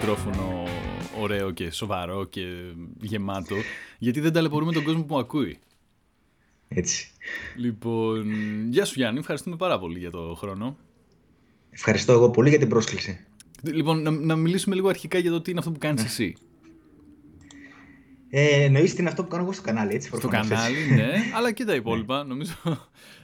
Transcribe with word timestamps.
μικρόφωνο 0.00 0.64
ωραίο 1.20 1.50
και 1.50 1.70
σοβαρό 1.70 2.24
και 2.24 2.42
γεμάτο, 3.00 3.54
γιατί 3.98 4.20
δεν 4.20 4.32
ταλαιπωρούμε 4.32 4.72
τον 4.72 4.84
κόσμο 4.84 5.02
που 5.02 5.14
μου 5.14 5.20
ακούει. 5.20 5.58
Έτσι. 6.68 7.10
Λοιπόν, 7.56 8.30
γεια 8.70 8.84
σου 8.84 8.94
Γιάννη, 8.96 9.18
ευχαριστούμε 9.18 9.56
πάρα 9.56 9.78
πολύ 9.78 9.98
για 9.98 10.10
το 10.10 10.34
χρόνο. 10.38 10.76
Ευχαριστώ 11.70 12.12
εγώ 12.12 12.30
πολύ 12.30 12.48
για 12.48 12.58
την 12.58 12.68
πρόσκληση. 12.68 13.26
Λοιπόν, 13.62 14.02
να, 14.02 14.10
να 14.10 14.36
μιλήσουμε 14.36 14.74
λίγο 14.74 14.88
αρχικά 14.88 15.18
για 15.18 15.30
το 15.30 15.40
τι 15.40 15.50
είναι 15.50 15.58
αυτό 15.58 15.72
που 15.72 15.78
κάνεις 15.78 16.04
εσύ. 16.04 16.36
Ε, 18.30 18.64
εννοείς 18.64 18.94
τι 18.94 19.00
είναι 19.00 19.08
αυτό 19.08 19.22
που 19.22 19.28
κάνω 19.28 19.42
εγώ 19.42 19.52
στο 19.52 19.62
κανάλι, 19.62 19.94
έτσι. 19.94 20.10
Στο 20.16 20.28
κανάλι, 20.28 20.94
ναι, 20.94 21.12
αλλά 21.36 21.52
και 21.52 21.64
τα 21.64 21.74
υπόλοιπα, 21.74 22.24
νομίζω. 22.24 22.52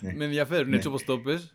Ναι. 0.01 0.13
Με 0.13 0.25
ενδιαφέρουν, 0.25 0.73
έτσι 0.73 0.89
ναι. 0.89 0.95
όπως 0.95 1.05
το 1.05 1.19
πες. 1.19 1.55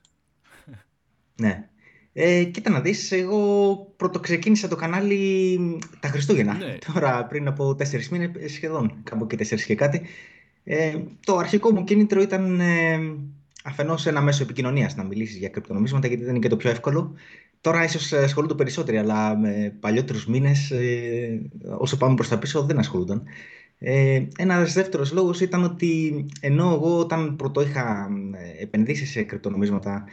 Ναι. 1.35 1.69
Ε, 2.13 2.43
κοίτα 2.43 2.69
να 2.69 2.81
δεις, 2.81 3.11
εγώ 3.11 3.75
πρωτοξεκίνησα 3.97 4.67
το 4.67 4.75
κανάλι 4.75 5.59
τα 5.99 6.07
Χριστούγεννα. 6.07 6.53
Ναι. 6.53 6.77
Τώρα 6.93 7.25
πριν 7.25 7.47
από 7.47 7.75
τέσσερις 7.75 8.09
μήνες, 8.09 8.51
σχεδόν, 8.51 8.93
κάπου 9.03 9.27
και 9.27 9.35
τέσσερις 9.35 9.65
και 9.65 9.75
κάτι. 9.75 10.01
Ε, 10.63 10.97
το 11.25 11.37
αρχικό 11.37 11.71
μου 11.71 11.83
κίνητρο 11.83 12.21
ήταν 12.21 12.59
ε, 12.59 12.99
αφενός 13.63 14.05
ένα 14.05 14.21
μέσο 14.21 14.43
επικοινωνίας 14.43 14.95
να 14.95 15.03
μιλήσεις 15.03 15.37
για 15.37 15.49
κρυπτονομίσματα, 15.49 16.07
γιατί 16.07 16.23
δεν 16.23 16.31
είναι 16.31 16.43
και 16.43 16.49
το 16.49 16.57
πιο 16.57 16.69
εύκολο. 16.69 17.13
Τώρα 17.61 17.83
ίσως 17.83 18.13
ασχολούνται 18.13 18.53
περισσότεροι, 18.53 18.97
αλλά 18.97 19.37
με 19.37 19.75
παλιότερους 19.79 20.27
μήνες, 20.27 20.71
ε, 20.71 21.41
όσο 21.77 21.97
πάμε 21.97 22.15
προς 22.15 22.27
τα 22.27 22.39
πίσω, 22.39 22.63
δεν 22.63 22.77
ασχολούνταν. 22.77 23.23
Ε, 23.77 24.27
ένας 24.37 24.73
δεύτερος 24.73 25.11
λόγος 25.11 25.41
ήταν 25.41 25.63
ότι 25.63 26.25
ενώ 26.39 26.71
εγώ 26.73 26.97
όταν 26.97 27.35
πρώτο 27.35 27.61
είχα 27.61 28.09
ε, 28.33 28.63
επενδύσει 28.63 29.05
σε 29.05 29.23
κρυπτονομίσματα 29.23 30.05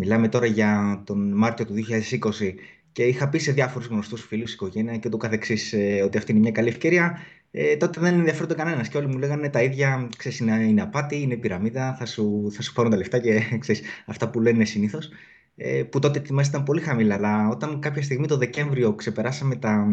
Μιλάμε 0.00 0.28
τώρα 0.28 0.46
για 0.46 1.02
τον 1.06 1.32
Μάρτιο 1.32 1.66
του 1.66 1.74
2020 1.74 2.54
και 2.92 3.02
είχα 3.02 3.28
πει 3.28 3.38
σε 3.38 3.52
διάφορους 3.52 3.88
γνωστούς 3.88 4.22
φίλους, 4.22 4.52
οικογένεια 4.52 4.96
και 4.96 5.08
το 5.08 5.16
καθεξής 5.16 5.72
ε, 5.72 6.02
ότι 6.02 6.18
αυτή 6.18 6.30
είναι 6.30 6.40
μια 6.40 6.50
καλή 6.50 6.68
ευκαιρία. 6.68 7.18
Ε, 7.50 7.76
τότε 7.76 8.00
δεν 8.00 8.14
ενδιαφέρονταν 8.14 8.56
κανένας 8.56 8.88
και 8.88 8.96
όλοι 8.96 9.06
μου 9.06 9.18
λέγανε 9.18 9.48
τα 9.48 9.62
ίδια. 9.62 10.08
Ξέρεις, 10.16 10.38
είναι, 10.38 10.64
είναι 10.64 10.82
απάτη, 10.82 11.20
είναι 11.20 11.36
πυραμίδα, 11.36 11.94
θα 11.98 12.06
σου, 12.06 12.48
θα 12.52 12.62
σου 12.62 12.72
πάρουν 12.72 12.90
τα 12.90 12.96
λεφτά 12.96 13.18
και 13.18 13.40
ξέρεις, 13.62 13.82
αυτά 14.06 14.30
που 14.30 14.40
λένε 14.40 14.64
συνήθως. 14.64 15.10
Ε, 15.56 15.82
που 15.82 15.98
τότε 15.98 16.18
οι 16.18 16.22
τιμέ 16.22 16.42
ήταν 16.46 16.62
πολύ 16.62 16.80
χαμηλά. 16.80 17.14
Αλλά 17.14 17.48
όταν 17.48 17.80
κάποια 17.80 18.02
στιγμή 18.02 18.26
το 18.26 18.36
Δεκέμβριο 18.36 18.94
ξεπεράσαμε 18.94 19.56
τα, 19.56 19.86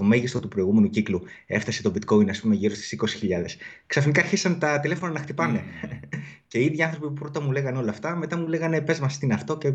το 0.00 0.06
μέγιστο 0.06 0.40
του 0.40 0.48
προηγούμενου 0.48 0.90
κύκλου, 0.90 1.22
έφτασε 1.46 1.82
το 1.82 1.92
bitcoin 1.94 2.28
ας 2.28 2.40
πούμε 2.40 2.54
γύρω 2.54 2.74
στις 2.74 2.98
20.000. 3.20 3.44
Ξαφνικά 3.86 4.20
αρχίσαν 4.20 4.58
τα 4.58 4.80
τηλέφωνα 4.80 5.12
να 5.12 5.18
χτυπάνε. 5.18 5.64
Mm. 5.82 6.18
και 6.48 6.58
οι 6.58 6.64
ίδιοι 6.64 6.82
άνθρωποι 6.82 7.06
που 7.06 7.12
πρώτα 7.12 7.42
μου 7.42 7.52
λέγανε 7.52 7.78
όλα 7.78 7.90
αυτά, 7.90 8.16
μετά 8.16 8.36
μου 8.36 8.46
λέγανε 8.46 8.80
πες 8.80 9.00
μας 9.00 9.18
τι 9.18 9.24
είναι 9.24 9.34
αυτό 9.34 9.58
και 9.58 9.72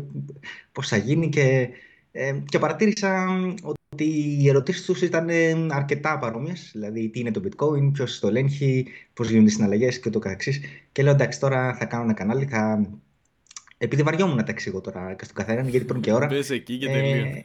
πώς 0.72 0.88
θα 0.88 0.96
γίνει 0.96 1.28
και, 1.28 1.68
ε, 2.12 2.34
και 2.44 2.58
παρατήρησα 2.58 3.26
ότι 3.62 4.04
οι 4.40 4.48
ερωτήσεις 4.48 4.84
τους 4.84 5.02
ήταν 5.02 5.28
ε, 5.28 5.66
αρκετά 5.70 6.18
παρόμοιες, 6.18 6.70
δηλαδή 6.72 7.08
τι 7.08 7.20
είναι 7.20 7.30
το 7.30 7.42
bitcoin, 7.44 7.92
ποιος 7.92 8.18
το 8.18 8.28
ελέγχει, 8.28 8.86
πώς 9.12 9.30
γίνονται 9.30 9.48
οι 9.48 9.52
συναλλαγές 9.52 10.00
και 10.00 10.10
το 10.10 10.18
καθεξής. 10.18 10.60
Και 10.92 11.02
λέω 11.02 11.12
εντάξει 11.12 11.40
τώρα 11.40 11.74
θα 11.74 11.84
κάνω 11.84 12.02
ένα 12.02 12.12
κανάλι, 12.12 12.44
θα 12.46 12.90
επειδή 13.78 14.02
βαριόμουν 14.02 14.36
να 14.36 14.42
τα 14.42 14.50
εξηγώ 14.50 14.80
τώρα 14.80 15.14
και 15.18 15.24
στον 15.24 15.36
καθένα, 15.36 15.68
γιατί 15.68 15.86
πριν 15.86 16.00
και 16.00 16.12
ώρα. 16.12 16.26
Μπες 16.26 16.50
εκεί 16.50 16.78
και 16.78 16.86
τελείω. 16.86 17.24
Ε, 17.24 17.42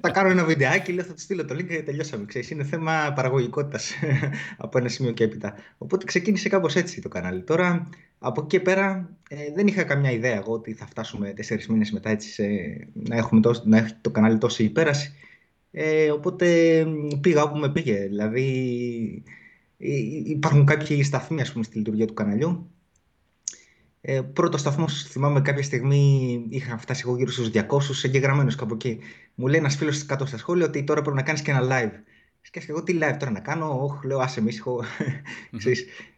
θα 0.00 0.10
κάνω 0.10 0.30
ένα 0.30 0.44
βιντεάκι, 0.44 0.92
λέω 0.92 1.04
θα 1.04 1.12
του 1.12 1.20
στείλω 1.20 1.44
το 1.44 1.54
link 1.54 1.66
και 1.66 1.82
τελειώσαμε. 1.82 2.24
Ξέρεις, 2.24 2.50
είναι 2.50 2.64
θέμα 2.64 3.12
παραγωγικότητας 3.14 3.92
από 4.64 4.78
ένα 4.78 4.88
σημείο 4.88 5.12
και 5.12 5.24
έπειτα. 5.24 5.54
Οπότε 5.78 6.04
ξεκίνησε 6.04 6.48
κάπως 6.48 6.76
έτσι 6.76 7.00
το 7.00 7.08
κανάλι. 7.08 7.42
Τώρα 7.42 7.88
από 8.18 8.40
εκεί 8.40 8.56
και 8.56 8.60
πέρα 8.60 9.16
ε, 9.28 9.36
δεν 9.54 9.66
είχα 9.66 9.82
καμιά 9.82 10.10
ιδέα 10.10 10.34
εγώ 10.34 10.52
ότι 10.52 10.72
θα 10.72 10.86
φτάσουμε 10.86 11.32
τέσσερις 11.32 11.68
μήνες 11.68 11.90
μετά 11.90 12.10
έτσι 12.10 12.28
σε, 12.28 12.44
να, 12.92 13.16
έχουμε 13.16 13.40
τόσο, 13.40 13.62
να 13.64 13.76
έχει 13.76 13.94
το 14.00 14.10
κανάλι 14.10 14.38
τόση 14.38 14.64
υπέραση. 14.64 15.12
Ε, 15.70 16.10
οπότε 16.10 16.46
πήγα 17.20 17.42
όπου 17.42 17.58
με 17.58 17.72
πήγε. 17.72 18.06
Δηλαδή 18.06 19.22
υπάρχουν 20.26 20.64
κάποιοι 20.64 21.02
σταθμοί 21.02 21.40
ας 21.40 21.52
πούμε, 21.52 21.64
στη 21.64 21.78
λειτουργία 21.78 22.06
του 22.06 22.14
καναλιού 22.14 22.73
ε, 24.06 24.20
πρώτο 24.20 24.56
σταθμό, 24.56 24.88
θυμάμαι 24.88 25.40
κάποια 25.40 25.62
στιγμή 25.62 26.46
είχα 26.48 26.78
φτάσει 26.78 27.02
εγώ 27.06 27.16
γύρω 27.16 27.30
στους 27.30 27.50
200 27.54 27.60
εγγεγραμμένου 28.02 28.50
κάπου 28.56 28.74
εκεί. 28.74 28.98
Μου 29.34 29.46
λέει 29.46 29.58
ένας 29.58 29.76
φίλος 29.76 30.06
κάτω 30.06 30.26
στα 30.26 30.38
σχόλια 30.38 30.66
ότι 30.66 30.84
τώρα 30.84 31.00
πρέπει 31.02 31.16
να 31.16 31.22
κάνεις 31.22 31.42
και 31.42 31.50
ένα 31.50 31.60
live. 31.62 31.92
Σκέφτηκα 32.40 32.72
εγώ 32.72 32.82
τι 32.82 32.98
live 33.00 33.16
τώρα 33.18 33.30
να 33.30 33.40
κάνω; 33.40 33.80
Όχι, 33.82 34.06
λέω 34.06 34.18
άσε 34.18 34.42
μίσχο. 34.42 34.84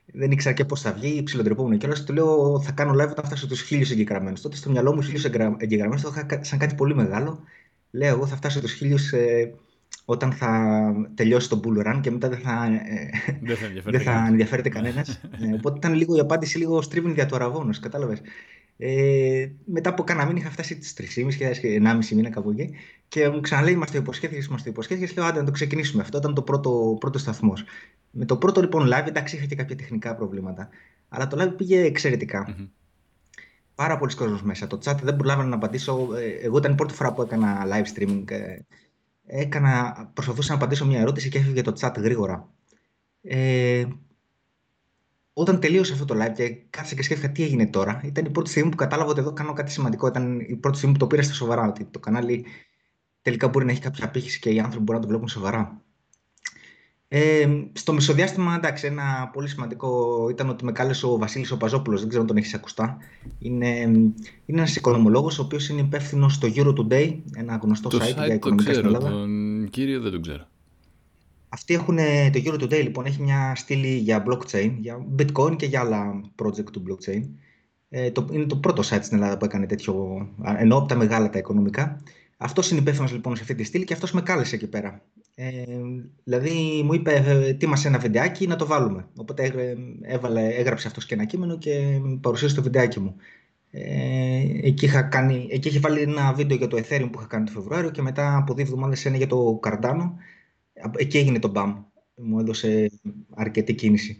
δεν 0.06 0.30
ήξερα 0.30 0.54
και 0.54 0.64
πώς 0.64 0.80
θα 0.80 0.92
βγει, 0.92 1.22
ψιλοντρεπόμουν 1.22 1.78
και 1.78 1.86
όλα. 1.86 2.04
Του 2.04 2.12
λέω 2.12 2.60
θα 2.60 2.72
κάνω 2.72 2.92
live 2.92 3.10
όταν 3.10 3.24
φτάσω 3.24 3.46
του 3.46 3.54
χίλιους 3.54 3.90
εγγεγραμμένους. 3.90 4.40
Τότε 4.40 4.56
στο 4.56 4.70
μυαλό 4.70 4.94
μου 4.94 5.02
χίλιους 5.02 5.24
εγγεγραμμένους 5.24 6.02
το 6.02 6.12
είχα 6.16 6.44
σαν 6.44 6.58
κάτι 6.58 6.74
πολύ 6.74 6.94
μεγάλο. 6.94 7.40
Λέω 7.90 8.14
εγώ 8.14 8.26
θα 8.26 8.36
φτάσω 8.36 8.60
του 8.60 8.68
χίλιους 8.68 9.12
ε, 9.12 9.54
όταν 10.08 10.32
θα 10.32 10.92
τελειώσει 11.14 11.48
το 11.48 11.60
bull 11.64 11.86
run 11.86 12.00
και 12.00 12.10
μετά 12.10 12.28
δεν 12.28 12.38
θα, 12.38 12.64
ε, 12.64 13.10
δεν 13.42 13.56
θα, 13.56 13.90
δεν 13.90 14.00
θα 14.00 14.26
ενδιαφέρεται 14.28 14.68
κανένας. 14.68 15.20
ε, 15.42 15.54
οπότε 15.54 15.76
ήταν 15.76 15.94
λίγο 15.94 16.16
η 16.16 16.18
απάντηση 16.18 16.58
λίγο 16.58 16.82
στρίβουν 16.82 17.14
δια 17.14 17.26
του 17.26 17.34
αραβόνου, 17.34 17.72
κατάλαβες. 17.80 18.20
Ε, 18.78 19.46
μετά 19.64 19.90
από 19.90 20.02
κάνα 20.02 20.26
μήνα 20.26 20.38
είχα 20.38 20.50
φτάσει 20.50 20.78
τις 20.78 20.94
3,5 21.16 21.34
και 21.36 21.80
1,5 21.84 22.14
μήνα 22.14 22.30
κάπου 22.30 22.50
εκεί 22.50 22.74
και 23.08 23.28
μου 23.28 23.40
ξαναλέει: 23.40 23.76
Μα 23.76 23.86
το 23.86 23.98
υποσχέθηκες, 23.98 24.48
μα 24.48 24.56
το 24.56 24.62
υποσχέθηκες. 24.66 25.16
Λέω: 25.16 25.24
Άντε 25.24 25.38
να 25.38 25.44
το 25.44 25.50
ξεκινήσουμε. 25.50 26.02
Αυτό 26.02 26.18
ήταν 26.18 26.34
το 26.34 26.42
πρώτο, 26.42 26.96
πρώτος 27.00 27.20
σταθμός. 27.20 27.64
Με 28.10 28.24
το 28.24 28.36
πρώτο 28.36 28.60
λοιπόν 28.60 28.88
live, 28.92 29.06
εντάξει, 29.06 29.36
είχα 29.36 29.44
και 29.44 29.54
κάποια 29.54 29.76
τεχνικά 29.76 30.14
προβλήματα. 30.14 30.68
Αλλά 31.08 31.26
το 31.26 31.42
live 31.42 31.56
πήγε 31.56 31.82
εξαιρετικά. 31.82 32.48
Mm-hmm. 32.48 32.68
Πάρα 33.74 33.98
πολλοί 33.98 34.14
κόσμοι 34.14 34.40
μέσα. 34.42 34.66
Το 34.66 34.78
chat 34.84 34.96
δεν 35.02 35.16
προλάβαινα 35.16 35.48
να 35.48 35.54
απαντήσω. 35.54 36.08
Ε, 36.16 36.46
εγώ 36.46 36.58
ήταν 36.58 36.72
η 36.72 36.74
πρώτη 36.74 36.94
φορά 36.94 37.12
που 37.12 37.22
έκανα 37.22 37.66
live 37.66 37.98
streaming 37.98 38.30
ε, 38.30 38.58
έκανα, 39.26 40.10
προσπαθούσα 40.14 40.50
να 40.50 40.58
απαντήσω 40.58 40.86
μια 40.86 41.00
ερώτηση 41.00 41.28
και 41.28 41.38
έφυγε 41.38 41.62
το 41.62 41.72
chat 41.80 41.94
γρήγορα. 41.98 42.48
Ε, 43.22 43.84
όταν 45.32 45.60
τελείωσε 45.60 45.92
αυτό 45.92 46.04
το 46.04 46.14
live 46.24 46.32
και 46.34 46.48
κάθισα 46.70 46.94
και 46.94 47.02
σκέφτηκα 47.02 47.32
τι 47.32 47.42
έγινε 47.42 47.66
τώρα, 47.66 48.00
ήταν 48.04 48.24
η 48.24 48.30
πρώτη 48.30 48.50
στιγμή 48.50 48.70
που 48.70 48.76
κατάλαβα 48.76 49.10
ότι 49.10 49.20
εδώ 49.20 49.32
κάνω 49.32 49.52
κάτι 49.52 49.70
σημαντικό. 49.70 50.06
Ήταν 50.06 50.40
η 50.40 50.56
πρώτη 50.56 50.76
στιγμή 50.76 50.94
που 50.94 51.00
το 51.00 51.06
πήρα 51.06 51.22
στα 51.22 51.34
σοβαρά. 51.34 51.68
Ότι 51.68 51.84
το 51.84 51.98
κανάλι 51.98 52.46
τελικά 53.22 53.48
μπορεί 53.48 53.64
να 53.64 53.70
έχει 53.70 53.80
κάποια 53.80 54.04
απήχηση 54.04 54.38
και 54.38 54.50
οι 54.50 54.58
άνθρωποι 54.58 54.84
μπορούν 54.84 55.00
να 55.00 55.06
το 55.06 55.12
βλέπουν 55.12 55.28
σοβαρά. 55.28 55.85
Ε, 57.08 57.48
στο 57.72 57.92
μεσοδιάστημα, 57.92 58.54
εντάξει, 58.54 58.86
ένα 58.86 59.30
πολύ 59.32 59.48
σημαντικό 59.48 60.26
ήταν 60.30 60.48
ότι 60.48 60.64
με 60.64 60.72
κάλεσε 60.72 61.06
ο 61.06 61.18
Βασίλης 61.18 61.50
ο 61.50 61.56
Παζόπουλος, 61.56 62.00
δεν 62.00 62.08
ξέρω 62.08 62.22
αν 62.22 62.28
τον 62.28 62.36
έχεις 62.36 62.54
ακουστά. 62.54 62.96
Είναι, 63.38 63.66
είναι 63.76 64.12
ένας 64.46 64.76
οικονομολόγος, 64.76 65.38
ο 65.38 65.42
οποίος 65.42 65.68
είναι 65.68 65.80
υπεύθυνος 65.80 66.34
στο 66.34 66.48
Euro 66.54 66.74
Today, 66.74 67.16
ένα 67.34 67.60
γνωστό 67.62 67.88
το 67.88 67.98
site, 68.00 68.20
site 68.20 68.24
για 68.24 68.34
οικονομικά 68.34 68.72
στην 68.72 68.86
Ελλάδα. 68.86 69.10
Τον 69.10 69.68
κύριο 69.70 70.00
δεν 70.00 70.12
τον 70.12 70.22
ξέρω. 70.22 70.46
Αυτοί 71.48 71.74
έχουν, 71.74 71.96
το 72.32 72.40
Euro 72.44 72.62
Today 72.62 72.82
λοιπόν 72.82 73.04
έχει 73.04 73.22
μια 73.22 73.54
στήλη 73.54 73.96
για 73.96 74.24
blockchain, 74.28 74.72
για 74.80 75.06
bitcoin 75.18 75.56
και 75.56 75.66
για 75.66 75.80
άλλα 75.80 76.20
project 76.42 76.70
του 76.72 76.82
blockchain. 76.88 77.22
Ε, 77.88 78.10
το, 78.10 78.26
είναι 78.30 78.44
το 78.44 78.56
πρώτο 78.56 78.82
site 78.82 79.02
στην 79.02 79.16
Ελλάδα 79.16 79.36
που 79.36 79.44
έκανε 79.44 79.66
τέτοιο, 79.66 80.26
ενώ 80.58 80.76
από 80.76 80.88
τα 80.88 80.96
μεγάλα 80.96 81.30
τα 81.30 81.38
οικονομικά. 81.38 82.00
Αυτός 82.36 82.70
είναι 82.70 82.80
υπεύθυνος 82.80 83.12
λοιπόν 83.12 83.36
σε 83.36 83.42
αυτή 83.42 83.54
τη 83.54 83.64
στήλη 83.64 83.84
και 83.84 83.92
αυτός 83.92 84.12
με 84.12 84.22
κάλεσε 84.22 84.54
εκεί 84.54 84.66
πέρα. 84.66 85.02
Ε, 85.38 85.64
δηλαδή 86.24 86.82
μου 86.84 86.94
είπε 86.94 87.12
ετοίμασε 87.46 87.88
ένα 87.88 87.98
βιντεάκι 87.98 88.46
να 88.46 88.56
το 88.56 88.66
βάλουμε. 88.66 89.08
Οπότε 89.16 89.52
έβαλε, 90.02 90.46
έγραψε 90.46 90.88
αυτός 90.88 91.06
και 91.06 91.14
ένα 91.14 91.24
κείμενο 91.24 91.58
και 91.58 92.00
παρουσίασε 92.20 92.54
το 92.54 92.62
βιντεάκι 92.62 93.00
μου. 93.00 93.16
Ε, 93.70 94.42
εκεί, 94.62 94.84
είχα 94.84 95.02
κάνει, 95.02 95.48
εκεί 95.50 95.68
είχε 95.68 95.78
βάλει 95.78 96.00
ένα 96.00 96.32
βίντεο 96.32 96.56
για 96.56 96.68
το 96.68 96.76
Ethereum 96.76 97.08
που 97.12 97.18
είχα 97.18 97.26
κάνει 97.26 97.44
το 97.44 97.52
Φεβρουάριο 97.52 97.90
και 97.90 98.02
μετά 98.02 98.36
από 98.36 98.54
δύο 98.54 98.64
εβδομάδες 98.64 99.04
ένα 99.04 99.16
για 99.16 99.26
το 99.26 99.60
Cardano. 99.62 100.12
Εκεί 100.96 101.18
έγινε 101.18 101.38
το 101.38 101.52
BAM. 101.54 101.74
Μου 102.14 102.38
έδωσε 102.38 102.90
αρκετή 103.34 103.74
κίνηση. 103.74 104.18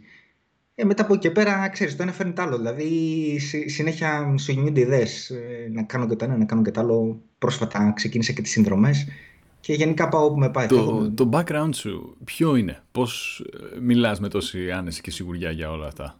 Ε, 0.75 0.83
μετά 0.83 1.03
από 1.03 1.13
εκεί 1.13 1.27
και 1.27 1.31
πέρα, 1.31 1.69
ξέρεις, 1.69 1.95
το 1.95 2.03
ένα 2.03 2.11
φέρνει 2.11 2.33
το 2.33 2.41
άλλο. 2.41 2.57
Δηλαδή, 2.57 3.39
συνέχεια 3.65 4.35
σου 4.37 4.51
γεννιούνται 4.51 4.79
ιδέες. 4.79 5.29
Ε, 5.29 5.69
να 5.71 5.83
κάνω 5.83 6.07
και 6.07 6.15
το 6.15 6.25
ένα, 6.25 6.37
να 6.37 6.45
κάνω 6.45 6.61
και 6.61 6.71
το 6.71 6.79
άλλο. 6.79 7.21
Πρόσφατα 7.37 7.93
ξεκίνησα 7.95 8.31
και 8.33 8.41
τις 8.41 8.51
συνδρομές. 8.51 9.07
Και 9.59 9.73
γενικά 9.73 10.09
πάω 10.09 10.25
όπου 10.25 10.37
με 10.37 10.49
πάει. 10.49 10.67
Το, 10.67 11.11
το 11.11 11.29
background 11.33 11.69
σου 11.73 12.17
ποιο 12.23 12.55
είναι, 12.55 12.83
πώς 12.91 13.43
ε, 13.75 13.79
μιλάς 13.79 14.19
με 14.19 14.29
τόση 14.29 14.71
άνεση 14.71 15.01
και 15.01 15.11
σιγουριά 15.11 15.51
για 15.51 15.71
όλα 15.71 15.87
αυτά; 15.87 16.19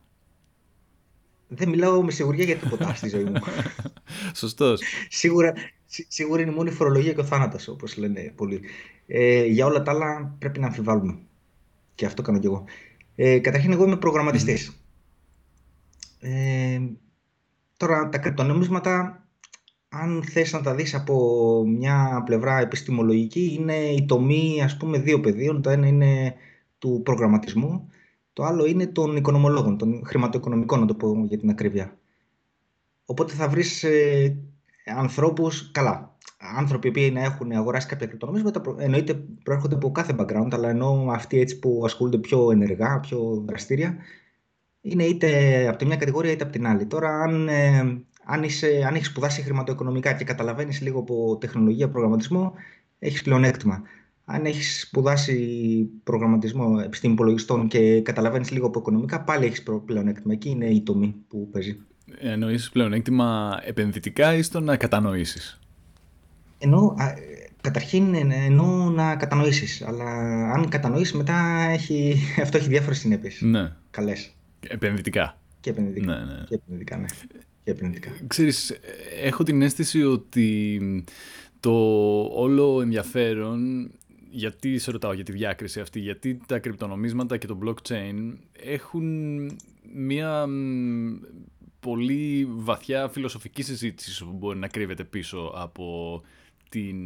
Δεν 1.48 1.70
μιλάω 1.70 2.04
με 2.04 2.12
σιγουριά 2.12 2.44
για 2.44 2.56
τίποτα 2.56 2.94
στη 2.94 3.10
ζωή 3.10 3.24
μου. 3.24 3.42
Σωστός. 4.36 4.82
σίγουρα, 5.10 5.54
σίγουρα 6.08 6.42
είναι 6.42 6.52
μόνο 6.52 6.70
η 6.70 6.74
φορολογία 6.74 7.14
και 7.14 7.20
ο 7.20 7.24
θάνατος, 7.24 7.68
όπως 7.68 7.98
λένε 7.98 8.34
πολλοί. 8.36 8.62
Ε, 9.08 9.46
για 9.46 9.66
όλα 9.66 9.82
τα 9.82 9.92
άλλα 9.92 10.36
πρέπει 10.40 10.60
να 10.60 10.68
αμφιβάλλουμε. 10.68 11.18
Και 11.96 12.06
αυτό 12.06 12.22
κάνω 12.22 12.40
κι 12.40 12.46
εγώ. 12.46 12.66
Ε, 13.16 13.40
καταρχήν, 13.40 13.72
εγώ 13.72 13.84
είμαι 13.84 13.98
προγραμματιστής. 13.98 14.82
Ε, 16.20 16.80
τώρα, 17.78 18.10
τα 18.10 18.18
κρυπτονομίσματα 18.18 19.27
αν 19.90 20.24
θες 20.24 20.54
να 20.54 20.62
τα 20.62 20.76
δεις 20.76 20.94
από 20.94 21.64
μια 21.68 22.22
πλευρά 22.26 22.60
επιστημολογική, 22.60 23.58
είναι 23.60 23.76
η 23.76 24.06
τομή 24.06 24.62
ας 24.64 24.78
πούμε 24.78 25.00
δύο 25.00 25.20
πεδίων. 25.20 25.62
Το 25.62 25.70
ένα 25.70 25.88
είναι 25.88 26.36
του 26.78 27.02
προγραμματισμού, 27.04 27.90
το 28.34 28.44
άλλο 28.44 28.66
είναι 28.66 28.88
των 28.88 29.16
οικονομολόγων, 29.16 29.78
των 29.78 30.02
χρηματοοικονομικών, 30.06 30.80
να 30.80 30.86
το 30.86 30.96
πω 30.96 31.26
για 31.28 31.38
την 31.38 31.50
ακρίβεια. 31.50 31.98
Οπότε 33.06 33.34
θα 33.34 33.50
βρεις 33.50 33.84
ε, 33.84 34.38
ανθρώπους, 34.98 35.72
καλά, 35.72 36.18
άνθρωποι 36.38 36.92
που 36.92 37.14
να 37.14 37.22
έχουν 37.24 37.52
αγοράσει 37.52 37.88
κάποια 37.88 38.08
κρυπτονομίσματα 38.08 38.76
εννοείται 38.78 39.14
προέρχονται 39.44 39.76
από 39.76 39.92
κάθε 39.92 40.16
background, 40.20 40.50
αλλά 40.52 40.70
ενώ 40.70 41.08
αυτοί 41.10 41.40
έτσι 41.40 41.60
που 41.60 41.82
ασχολούνται 41.86 42.18
πιο 42.18 42.52
ενεργά, 42.52 43.00
πιο 43.00 43.44
δραστήρια, 43.48 43.98
είναι 44.82 45.04
είτε 45.04 45.68
από 45.68 45.78
τη 45.78 45.86
μια 45.86 45.96
κατηγορία 45.96 46.32
είτε 46.32 46.44
από 46.44 46.54
την 46.54 46.68
άλλη. 46.68 46.86
Τώρα, 46.86 47.22
αν, 47.22 47.48
ε, 47.48 48.02
αν, 48.30 48.44
είσαι, 48.44 48.84
αν 48.88 48.96
έχεις 48.96 49.08
σπουδάσει 49.08 49.42
χρηματοοικονομικά 49.42 50.14
και 50.14 50.24
καταλαβαίνεις 50.24 50.82
λίγο 50.82 51.00
από 51.00 51.38
τεχνολογία, 51.40 51.90
προγραμματισμό, 51.90 52.54
έχεις 53.00 53.22
πλεονέκτημα. 53.22 53.82
Αν 54.26 54.46
έχεις 54.46 54.82
σπουδάσει 54.82 55.36
προγραμματισμό 56.04 56.82
επιστήμη 56.86 57.14
υπολογιστών 57.14 57.68
και 57.68 58.02
καταλαβαίνεις 58.02 58.52
λίγο 58.52 58.68
από 58.68 58.80
οικονομικά, 58.80 59.22
πάλι 59.22 59.46
έχεις 59.46 59.64
πλεονέκτημα. 59.86 60.34
Εκεί 60.34 60.50
είναι 60.50 60.66
η 60.66 60.82
τομή 60.82 61.16
που 61.28 61.50
παίζει. 61.50 61.78
Εννοείς 62.20 62.70
πλεονέκτημα 62.70 63.60
επενδυτικά 63.66 64.34
ή 64.34 64.42
στο 64.42 64.60
να 64.60 64.78
κατανοήσεις; 64.78 65.60
Ενώ, 66.58 66.96
καταρχήν 67.62 68.16
εννοώ 68.32 68.90
να 68.90 69.16
κατανοήσεις, 69.16 69.82
αλλά 69.82 70.06
αν 70.52 70.70
κατανοήσεις 70.70 71.14
μετά 71.14 71.68
έχει, 71.70 72.16
αυτό 72.44 72.58
έχει 72.58 72.68
διάφορες 72.68 72.98
συνέπειες. 73.00 73.42
Ναι. 73.42 73.76
Καλές. 73.90 74.36
Επενδυτικά. 74.68 75.38
Και 75.60 75.70
επενδυτικά. 75.70 76.14
Ναι, 76.14 76.34
ναι. 76.34 76.44
Και 76.48 76.56
επενδυτικά, 76.56 76.98
ναι. 76.98 77.06
Και 77.68 77.74
επενδυτικά. 77.74 78.12
Ξέρεις, 78.28 78.80
έχω 79.22 79.44
την 79.44 79.62
αίσθηση 79.62 80.04
ότι 80.04 81.04
το 81.60 81.72
όλο 82.22 82.82
ενδιαφέρον 82.82 83.92
γιατί 84.30 84.78
σε 84.78 84.92
ρωτάω 84.92 85.14
για 85.14 85.24
τη 85.24 85.32
διάκριση 85.32 85.80
αυτή, 85.80 86.00
γιατί 86.00 86.40
τα 86.46 86.60
κρυπτονομίσματα 86.60 87.38
και 87.38 87.48
το 87.48 87.58
blockchain 87.64 88.34
έχουν 88.52 89.06
μία 89.94 90.48
πολύ 91.80 92.48
βαθιά 92.50 93.10
φιλοσοφική 93.10 93.62
συζήτηση 93.62 94.24
που 94.24 94.32
μπορεί 94.32 94.60
να 94.60 94.68
κρύβεται 94.68 95.04
πίσω 95.04 95.52
από 95.56 96.22
την, 96.70 96.98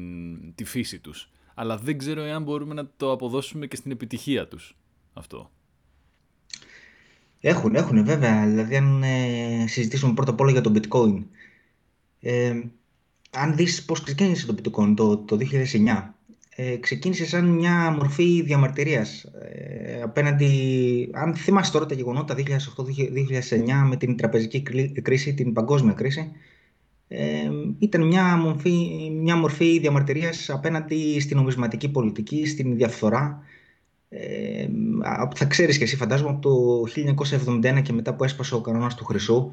τη 0.55 0.63
φύση 0.63 0.99
τους. 0.99 1.29
Αλλά 1.53 1.77
δεν 1.77 1.97
ξέρω 1.97 2.21
εάν 2.21 2.43
μπορούμε 2.43 2.73
να 2.73 2.89
το 2.97 3.11
αποδώσουμε 3.11 3.67
και 3.67 3.75
στην 3.75 3.91
επιτυχία 3.91 4.47
τους 4.47 4.75
αυτό. 5.13 5.51
Έχουν, 7.41 7.75
έχουν 7.75 8.05
βέβαια. 8.05 8.45
Δηλαδή 8.47 8.75
αν 8.75 9.03
ε, 9.03 9.67
συζητήσουμε 9.67 10.13
πρώτα 10.13 10.31
απ' 10.31 10.39
όλα 10.39 10.51
για 10.51 10.61
το 10.61 10.73
bitcoin. 10.75 11.23
Ε, 12.19 12.61
αν 13.31 13.55
δεις 13.55 13.85
πώς 13.85 14.03
ξεκίνησε 14.03 14.45
το 14.45 14.55
bitcoin 14.61 14.93
το, 14.95 15.17
το 15.17 15.37
2009 15.37 16.11
ε, 16.55 16.75
ξεκίνησε 16.75 17.25
σαν 17.25 17.45
μια 17.45 17.91
μορφή 17.91 18.41
διαμαρτυρίας 18.41 19.23
ε, 19.23 20.01
απέναντι, 20.01 21.09
αν 21.13 21.35
θυμάσαι 21.35 21.71
τώρα 21.71 21.85
τα 21.85 21.95
γεγονότα 21.95 22.35
2008-2009 22.35 22.43
με 23.87 23.95
την 23.95 24.17
τραπεζική 24.17 24.61
κρίση, 25.01 25.33
την 25.33 25.53
παγκόσμια 25.53 25.93
κρίση, 25.93 26.31
ε, 27.07 27.49
ήταν 27.79 28.07
μια 28.07 28.37
μορφή, 28.37 29.09
μια 29.21 29.35
μορφή 29.35 29.79
διαμαρτυρίας 29.79 30.49
απέναντι 30.49 31.19
στην 31.19 31.37
νομισματική 31.37 31.89
πολιτική, 31.89 32.45
στην 32.45 32.75
διαφθορά. 32.75 33.43
Ε, 34.13 34.67
θα 35.35 35.45
ξέρεις 35.45 35.77
και 35.77 35.83
εσύ 35.83 35.95
φαντάζομαι 35.95 36.29
από 36.29 36.39
το 36.41 36.83
1971 37.75 37.81
και 37.81 37.93
μετά 37.93 38.13
που 38.13 38.23
έσπασε 38.23 38.55
ο 38.55 38.61
κανόνας 38.61 38.95
του 38.95 39.05
Χρυσού, 39.05 39.51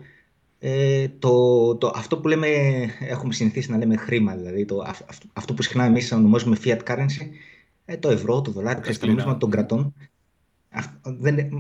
ε, 0.59 1.09
το, 1.19 1.77
το, 1.77 1.93
αυτό 1.95 2.19
που 2.19 2.29
λέμε, 2.29 2.49
έχουμε 3.01 3.33
συνηθίσει 3.33 3.71
να 3.71 3.77
λέμε 3.77 3.97
χρήμα, 3.97 4.37
δηλαδή 4.37 4.65
το, 4.65 4.85
αυτό 5.33 5.55
που 5.55 5.63
συχνά 5.63 5.85
εμείς 5.85 6.13
ονομάζουμε 6.13 6.57
fiat 6.65 6.79
currency, 6.87 7.27
ε, 7.85 7.97
το 7.97 8.11
ευρώ, 8.11 8.41
το 8.41 8.51
δολάριο, 8.51 8.83
τα 8.99 9.07
νομίσματα 9.07 9.39
των 9.39 9.51
κρατών, 9.51 9.95
δεν, 11.03 11.37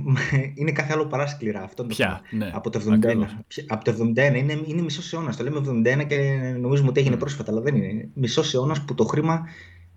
είναι 0.59 0.73
κάθε 0.73 0.93
άλλο 0.93 1.06
παρά 1.06 1.27
σκληρά. 1.27 1.62
Αυτό 1.62 1.85
Ποια, 1.85 2.21
ναι, 2.31 2.51
από 2.55 2.71
το 2.71 2.81
71. 3.03 3.25
Από 3.67 3.85
το 3.85 3.94
71 4.01 4.37
είναι, 4.37 4.62
είναι 4.67 4.83
μισός 4.83 5.12
αιώνας. 5.12 5.37
Το 5.37 5.43
λέμε 5.43 5.61
71 6.03 6.06
και 6.06 6.17
νομίζουμε 6.59 6.89
ότι 6.89 7.01
έγινε 7.01 7.15
mm. 7.15 7.19
πρόσφατα, 7.19 7.53
αλλά 7.53 7.61
δεν 7.61 7.77
είναι. 7.77 8.09
Μισός 8.15 8.55
αιώνας 8.55 8.85
που 8.85 8.94
το 8.94 9.05
χρήμα 9.05 9.47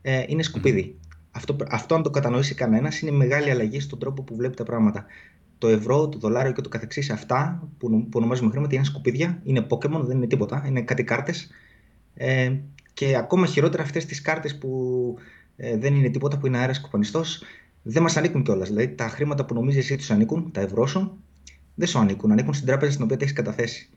ε, 0.01 0.23
είναι 0.27 0.43
σκουπίδι. 0.43 0.99
Mm. 1.31 1.37
Αυτό, 1.37 1.55
αυτό, 1.69 1.95
αν 1.95 2.03
το 2.03 2.09
κατανοήσει 2.09 2.55
κανένας, 2.55 3.01
είναι 3.01 3.11
μεγάλη 3.11 3.49
αλλαγή 3.49 3.79
στον 3.79 3.99
τρόπο 3.99 4.23
που 4.23 4.35
βλέπει 4.35 4.55
τα 4.55 4.63
πράγματα 4.63 5.05
το 5.61 5.67
ευρώ, 5.67 6.09
το 6.09 6.17
δολάριο 6.17 6.51
και 6.51 6.61
το 6.61 6.69
καθεξής, 6.69 7.09
αυτά 7.09 7.69
που, 7.77 7.89
που 7.89 8.09
ονομάζουμε 8.13 8.51
χρήματα 8.51 8.75
είναι 8.75 8.83
σκουπίδια, 8.83 9.41
είναι 9.43 9.65
Pokémon, 9.69 10.01
δεν 10.01 10.17
είναι 10.17 10.27
τίποτα, 10.27 10.63
είναι 10.67 10.81
κάτι 10.81 11.03
κάρτες. 11.03 11.49
Ε, 12.13 12.55
και 12.93 13.15
ακόμα 13.17 13.45
χειρότερα 13.45 13.83
αυτές 13.83 14.05
τις 14.05 14.21
κάρτες 14.21 14.57
που 14.57 14.69
ε, 15.55 15.77
δεν 15.77 15.95
είναι 15.95 16.09
τίποτα, 16.09 16.37
που 16.37 16.47
είναι 16.47 16.57
αέρας 16.57 16.81
κουπανιστός, 16.81 17.43
δεν 17.81 18.01
μας 18.01 18.17
ανήκουν 18.17 18.43
κιόλας. 18.43 18.67
Δηλαδή 18.67 18.89
τα 18.89 19.07
χρήματα 19.07 19.45
που 19.45 19.53
νομίζεις 19.53 19.83
εσύ 19.83 19.95
τους 19.95 20.11
ανήκουν, 20.11 20.51
τα 20.51 20.61
ευρώ 20.61 20.87
σου, 20.87 21.17
δεν 21.75 21.87
σου 21.87 21.99
ανήκουν, 21.99 22.31
ανήκουν 22.31 22.53
στην 22.53 22.67
τράπεζα 22.67 22.91
στην 22.91 23.03
οποία 23.03 23.17
τα 23.17 23.23
έχεις 23.23 23.35
καταθέσει. 23.35 23.89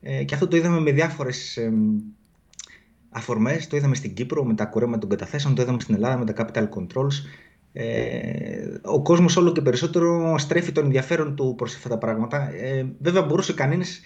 Ε, 0.00 0.24
και 0.24 0.34
αυτό 0.34 0.48
το 0.48 0.56
είδαμε 0.56 0.80
με 0.80 0.92
διάφορες 0.92 1.58
ε, 3.12 3.18
αφορμές, 3.18 3.66
το 3.66 3.76
είδαμε 3.76 3.94
στην 3.94 4.14
Κύπρο 4.14 4.44
με 4.44 4.54
τα 4.54 4.64
κουρέματα 4.64 4.98
των 4.98 5.08
καταθέσεων, 5.08 5.54
το 5.54 5.62
είδαμε 5.62 5.80
στην 5.80 5.94
Ελλάδα 5.94 6.18
με 6.18 6.32
τα 6.32 6.34
capital 6.36 6.68
controls, 6.68 7.14
ε, 7.72 8.78
ο 8.82 9.02
κόσμος 9.02 9.36
όλο 9.36 9.52
και 9.52 9.60
περισσότερο 9.60 10.38
στρέφει 10.38 10.72
τον 10.72 10.84
ενδιαφέρον 10.84 11.36
του 11.36 11.54
προς 11.56 11.74
αυτά 11.74 11.88
τα 11.88 11.98
πράγματα. 11.98 12.54
Ε, 12.54 12.86
βέβαια 12.98 13.22
μπορούσε 13.22 13.52
κανείς, 13.52 14.02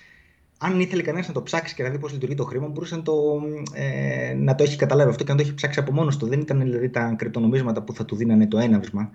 αν 0.59 0.81
ήθελε 0.81 1.03
κανείς 1.03 1.29
να 1.29 1.35
το 1.35 1.43
ψάξει 1.43 1.75
και 1.75 1.83
να 1.83 1.89
δει 1.89 1.99
πώς 1.99 2.13
λειτουργεί 2.13 2.35
το 2.35 2.45
χρήμα, 2.45 2.69
μπορούσε 2.69 2.97
να 2.97 3.03
το, 3.03 3.15
ε, 3.73 4.35
να 4.35 4.55
το 4.55 4.63
έχει 4.63 4.77
καταλάβει 4.77 5.11
αυτό 5.11 5.25
και 5.25 5.31
να 5.31 5.37
το 5.37 5.43
έχει 5.43 5.55
ψάξει 5.55 5.79
από 5.79 5.93
μόνος 5.93 6.17
του. 6.17 6.27
Δεν 6.27 6.41
ήταν 6.41 6.61
δηλαδή 6.61 6.91
τα 6.91 7.15
κρυπτονομίσματα 7.19 7.83
που 7.83 7.95
θα 7.95 8.05
του 8.05 8.17
δίνανε 8.17 8.47
το 8.47 8.59
έναυσμα. 8.59 9.11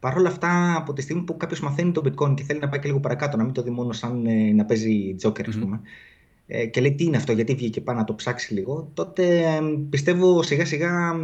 Παρ' 0.00 0.16
όλα 0.16 0.28
αυτά, 0.28 0.76
από 0.76 0.92
τη 0.92 1.02
στιγμή 1.02 1.22
που 1.22 1.36
κάποιος 1.36 1.60
μαθαίνει 1.60 1.92
το 1.92 2.02
bitcoin 2.04 2.34
και 2.34 2.42
θέλει 2.42 2.60
να 2.60 2.68
πάει 2.68 2.80
και 2.80 2.86
λίγο 2.86 3.00
παρακάτω, 3.00 3.36
να 3.36 3.44
μην 3.44 3.52
το 3.52 3.62
δει 3.62 3.70
μόνος 3.70 3.98
σαν 3.98 4.26
ε, 4.26 4.52
να 4.52 4.64
παίζει 4.64 5.14
τζόκερ, 5.16 5.48
ας 5.48 5.58
πούμε, 5.58 5.76
ε, 5.76 5.80
και 6.70 6.80
λέει 6.80 6.94
τι 6.94 7.04
είναι 7.04 7.16
αυτό, 7.16 7.32
γιατί 7.32 7.54
βγήκε 7.54 7.80
πάνω 7.80 7.98
να 7.98 8.04
το 8.04 8.14
ψάξει 8.14 8.54
λίγο, 8.54 8.90
τότε 8.94 9.38
ε, 9.38 9.60
πιστεύω 9.90 10.42
σιγά 10.42 10.64
σιγά 10.64 11.14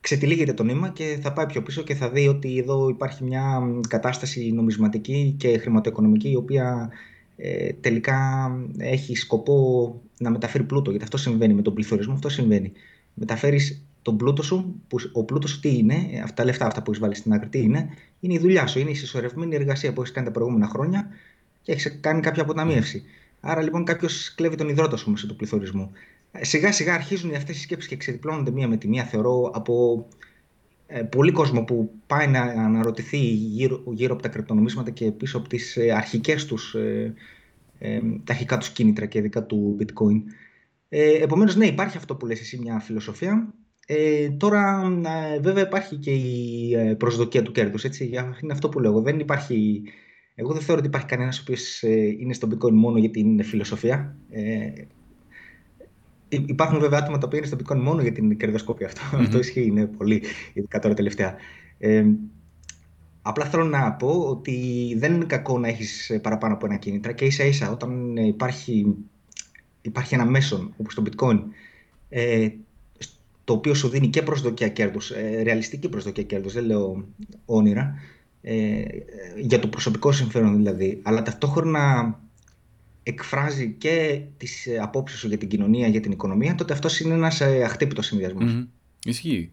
ξετυλίγεται 0.00 0.52
το 0.52 0.62
νήμα 0.62 0.88
και 0.88 1.18
θα 1.22 1.32
πάει 1.32 1.46
πιο 1.46 1.62
πίσω 1.62 1.82
και 1.82 1.94
θα 1.94 2.10
δει 2.10 2.28
ότι 2.28 2.58
εδώ 2.58 2.88
υπάρχει 2.88 3.24
μια 3.24 3.62
κατάσταση 3.88 4.52
νομισματική 4.52 5.34
και 5.38 5.58
χρηματοοικονομική 5.58 6.30
η 6.30 6.36
οποία 6.36 6.90
ε, 7.36 7.72
τελικά 7.72 8.50
έχει 8.78 9.16
σκοπό 9.16 10.00
να 10.18 10.30
μεταφέρει 10.30 10.64
πλούτο. 10.64 10.90
Γιατί 10.90 11.04
αυτό 11.04 11.16
συμβαίνει 11.16 11.54
με 11.54 11.62
τον 11.62 11.74
πληθωρισμό, 11.74 12.12
αυτό 12.12 12.28
συμβαίνει. 12.28 12.72
Μεταφέρεις 13.14 13.84
τον 14.02 14.16
πλούτο 14.16 14.42
σου, 14.42 14.80
που 14.88 14.98
ο 15.12 15.24
πλούτος 15.24 15.50
σου 15.50 15.60
τι 15.60 15.76
είναι, 15.76 15.94
αυτά 16.22 16.34
τα 16.34 16.44
λεφτά 16.44 16.66
αυτά 16.66 16.82
που 16.82 16.90
έχεις 16.90 17.02
βάλει 17.02 17.14
στην 17.14 17.32
άκρη, 17.32 17.48
τι 17.48 17.58
είναι, 17.58 17.88
είναι 18.20 18.34
η 18.34 18.38
δουλειά 18.38 18.66
σου, 18.66 18.78
είναι 18.78 18.90
η 18.90 18.94
συσσωρευμένη 18.94 19.54
εργασία 19.54 19.92
που 19.92 20.00
έχεις 20.00 20.12
κάνει 20.12 20.26
τα 20.26 20.32
προηγούμενα 20.32 20.68
χρόνια 20.68 21.08
και 21.62 21.72
έχεις 21.72 21.98
κάνει 22.00 22.20
κάποια 22.20 22.42
αποταμίευση. 22.42 23.02
Άρα 23.40 23.62
λοιπόν 23.62 23.84
κάποιος 23.84 24.34
κλέβει 24.34 24.56
τον 24.56 24.68
υδρότα 24.68 24.96
σου 24.96 25.10
μέσα 25.10 25.26
του 25.26 25.36
πληθωρισμού. 25.36 25.90
Σιγά 26.40 26.72
σιγά 26.72 26.94
αρχίζουν 26.94 27.34
αυτές 27.34 27.56
οι 27.56 27.60
σκέψεις 27.60 27.88
και 27.88 27.96
ξεδιπλώνονται 27.96 28.50
μία 28.50 28.68
με 28.68 28.76
τη 28.76 28.88
μία 28.88 29.04
θεωρώ 29.04 29.50
από 29.54 30.06
ε, 30.86 31.02
πολύ 31.02 31.32
κόσμο 31.32 31.64
που 31.64 31.90
πάει 32.06 32.28
να 32.28 32.40
αναρωτηθεί 32.40 33.18
γύρω, 33.18 33.82
γύρω 33.92 34.12
από 34.12 34.22
τα 34.22 34.28
κρυπτονομίσματα 34.28 34.90
και 34.90 35.10
πίσω 35.12 35.38
από 35.38 35.48
τις 35.48 35.76
ε, 35.76 35.92
αρχικές 35.92 36.44
τους 36.46 36.74
ε, 36.74 37.14
ε, 37.78 38.00
τα 38.24 38.32
αρχικά 38.32 38.58
τους 38.58 38.70
κίνητρα 38.70 39.06
και 39.06 39.18
ειδικά 39.18 39.44
του 39.44 39.76
bitcoin. 39.80 40.22
Ε, 40.88 41.22
επομένως 41.22 41.56
ναι 41.56 41.66
υπάρχει 41.66 41.96
αυτό 41.96 42.16
που 42.16 42.26
λες 42.26 42.40
εσύ 42.40 42.58
μια 42.58 42.78
φιλοσοφία. 42.78 43.54
Ε, 43.86 44.30
τώρα 44.30 44.82
ε, 45.34 45.40
βέβαια 45.40 45.62
υπάρχει 45.62 45.96
και 45.96 46.10
η 46.10 46.94
προσδοκία 46.96 47.42
του 47.42 47.52
κέρδους 47.52 47.84
έτσι, 47.84 48.04
είναι 48.42 48.52
αυτό 48.52 48.68
που 48.68 48.80
λέω. 48.80 49.00
Δεν 49.00 49.18
υπάρχει 49.18 49.82
εγώ 50.34 50.52
δεν 50.52 50.62
θεωρώ 50.62 50.80
ότι 50.80 50.88
υπάρχει 50.88 51.06
κανένας 51.06 51.38
ο 51.38 51.42
οποίος 51.42 51.82
είναι 52.18 52.32
στο 52.32 52.48
bitcoin 52.50 52.72
μόνο 52.72 52.98
γιατί 52.98 53.20
είναι 53.20 53.42
φιλοσοφία 53.42 54.16
Υπάρχουν 56.30 56.78
βέβαια 56.80 56.98
άτομα 56.98 57.18
τα 57.18 57.26
οποία 57.26 57.38
είναι 57.38 57.46
στο 57.46 57.56
bitcoin 57.56 57.80
μόνο 57.80 58.02
για 58.02 58.12
την 58.12 58.36
κερδοσκόπια. 58.36 58.86
Αυτό, 58.86 59.00
mm-hmm. 59.12 59.20
αυτό 59.20 59.38
ισχύει, 59.38 59.64
είναι 59.64 59.86
πολύ, 59.86 60.22
ειδικά 60.52 60.78
τώρα 60.78 60.94
τελευταία. 60.94 61.34
Ε, 61.78 62.04
απλά 63.22 63.44
θέλω 63.44 63.64
να 63.64 63.92
πω 63.92 64.08
ότι 64.08 64.94
δεν 64.98 65.14
είναι 65.14 65.24
κακό 65.24 65.58
να 65.58 65.68
έχεις 65.68 66.18
παραπάνω 66.22 66.54
από 66.54 66.66
ένα 66.66 66.76
κίνητρα 66.76 67.12
και 67.12 67.24
ίσα 67.24 67.44
ίσα 67.44 67.70
όταν 67.70 68.16
υπάρχει, 68.16 68.94
υπάρχει 69.82 70.14
ένα 70.14 70.24
μέσο 70.24 70.70
όπως 70.76 70.94
το 70.94 71.02
bitcoin 71.06 71.42
ε, 72.08 72.48
το 73.44 73.52
οποίο 73.52 73.74
σου 73.74 73.88
δίνει 73.88 74.08
και 74.08 74.22
προσδοκία 74.22 74.68
κέρδους, 74.68 75.10
ε, 75.10 75.42
ρεαλιστική 75.42 75.88
προσδοκία 75.88 76.22
κέρδους, 76.22 76.52
δεν 76.52 76.64
λέω 76.64 77.08
όνειρα, 77.44 77.94
ε, 78.42 78.82
για 79.36 79.58
το 79.58 79.68
προσωπικό 79.68 80.12
συμφέρον 80.12 80.56
δηλαδή, 80.56 81.00
αλλά 81.02 81.22
ταυτόχρονα 81.22 82.14
εκφράζει 83.02 83.74
και 83.78 84.22
τις 84.36 84.66
ε, 84.66 84.78
απόψεις 84.78 85.18
σου 85.18 85.28
για 85.28 85.38
την 85.38 85.48
κοινωνία, 85.48 85.88
για 85.88 86.00
την 86.00 86.12
οικονομία, 86.12 86.54
τότε 86.54 86.72
αυτός 86.72 87.00
είναι 87.00 87.14
ένας 87.14 87.40
ε, 87.40 87.62
αχτύπητος 87.64 88.06
συνδυασμός. 88.06 88.52
Mm-hmm. 88.52 88.66
Ισχύει. 89.04 89.52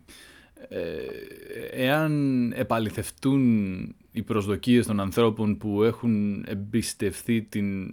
Ε, 0.70 1.86
εάν 1.86 2.52
επαληθευτούν 2.56 3.96
οι 4.12 4.22
προσδοκίες 4.24 4.86
των 4.86 5.00
ανθρώπων 5.00 5.58
που 5.58 5.84
έχουν 5.84 6.46
εμπιστευτεί 6.48 7.42
την, 7.42 7.90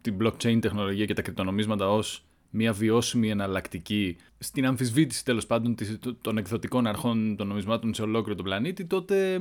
την 0.00 0.16
blockchain 0.22 0.58
τεχνολογία 0.60 1.04
και 1.04 1.14
τα 1.14 1.22
κρυπτονομίσματα 1.22 1.90
ως 1.90 2.24
μια 2.50 2.72
βιώσιμη 2.72 3.30
εναλλακτική 3.30 4.16
στην 4.38 4.66
αμφισβήτηση 4.66 5.24
τέλος 5.24 5.46
πάντων 5.46 5.74
των 6.20 6.38
εκδοτικών 6.38 6.86
αρχών 6.86 7.36
των 7.36 7.46
νομισμάτων 7.46 7.94
σε 7.94 8.02
ολόκληρο 8.02 8.34
τον 8.34 8.44
πλανήτη, 8.44 8.84
τότε 8.84 9.38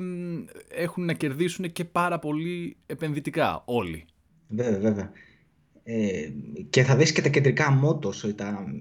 έχουν 0.69 1.05
να 1.05 1.13
κερδίσουν 1.13 1.71
και 1.71 1.85
πάρα 1.85 2.19
πολύ 2.19 2.77
επενδυτικά 2.85 3.61
όλοι. 3.65 4.05
Βέβαια, 4.47 4.79
βέβαια. 4.79 5.11
Ε, 5.83 6.29
και 6.69 6.83
θα 6.83 6.95
δεις 6.95 7.11
και 7.11 7.21
τα 7.21 7.29
κεντρικά 7.29 7.71
μότος, 7.71 8.33
τα, 8.35 8.73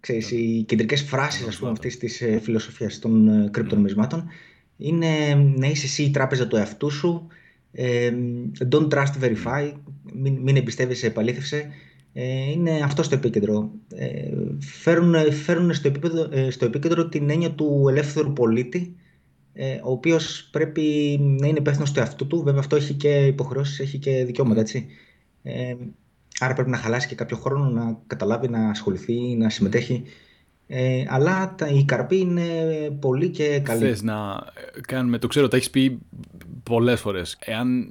ξέρεις, 0.00 0.30
οι 0.30 0.64
κεντρικές 0.68 1.02
φράσεις 1.02 1.46
ας 1.46 1.56
πούμε, 1.58 1.70
αυτής 1.70 1.98
της 1.98 2.20
ε, 2.20 2.38
φιλοσοφίας 2.38 2.98
των 2.98 3.28
ε, 3.28 3.48
κρυπτονομισμάτων 3.50 4.28
είναι 4.76 5.34
να 5.34 5.66
είσαι 5.66 5.86
εσύ 5.86 6.02
η 6.02 6.10
τράπεζα 6.10 6.48
του 6.48 6.56
εαυτού 6.56 6.90
σου, 6.90 7.26
ε, 7.72 8.12
don't 8.70 8.88
trust 8.88 9.12
verify, 9.20 9.72
μην, 10.14 10.36
μην 10.36 10.56
εμπιστεύεσαι, 10.56 11.06
επαλήθευσε. 11.06 11.70
Ε, 12.12 12.50
είναι 12.50 12.80
αυτό 12.84 13.02
στο 13.02 13.14
επίκεντρο. 13.14 13.70
Ε, 13.94 14.30
φέρουν, 14.58 15.32
φέρουν 15.32 15.74
στο, 15.74 15.88
επίπεδο, 15.88 16.28
ε, 16.30 16.50
στο 16.50 16.64
επίκεντρο 16.64 17.08
την 17.08 17.30
έννοια 17.30 17.50
του 17.50 17.86
ελεύθερου 17.88 18.32
πολίτη, 18.32 18.96
ε, 19.52 19.74
ο 19.74 19.90
οποίος 19.90 20.48
πρέπει 20.52 21.16
να 21.40 21.46
είναι 21.46 21.58
υπεύθυνος 21.58 21.92
του 21.92 21.98
εαυτού 21.98 22.26
του. 22.26 22.42
Βέβαια 22.42 22.60
αυτό 22.60 22.76
έχει 22.76 22.94
και 22.94 23.26
υποχρεώσεις, 23.26 23.80
έχει 23.80 23.98
και 23.98 24.24
δικαιώματα, 24.24 24.60
έτσι. 24.60 24.86
Ε, 25.42 25.74
άρα 26.38 26.54
πρέπει 26.54 26.70
να 26.70 26.76
χαλάσει 26.76 27.08
και 27.08 27.14
κάποιο 27.14 27.36
χρόνο 27.36 27.70
να 27.70 27.98
καταλάβει, 28.06 28.48
να 28.48 28.70
ασχοληθεί, 28.70 29.36
να 29.36 29.48
συμμετέχει. 29.48 30.02
Ε, 30.66 31.04
αλλά 31.08 31.54
τα, 31.58 31.68
η 31.68 31.84
καρπή 31.84 32.18
είναι 32.18 32.44
πολύ 33.00 33.28
και 33.28 33.60
καλή. 33.60 33.80
Θες 33.84 34.02
να 34.02 34.44
κάνουμε, 34.86 35.18
το 35.18 35.26
ξέρω, 35.26 35.48
τα 35.48 35.56
έχεις 35.56 35.70
πει 35.70 35.98
πολλές 36.62 37.00
φορές. 37.00 37.38
Εάν 37.40 37.82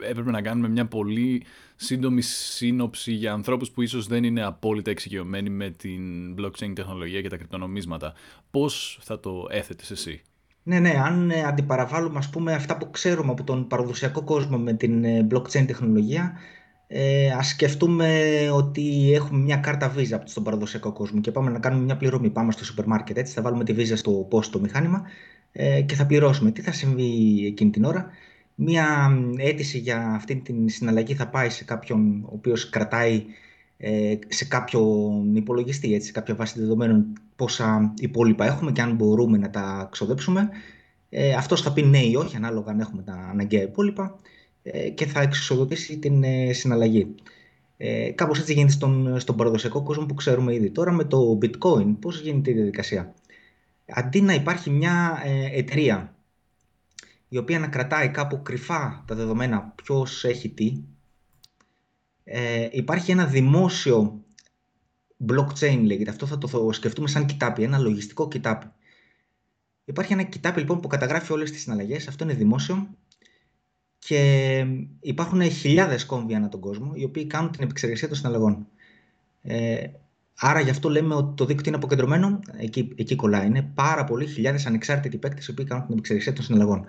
ε, 0.00 0.08
έπρεπε 0.08 0.30
να 0.30 0.42
κάνουμε 0.42 0.68
μια 0.68 0.86
πολύ 0.86 1.42
σύντομη 1.82 2.22
σύνοψη 2.22 3.12
για 3.12 3.32
ανθρώπους 3.32 3.70
που 3.70 3.82
ίσως 3.82 4.06
δεν 4.06 4.24
είναι 4.24 4.42
απόλυτα 4.42 4.90
εξοικειωμένοι 4.90 5.50
με 5.50 5.70
την 5.70 6.34
blockchain 6.38 6.72
τεχνολογία 6.74 7.20
και 7.20 7.28
τα 7.28 7.36
κρυπτονομίσματα, 7.36 8.14
πώς 8.50 8.98
θα 9.02 9.20
το 9.20 9.46
έθετες 9.50 9.90
εσύ; 9.90 10.22
Ναι, 10.62 10.78
ναι, 10.78 10.94
αν 11.04 11.30
ε, 11.30 11.42
αντιπαραβάλλουμε 11.42 12.18
ας 12.18 12.30
πούμε 12.30 12.52
αυτά 12.52 12.76
που 12.76 12.90
ξέρουμε 12.90 13.30
από 13.30 13.44
τον 13.44 13.66
παραδοσιακό 13.66 14.22
κόσμο 14.22 14.58
με 14.58 14.72
την 14.72 15.04
ε, 15.04 15.26
blockchain 15.30 15.64
τεχνολογία, 15.66 16.32
ε, 16.86 17.30
ας 17.30 17.48
σκεφτούμε 17.48 18.48
ότι 18.52 19.12
έχουμε 19.14 19.38
μια 19.38 19.56
κάρτα 19.56 19.94
Visa 19.96 20.20
στον 20.24 20.42
παραδοσιακό 20.42 20.92
κόσμο 20.92 21.20
και 21.20 21.30
πάμε 21.30 21.50
να 21.50 21.58
κάνουμε 21.58 21.84
μια 21.84 21.96
πληρωμή. 21.96 22.30
Πάμε 22.30 22.52
στο 22.52 22.64
σούπερ 22.64 22.86
μάρκετ, 22.86 23.18
έτσι, 23.18 23.34
θα 23.34 23.42
βάλουμε 23.42 23.64
τη 23.64 23.74
Visa 23.76 23.96
στο 23.96 24.10
πόστο 24.10 24.60
μηχάνημα 24.60 25.02
ε, 25.52 25.82
και 25.82 25.94
θα 25.94 26.06
πληρώσουμε. 26.06 26.50
Τι 26.50 26.60
θα 26.62 26.72
συμβεί 26.72 27.44
εκείνη 27.46 27.70
την 27.70 27.84
ώρα; 27.84 28.10
Μια 28.62 29.10
αίτηση 29.36 29.78
για 29.78 30.12
αυτή 30.14 30.36
την 30.36 30.68
συναλλαγή 30.68 31.14
θα 31.14 31.28
πάει 31.28 31.50
σε 31.50 31.64
κάποιον 31.64 32.22
ο 32.24 32.30
οποίος 32.32 32.68
κρατάει 32.70 33.24
ε, 33.76 34.18
σε 34.28 34.44
κάποιον 34.44 35.36
υπολογιστή, 35.36 35.94
έτσι, 35.94 36.06
σε 36.06 36.12
κάποια 36.12 36.34
βάση 36.34 36.60
δεδομένων 36.60 37.06
πόσα 37.36 37.94
υπόλοιπα 37.98 38.44
έχουμε 38.46 38.72
και 38.72 38.82
αν 38.82 38.94
μπορούμε 38.94 39.38
να 39.38 39.50
τα 39.50 39.88
ξοδέψουμε. 39.90 40.48
Ε, 41.08 41.34
αυτός 41.34 41.62
θα 41.62 41.72
πει 41.72 41.82
ναι 41.82 41.98
ή 41.98 42.14
όχι, 42.14 42.36
ανάλογα 42.36 42.70
αν 42.70 42.80
έχουμε 42.80 43.02
τα 43.02 43.28
αναγκαία 43.30 43.62
υπόλοιπα 43.62 44.18
ε, 44.62 44.88
και 44.88 45.06
θα 45.06 45.20
εξοδοτήσει 45.20 45.98
την 45.98 46.22
ε, 46.24 46.52
συναλλαγή. 46.52 47.14
Ε, 47.76 48.10
κάπως 48.10 48.38
έτσι 48.38 48.52
γίνεται 48.52 48.72
στον, 48.72 49.20
στον 49.20 49.36
παραδοσιακό 49.36 49.82
κόσμο 49.82 50.06
που 50.06 50.14
ξέρουμε 50.14 50.54
ήδη. 50.54 50.70
Τώρα 50.70 50.92
με 50.92 51.04
το 51.04 51.38
bitcoin 51.42 51.96
πώς 52.00 52.20
γίνεται 52.20 52.50
η 52.50 52.54
διαδικασία; 52.54 53.14
Αντί 53.86 54.20
να 54.20 54.34
υπάρχει 54.34 54.70
μια 54.70 55.22
ε, 55.24 55.58
εταιρεία 55.58 56.14
η 57.32 57.38
οποία 57.38 57.58
να 57.58 57.68
κρατάει 57.68 58.08
κάπου 58.08 58.42
κρυφά 58.42 59.04
τα 59.06 59.14
δεδομένα 59.14 59.72
ποιος 59.82 60.24
έχει 60.24 60.48
τι, 60.48 60.82
ε, 62.24 62.68
υπάρχει 62.70 63.10
ένα 63.10 63.26
δημόσιο 63.26 64.24
blockchain 65.28 65.80
λέγεται. 65.82 66.10
Αυτό 66.10 66.26
θα 66.26 66.38
το 66.38 66.72
σκεφτούμε 66.72 67.08
σαν 67.08 67.26
κοιτάπι, 67.26 67.62
ένα 67.62 67.78
λογιστικό 67.78 68.28
κοιτάπι. 68.28 68.66
Υπάρχει 69.84 70.12
ένα 70.12 70.22
κοιτάπι 70.22 70.60
λοιπόν 70.60 70.80
που 70.80 70.88
καταγράφει 70.88 71.32
όλες 71.32 71.50
τις 71.50 71.60
συναλλαγές, 71.60 72.08
αυτό 72.08 72.24
είναι 72.24 72.34
δημόσιο 72.34 72.88
και 73.98 74.64
υπάρχουν 75.00 75.42
χιλιάδες 75.50 76.06
κόμβοι 76.06 76.34
ανά 76.34 76.48
τον 76.48 76.60
κόσμο 76.60 76.92
οι 76.94 77.04
οποίοι 77.04 77.26
κάνουν 77.26 77.50
την 77.50 77.62
επεξεργασία 77.62 78.08
των 78.08 78.16
συναλλαγών. 78.16 78.66
Ε, 79.42 79.86
Άρα 80.42 80.60
γι' 80.60 80.70
αυτό 80.70 80.88
λέμε 80.88 81.14
ότι 81.14 81.34
το 81.34 81.44
δίκτυο 81.44 81.64
είναι 81.66 81.76
αποκεντρωμένο, 81.76 82.40
εκεί, 82.56 82.92
εκεί 82.96 83.16
κολλάει. 83.16 83.46
Είναι 83.46 83.70
πάρα 83.74 84.04
πολλοί 84.04 84.26
χιλιάδες 84.26 84.66
ανεξάρτητοι 84.66 85.18
παίκτες 85.18 85.46
οι 85.46 85.50
οποίοι 85.50 85.64
κάνουν 85.64 85.84
την 85.84 85.92
επεξεργασία 85.92 86.32
των 86.32 86.44
συναλλαγών. 86.44 86.84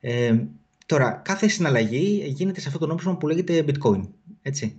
Ε, 0.00 0.38
τώρα, 0.86 1.10
κάθε 1.24 1.48
συναλλαγή 1.48 2.24
γίνεται 2.26 2.60
σε 2.60 2.68
αυτό 2.68 2.78
το 2.78 2.86
νόμισμα 2.86 3.16
που 3.16 3.26
λέγεται 3.26 3.64
bitcoin. 3.68 4.08
Έτσι. 4.42 4.74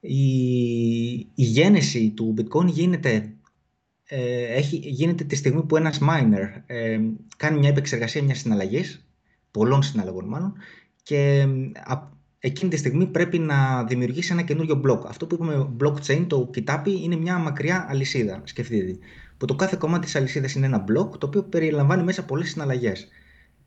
Η, 0.00 1.12
η 1.14 1.44
γένεση 1.44 2.10
του 2.10 2.34
bitcoin 2.38 2.66
γίνεται, 2.66 3.32
ε, 4.04 4.44
έχει, 4.44 4.76
γίνεται 4.76 5.24
τη 5.24 5.36
στιγμή 5.36 5.62
που 5.62 5.76
ένας 5.76 5.98
miner 6.02 6.62
ε, 6.66 7.00
κάνει 7.36 7.58
μια 7.58 7.68
επεξεργασία 7.68 8.22
μιας 8.22 8.38
συναλλαγής, 8.38 9.06
πολλών 9.50 9.82
συναλλαγών 9.82 10.24
μάλλον, 10.24 10.54
και 11.02 11.46
εκείνη 12.38 12.70
τη 12.70 12.76
στιγμή 12.76 13.06
πρέπει 13.06 13.38
να 13.38 13.84
δημιουργήσει 13.84 14.32
ένα 14.32 14.42
καινούριο 14.42 14.80
block. 14.86 15.00
Αυτό 15.06 15.26
που 15.26 15.34
είπαμε 15.34 15.68
blockchain, 15.80 16.24
το 16.28 16.48
κοιτάπι, 16.52 17.02
είναι 17.02 17.16
μια 17.16 17.38
μακριά 17.38 17.86
αλυσίδα, 17.88 18.40
σκεφτείτε. 18.44 18.98
Που 19.36 19.46
το 19.46 19.54
κάθε 19.54 19.76
κομμάτι 19.78 20.04
της 20.04 20.16
αλυσίδας 20.16 20.54
είναι 20.54 20.66
ένα 20.66 20.84
block, 20.84 21.18
το 21.18 21.26
οποίο 21.26 21.42
περιλαμβάνει 21.42 22.02
μέσα 22.02 22.24
πολλές 22.24 22.48
συναλλαγές. 22.50 23.08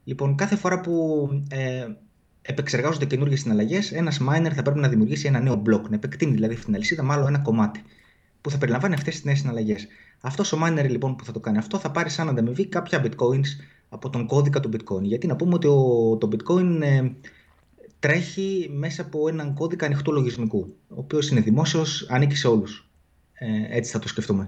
Λοιπόν, 0.10 0.36
κάθε 0.36 0.56
φορά 0.56 0.82
που 0.82 1.28
ε, 1.50 1.88
επεξεργάζονται 2.42 3.06
καινούργιες 3.06 3.40
συναλλαγές, 3.40 3.92
ένας 3.92 4.20
miner 4.30 4.52
θα 4.56 4.62
πρέπει 4.62 4.80
να 4.80 4.88
δημιουργήσει 4.90 5.28
ένα 5.28 5.40
νέο 5.40 5.62
block, 5.66 5.82
να 5.90 5.96
επεκτείνει 5.96 6.32
δηλαδή 6.34 6.54
αυτή 6.54 6.66
την 6.66 6.76
αλυσίδα 6.76 7.04
με 7.04 7.14
άλλο 7.14 7.28
ένα 7.28 7.40
κομμάτι, 7.40 7.84
που 8.42 8.50
θα 8.50 8.58
περιλαμβάνει 8.58 8.94
αυτές 8.94 9.14
τις 9.14 9.24
νέες 9.24 9.40
συναλλαγές. 9.40 9.88
Αυτός 10.22 10.54
ο 10.54 10.58
miner 10.64 10.86
λοιπόν 10.90 11.16
που 11.16 11.26
θα 11.26 11.32
το 11.32 11.40
κάνει 11.40 11.58
αυτό 11.58 11.78
θα 11.78 11.92
πάρει 11.92 12.10
σαν 12.10 12.30
ανταμοιβή 12.30 12.66
κάποια 12.68 13.06
bitcoins 13.06 13.48
από 13.90 14.10
τον 14.10 14.28
κώδικα 14.28 14.60
του 14.60 14.70
bitcoin. 14.74 15.02
Γιατί 15.02 15.28
να 15.28 15.36
πούμε 15.36 15.54
ότι 15.54 15.68
ο, 15.68 16.18
το 16.20 16.30
bitcoin 16.32 16.82
ε, 16.82 17.12
τρέχει 18.00 18.70
μέσα 18.74 19.02
από 19.02 19.28
έναν 19.28 19.54
κώδικα 19.54 19.86
ανοιχτού 19.86 20.14
λογισμικού, 20.14 20.76
ο 20.88 21.00
οποίος 21.00 21.30
είναι 21.30 21.42
δημόσιος, 21.42 22.08
ανήκει 22.10 22.36
σε 22.36 22.48
όλους. 22.48 22.90
Ε, 23.34 23.78
έτσι 23.78 23.92
θα 23.92 24.00
το 24.00 24.08
σκεφτούμε. 24.08 24.48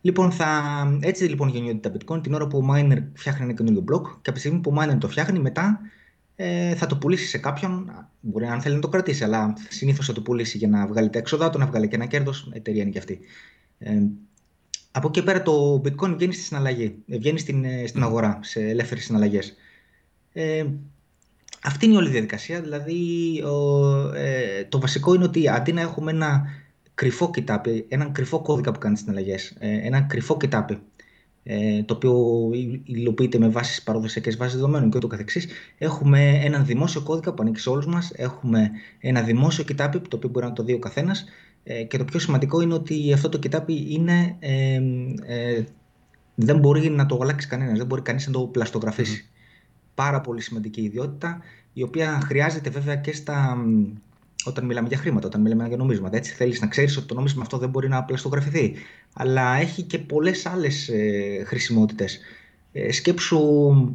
Λοιπόν, 0.00 0.30
θα... 0.30 0.62
Έτσι 1.00 1.24
λοιπόν 1.24 1.48
γεννιόνται 1.48 1.88
τα 1.88 1.96
bitcoin 1.96 2.22
την 2.22 2.34
ώρα 2.34 2.46
που 2.46 2.58
ο 2.58 2.66
miner 2.70 3.02
φτιάχνει 3.14 3.44
ένα 3.44 3.52
καινούριο 3.52 3.84
block 3.90 4.02
και 4.02 4.30
από 4.30 4.32
τη 4.32 4.38
στιγμή 4.38 4.58
που 4.58 4.72
ο 4.76 4.80
miner 4.80 4.96
το 5.00 5.08
φτιάχνει 5.08 5.38
μετά 5.38 5.80
ε, 6.36 6.74
θα 6.74 6.86
το 6.86 6.96
πουλήσει 6.96 7.26
σε 7.26 7.38
κάποιον, 7.38 7.90
μπορεί 8.20 8.46
αν 8.46 8.60
θέλει 8.60 8.74
να 8.74 8.80
το 8.80 8.88
κρατήσει, 8.88 9.24
αλλά 9.24 9.54
συνήθως 9.68 10.06
θα 10.06 10.12
το 10.12 10.20
πουλήσει 10.20 10.58
για 10.58 10.68
να 10.68 10.86
βγάλει 10.86 11.10
τα 11.10 11.18
έξοδά 11.18 11.50
του, 11.50 11.58
να 11.58 11.66
βγάλει 11.66 11.88
και 11.88 11.94
ένα 11.94 12.06
κέρδος, 12.06 12.50
εταιρεία 12.52 12.82
είναι 12.82 12.90
και 12.90 12.98
αυτή. 12.98 13.20
Ε, 13.78 14.02
από 14.90 15.08
εκεί 15.08 15.22
πέρα 15.22 15.42
το 15.42 15.82
bitcoin 15.84 16.14
βγαίνει 16.16 16.32
στη 16.32 16.42
συναλλαγή, 16.42 16.94
ε, 17.08 17.18
βγαίνει 17.18 17.38
στην, 17.38 17.64
ε, 17.64 17.86
στην 17.86 18.02
αγορά, 18.02 18.38
σε 18.42 18.60
ελεύθερες 18.60 19.04
συναλλαγές. 19.04 19.54
Ε, 20.32 20.66
αυτή 21.62 21.84
είναι 21.84 21.94
η 21.94 21.96
όλη 21.96 22.08
η 22.08 22.10
διαδικασία. 22.10 22.60
Δηλαδή, 22.60 22.98
ε, 24.14 24.64
το 24.64 24.80
βασικό 24.80 25.14
είναι 25.14 25.24
ότι 25.24 25.48
αντί 25.48 25.72
να 25.72 25.80
έχουμε 25.80 26.10
ένα 26.10 26.44
κρυφό 27.00 27.30
κοιτάπι, 27.30 27.84
έναν 27.88 28.12
κρυφό 28.12 28.40
κώδικα 28.40 28.72
που 28.72 28.78
κάνει 28.78 28.94
τι 28.94 29.00
συναλλαγές, 29.00 29.56
ε, 29.58 29.86
ένα 29.86 30.00
κρυφό 30.00 30.36
κοιτάπι, 30.36 30.78
ε, 31.42 31.82
το 31.82 31.94
οποίο 31.94 32.50
υλοποιείται 32.84 33.38
με 33.38 33.48
βάσεις 33.48 33.82
παραδοσιακές 33.82 34.36
βάσεις 34.36 34.54
δεδομένων 34.54 34.90
και 34.90 34.96
ούτω 34.96 35.06
καθεξής, 35.06 35.46
έχουμε 35.78 36.40
έναν 36.44 36.64
δημόσιο 36.64 37.02
κώδικα 37.02 37.34
που 37.34 37.42
ανήκει 37.42 37.60
σε 37.60 37.70
όλους 37.70 37.86
μας, 37.86 38.12
έχουμε 38.14 38.70
ένα 38.98 39.22
δημόσιο 39.22 39.64
κοιτάπι, 39.64 40.00
το 40.00 40.16
οποίο 40.16 40.28
μπορεί 40.28 40.46
να 40.46 40.52
το 40.52 40.62
δει 40.62 40.72
ο 40.72 40.78
καθένας. 40.78 41.24
Ε, 41.62 41.82
και 41.82 41.98
το 41.98 42.04
πιο 42.04 42.18
σημαντικό 42.18 42.60
είναι 42.60 42.74
ότι 42.74 43.12
αυτό 43.12 43.28
το 43.28 43.38
κοιτάπι 43.38 43.86
είναι, 43.88 44.36
ε, 44.38 44.80
ε, 45.26 45.64
δεν 46.34 46.58
μπορεί 46.58 46.90
να 46.90 47.06
το 47.06 47.18
αλλάξει 47.22 47.48
κανένας, 47.48 47.78
δεν 47.78 47.86
μπορεί 47.86 48.02
κανείς 48.02 48.26
να 48.26 48.32
το 48.32 48.40
πλαστογραφήσει 48.46 49.28
πάρα 49.94 50.20
πολύ 50.20 50.40
σημαντική 50.40 50.80
ιδιότητα, 50.80 51.40
η 51.72 51.82
οποία 51.82 52.20
χρειάζεται 52.20 52.70
βέβαια 52.70 52.96
και 52.96 53.12
στα, 53.12 53.56
όταν 54.44 54.64
μιλάμε 54.64 54.88
για 54.88 54.96
χρήματα, 54.96 55.26
όταν 55.26 55.40
μιλάμε 55.40 55.68
για 55.68 55.76
νομίσματα. 55.76 56.16
Έτσι 56.16 56.32
θέλεις 56.32 56.60
να 56.60 56.66
ξέρεις 56.66 56.96
ότι 56.96 57.06
το 57.06 57.14
νόμισμα 57.14 57.42
αυτό 57.42 57.58
δεν 57.58 57.68
μπορεί 57.68 57.88
να 57.88 58.04
πλαστογραφηθεί. 58.04 58.74
Αλλά 59.12 59.56
έχει 59.56 59.82
και 59.82 59.98
πολλές 59.98 60.46
άλλες 60.46 60.88
ε, 60.88 61.44
χρησιμότητες. 61.46 62.18
Ε, 62.72 62.92
σκέψου 62.92 63.40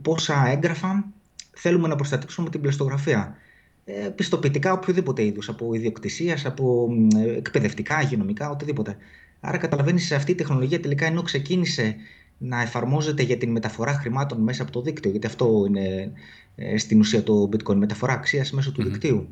πόσα 0.01 0.47
έγγραφα 0.47 1.05
θέλουμε 1.51 1.87
να 1.87 1.95
προστατεύσουμε 1.95 2.49
την 2.49 2.61
πλαστογραφία. 2.61 3.37
Ε, 3.85 4.09
πιστοποιητικά 4.09 4.73
οποιοδήποτε 4.73 5.23
είδους, 5.25 5.49
από 5.49 5.73
ιδιοκτησίας, 5.73 6.45
από 6.45 6.87
ε, 7.17 7.37
εκπαιδευτικά, 7.37 8.01
υγειονομικά, 8.01 8.49
οτιδήποτε. 8.49 8.97
Άρα 9.39 9.57
καταλαβαίνεις 9.57 10.11
αυτή 10.11 10.31
η 10.31 10.35
τεχνολογία 10.35 10.79
τελικά 10.79 11.05
ενώ 11.05 11.21
ξεκίνησε 11.21 11.95
να 12.37 12.61
εφαρμόζεται 12.61 13.23
για 13.23 13.37
την 13.37 13.51
μεταφορά 13.51 13.93
χρημάτων 13.93 14.41
μέσα 14.41 14.63
από 14.63 14.71
το 14.71 14.81
δίκτυο, 14.81 15.11
γιατί 15.11 15.27
αυτό 15.27 15.65
είναι 15.67 16.11
ε, 16.55 16.77
στην 16.77 16.99
ουσία 16.99 17.23
το 17.23 17.49
bitcoin, 17.51 17.75
μεταφορά 17.75 18.13
αξίας 18.13 18.51
μέσω 18.51 18.71
του 18.71 18.83
δικτύου, 18.83 19.27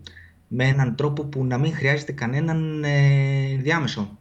με 0.55 0.67
έναν 0.67 0.95
τρόπο 0.95 1.23
που 1.23 1.45
να 1.45 1.57
μην 1.57 1.73
χρειάζεται 1.73 2.11
κανέναν 2.11 2.83
ε, 2.83 3.57
διάμεσο. 3.61 4.17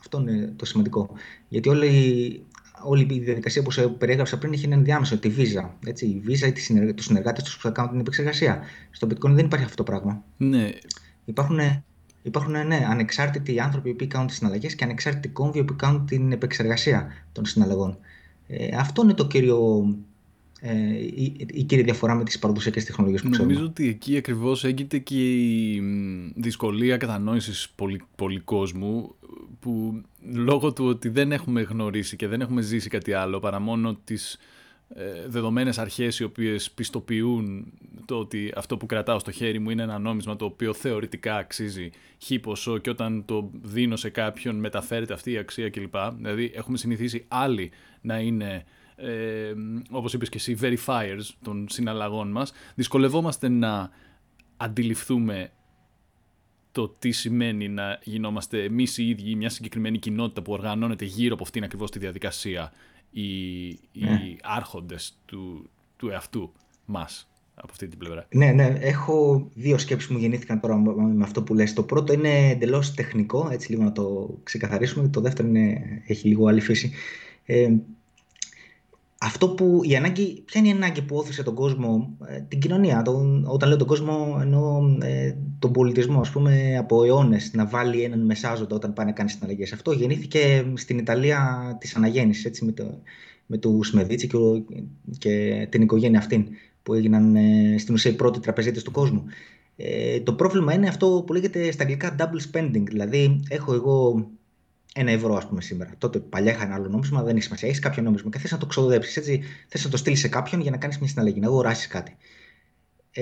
Αυτό 0.00 0.20
είναι 0.20 0.52
το 0.56 0.64
σημαντικό. 0.64 1.10
Γιατί 1.48 1.68
όλη, 1.68 2.44
όλη 2.82 3.14
η 3.14 3.18
διαδικασία 3.18 3.62
που 3.62 3.70
σε 3.70 3.88
περιέγραψα 3.88 4.38
πριν 4.38 4.52
έχει 4.52 4.64
έναν 4.64 4.84
διάμεσο, 4.84 5.18
τη 5.18 5.30
Visa. 5.36 5.68
Έτσι, 5.86 6.06
η 6.06 6.22
Visa 6.26 6.46
ή 6.46 6.52
τους 6.92 7.04
συνεργάτες 7.04 7.44
τους 7.44 7.56
που 7.56 7.62
θα 7.62 7.70
κάνουν 7.70 7.90
την 7.90 8.00
επεξεργασία. 8.00 8.62
Στο 8.90 9.06
bitcoin 9.06 9.30
δεν 9.30 9.44
υπάρχει 9.44 9.64
αυτό 9.64 9.76
το 9.76 9.82
πράγμα. 9.82 10.24
Ναι. 10.36 10.70
Υπάρχουν 11.24 11.58
Υπάρχουν 12.22 12.66
ναι, 12.66 12.86
ανεξάρτητοι 12.88 13.60
άνθρωποι 13.60 13.94
που 13.94 14.06
κάνουν 14.06 14.26
τις 14.26 14.36
συναλλαγές 14.36 14.74
και 14.74 14.84
ανεξάρτητοι 14.84 15.28
κόμβοι 15.28 15.64
που 15.64 15.76
κάνουν 15.76 16.06
την 16.06 16.32
επεξεργασία 16.32 17.06
των 17.32 17.44
συναλλαγών. 17.46 17.98
Ε, 18.46 18.76
αυτό 18.76 19.02
είναι 19.02 19.14
το 19.14 19.26
κύριο 19.26 19.86
ε, 20.68 20.94
η, 20.96 21.46
η 21.52 21.62
κύρια 21.62 21.84
διαφορά 21.84 22.14
με 22.14 22.24
τις 22.24 22.38
παραδοσιακές 22.38 22.84
τεχνολογίες 22.84 23.22
που 23.22 23.30
ξέρουμε. 23.30 23.52
Νομίζω 23.52 23.70
ότι 23.70 23.88
εκεί 23.88 24.16
ακριβώς 24.16 24.64
έγκυται 24.64 24.98
και 24.98 25.32
η 25.34 25.82
δυσκολία 26.34 26.96
κατανόησης 26.96 27.68
πολλή, 28.14 28.38
κόσμου 28.44 29.14
που 29.60 30.02
λόγω 30.32 30.72
του 30.72 30.84
ότι 30.84 31.08
δεν 31.08 31.32
έχουμε 31.32 31.62
γνωρίσει 31.62 32.16
και 32.16 32.26
δεν 32.26 32.40
έχουμε 32.40 32.60
ζήσει 32.60 32.88
κάτι 32.88 33.12
άλλο 33.12 33.38
παρά 33.38 33.60
μόνο 33.60 33.98
τις 34.04 34.38
ε, 34.94 35.28
δεδομένες 35.28 35.78
αρχές 35.78 36.18
οι 36.18 36.24
οποίες 36.24 36.70
πιστοποιούν 36.70 37.72
το 38.04 38.18
ότι 38.18 38.52
αυτό 38.56 38.76
που 38.76 38.86
κρατάω 38.86 39.18
στο 39.18 39.30
χέρι 39.30 39.58
μου 39.58 39.70
είναι 39.70 39.82
ένα 39.82 39.98
νόμισμα 39.98 40.36
το 40.36 40.44
οποίο 40.44 40.72
θεωρητικά 40.74 41.36
αξίζει 41.36 41.90
χι 42.18 42.38
ποσό 42.38 42.78
και 42.78 42.90
όταν 42.90 43.24
το 43.24 43.50
δίνω 43.62 43.96
σε 43.96 44.10
κάποιον 44.10 44.56
μεταφέρεται 44.56 45.12
αυτή 45.12 45.32
η 45.32 45.38
αξία 45.38 45.70
κλπ. 45.70 45.94
Δηλαδή 46.16 46.52
έχουμε 46.54 46.76
συνηθίσει 46.76 47.24
άλλοι 47.28 47.70
να 48.00 48.18
είναι 48.18 48.64
ε, 48.96 49.52
όπως 49.90 50.12
είπες 50.12 50.28
και 50.28 50.36
εσύ 50.36 50.56
verifiers 50.60 51.34
των 51.42 51.66
συναλλαγών 51.68 52.30
μας 52.30 52.52
δυσκολευόμαστε 52.74 53.48
να 53.48 53.90
αντιληφθούμε 54.56 55.50
το 56.72 56.88
τι 56.88 57.10
σημαίνει 57.10 57.68
να 57.68 57.98
γινόμαστε 58.02 58.62
εμείς 58.62 58.98
οι 58.98 59.08
ίδιοι 59.08 59.34
μια 59.34 59.48
συγκεκριμένη 59.48 59.98
κοινότητα 59.98 60.42
που 60.42 60.52
οργανώνεται 60.52 61.04
γύρω 61.04 61.34
από 61.34 61.42
αυτήν 61.42 61.64
ακριβώς 61.64 61.90
τη 61.90 61.98
διαδικασία 61.98 62.72
οι, 63.10 63.68
ναι. 63.92 64.10
οι 64.10 64.38
άρχοντες 64.42 65.18
του, 65.24 65.70
του 65.96 66.08
εαυτού 66.08 66.52
μας 66.84 67.28
από 67.54 67.68
αυτή 67.70 67.88
την 67.88 67.98
πλευρά. 67.98 68.26
Ναι, 68.34 68.52
ναι. 68.52 68.76
Έχω 68.80 69.48
δύο 69.54 69.78
σκέψεις 69.78 70.08
που 70.08 70.14
μου 70.14 70.20
γεννήθηκαν 70.20 70.60
τώρα 70.60 70.76
με 70.76 71.24
αυτό 71.24 71.42
που 71.42 71.54
λες. 71.54 71.72
Το 71.72 71.82
πρώτο 71.82 72.12
είναι 72.12 72.48
εντελώς 72.50 72.94
τεχνικό, 72.94 73.48
έτσι 73.50 73.70
λίγο 73.70 73.82
να 73.82 73.92
το 73.92 74.38
ξεκαθαρίσουμε. 74.42 75.08
Το 75.08 75.20
δεύτερο 75.20 75.48
είναι, 75.48 75.82
έχει 76.06 76.28
λίγο 76.28 76.46
άλλη 76.46 76.60
φύση. 76.60 76.92
Ε, 77.44 77.68
αυτό 79.18 79.48
που 79.48 79.80
η 79.84 79.96
ανάγκη, 79.96 80.42
ποια 80.44 80.60
είναι 80.60 80.68
η 80.68 80.72
ανάγκη 80.72 81.02
που 81.02 81.16
όθησε 81.16 81.42
τον 81.42 81.54
κόσμο, 81.54 82.16
ε, 82.26 82.40
την 82.40 82.58
κοινωνία, 82.58 83.02
τον, 83.02 83.44
όταν 83.46 83.68
λέω 83.68 83.78
τον 83.78 83.86
κόσμο 83.86 84.38
εννοώ 84.40 84.80
ε, 85.02 85.36
τον 85.58 85.72
πολιτισμό, 85.72 86.20
ας 86.20 86.30
πούμε, 86.30 86.76
από 86.78 87.04
αιώνες 87.04 87.50
να 87.54 87.66
βάλει 87.66 88.02
έναν 88.02 88.24
μεσάζοντα 88.24 88.76
όταν 88.76 88.92
πάει 88.92 89.06
να 89.06 89.12
κάνει 89.12 89.30
συναλλαγές. 89.30 89.72
Αυτό 89.72 89.92
γεννήθηκε 89.92 90.72
στην 90.74 90.98
Ιταλία 90.98 91.76
της 91.80 91.96
αναγέννησης, 91.96 92.44
έτσι, 92.44 92.64
με, 92.64 92.72
το, 92.72 93.00
με 93.46 93.56
τους 93.58 93.92
Μεδίτσι 93.92 94.26
και, 94.26 94.36
και 95.18 95.66
την 95.70 95.82
οικογένεια 95.82 96.18
αυτήν, 96.18 96.46
που 96.82 96.94
έγιναν 96.94 97.36
ε, 97.36 97.78
στην 97.78 97.94
ουσία 97.94 98.10
οι 98.10 98.14
πρώτοι 98.14 98.40
τραπεζίτες 98.40 98.82
του 98.82 98.90
κόσμου. 98.90 99.24
Ε, 99.76 100.20
το 100.20 100.32
πρόβλημα 100.32 100.72
είναι 100.74 100.88
αυτό 100.88 101.24
που 101.26 101.32
λέγεται 101.32 101.70
στα 101.70 101.82
αγγλικά 101.82 102.16
double 102.18 102.56
spending, 102.56 102.82
δηλαδή 102.82 103.40
έχω 103.48 103.74
εγώ 103.74 104.26
ένα 104.98 105.10
ευρώ, 105.10 105.36
ας 105.36 105.46
πούμε, 105.46 105.60
σήμερα. 105.60 105.94
Τότε 105.98 106.18
παλιά 106.18 106.52
είχα 106.52 106.64
ένα 106.64 106.74
άλλο 106.74 106.88
νόμισμα, 106.88 107.22
δεν 107.22 107.34
έχει 107.34 107.44
σημασία. 107.44 107.68
Έχεις 107.68 107.80
κάποιο 107.80 108.02
νόμισμα 108.02 108.30
και 108.30 108.38
θες 108.38 108.50
να 108.50 108.58
το 108.58 108.66
ξοδέψεις. 108.66 109.16
Έτσι, 109.16 109.42
θες 109.68 109.84
να 109.84 109.90
το 109.90 109.96
στείλεις 109.96 110.20
σε 110.20 110.28
κάποιον 110.28 110.60
για 110.60 110.70
να 110.70 110.76
κάνεις 110.76 110.98
μια 110.98 111.08
συναλλαγή, 111.08 111.40
να 111.40 111.46
αγοράσεις 111.46 111.86
κάτι. 111.86 112.16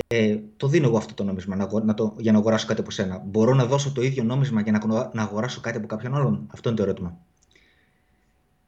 Ε, 0.07 0.38
το 0.57 0.69
δίνω 0.69 0.87
εγώ 0.87 0.97
αυτό 0.97 1.14
το 1.14 1.25
νόμισμα 1.25 1.57
να, 1.57 1.83
να 1.85 1.95
το, 1.95 2.14
για 2.19 2.33
να 2.33 2.38
αγοράσω 2.38 2.66
κάτι 2.66 2.81
από 2.81 2.90
σένα. 2.90 3.23
Μπορώ 3.26 3.54
να 3.54 3.66
δώσω 3.66 3.93
το 3.93 4.02
ίδιο 4.02 4.23
νόμισμα 4.23 4.61
για 4.61 4.73
να, 4.73 5.11
να 5.12 5.23
αγοράσω 5.23 5.61
κάτι 5.61 5.76
από 5.76 5.87
κάποιον 5.87 6.14
άλλον; 6.14 6.47
Αυτό 6.52 6.69
είναι 6.69 6.78
το 6.78 6.85
ερώτημα. 6.85 7.19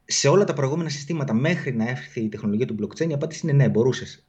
Σε 0.05 0.29
όλα 0.29 0.45
τα 0.45 0.53
προηγούμενα 0.53 0.89
συστήματα, 0.89 1.35
μέχρι 1.35 1.73
να 1.75 1.89
έρθει 1.89 2.21
η 2.21 2.29
τεχνολογία 2.29 2.67
του 2.67 2.77
blockchain, 2.81 3.09
η 3.09 3.13
απάντηση 3.13 3.41
είναι 3.47 3.53
ναι, 3.53 3.69
μπορούσες. 3.69 4.26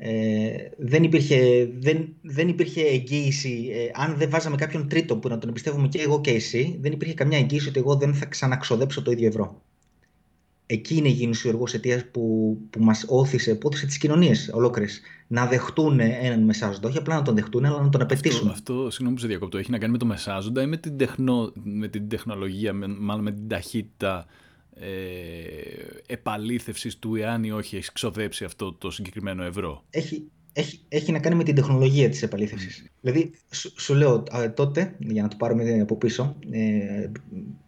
Ε, 0.00 0.50
δεν, 0.78 1.02
υπήρχε, 1.02 1.68
δεν, 1.78 2.08
δεν 2.22 2.48
υπήρχε 2.48 2.82
εγγύηση. 2.82 3.68
Ε, 3.72 4.02
αν 4.02 4.16
δεν 4.16 4.30
βάζαμε 4.30 4.56
κάποιον 4.56 4.88
τρίτο 4.88 5.16
που 5.16 5.28
να 5.28 5.38
τον 5.38 5.48
εμπιστεύουμε 5.48 5.88
και 5.88 6.00
εγώ 6.00 6.20
και 6.20 6.30
εσύ, 6.30 6.78
δεν 6.80 6.92
υπήρχε 6.92 7.14
καμιά 7.14 7.38
εγγύηση 7.38 7.68
ότι 7.68 7.78
εγώ 7.78 7.96
δεν 7.96 8.14
θα 8.14 8.26
ξαναξοδέψω 8.26 9.02
το 9.02 9.10
ίδιο 9.10 9.26
ευρώ. 9.26 9.62
Εκεί 10.66 10.96
είναι 10.96 11.08
η 11.08 11.12
γίνηση 11.12 11.48
ο 11.48 11.64
αιτίας 11.72 12.04
που, 12.10 12.56
που 12.70 12.82
μας 12.82 13.04
όθησε, 13.08 13.54
που 13.54 13.68
όθησε 13.68 13.86
τις 13.86 13.98
κοινωνίες 13.98 14.50
ολόκληρες 14.54 15.00
να 15.26 15.46
δεχτούν 15.46 16.00
έναν 16.00 16.42
μεσάζοντα. 16.42 16.88
Όχι 16.88 16.98
απλά 16.98 17.14
να 17.14 17.22
τον 17.22 17.34
δεχτούν, 17.34 17.64
αλλά 17.64 17.82
να 17.82 17.88
τον 17.88 18.00
απαιτήσουν. 18.00 18.48
Αυτό, 18.48 18.72
αυτό 18.72 18.90
συγγνώμη 18.90 19.14
που 19.14 19.20
σε 19.20 19.26
διακόπτω, 19.26 19.58
έχει 19.58 19.70
να 19.70 19.78
κάνει 19.78 19.92
με 19.92 19.98
το 19.98 20.06
μεσάζοντα 20.06 20.62
ή 20.62 20.66
με 20.66 20.76
την, 20.76 20.96
τεχνο, 20.96 21.52
με 21.62 21.88
την 21.88 22.08
τεχνολογία, 22.08 22.72
με, 22.72 22.86
μάλλον 22.86 23.22
με 23.22 23.32
την 23.32 23.48
ταχύτητα 23.48 24.18
ε, 24.18 24.47
επαλήθευσης 26.06 26.98
του 26.98 27.14
εάν 27.14 27.44
ή 27.44 27.50
όχι 27.50 27.76
έχει 27.76 27.92
ξοδέψει 27.92 28.44
αυτό 28.44 28.72
το 28.72 28.90
συγκεκριμένο 28.90 29.44
ευρώ. 29.44 29.84
Έχει, 29.90 30.30
έχει, 30.52 30.80
έχει 30.88 31.12
να 31.12 31.18
κάνει 31.18 31.36
με 31.36 31.44
την 31.44 31.54
τεχνολογία 31.54 32.08
της 32.08 32.22
επαλήθευσης. 32.22 32.84
Mm. 32.86 32.90
Δηλαδή, 33.00 33.30
σου, 33.76 33.94
λέω 33.94 34.22
τότε, 34.54 34.94
για 34.98 35.22
να 35.22 35.28
το 35.28 35.36
πάρουμε 35.38 35.80
από 35.80 35.96
πίσω, 35.96 36.36
ε, 36.50 37.10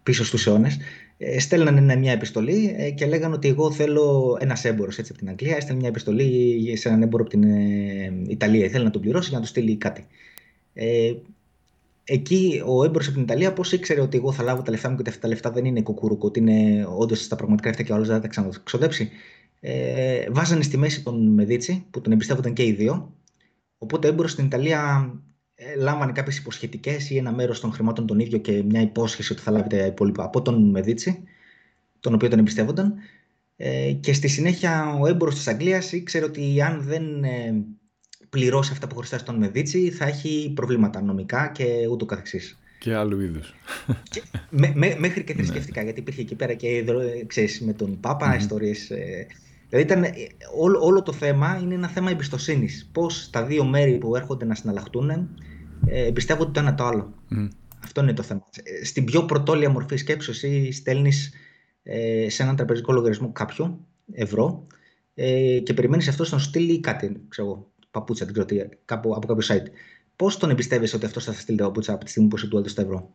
πίσω 0.02 0.24
στους 0.24 0.46
αιώνες, 0.46 0.78
ε, 1.22 1.38
στέλνανε 1.38 1.96
μια 1.96 2.12
επιστολή 2.12 2.74
ε, 2.78 2.90
και 2.90 3.06
λέγανε 3.06 3.34
ότι 3.34 3.48
εγώ 3.48 3.72
θέλω 3.72 4.36
ένας 4.40 4.64
έμπορο 4.64 4.90
από 4.98 5.18
την 5.18 5.28
Αγγλία. 5.28 5.56
Έστελνε 5.56 5.80
μια 5.80 5.88
επιστολή 5.88 6.76
σε 6.76 6.88
έναν 6.88 7.02
έμπορο 7.02 7.22
από 7.22 7.30
την 7.30 7.42
ε, 7.42 8.22
Ιταλία. 8.28 8.64
Ήθελε 8.64 8.84
να 8.84 8.90
τον 8.90 9.00
πληρώσει 9.00 9.28
για 9.28 9.38
να 9.38 9.44
του 9.44 9.50
στείλει 9.50 9.76
κάτι. 9.76 10.06
Ε, 12.10 12.14
εκεί 12.14 12.62
ο 12.66 12.84
έμπορος 12.84 13.06
από 13.06 13.14
την 13.14 13.22
Ιταλία 13.22 13.52
πώς 13.52 13.72
ήξερε 13.72 14.00
ότι 14.00 14.16
εγώ 14.16 14.32
θα 14.32 14.42
λάβω 14.42 14.62
τα 14.62 14.70
λεφτά 14.70 14.88
μου 14.88 14.94
και 14.94 15.00
ότι 15.00 15.10
αυτά 15.10 15.22
τα 15.22 15.28
λεφτά 15.28 15.50
δεν 15.50 15.64
είναι 15.64 15.82
κουκούρουκο, 15.82 16.26
ότι 16.26 16.38
είναι 16.38 16.86
όντως 16.96 17.24
στα 17.24 17.36
πραγματικά 17.36 17.68
λεφτά 17.68 17.82
και 17.82 17.92
ο 17.92 17.94
άλλος 17.94 18.06
δεν 18.06 18.16
θα 18.16 18.22
τα 18.22 18.28
ξαναξοδέψει. 18.28 19.10
Ε, 19.60 20.30
βάζανε 20.30 20.62
στη 20.62 20.76
μέση 20.76 21.02
τον 21.02 21.26
Μεδίτσι 21.32 21.86
που 21.90 22.00
τον 22.00 22.12
εμπιστεύονταν 22.12 22.52
και 22.52 22.64
οι 22.64 22.72
δύο. 22.72 23.14
Οπότε 23.78 24.06
ο 24.06 24.10
έμπορος 24.10 24.30
στην 24.30 24.44
Ιταλία 24.44 25.12
ε, 25.54 25.74
λάμβανε 25.76 26.12
κάποιες 26.12 26.38
υποσχετικές 26.38 27.10
ή 27.10 27.16
ένα 27.16 27.32
μέρος 27.32 27.60
των 27.60 27.72
χρημάτων 27.72 28.06
τον 28.06 28.18
ίδιο 28.18 28.38
και 28.38 28.62
μια 28.62 28.80
υπόσχεση 28.80 29.32
ότι 29.32 29.42
θα 29.42 29.50
λάβει 29.50 29.68
τα 29.68 29.86
υπόλοιπα 29.86 30.24
από 30.24 30.42
τον 30.42 30.70
Μεδίτσι, 30.70 31.22
τον 32.00 32.14
οποίο 32.14 32.28
τον 32.28 32.38
εμπιστεύονταν. 32.38 32.94
Ε, 33.56 33.92
και 33.92 34.12
στη 34.12 34.28
συνέχεια 34.28 34.98
ο 35.00 35.06
έμπορος 35.06 35.34
της 35.34 35.48
Αγγλίας 35.48 35.92
ήξερε 35.92 36.24
ότι 36.24 36.62
αν 36.62 36.82
δεν 36.82 37.24
ε, 37.24 37.64
πληρώσει 38.30 38.72
αυτά 38.72 38.86
που 38.86 38.96
χρωστά 38.96 39.18
στον 39.18 39.36
Μεδίτσι, 39.36 39.90
θα 39.90 40.04
έχει 40.06 40.52
προβλήματα 40.54 41.02
νομικά 41.02 41.50
και 41.54 41.64
ούτω 41.90 42.04
καθεξής. 42.04 42.58
Και 42.78 42.94
άλλου 42.94 43.20
είδους. 43.20 43.54
μέχρι 44.98 45.24
και 45.24 45.34
θρησκευτικά, 45.34 45.78
ναι. 45.78 45.84
γιατί 45.84 46.00
υπήρχε 46.00 46.20
εκεί 46.20 46.34
πέρα 46.34 46.54
και 46.54 46.84
ξέρεις, 47.26 47.60
με 47.60 47.72
τον 47.72 48.00
Πάπα 48.00 48.34
mm. 48.34 48.38
ιστορίες. 48.38 48.90
Ε, 48.90 49.26
δηλαδή 49.68 49.92
ήταν, 49.92 50.02
ε, 50.02 50.12
όλο, 50.56 50.80
όλο 50.82 51.02
το 51.02 51.12
θέμα 51.12 51.58
είναι 51.62 51.74
ένα 51.74 51.88
θέμα 51.88 52.10
εμπιστοσύνης. 52.10 52.90
Πώς 52.92 53.30
τα 53.30 53.44
δύο 53.44 53.64
μέρη 53.64 53.98
που 53.98 54.16
έρχονται 54.16 54.44
να 54.44 54.54
συναλλαχτούν 54.54 55.10
ε, 55.86 56.06
εμπιστεύονται 56.06 56.50
το 56.50 56.60
ένα 56.60 56.74
το 56.74 56.84
άλλο. 56.84 57.14
Αυτό 57.84 58.00
είναι 58.00 58.12
το 58.12 58.22
θέμα. 58.22 58.46
Ε, 58.62 58.84
στην 58.84 59.04
πιο 59.04 59.24
πρωτόλια 59.24 59.70
μορφή 59.70 59.96
σκέψης, 59.96 60.36
εσύ 60.36 60.72
στέλνεις 60.72 61.32
ε, 61.82 62.28
σε 62.28 62.42
έναν 62.42 62.56
τραπεζικό 62.56 62.92
λογαριασμό 62.92 63.32
κάποιου 63.32 63.86
ευρώ 64.12 64.66
ε, 65.14 65.58
και 65.58 65.74
περιμένεις 65.74 66.08
αυτό 66.08 66.22
να 66.22 66.38
σου 66.38 66.48
στείλει 66.48 66.80
κάτι, 66.80 67.20
ξέρω 67.28 67.69
παπούτσα, 67.90 68.24
δεν 68.24 68.32
ξέρω 68.32 68.46
τι, 68.46 68.76
κάπου, 68.84 69.14
από 69.14 69.26
κάποιο 69.26 69.54
site. 69.54 69.66
Πώς 70.16 70.36
τον 70.36 70.50
εμπιστεύεσαι 70.50 70.96
ότι 70.96 71.04
αυτός 71.04 71.24
θα 71.24 71.32
στείλει 71.32 71.58
τα 71.58 71.64
παπούτσα 71.64 71.92
από 71.92 72.04
τη 72.04 72.10
στιγμή 72.10 72.28
που 72.28 72.36
σου 72.36 72.48
του 72.48 72.58
έδωσε 72.58 72.80
ευρώ; 72.80 73.10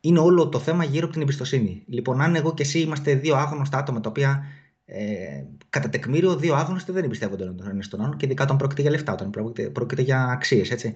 Είναι 0.00 0.18
όλο 0.18 0.48
το 0.48 0.58
θέμα 0.58 0.84
γύρω 0.84 1.04
από 1.04 1.12
την 1.12 1.22
εμπιστοσύνη. 1.22 1.84
Λοιπόν, 1.86 2.20
αν 2.20 2.34
εγώ 2.34 2.54
και 2.54 2.62
εσύ 2.62 2.80
είμαστε 2.80 3.14
δύο 3.14 3.36
άγνωστα 3.36 3.78
άτομα 3.78 4.00
τα 4.00 4.08
οποία 4.08 4.44
ε, 4.86 5.44
κατά 5.68 5.88
τεκμήριο 5.88 6.36
δύο 6.36 6.54
άγνωστοι 6.54 6.92
δεν 6.92 7.04
εμπιστεύονται 7.04 7.44
τον 7.44 7.68
ένα 7.68 7.82
στον 7.82 8.00
άλλον 8.00 8.16
και 8.16 8.26
ειδικά 8.26 8.42
όταν 8.42 8.56
πρόκειται 8.56 8.82
για 8.82 8.90
λεφτά, 8.90 9.12
όταν 9.12 9.30
πρόκειται, 9.30 9.70
πρόκειται 9.70 10.02
για 10.02 10.24
αξίες. 10.24 10.92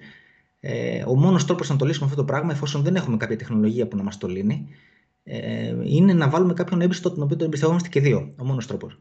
Ε, 0.59 1.03
ο 1.07 1.15
μόνος 1.15 1.45
τρόπος 1.45 1.69
να 1.69 1.75
το 1.75 1.85
λύσουμε 1.85 2.05
αυτό 2.05 2.17
το 2.17 2.25
πράγμα, 2.25 2.51
εφόσον 2.51 2.83
δεν 2.83 2.95
έχουμε 2.95 3.17
κάποια 3.17 3.37
τεχνολογία 3.37 3.87
που 3.87 3.97
να 3.97 4.03
μας 4.03 4.17
το 4.17 4.27
λύνει, 4.27 4.67
ε, 5.23 5.75
είναι 5.83 6.13
να 6.13 6.29
βάλουμε 6.29 6.53
κάποιον 6.53 6.81
έμπιστο 6.81 7.11
τον 7.11 7.23
οποίο 7.23 7.35
τον 7.35 7.45
εμπιστευόμαστε 7.47 7.89
και 7.89 7.99
δύο. 7.99 8.33
Ο 8.37 8.45
μόνος 8.45 8.67
τρόπος. 8.67 8.99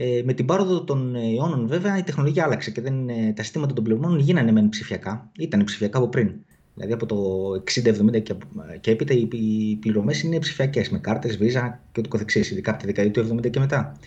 Ε, 0.00 0.22
με 0.24 0.32
την 0.32 0.46
πάροδο 0.46 0.84
των 0.84 1.14
αιώνων, 1.14 1.66
βέβαια, 1.66 1.98
η 1.98 2.02
τεχνολογία 2.02 2.44
άλλαξε 2.44 2.70
και 2.70 2.80
δεν, 2.80 3.08
ε, 3.08 3.32
τα 3.32 3.42
συστήματα 3.42 3.72
των 3.72 3.84
πληρωμών 3.84 4.18
γίνανε 4.18 4.52
μεν 4.52 4.68
ψηφιακά. 4.68 5.30
Ήταν 5.38 5.64
ψηφιακά 5.64 5.98
από 5.98 6.08
πριν. 6.08 6.34
Δηλαδή 6.74 6.92
από 6.92 7.06
το 7.06 7.16
60-70 7.64 8.22
και, 8.22 8.34
και 8.80 8.90
έπειτα 8.90 9.14
οι, 9.14 9.28
οι 9.30 9.76
πληρωμές 9.76 10.22
είναι 10.22 10.38
ψηφιακές 10.38 10.88
με 10.88 10.98
κάρτες, 10.98 11.36
βίζα 11.36 11.80
και 11.92 12.00
ούτω 12.00 12.08
καθεξής, 12.08 12.50
ειδικά 12.50 12.70
από 12.70 12.80
τη 12.80 12.86
δεκαετία 12.86 13.22
του 13.22 13.36
70 13.36 13.50
και 13.50 13.58
μετά. 13.58 13.98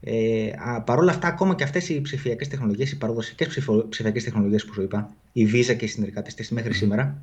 Ε, 0.00 0.50
Παρ' 0.84 0.98
όλα 0.98 1.10
αυτά, 1.10 1.28
ακόμα 1.28 1.54
και 1.54 1.64
αυτές 1.64 1.88
οι 1.88 2.00
ψηφιακές 2.00 2.48
τεχνολογίες, 2.48 2.90
οι 2.90 2.98
παραδοσιακές 2.98 3.48
ψηφιακές 3.88 4.24
τεχνολογίες 4.24 4.64
που 4.64 4.72
σου 4.72 4.82
είπα, 4.82 5.14
η 5.32 5.48
Visa 5.52 5.76
και 5.76 5.84
οι 5.84 5.88
συνεργάτες 5.88 6.34
της 6.34 6.50
μέχρι 6.50 6.74
σήμερα, 6.74 7.22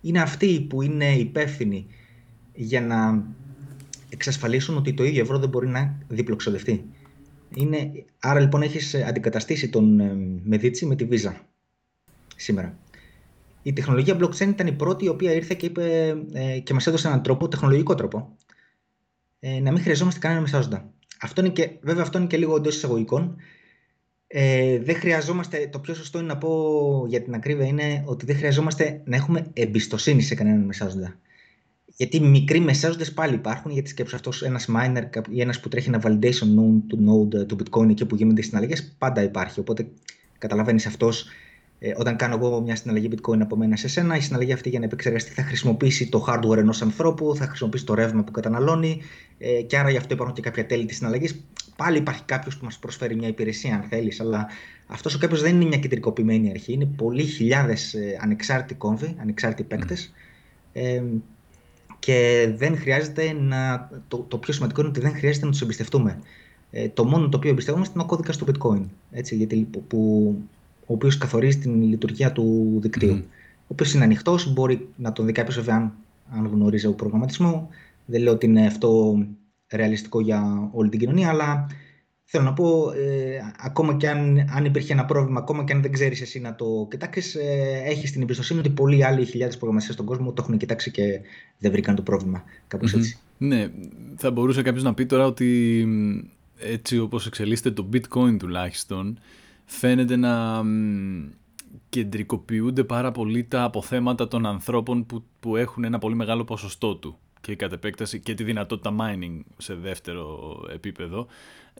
είναι 0.00 0.20
αυτοί 0.20 0.60
που 0.60 0.82
είναι 0.82 1.14
υπεύθυνοι 1.14 1.86
για 2.54 2.80
να 2.80 3.24
εξασφαλίσουν 4.08 4.76
ότι 4.76 4.94
το 4.94 5.04
ίδιο 5.04 5.22
ευρώ 5.22 5.38
δεν 5.38 5.48
μπορεί 5.48 5.68
να 5.68 5.98
διπλοξοδευτεί. 6.08 6.84
Είναι, 7.54 7.90
άρα 8.18 8.40
λοιπόν 8.40 8.62
έχεις 8.62 8.94
αντικαταστήσει 8.94 9.68
τον 9.68 10.00
ε, 10.00 10.16
Μεδίτσι 10.44 10.86
με 10.86 10.96
τη 10.96 11.06
Visa 11.10 11.32
σήμερα. 12.36 12.78
Η 13.62 13.72
τεχνολογία 13.72 14.16
blockchain 14.20 14.48
ήταν 14.48 14.66
η 14.66 14.72
πρώτη 14.72 15.04
η 15.04 15.08
οποία 15.08 15.32
ήρθε 15.32 15.54
και, 15.54 15.66
είπε, 15.66 16.16
ε, 16.32 16.58
και 16.58 16.74
μας 16.74 16.86
έδωσε 16.86 17.08
έναν 17.08 17.22
τρόπο, 17.22 17.48
τεχνολογικό 17.48 17.94
τρόπο, 17.94 18.36
ε, 19.40 19.60
να 19.60 19.72
μην 19.72 19.82
χρειαζόμαστε 19.82 20.20
κανένα 20.20 20.40
μεσάζοντα. 20.40 20.90
Αυτό 21.20 21.40
είναι 21.40 21.50
και, 21.50 21.70
βέβαια 21.80 22.02
αυτό 22.02 22.18
είναι 22.18 22.26
και 22.26 22.36
λίγο 22.36 22.56
εντός 22.56 22.76
εισαγωγικών. 22.76 23.36
Ε, 24.26 24.78
δεν 24.78 24.94
χρειαζόμαστε, 24.94 25.68
το 25.72 25.78
πιο 25.78 25.94
σωστό 25.94 26.18
είναι 26.18 26.26
να 26.26 26.38
πω 26.38 27.04
για 27.08 27.22
την 27.22 27.34
ακρίβεια 27.34 27.66
είναι 27.66 28.02
ότι 28.06 28.26
δεν 28.26 28.36
χρειαζόμαστε 28.36 29.02
να 29.04 29.16
έχουμε 29.16 29.46
εμπιστοσύνη 29.52 30.22
σε 30.22 30.34
κανέναν 30.34 30.64
μεσάζοντα 30.64 31.18
γιατί 31.96 32.20
μικροί 32.20 32.60
μεσάζοντες 32.60 33.12
πάλι 33.12 33.34
υπάρχουν, 33.34 33.70
γιατί 33.70 33.88
σκέψω 33.88 34.16
αυτός 34.16 34.42
ένας 34.42 34.68
miner 34.76 35.02
ή 35.30 35.40
ένας 35.40 35.60
που 35.60 35.68
τρέχει 35.68 35.88
ένα 35.88 36.00
validation 36.04 36.46
node 36.58 36.82
του 36.86 36.98
node 37.08 37.46
του 37.46 37.56
bitcoin 37.56 37.88
εκεί 37.90 38.06
που 38.06 38.14
γίνονται 38.14 38.40
οι 38.40 38.44
συναλλαγές, 38.44 38.94
πάντα 38.98 39.22
υπάρχει. 39.22 39.60
Οπότε 39.60 39.88
καταλαβαίνεις 40.38 40.86
αυτός, 40.86 41.26
ε, 41.78 41.92
όταν 41.96 42.16
κάνω 42.16 42.34
εγώ 42.34 42.60
μια 42.60 42.76
συναλλαγή 42.76 43.10
bitcoin 43.12 43.40
από 43.40 43.56
μένα 43.56 43.76
σε 43.76 43.88
σένα, 43.88 44.16
η 44.16 44.20
συναλλαγή 44.20 44.52
αυτή 44.52 44.68
για 44.68 44.78
να 44.78 44.84
επεξεργαστεί 44.84 45.30
θα 45.32 45.42
χρησιμοποιήσει 45.42 46.08
το 46.08 46.26
hardware 46.28 46.56
ενός 46.56 46.82
ανθρώπου, 46.82 47.34
θα 47.36 47.46
χρησιμοποιήσει 47.46 47.84
το 47.84 47.94
ρεύμα 47.94 48.24
που 48.24 48.32
καταναλώνει 48.32 49.02
ε, 49.38 49.62
και 49.62 49.78
άρα 49.78 49.90
γι' 49.90 49.96
αυτό 49.96 50.14
υπάρχουν 50.14 50.34
και 50.34 50.42
κάποια 50.42 50.66
τέλη 50.66 50.84
της 50.84 50.96
συναλλαγής. 50.96 51.44
Πάλι 51.76 51.98
υπάρχει 51.98 52.22
κάποιος 52.24 52.56
που 52.58 52.64
μας 52.64 52.78
προσφέρει 52.78 53.16
μια 53.16 53.28
υπηρεσία, 53.28 53.74
αν 53.74 53.82
θέλεις, 53.82 54.20
αλλά 54.20 54.46
αυτός 54.86 55.14
ο 55.14 55.18
κάποιος 55.18 55.42
δεν 55.42 55.54
είναι 55.54 55.64
μια 55.64 55.78
κεντρικοποιημένη 55.78 56.50
αρχή. 56.50 56.72
Είναι 56.72 56.86
πολλοί 56.86 57.22
χιλιάδες 57.22 57.94
ε, 57.94 58.18
ανεξάρτητοι 58.20 58.74
κόμβοι, 58.74 59.16
ανεξάρτητοι 59.20 59.68
παίκτες. 59.68 60.12
Ε, 60.72 61.02
και 62.06 62.52
δεν 62.56 62.76
χρειάζεται 62.76 63.32
να. 63.32 63.90
Το, 64.08 64.24
το 64.28 64.38
πιο 64.38 64.52
σημαντικό 64.52 64.80
είναι 64.80 64.90
ότι 64.90 65.00
δεν 65.00 65.14
χρειάζεται 65.14 65.44
να 65.44 65.50
τους 65.50 65.60
εμπιστευτούμε. 65.60 66.18
Ε, 66.70 66.88
το 66.88 67.04
μόνο 67.04 67.28
το 67.28 67.36
οποίο 67.36 67.50
εμπιστεύομαστε 67.50 67.92
είναι 67.94 68.02
ο 68.02 68.06
κώδικα 68.06 68.32
του 68.32 68.46
Bitcoin. 68.46 68.84
Έτσι, 69.10 69.36
γιατί, 69.36 69.68
που, 69.70 69.82
που, 69.82 70.34
ο 70.80 70.92
οποίος 70.92 71.18
καθορίζει 71.18 71.58
την 71.58 71.82
λειτουργία 71.82 72.32
του 72.32 72.78
δικτύου. 72.80 73.16
Mm. 73.16 73.22
Ο 73.60 73.66
οποίος 73.66 73.94
είναι 73.94 74.04
ανοιχτός, 74.04 74.52
μπορεί 74.52 74.88
να 74.96 75.12
τον 75.12 75.26
δει 75.26 75.32
κάποιος 75.32 75.56
βέβαια 75.56 75.74
αν, 75.74 75.92
αν 76.30 76.46
γνωρίζει 76.46 76.86
από 76.86 76.94
προγραμματισμό. 76.94 77.68
Δεν 78.04 78.22
λέω 78.22 78.32
ότι 78.32 78.46
είναι 78.46 78.66
αυτό 78.66 79.18
ρεαλιστικό 79.72 80.20
για 80.20 80.68
όλη 80.72 80.88
την 80.88 80.98
κοινωνία, 80.98 81.28
αλλά 81.28 81.66
θέλω 82.28 82.44
να 82.44 82.52
πω, 82.52 82.90
ε, 82.90 83.54
ακόμα 83.58 83.94
και 83.94 84.08
αν, 84.08 84.44
αν 84.50 84.64
υπήρχε 84.64 84.92
ένα 84.92 85.04
πρόβλημα, 85.04 85.40
ακόμα 85.40 85.64
και 85.64 85.72
αν 85.72 85.82
δεν 85.82 85.92
ξέρεις 85.92 86.20
εσύ 86.20 86.40
να 86.40 86.54
το 86.54 86.86
κοιτάξεις, 86.90 87.34
ε, 87.34 87.82
έχεις 87.84 88.12
την 88.12 88.22
εμπιστοσύνη 88.22 88.58
ότι 88.60 88.70
πολλοί 88.70 89.04
άλλοι 89.04 89.24
χιλιάδες 89.24 89.54
προγραμματιστές 89.54 89.94
στον 89.94 90.06
κόσμο 90.06 90.32
το 90.32 90.42
έχουν 90.42 90.58
κοιτάξει 90.58 90.90
και 90.90 91.20
δεν 91.58 91.70
βρήκαν 91.70 91.94
το 91.94 92.02
πρόβλημα. 92.02 92.44
Κάπως 92.68 92.94
έτσι. 92.94 93.18
Ναι, 93.38 93.70
θα 94.16 94.30
μπορούσε 94.30 94.62
κάποιος 94.62 94.82
να 94.82 94.94
πει 94.94 95.06
τώρα 95.06 95.26
ότι 95.26 95.86
έτσι 96.58 96.98
όπως 96.98 97.26
εξελίσσεται 97.26 97.70
το 97.70 97.88
bitcoin 97.92 98.36
τουλάχιστον, 98.38 99.18
φαίνεται 99.64 100.16
να 100.16 100.62
κεντρικοποιούνται 101.88 102.84
πάρα 102.84 103.12
πολύ 103.12 103.44
τα 103.44 103.62
αποθέματα 103.62 104.28
των 104.28 104.46
ανθρώπων 104.46 105.06
που, 105.06 105.24
που 105.40 105.56
έχουν 105.56 105.84
ένα 105.84 105.98
πολύ 105.98 106.14
μεγάλο 106.14 106.44
ποσοστό 106.44 106.96
του 106.96 107.18
και 107.40 107.56
κατ' 107.56 107.72
επέκταση 107.72 108.20
και 108.20 108.34
τη 108.34 108.44
δυνατότητα 108.44 108.94
mining 109.00 109.40
σε 109.56 109.74
δεύτερο 109.74 110.54
επίπεδο 110.72 111.26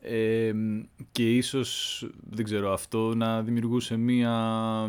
ε, 0.01 0.53
και 1.13 1.37
ίσως, 1.37 2.07
δεν 2.31 2.45
ξέρω, 2.45 2.73
αυτό 2.73 3.15
να 3.15 3.43
δημιουργούσε 3.43 3.97
μία 3.97 4.89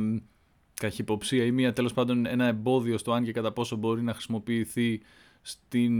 καχυποψία 0.73 1.45
ή 1.45 1.51
μία 1.51 1.73
τέλος 1.73 1.93
πάντων 1.93 2.25
ένα 2.25 2.45
εμπόδιο 2.45 2.97
στο 2.97 3.11
αν 3.11 3.23
και 3.23 3.31
κατά 3.31 3.51
πόσο 3.51 3.75
μπορεί 3.75 4.01
να 4.01 4.13
χρησιμοποιηθεί 4.13 5.01
στην 5.41 5.93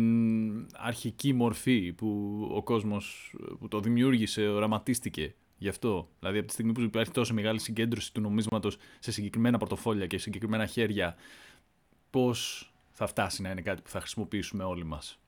αρχική 0.74 1.34
μορφή 1.34 1.94
που 1.94 2.40
ο 2.54 2.64
κόσμος 2.64 3.36
που 3.60 3.68
το 3.68 3.80
δημιούργησε, 3.80 4.48
οραματίστηκε 4.48 5.36
γι' 5.58 5.68
αυτό. 5.68 6.10
Δηλαδή 6.20 6.38
από 6.38 6.48
τη 6.48 6.54
στιγμή 6.54 6.72
που 6.72 6.82
υπάρχει 6.82 7.12
τόσο 7.12 7.34
μεγάλη 7.34 7.60
συγκέντρωση 7.60 8.14
του 8.14 8.22
νομίσματος 8.22 8.78
σε 9.00 9.12
συγκεκριμένα 9.12 9.58
πορτοφόλια 9.58 10.08
και 10.08 10.18
συγκεκριμένα 10.18 10.66
χέρια, 10.66 11.16
πώς 12.10 12.72
θα 12.90 13.08
φτάσει 13.08 13.42
να 13.42 13.50
είναι 13.50 13.62
κάτι 13.62 13.82
που 13.82 13.90
θα 13.90 14.00
χρησιμοποιήσουμε 14.00 14.64
όλοι 14.64 14.84
μας; 14.84 15.20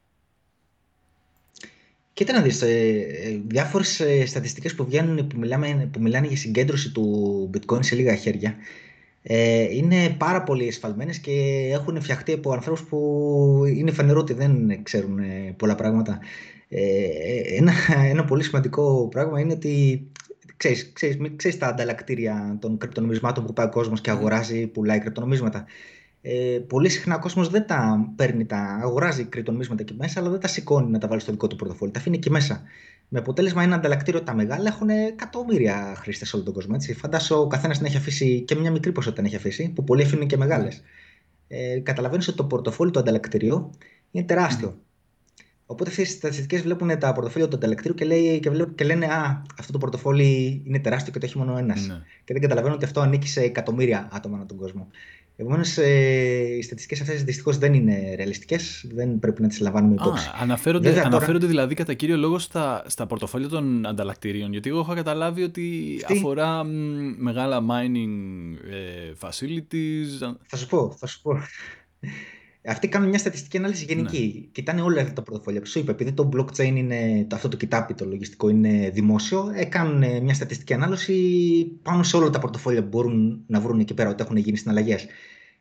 Κοίτα 2.20 2.34
να 2.34 2.42
δεις, 2.42 2.62
ε, 2.62 2.68
ε, 2.68 3.40
διάφορες 3.48 4.00
ε, 4.00 4.26
στατιστικές 4.26 4.76
που 4.76 4.86
βγαίνουν 4.86 5.28
που, 5.28 5.40
μιλάμε, 5.40 5.90
που 5.92 6.02
μιλάνε 6.02 6.28
για 6.28 6.38
συγκέντρωση 6.38 6.92
του 6.92 7.50
bitcoin 7.54 7.78
σε 7.84 7.96
λίγα 7.96 8.16
χέρια 8.16 8.56
ε, 9.24 9.76
είναι 9.76 10.16
πάρα 10.18 10.44
πολύ 10.44 10.68
εσφαλμένες 10.68 11.20
και 11.20 11.32
έχουν 11.72 12.02
φτιαχτεί 12.02 12.34
από 12.34 12.52
ανθρώπους 12.52 12.84
που 12.84 13.64
είναι 13.76 13.92
φανερό 13.92 14.20
ότι 14.20 14.34
δεν 14.34 14.80
ξέρουν 14.84 15.20
ε, 15.20 15.54
πολλά 15.58 15.76
πράγματα. 15.76 16.20
Ε, 16.70 17.02
ένα, 17.58 17.74
ένα 18.12 18.26
πολύ 18.26 18.44
σημαντικό 18.44 19.08
πράγμα 19.12 19.40
είναι 19.40 19.54
ότι 19.54 20.08
ξέρεις, 20.58 20.92
ξέρεις, 20.94 21.18
ξέρεις 21.36 21.58
τα 21.58 21.68
ανταλλακτήρια 21.68 22.58
των 22.62 22.78
κρυπτονομισμάτων 22.78 23.46
που 23.46 23.54
πάει 23.54 23.66
ο 23.66 23.70
κόσμος 23.70 24.02
και 24.02 24.10
αγοράζει, 24.10 24.68
πουλάει 24.68 25.00
κρυπτονομίσματα. 25.00 25.66
Ε, 26.22 26.60
πολύ 26.68 26.90
συχνά 26.90 27.16
ο 27.16 27.20
κόσμος 27.20 27.50
δεν 27.50 27.66
τα 27.68 28.12
παίρνει, 28.16 28.46
τα 28.46 28.80
αγοράζει 28.82 29.24
κρυπτονομίσματα 29.24 29.82
εκεί 29.82 29.94
μέσα, 29.94 30.20
αλλά 30.20 30.30
δεν 30.30 30.40
τα 30.40 30.48
σηκώνει 30.48 30.92
να 30.92 31.00
τα 31.00 31.08
βάλει 31.08 31.22
στο 31.22 31.32
δικό 31.32 31.48
του 31.48 31.56
πορτοφόλι. 31.56 31.92
Τα 31.92 32.00
αφήνει 32.00 32.18
εκεί 32.18 32.32
μέσα. 32.32 32.62
Με 33.08 33.20
αποτέλεσμα 33.20 33.64
ένα 33.64 33.76
ανταλλακτήριο 33.76 34.24
τα 34.24 34.36
μεγάλα 34.36 34.68
έχουν 34.68 34.90
εκατομμύρια 34.90 35.94
χρήστες 35.98 36.30
σε 36.30 36.36
όλο 36.36 36.46
τον 36.46 36.54
κόσμο. 36.54 36.72
Έτσι. 36.76 36.94
Φαντάσου 36.94 37.36
ο 37.36 37.48
καθένας 37.48 37.80
να 37.80 37.88
έχει 37.88 37.98
αφήσει 37.98 38.42
και 38.42 38.56
μια 38.56 38.72
μικρή 38.72 38.92
ποσότητα 38.92 39.22
να 39.22 39.28
έχει 39.28 39.36
αφήσει, 39.36 39.72
που 39.76 39.84
πολλοί 39.84 40.04
αφήνουν 40.04 40.28
και 40.28 40.38
μεγάλες. 40.38 40.84
Ε, 41.48 41.80
Καταλαβαίνεις 41.80 42.28
ότι 42.28 42.38
το 42.38 42.44
πορτοφόλι 42.44 42.92
του 42.92 43.00
ανταλλακτηρίου 43.00 43.70
είναι 44.12 44.26
τεράστιο. 44.26 44.78
Οπότε 45.66 45.90
αυτές 45.90 46.10
οι 46.10 46.12
στατιστικές 46.12 46.62
βλέπουν 46.62 47.00
τα 47.00 47.14
πορτοφόλια 47.14 47.48
του 47.48 47.56
ανταλλακτήριου 47.56 47.96
και, 47.96 48.06
λέει, 48.06 48.40
και, 48.40 48.50
και 48.76 48.84
λένε 48.84 49.06
Α, 49.06 49.42
αυτό 49.60 49.72
το 49.72 49.78
πορτοφόλι 49.78 50.62
είναι 50.66 50.80
τεράστιο 50.80 51.14
και 51.14 51.20
το 51.20 51.26
έχει 51.26 51.38
μόνο 51.38 51.58
ένας. 51.58 51.88
Ναι. 51.88 52.02
Και 52.24 52.34
δεν 52.34 52.42
καταλαβαίνουν 52.42 52.76
ότι 52.76 52.86
αυτό 52.86 53.00
ανήκει 53.00 53.28
σε 53.28 53.42
εκατομμύρια 53.42 54.08
άτομα 54.12 54.36
ανά 54.36 54.46
τον 54.46 54.58
κόσμο. 54.58 54.88
Επομένως, 55.42 55.78
ε, 55.78 56.58
οι 56.58 56.62
στατιστικές 56.62 57.02
αυτές 57.02 57.24
δυστυχώς 57.24 57.58
δεν 57.58 57.74
είναι 57.74 58.16
ρεαλιστικές, 58.16 58.86
δεν 58.94 59.20
πρέπει 59.20 59.42
να 59.42 59.48
τις 59.48 59.60
λαμβάνουμε 59.60 59.94
υπόψη. 59.94 60.28
Α, 60.28 60.32
αναφέρονται, 60.40 60.90
Βέβαια, 60.90 61.04
αναφέρονται 61.06 61.46
δηλαδή 61.46 61.76
κατά 61.76 61.94
κύριο 61.94 62.18
λόγο 62.18 62.40
στα, 62.40 62.84
στα 62.88 63.06
πορτοφόλια 63.06 63.48
των 63.48 63.86
ανταλλακτηρίων. 63.86 64.52
Γιατί 64.52 64.70
εγώ 64.70 64.80
έχω 64.80 64.94
καταλάβει 64.94 65.44
ότι 65.44 66.00
αφορά 66.10 66.64
μεγάλα 67.18 67.64
mining 67.70 68.10
ε, 68.70 69.12
facilities. 69.20 70.36
Θα 70.48 70.58
σου 70.58 70.68
πω, 70.68 70.96
θα 71.00 71.08
σου 71.08 71.22
πω. 71.22 71.32
Αυτοί 72.66 72.88
κάνουν 72.88 73.10
μια 73.10 73.20
στατιστική 73.20 73.58
ανάλυση 73.58 73.86
γενική. 73.86 74.40
Ναι. 74.42 74.48
Κοιτάνε 74.52 74.82
όλα 74.82 75.14
τα 75.14 75.22
πορτοφόλια. 75.22 75.66
Σου 75.66 75.80
είπα, 75.80 75.92
επειδή 75.92 76.12
το 76.12 76.30
blockchain 76.34 76.76
είναι, 76.76 77.28
αυτό 77.34 77.48
το 77.48 77.58
κοιτάπι, 77.58 77.94
το 77.94 78.06
λογιστικό 78.06 78.50
είναι 78.50 78.90
δημόσιο, 78.94 79.52
ε, 79.56 79.66
κάνουν 79.66 80.24
μια 80.24 80.34
στατιστική 80.34 80.74
ανάλυση 80.74 81.14
πάνω 81.82 82.04
σε 82.04 82.18
όλα 82.18 82.30
τα 82.30 82.40
πορτοφόλια 82.40 82.82
που 82.82 82.88
μπορούν 82.88 83.44
να 83.48 83.60
βρουν 83.60 83.80
εκεί 83.80 83.94
πέρα 83.94 84.10
ότι 84.10 84.24
έχουν 84.24 84.38
γίνει 84.38 84.58
συναλλαγές. 84.58 85.06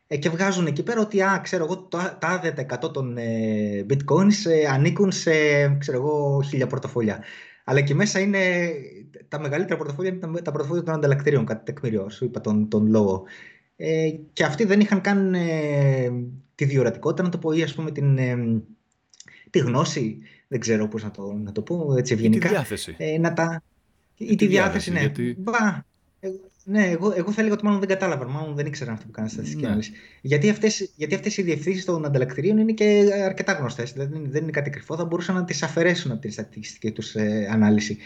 Ε, 0.07 0.17
και 0.17 0.29
βγάζουν 0.29 0.65
εκεί 0.65 0.83
πέρα 0.83 1.01
ότι, 1.01 1.21
α, 1.21 1.39
ξέρω 1.43 1.63
εγώ, 1.63 1.77
τα 2.19 2.41
100 2.81 2.93
των 2.93 3.17
ε, 3.17 3.85
bitcoins 3.89 4.45
ε, 4.45 4.67
ανήκουν 4.67 5.11
σε, 5.11 5.31
ξέρω 5.77 5.97
εγώ, 5.97 6.41
χίλια 6.41 6.67
πορτοφόλια. 6.67 7.23
Αλλά 7.63 7.79
εκεί 7.79 7.93
μέσα 7.93 8.19
είναι 8.19 8.71
τα 9.27 9.39
μεγαλύτερα 9.39 9.77
πορτοφόλια 9.77 10.11
είναι 10.11 10.19
τα, 10.19 10.41
τα 10.41 10.51
πορτοφόλια 10.51 10.83
των 10.83 10.93
ανταλλακτηρίων, 10.93 11.45
κατά 11.45 11.63
τεκμηριό. 11.63 12.09
Σου 12.09 12.25
είπα 12.25 12.41
τον, 12.41 12.69
τον 12.69 12.87
λόγο. 12.87 13.23
Ε, 13.81 14.09
και 14.33 14.43
αυτοί 14.43 14.63
δεν 14.65 14.79
είχαν 14.79 15.01
καν 15.01 15.33
ε, 15.33 16.11
τη 16.55 16.65
διορατικότητα, 16.65 17.23
να 17.23 17.29
το 17.29 17.37
πω, 17.37 17.51
ή 17.51 17.63
ας 17.63 17.75
πούμε 17.75 17.91
την, 17.91 18.17
ε, 18.17 18.37
τη 19.49 19.59
γνώση, 19.59 20.17
δεν 20.47 20.59
ξέρω 20.59 20.87
πώς 20.87 21.03
να 21.03 21.11
το, 21.11 21.33
να 21.43 21.51
το 21.51 21.61
πω 21.61 21.95
έτσι 21.97 22.13
ευγενικά. 22.13 22.47
Ή 22.47 22.49
τη 22.49 22.55
διάθεση. 22.55 22.95
Ε, 22.97 23.17
να 23.17 23.33
τα... 23.33 23.63
Ή, 24.17 24.35
τη, 24.35 24.47
διάθεση, 24.47 24.91
ναι. 24.91 24.99
Γιατί... 24.99 25.35
Μπα, 25.37 25.83
ε, 26.19 26.29
ναι, 26.63 26.85
εγώ, 26.89 27.13
εγώ 27.15 27.31
θα 27.31 27.41
έλεγα 27.41 27.55
ότι 27.55 27.65
μάλλον 27.65 27.79
δεν 27.79 27.89
κατάλαβαν, 27.89 28.29
μάλλον 28.29 28.55
δεν 28.55 28.65
ήξεραν 28.65 28.93
αυτό 28.93 29.05
που 29.05 29.11
κάνανε 29.11 29.33
στατιστική 29.33 29.61
ναι. 29.61 29.67
ανάλυση. 29.67 29.91
Γιατί 30.21 30.49
αυτές 30.49 30.91
γιατί 30.95 31.15
αυτές 31.15 31.37
οι 31.37 31.41
διευθύνσεις 31.41 31.85
των 31.85 32.05
ανταλλακτηρίων 32.05 32.57
είναι 32.57 32.71
και 32.71 33.05
αρκετά 33.25 33.53
γνωστές. 33.53 33.93
Δεν, 33.93 34.09
δεν 34.29 34.43
είναι 34.43 34.51
κάτι 34.51 34.69
κρυφό, 34.69 34.95
θα 34.95 35.05
μπορούσαν 35.05 35.35
να 35.35 35.43
τις 35.43 35.63
αφαιρέσουν 35.63 36.11
από 36.11 36.21
την 36.21 36.31
στατιστική 36.31 36.91
τους 36.91 37.15
ε, 37.15 37.49
ανάλυση. 37.51 37.97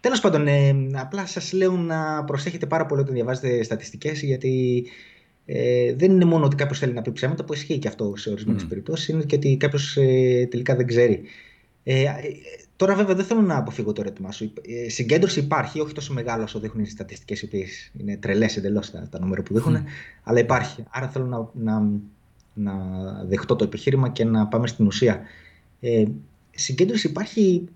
Τέλος 0.00 0.20
πάντων, 0.20 0.46
ε, 0.46 0.74
απλά 0.92 1.26
σας 1.26 1.52
λέω 1.52 1.76
να 1.76 2.24
προσέχετε 2.24 2.66
πάρα 2.66 2.86
πολύ 2.86 3.00
όταν 3.00 3.14
διαβάζετε 3.14 3.62
στατιστικές, 3.62 4.22
γιατί 4.22 4.84
ε, 5.50 5.94
δεν 5.94 6.10
είναι 6.10 6.24
μόνο 6.24 6.44
ότι 6.44 6.56
κάποιος 6.56 6.78
θέλει 6.78 6.92
να 6.92 7.02
πει 7.02 7.12
ψέματα, 7.12 7.44
που 7.44 7.52
ισχύει 7.52 7.78
και 7.78 7.88
αυτό 7.88 8.12
σε 8.16 8.30
ορισμένες 8.30 8.64
mm. 8.64 8.68
περιπτώσεις, 8.68 9.08
είναι 9.08 9.22
και 9.22 9.36
ότι 9.36 9.56
κάποιος 9.56 9.96
ε, 9.96 10.46
τελικά 10.50 10.76
δεν 10.76 10.86
ξέρει. 10.86 11.22
Ε, 11.82 12.02
ε, 12.02 12.08
τώρα, 12.76 12.94
βέβαια, 12.94 13.14
δεν 13.14 13.24
θέλω 13.24 13.40
να 13.40 13.56
αποφύγω 13.56 13.92
το 13.92 14.00
ερώτημά 14.00 14.32
σου. 14.32 14.52
Ε, 14.62 14.88
συγκέντρωση 14.88 15.40
υπάρχει, 15.40 15.80
όχι 15.80 15.94
τόσο 15.94 16.12
μεγάλο 16.12 16.42
όσο 16.42 16.58
δείχνουν 16.58 16.84
οι 16.84 16.88
στατιστικές, 16.88 17.42
οι 17.42 17.44
οποίες 17.44 17.90
είναι 17.98 18.16
τρελές 18.16 18.56
εντελώς 18.56 18.90
τα, 18.90 19.08
τα 19.10 19.20
νούμερα 19.20 19.42
που 19.42 19.54
δείχνουν, 19.54 19.76
mm. 19.76 19.84
αλλά 20.22 20.38
υπάρχει. 20.38 20.84
Άρα 20.90 21.08
θέλω 21.08 21.26
να, 21.26 21.50
να, 21.52 21.88
να 22.54 22.74
δεχτώ 23.24 23.56
το 23.56 23.64
επιχείρημα 23.64 24.08
και 24.08 24.24
να 24.24 24.46
πάμε 24.46 24.66
στην 24.66 24.86
ουσία. 24.86 25.20
Ε, 25.80 26.04
συγκέντρωση 26.50 27.06
υπάρχει. 27.06 27.68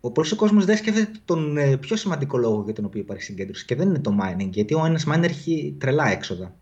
Ο 0.00 0.10
πολλή 0.10 0.36
κόσμος 0.36 0.64
δεν 0.64 0.76
σκέφτεται 0.76 1.18
τον 1.24 1.56
ε, 1.56 1.76
πιο 1.76 1.96
σημαντικό 1.96 2.38
λόγο 2.38 2.62
για 2.64 2.72
τον 2.72 2.84
οποίο 2.84 3.00
υπάρχει 3.00 3.22
συγκέντρωση 3.22 3.64
και 3.64 3.74
δεν 3.74 3.88
είναι 3.88 3.98
το 3.98 4.16
mining. 4.22 4.48
Γιατί 4.50 4.74
ο 4.74 4.84
ένας 4.84 5.04
miner 5.08 5.22
έχει 5.22 5.74
τρελά 5.78 6.08
έξοδα. 6.08 6.54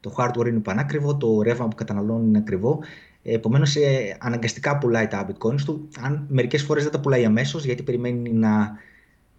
Το 0.00 0.14
hardware 0.18 0.46
είναι 0.46 0.58
πανάκριβο, 0.58 1.16
το 1.16 1.42
ρεύμα 1.42 1.68
που 1.68 1.74
καταναλώνει 1.74 2.26
είναι 2.26 2.38
ακριβό. 2.38 2.78
Επομένως, 3.22 3.76
ε, 3.76 4.16
αναγκαστικά 4.20 4.78
πουλάει 4.78 5.06
τα 5.06 5.26
bitcoins 5.26 5.60
του. 5.64 5.88
Αν 6.00 6.26
μερικές 6.28 6.62
φορές 6.62 6.82
δεν 6.82 6.92
τα 6.92 7.00
πουλάει 7.00 7.24
αμέσως, 7.24 7.64
γιατί 7.64 7.82
περιμένει 7.82 8.32
να. 8.32 8.78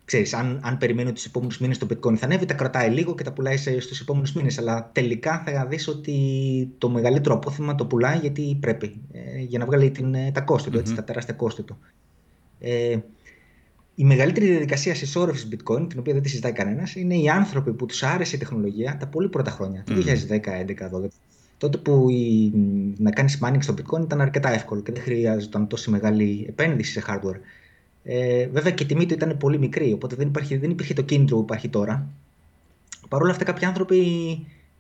Ξέρεις, 0.06 0.34
αν, 0.34 0.60
αν 0.64 0.78
περιμένει 0.78 1.08
ότι 1.08 1.16
τους 1.16 1.26
επόμενους 1.26 1.60
μήνες 1.60 1.78
το 1.78 1.88
bitcoin 1.90 2.16
θα 2.16 2.26
ανέβει, 2.26 2.46
τα 2.46 2.54
κρατάει 2.54 2.90
λίγο 2.90 3.16
και 3.16 3.24
τα 3.24 3.34
πουλάει 3.34 3.58
στους 3.58 4.00
επόμενους 4.00 4.34
μήνες. 4.34 4.58
Αλλά 4.58 4.90
τελικά 4.94 5.44
θα 5.46 5.66
δεις 5.66 5.88
ότι 5.88 6.18
το 6.78 6.90
μεγαλύτερο 6.90 7.36
απόθυμα 7.36 7.76
το 7.76 7.86
πουλάει 7.86 8.18
γιατί 8.18 8.58
πρέπει. 8.60 9.02
Ε, 9.12 9.40
για 9.40 9.60
να 9.60 9.66
βγάλει 9.66 9.92
την, 9.92 10.14
ε, 10.14 10.32
τα 10.32 10.42
κόστη 10.42 10.70
του, 10.70 10.78
έτσι, 10.78 10.96
τα 10.96 11.04
τεράστια 11.04 11.34
κόστη 11.34 11.64
του. 11.64 11.78
Ε, 12.60 12.98
η 14.00 14.04
μεγαλύτερη 14.04 14.46
διαδικασία 14.46 14.96
συσσόρευσης 14.96 15.48
bitcoin, 15.52 15.90
την 15.90 16.00
οποία 16.00 16.14
δεν 16.14 16.22
τη 16.22 16.30
συζητάει 16.30 16.52
κανένας, 16.52 16.96
είναι 16.96 17.16
οι 17.16 17.30
άνθρωποι 17.30 17.74
που 17.74 17.86
τους 17.86 18.04
άρεσε 18.04 18.36
η 18.36 18.40
τεχνολογία 18.40 18.98
τα 19.00 19.08
πολύ 19.08 19.30
πρώτα 19.30 19.52
χρόνια, 19.52 19.84
το 19.86 19.94
2010, 19.94 20.00
2011, 20.30 21.04
2012 21.04 21.08
τότε 21.58 21.78
που 21.78 22.10
η, 22.10 22.52
να 22.98 23.12
κάνεις 23.12 23.40
mining 23.44 23.58
στο 23.60 23.74
bitcoin 23.78 24.02
ήταν 24.02 24.22
αρκετά 24.22 24.54
εύκολο 24.54 24.82
και 24.82 24.92
δεν 24.92 25.02
χρειάζονταν 25.02 25.68
τόση 25.68 25.90
μεγάλη 25.90 26.46
επένδυση 26.50 26.92
σε 26.92 27.04
hardware. 27.08 27.40
Ε, 28.04 28.48
βέβαια 28.48 28.72
και 28.72 28.84
η 28.84 28.86
τιμή 28.86 29.06
του 29.06 29.14
ήταν 29.14 29.38
πολύ 29.38 29.60
μικρή, 29.60 29.94
οπότε 29.94 30.16
δεν, 30.16 30.28
υπάρχει, 30.28 30.58
δεν 30.58 30.70
υπήρχε 30.70 30.94
το 30.94 31.02
κίνητρο 31.02 31.36
που 31.36 31.42
υπάρχει 31.42 31.70
τώρα. 31.70 32.08
Παρ' 33.10 33.22
όλα 33.22 33.32
αυτά, 33.32 33.44
κάποιοι 33.44 33.66
άνθρωποι 33.66 33.98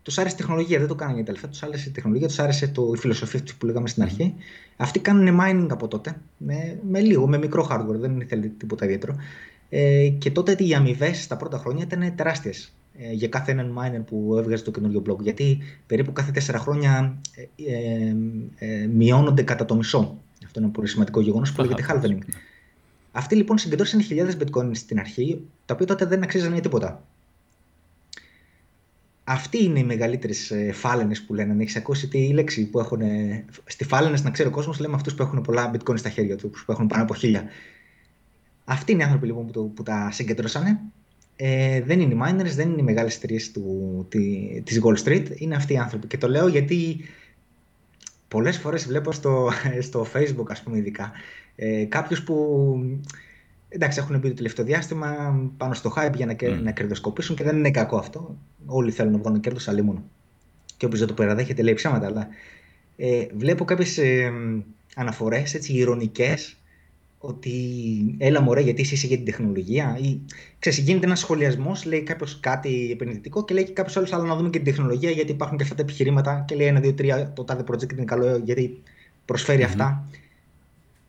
τους 0.10 0.18
άρεσε 0.18 0.36
η 0.36 0.38
τεχνολογία, 0.38 0.80
δεν 0.80 0.88
το 0.88 0.96
κάνανε 0.96 1.16
για 1.16 1.26
τα 1.26 1.32
λεφτά, 1.32 1.48
τους 1.48 1.64
άρεσε 1.64 1.90
η 1.90 1.92
τεχνολογία, 1.92 2.28
τους 2.28 2.40
άρεσε 2.40 2.68
το, 2.68 2.92
η 2.96 2.98
φιλοσοφία 2.98 3.44
τους 3.44 3.56
που 3.56 3.66
λέγαμε 3.66 3.88
στην 3.88 4.04
αρχή. 4.04 4.36
Αυτοί 4.78 5.00
κάνουν 5.00 5.40
mining 5.42 5.68
από 5.70 5.88
τότε, 5.88 6.22
με, 6.38 6.80
με 6.90 7.00
λίγο, 7.00 7.28
με 7.28 7.38
μικρό 7.38 7.68
hardware, 7.72 8.00
δεν 8.00 8.26
θέλει 8.28 8.50
τίποτα 8.50 8.86
ιδιαίτερο. 8.86 9.16
Ε, 9.70 10.10
και 10.10 10.32
τότε 10.32 10.56
οι 10.60 10.74
αμοιβές 10.74 11.24
στα 11.24 11.38
πρώτα 11.38 11.58
χρόνια 11.58 11.84
ήταν 11.84 12.16
τεράστιες 12.16 12.74
ε, 12.98 13.12
για 13.12 13.28
κάθε 13.28 13.52
έναν 13.52 13.78
miner 13.80 14.02
που 14.06 14.36
έβγαζε 14.38 14.64
το 14.64 14.72
καινούριο 14.72 15.04
blog. 15.10 15.20
Γιατί 15.20 15.58
περίπου 15.88 16.12
κάθε 16.12 16.32
τέσσερα 16.32 16.58
χρόνια 16.58 17.18
ε, 17.36 17.74
ε, 17.74 18.16
ε 18.56 18.88
μειώνονται 18.88 19.44
κατά 19.44 19.66
το 19.66 19.76
μισό. 19.76 20.18
Αυτό 20.46 20.60
είναι 20.60 20.68
ένα 20.68 20.70
πολύ 20.70 20.88
σημαντικό 20.88 21.22
γεγονός 21.22 21.52
που 21.52 21.62
λέγεται 21.62 21.86
halvening. 21.90 22.20
Αυτοί 23.12 23.36
λοιπόν 23.36 23.58
συγκεντρώρισαν 23.58 24.02
χιλιάδες 24.02 24.38
bitcoin 24.40 24.70
στην 24.72 25.00
αρχή, 25.00 25.42
τα 25.66 25.74
οποία 25.74 25.86
τότε 25.86 26.06
δεν 26.06 26.24
αξίζανε 26.24 26.54
για 26.54 26.62
τίποτα. 26.62 27.04
Αυτοί 29.32 29.64
είναι 29.64 29.80
οι 29.80 29.84
μεγαλύτερες 29.84 30.54
φάλαινες 30.74 31.22
που 31.22 31.34
λένε. 31.34 31.52
Αν 31.52 31.60
έχεις 31.60 31.76
ακούσει 31.76 32.08
τη 32.08 32.34
λέξη 32.34 32.70
που 32.70 32.80
έχουν. 32.80 33.02
Στη 33.66 33.84
φάλαινες, 33.84 34.24
να 34.24 34.32
ξέρει 34.32 34.50
ο 34.50 34.52
κόσμος, 34.52 34.80
λέμε 34.80 34.96
αυτούς 34.96 35.14
που 35.14 35.22
έχουν 35.22 35.42
πολλά 35.42 35.72
bitcoin 35.74 35.98
στα 35.98 36.10
χέρια 36.10 36.36
του, 36.36 36.50
που 36.50 36.72
έχουν 36.72 36.88
πάνω 36.88 37.04
από 37.04 37.14
χίλια. 37.14 37.44
Αυτοί 38.64 38.92
είναι 38.92 39.02
οι 39.02 39.04
άνθρωποι 39.04 39.26
λοιπόν, 39.26 39.52
που, 39.52 39.74
που 39.74 39.84
τα 39.84 40.10
συγκεντρώσανε. 40.12 40.80
Ε, 41.36 41.82
δεν 41.82 42.00
είναι 42.00 42.14
οι 42.14 42.18
miners, 42.24 42.54
δεν 42.56 42.70
είναι 42.70 42.82
οι 42.82 42.84
μεγάλες 42.84 43.16
εταιρείες 43.16 43.52
τη, 44.10 44.62
της 44.62 44.82
Wall 44.84 45.04
Street, 45.04 45.26
είναι 45.36 45.56
αυτοί 45.56 45.74
οι 45.74 45.78
άνθρωποι. 45.78 46.08
Και 46.08 46.18
το 46.18 46.30
λέω 46.30 46.48
γιατί 46.48 47.06
πολλές 48.28 48.58
φορές 48.58 48.88
βλέπω 48.88 49.12
στο, 49.12 49.52
στο 49.88 50.08
Facebook, 50.14 50.46
ας 50.50 50.62
πούμε 50.64 50.78
ειδικά, 50.78 51.12
ε, 51.56 51.84
κάποιους 51.84 52.24
που 52.24 52.36
εντάξει, 53.70 54.00
έχουν 54.00 54.20
μπει 54.20 54.28
το 54.28 54.34
τελευταίο 54.34 54.66
διάστημα 54.66 55.40
πάνω 55.58 55.74
στο 55.74 55.94
hype 55.96 56.14
για 56.16 56.26
να, 56.26 56.34
mm. 56.40 56.60
να 56.64 56.72
κερδοσκοπήσουν 56.72 57.36
και 57.36 57.44
δεν 57.44 57.58
είναι 57.58 57.72
κακό 57.72 57.98
αυτό. 57.98 58.38
Όλοι 58.66 58.92
θέλουν 58.92 59.12
να 59.12 59.18
βγάλουν 59.18 59.40
κέρδος, 59.40 59.68
αλλά 59.68 59.84
μόνο. 59.84 60.04
Και 60.78 60.86
όποιος 60.86 61.00
δεν 61.00 61.10
το 61.10 61.14
παραδέχεται 61.14 61.62
λέει 61.62 61.74
ψέματα, 61.74 62.06
αλλά 62.06 62.28
ε, 62.96 63.26
βλέπω 63.36 63.66
κάποιες 63.66 63.98
ε, 63.98 64.32
αναφορές 64.96 65.54
έτσι, 65.54 65.74
ηρωνικές 65.74 66.60
ότι 67.20 67.54
έλα 68.18 68.42
μωρέ 68.42 68.62
γιατί 68.62 68.82
είσαι 68.82 69.08
για 69.08 69.16
την 69.16 69.26
τεχνολογία 69.26 69.98
ή 70.02 70.20
ξέρεις, 70.60 70.80
γίνεται 70.80 71.06
ένας 71.06 71.20
σχολιασμός, 71.20 71.86
λέει 71.86 72.04
κάποιος 72.04 72.40
κάτι 72.40 72.90
επενδυτικό 72.92 73.46
και 73.46 73.54
λέει 73.54 73.64
και 73.64 73.74
κάποιος 73.74 73.98
άλλος 73.98 74.14
άλλο 74.14 74.24
να 74.24 74.36
δούμε 74.36 74.50
και 74.50 74.60
την 74.60 74.74
τεχνολογία 74.74 75.10
γιατί 75.10 75.32
υπάρχουν 75.32 75.58
και 75.58 75.64
αυτά 75.64 75.76
τα 75.76 75.82
επιχειρήματα 75.82 76.44
και 76.48 76.56
λέει 76.56 76.68
ένα, 76.68 76.80
δύο, 76.80 76.94
τρία 76.94 77.34
το 77.34 77.44
τάδε 77.44 77.64
project 77.72 77.94
είναι 77.94 78.04
καλό 78.04 78.42
γιατί 78.44 78.82
προσφέρει 79.26 79.62
mm-hmm. 79.62 79.66
αυτά 79.66 80.10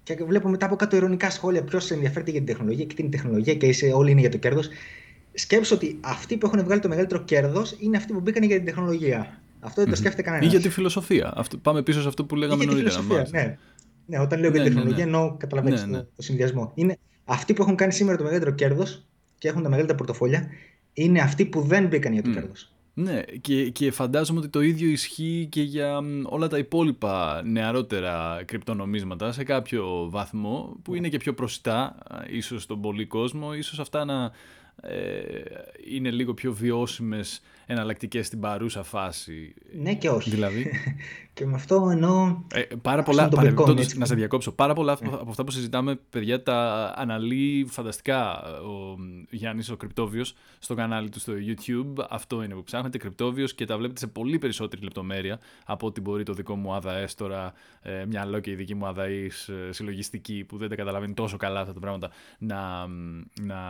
και 0.02 0.24
βλέπω 0.24 0.48
μετά 0.48 0.66
από 0.66 0.76
κάτω 0.76 0.96
ειρωνικά 0.96 1.30
σχόλια 1.30 1.62
ποιος 1.62 1.90
ενδιαφέρεται 1.90 2.30
για 2.30 2.40
την 2.40 2.48
τεχνολογία 2.48 2.84
και 2.84 2.94
την 2.94 3.10
τεχνολογία 3.10 3.54
και 3.54 3.66
είσαι, 3.66 3.92
όλοι 3.94 4.10
είναι 4.10 4.20
για 4.20 4.30
το 4.30 4.36
κέρδος. 4.36 4.68
Σκέψω 5.34 5.74
ότι 5.74 5.98
αυτοί 6.00 6.36
που 6.36 6.46
έχουν 6.46 6.64
βγάλει 6.64 6.80
το 6.80 6.88
μεγαλύτερο 6.88 7.22
κέρδος 7.22 7.76
είναι 7.80 7.96
αυτοί 7.96 8.12
που 8.12 8.20
μπήκαν 8.20 8.42
για 8.42 8.56
την 8.56 8.64
τεχνολογία. 8.64 9.40
Αυτό 9.60 9.80
δεν 9.80 9.90
το 9.90 9.96
σκέφτεται 9.96 10.22
κανένας. 10.22 10.46
Ή 10.46 10.48
για 10.48 10.60
τη 10.60 10.68
φιλοσοφία. 10.68 11.32
Αυτό, 11.36 11.56
πάμε 11.56 11.82
πίσω 11.82 12.00
σε 12.00 12.08
αυτό 12.08 12.24
που 12.24 12.36
λέγαμε 12.36 12.64
νωρίτερα. 12.64 13.28
Ναι. 13.30 13.56
ναι, 14.06 14.18
όταν 14.18 14.40
λέω 14.40 14.50
για 14.50 14.62
την 14.62 14.62
ναι, 14.62 14.68
ναι, 14.68 14.74
τεχνολογία 14.74 15.04
ναι. 15.04 15.10
εννοώ, 15.10 15.36
καταλαβαίνεις 15.36 15.86
ναι, 15.86 15.98
το, 15.98 16.22
συνδυασμό. 16.22 16.72
Είναι 16.74 16.96
αυτοί 17.24 17.52
που 17.52 17.62
έχουν 17.62 17.76
κάνει 17.76 17.92
σήμερα 17.92 18.16
το 18.16 18.22
μεγαλύτερο 18.22 18.54
κέρδος 18.54 19.06
και 19.38 19.48
έχουν 19.48 19.62
τα 19.62 19.68
μεγαλύτερα 19.68 19.98
πορτοφόλια, 19.98 20.48
είναι 20.92 21.20
αυτοί 21.20 21.44
που 21.44 21.60
δεν 21.60 21.86
μπήκαν 21.86 22.12
για 22.12 22.22
το 22.22 22.30
mm. 22.30 22.32
κέρδος. 22.32 22.72
Ναι, 23.02 23.22
και, 23.40 23.70
και 23.70 23.90
φαντάζομαι 23.90 24.38
ότι 24.38 24.48
το 24.48 24.60
ίδιο 24.60 24.88
ισχύει 24.88 25.48
και 25.50 25.62
για 25.62 26.00
όλα 26.22 26.48
τα 26.48 26.58
υπόλοιπα 26.58 27.42
νεαρότερα 27.44 28.42
κρυπτονομίσματα 28.44 29.32
σε 29.32 29.44
κάποιο 29.44 30.06
βαθμό 30.10 30.76
που 30.82 30.94
είναι 30.94 31.08
και 31.08 31.16
πιο 31.16 31.34
προσιτά 31.34 31.98
ίσως 32.30 32.62
στον 32.62 32.80
πολύ 32.80 33.06
κόσμο, 33.06 33.54
ίσως 33.54 33.78
αυτά 33.78 34.04
να 34.04 34.32
ε, 34.82 35.20
είναι 35.90 36.10
λίγο 36.10 36.34
πιο 36.34 36.52
βιώσιμες 36.52 37.42
εναλλακτικές 37.70 38.26
στην 38.26 38.40
παρούσα 38.40 38.82
φάση. 38.82 39.54
Ναι 39.82 39.94
και 39.94 40.08
όχι. 40.08 40.30
Δηλαδή. 40.30 40.70
και 41.34 41.46
με 41.46 41.54
αυτό 41.54 41.88
εννοώ... 41.90 42.36
Ε, 42.54 42.62
πάρα 42.82 43.02
πολλά, 43.02 43.28
να 43.96 44.06
σε 44.06 44.14
διακόψω, 44.14 44.52
πάρα 44.52 44.74
πολλά 44.74 44.98
ναι. 45.02 45.08
από 45.12 45.30
αυτά 45.30 45.44
που 45.44 45.50
συζητάμε, 45.50 45.98
παιδιά, 46.10 46.42
τα 46.42 46.92
αναλύει 46.96 47.66
φανταστικά 47.68 48.42
ο 48.42 48.96
Γιάννης 49.30 49.70
ο 49.70 49.76
Κρυπτόβιος 49.76 50.34
στο 50.58 50.74
κανάλι 50.74 51.08
του 51.08 51.20
στο 51.20 51.32
YouTube. 51.46 52.04
Αυτό 52.08 52.42
είναι 52.42 52.54
που 52.54 52.62
ψάχνετε, 52.62 52.98
Κρυπτόβιος 52.98 53.54
και 53.54 53.64
τα 53.64 53.76
βλέπετε 53.76 54.00
σε 54.00 54.06
πολύ 54.06 54.38
περισσότερη 54.38 54.82
λεπτομέρεια 54.82 55.40
από 55.66 55.86
ό,τι 55.86 56.00
μπορεί 56.00 56.22
το 56.22 56.32
δικό 56.32 56.54
μου 56.54 56.74
ΑΔΑΕΣ 56.74 57.14
τώρα, 57.14 57.52
ε, 57.82 58.04
μυαλό 58.06 58.40
και 58.40 58.50
η 58.50 58.54
δική 58.54 58.74
μου 58.74 58.86
ΑΔΑΕΣ 58.86 59.48
ε, 59.48 59.72
συλλογιστική 59.72 60.44
που 60.48 60.56
δεν 60.56 60.68
τα 60.68 60.74
καταλαβαίνει 60.74 61.14
τόσο 61.14 61.36
καλά 61.36 61.60
αυτά 61.60 61.72
τα 61.72 61.80
πράγματα 61.80 62.10
να, 62.38 62.86
να 63.40 63.60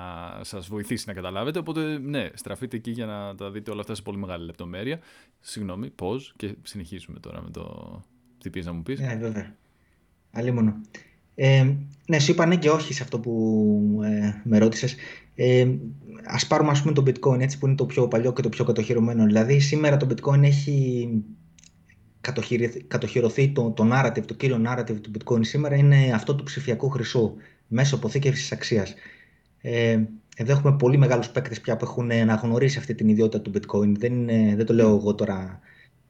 σας 0.41 0.69
βοηθήσει 0.69 1.05
να 1.07 1.13
καταλάβετε. 1.13 1.59
Οπότε 1.59 1.99
ναι, 1.99 2.31
στραφείτε 2.35 2.77
εκεί 2.77 2.91
για 2.91 3.07
να 3.07 3.35
τα 3.35 3.51
δείτε 3.51 3.71
όλα 3.71 3.81
αυτά 3.81 3.90
σε 3.95 4.03
πολύ 4.03 4.19
μεγάλη 4.19 4.45
λεπτομέρεια. 4.45 4.99
Συγγνώμη, 5.41 5.91
πώ 5.91 6.17
και 6.37 6.55
συνεχίζουμε 6.63 7.19
τώρα 7.19 7.43
με 7.43 7.51
το. 7.51 7.65
Τι 8.43 8.51
πεις 8.51 8.67
να 8.67 8.73
μου 8.73 8.83
πεις. 8.83 9.01
Ναι, 9.01 9.17
βέβαια. 9.21 9.57
Αλλήμον. 10.33 10.81
Ε, 11.35 11.73
ναι, 12.07 12.19
σου 12.19 12.31
είπα 12.31 12.47
ναι 12.47 12.57
και 12.57 12.71
όχι 12.71 12.93
σε 12.95 13.03
αυτό 13.03 13.21
που 13.21 14.01
ε, 14.05 14.41
με 14.45 14.59
ρώτησες. 14.59 14.97
Ε, 15.35 15.69
Α 16.25 16.47
πάρουμε 16.47 16.71
ας 16.71 16.83
πούμε 16.83 16.93
το 16.93 17.03
bitcoin 17.07 17.41
έτσι 17.41 17.59
που 17.59 17.67
είναι 17.67 17.75
το 17.75 17.87
πιο 17.87 18.09
παλιό 18.09 18.33
και 18.33 18.43
το 18.43 18.49
πιο 18.49 18.65
κατοχυρωμένο. 18.65 19.25
Δηλαδή 19.25 19.61
σήμερα 19.61 19.97
το 19.97 20.07
bitcoin 20.11 20.43
έχει 20.43 21.09
κατοχυρωθεί 22.87 23.49
το, 23.49 23.71
το 23.71 23.89
narrative, 23.93 24.25
το 24.25 24.35
κύριο 24.35 24.63
narrative 24.67 25.01
του 25.01 25.11
bitcoin 25.19 25.39
σήμερα 25.41 25.77
είναι 25.77 26.13
αυτό 26.15 26.35
του 26.35 26.45
ψηφιακού 26.45 26.89
χρυσού 26.89 27.35
μέσω 27.67 27.97
αποθήκευσης 27.97 28.53
αξίας. 28.53 28.95
Ε, 29.61 30.05
εδώ 30.37 30.53
έχουμε 30.53 30.77
πολύ 30.77 30.97
μεγάλους 30.97 31.31
παίκτες 31.31 31.61
πια 31.61 31.77
που 31.77 31.85
έχουν 31.85 32.11
αναγνωρίσει 32.11 32.79
αυτή 32.79 32.95
την 32.95 33.09
ιδιότητα 33.09 33.41
του 33.41 33.53
bitcoin. 33.55 33.93
Δεν, 33.99 34.27
δεν 34.57 34.67
το 34.67 34.73
λέω 34.73 34.97
εγώ 34.97 35.15
τώρα 35.15 35.61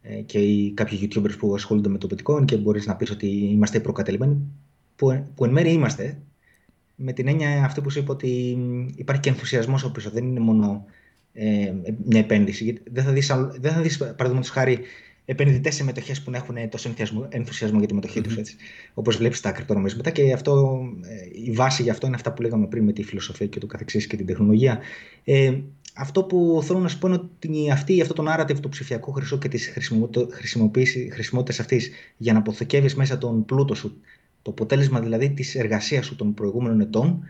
ε, 0.03 0.15
και 0.15 0.39
οι, 0.39 0.73
κάποιοι 0.73 0.99
YouTubers 1.03 1.39
που 1.39 1.55
ασχολούνται 1.55 1.89
με 1.89 1.99
το 1.99 2.09
bitcoin 2.11 2.45
και 2.45 2.57
μπορείς 2.57 2.87
να 2.87 2.97
πεις 2.97 3.11
ότι 3.11 3.27
είμαστε 3.27 3.81
προκατελημένοι, 3.81 4.39
που, 4.97 5.27
που 5.35 5.45
εν 5.45 5.51
μέρει 5.51 5.73
είμαστε, 5.73 6.23
με 6.95 7.13
την 7.13 7.29
έννοια 7.29 7.65
αυτή 7.65 7.81
που 7.81 7.91
σου 7.91 7.99
είπα 7.99 8.13
ότι 8.13 8.59
υπάρχει 8.97 9.23
και 9.23 9.29
ενθουσιασμός 9.29 9.83
από 9.83 9.93
πίσω. 9.93 10.11
Δεν 10.11 10.25
είναι 10.25 10.41
μόνο 10.41 10.85
ε, 11.33 11.73
μια 12.05 12.21
επένδυση. 12.21 12.83
Δεν 12.93 13.05
θα 13.05 13.13
δεις, 13.13 13.33
δεν 13.61 13.73
θα 13.73 13.81
δεις, 13.81 13.97
παραδείγματος 13.97 14.51
χάρη, 14.51 14.79
επενδυτές 15.31 15.75
σε 15.75 15.85
μετοχέ 15.85 16.15
που 16.25 16.31
έχουν 16.35 16.69
τόσο 16.69 16.89
ενθουσιασμό, 16.89 17.29
ενθουσιασμό 17.31 17.79
για 17.79 17.89
τη 17.89 17.95
μετοχή 17.95 18.21
mm-hmm. 18.25 18.29
του, 18.29 18.43
όπως 18.95 19.17
βλέπεις 19.17 19.41
τα 19.41 19.53
κρυπτονομίσματα. 19.53 20.11
Και 20.11 20.33
αυτό, 20.33 20.81
ε, 21.03 21.43
η 21.51 21.51
βάση 21.51 21.83
για 21.83 21.93
αυτό 21.93 22.07
είναι 22.07 22.17
αυτά 22.17 22.33
που 22.33 22.43
λέγαμε 22.43 22.67
πριν 22.67 22.85
με 22.85 22.93
τη 22.93 23.03
φιλοσοφία 23.03 23.47
και 23.47 23.59
το 23.59 23.67
καθεξής 23.67 24.07
και 24.07 24.17
την 24.17 24.27
τεχνολογία. 24.27 24.79
Ε, 25.25 25.59
αυτό 25.95 26.25
που 26.25 26.61
θέλω 26.65 26.79
να 26.79 26.89
σου 26.89 26.99
πω 26.99 27.09
είναι 27.09 27.17
ότι 27.17 27.71
αυτή, 27.71 28.01
αυτό 28.01 28.15
το 28.15 28.25
narrative 28.29 28.61
του 28.61 28.69
ψηφιακού 28.69 29.13
χρυσού 29.13 29.39
και 29.39 29.49
τη 29.49 29.59
χρησιμότητα 31.11 31.63
αυτής 31.63 31.91
για 32.17 32.33
να 32.33 32.39
αποθηκεύεις 32.39 32.95
μέσα 32.95 33.19
τον 33.19 33.45
πλούτο 33.45 33.75
σου, 33.75 34.01
το 34.43 34.51
αποτέλεσμα 34.51 35.01
δηλαδή 35.01 35.31
της 35.31 35.55
εργασίας 35.55 36.07
σου 36.07 36.17
των 36.17 36.35
προηγούμενων 36.35 36.81
ετών, 36.81 37.23
ε, 37.23 37.27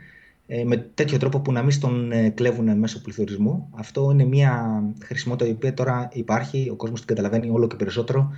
με 0.65 0.77
τέτοιο 0.77 1.19
τρόπο 1.19 1.41
που 1.41 1.53
να 1.53 1.63
μην 1.63 1.81
τον 1.81 2.13
ε, 2.13 2.29
κλέβουν 2.29 2.79
μέσω 2.79 3.01
πληθωρισμού. 3.01 3.69
Αυτό 3.73 4.11
είναι 4.13 4.25
μια 4.25 4.83
χρησιμότητα 5.05 5.51
η 5.51 5.53
οποία 5.53 5.75
τώρα 5.75 6.09
υπάρχει, 6.13 6.69
ο 6.71 6.75
κόσμος 6.75 6.99
την 6.99 7.09
καταλαβαίνει 7.09 7.51
όλο 7.51 7.67
και 7.67 7.77
περισσότερο 7.77 8.31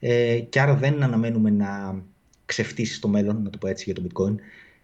ε, 0.00 0.38
και 0.38 0.60
άρα 0.60 0.74
δεν 0.74 1.02
αναμένουμε 1.02 1.50
να 1.50 2.02
ξεφτύσει 2.46 2.94
στο 2.94 3.08
μέλλον, 3.08 3.42
να 3.42 3.50
το 3.50 3.58
πω 3.58 3.68
έτσι 3.68 3.84
για 3.84 3.94
το 3.94 4.02
bitcoin. 4.08 4.34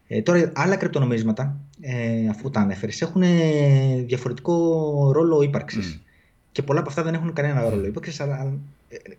Ε, 0.06 0.22
τώρα 0.22 0.52
άλλα 0.54 0.76
κρυπτονομίσματα, 0.76 1.60
ε, 1.80 2.28
αφού 2.28 2.50
τα 2.50 2.60
ανέφερες, 2.60 3.00
έχουν 3.00 3.22
διαφορετικό 4.06 5.10
ρόλο 5.12 5.42
ύπαρξης. 5.42 5.96
Mm. 5.96 6.02
Και 6.52 6.62
πολλά 6.62 6.80
από 6.80 6.88
αυτά 6.88 7.02
δεν 7.02 7.14
έχουν 7.14 7.32
κανένα 7.32 7.70
ρόλο 7.70 7.86
ύπαρξης. 7.86 8.20
Αλλά 8.20 8.58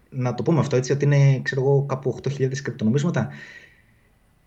να 0.09 0.35
το 0.35 0.43
πούμε 0.43 0.59
αυτό 0.59 0.75
έτσι, 0.75 0.91
ότι 0.91 1.05
είναι 1.05 1.39
ξέρω 1.43 1.62
εγώ, 1.62 1.85
κάπου 1.88 2.19
8.000 2.23 2.62
κρυπτονομίσματα. 2.62 3.29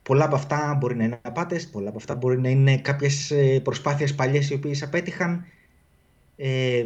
Πολλά 0.02 0.24
από 0.24 0.34
αυτά 0.34 0.76
μπορεί 0.80 0.96
να 0.96 1.04
είναι 1.04 1.18
απάτες, 1.22 1.68
πολλά 1.68 1.88
από 1.88 1.98
αυτά 1.98 2.14
μπορεί 2.14 2.40
να 2.40 2.48
είναι 2.48 2.78
κάποιες 2.78 3.32
προσπάθειες 3.62 4.14
παλιές 4.14 4.50
οι 4.50 4.54
οποίες 4.54 4.82
απέτυχαν. 4.82 5.44
Ε, 6.36 6.84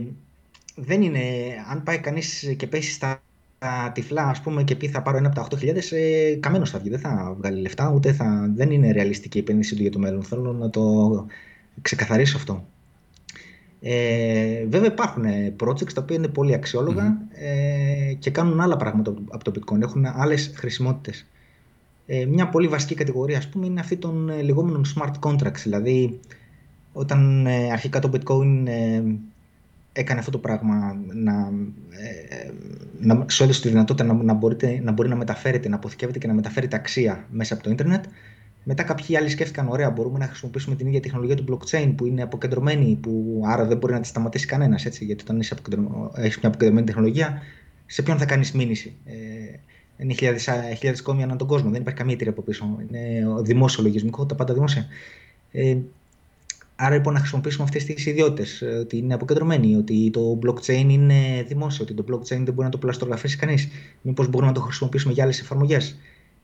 δεν 0.74 1.02
είναι, 1.02 1.20
αν 1.70 1.82
πάει 1.82 1.98
κανείς 1.98 2.54
και 2.56 2.66
πέσει 2.66 2.92
στα 2.92 3.22
τυφλά 3.92 4.22
ας 4.22 4.40
πούμε, 4.40 4.62
και 4.62 4.76
πει 4.76 4.88
θα 4.88 5.02
πάρω 5.02 5.16
ένα 5.16 5.26
από 5.26 5.36
τα 5.36 5.42
8.000, 5.42 5.92
ε, 5.92 6.34
καμένος 6.40 6.70
θα 6.70 6.78
βγει. 6.78 6.90
Δεν 6.90 6.98
θα 6.98 7.34
βγάλει 7.38 7.60
λεφτά, 7.60 7.92
ούτε 7.94 8.12
θα, 8.12 8.50
δεν 8.54 8.70
είναι 8.70 8.92
ρεαλιστική 8.92 9.36
η 9.36 9.40
επένδυση 9.40 9.74
του 9.76 9.82
για 9.82 9.90
το 9.90 9.98
μέλλον. 9.98 10.22
Θέλω 10.22 10.52
να 10.52 10.70
το 10.70 11.26
ξεκαθαρίσω 11.82 12.36
αυτό. 12.36 12.66
Ε, 13.80 14.64
βέβαια 14.66 14.92
υπάρχουν 14.92 15.24
projects 15.60 15.92
τα 15.92 16.02
οποία 16.02 16.16
είναι 16.16 16.28
πολύ 16.28 16.60
ε, 17.32 18.14
και 18.18 18.30
κάνουν 18.30 18.60
άλλα 18.60 18.76
πράγματα 18.76 19.14
από 19.30 19.44
το 19.44 19.52
bitcoin, 19.54 19.80
έχουν 19.82 20.06
άλλες 20.06 20.52
χρησιμότητες. 20.54 21.26
Ε, 22.06 22.24
μια 22.24 22.48
πολύ 22.48 22.68
βασική 22.68 22.94
κατηγορία 22.94 23.38
ας 23.38 23.48
πούμε 23.48 23.66
είναι 23.66 23.80
αυτή 23.80 23.96
των 23.96 24.28
ε, 24.28 24.42
λεγόμενων 24.42 24.84
smart 24.96 25.12
contracts, 25.20 25.60
δηλαδή 25.62 26.20
όταν 26.92 27.46
ε, 27.46 27.72
αρχικά 27.72 27.98
το 27.98 28.10
bitcoin 28.12 28.66
έκανε 29.92 30.18
αυτό 30.18 30.30
το 30.30 30.38
πράγμα 30.38 30.96
να, 31.12 31.52
ε, 31.90 32.50
να 33.00 33.24
σου 33.28 33.42
έδωσε 33.42 33.60
τη 33.60 33.68
δυνατότητα 33.68 34.04
να, 34.04 34.22
να, 34.22 34.32
μπορείτε, 34.32 34.80
να 34.82 34.92
μπορεί 34.92 35.08
να 35.08 35.16
μεταφέρετε, 35.16 35.68
να 35.68 35.76
αποθηκεύετε 35.76 36.18
και 36.18 36.26
να 36.26 36.34
μεταφέρετε 36.34 36.76
αξία 36.76 37.26
μέσα 37.30 37.54
από 37.54 37.62
το 37.62 37.70
ίντερνετ. 37.70 38.04
Μετά 38.64 38.82
κάποιοι 38.82 39.16
άλλοι 39.16 39.28
σκέφτηκαν, 39.28 39.68
ωραία, 39.68 39.90
μπορούμε 39.90 40.18
να 40.18 40.26
χρησιμοποιήσουμε 40.26 40.76
την 40.76 40.86
ίδια 40.86 41.00
τεχνολογία 41.00 41.36
του 41.36 41.44
blockchain 41.48 41.92
που 41.96 42.06
είναι 42.06 42.22
αποκεντρωμένη, 42.22 42.98
που 43.02 43.42
άρα 43.46 43.64
δεν 43.64 43.76
μπορεί 43.76 43.92
να 43.92 44.00
τη 44.00 44.06
σταματήσει 44.06 44.46
κανένας. 44.46 44.84
Γιατί 44.84 45.22
όταν 45.22 45.38
έχεις 45.38 46.38
μια 46.38 46.48
αποκεντρωμένη 46.48 46.86
τεχνολογία, 46.86 47.42
σε 47.86 48.02
ποιον 48.02 48.18
θα 48.18 48.24
κάνεις 48.24 48.52
μήνυση; 48.52 48.96
Ε, 49.04 49.14
είναι 49.98 50.12
χιλιάδες 50.12 51.02
κόμματα 51.02 51.24
ανά 51.24 51.36
τον 51.36 51.46
κόσμο. 51.46 51.70
Δεν 51.70 51.80
υπάρχει 51.80 51.98
καμία 51.98 52.14
εταιρεία 52.14 52.32
από 52.32 52.42
πίσω. 52.42 52.78
Είναι 52.90 53.24
δημόσιο 53.42 53.82
λογισμικό, 53.82 54.26
τα 54.26 54.34
πάντα 54.34 54.54
δημόσια. 54.54 54.86
Ε, 55.52 55.76
άρα 56.76 56.94
λοιπόν 56.94 57.12
να 57.12 57.18
χρησιμοποιήσουμε 57.18 57.64
αυτές 57.64 57.84
τις 57.84 58.06
ιδιότητες. 58.06 58.62
Ε, 58.62 58.66
ότι 58.66 58.96
είναι 58.96 59.14
αποκεντρωμένη, 59.14 59.76
ότι 59.76 60.10
το 60.10 60.38
blockchain 60.42 60.86
είναι 60.88 61.44
δημόσιο, 61.48 61.84
ότι 61.84 61.94
το 61.94 62.04
blockchain 62.10 62.42
δεν 62.44 62.52
μπορεί 62.54 62.62
να 62.62 62.68
το 62.68 62.78
πλαστογραφήσει 62.78 63.36
κανείς. 63.36 63.68
Μήπως 64.02 64.28
μπορούμε 64.28 64.50
να 64.50 64.56
το 64.56 64.60
χρησιμοποιήσουμε 64.60 65.12
για 65.12 65.22
άλλες 65.22 65.40
εφαρμογές. 65.40 65.96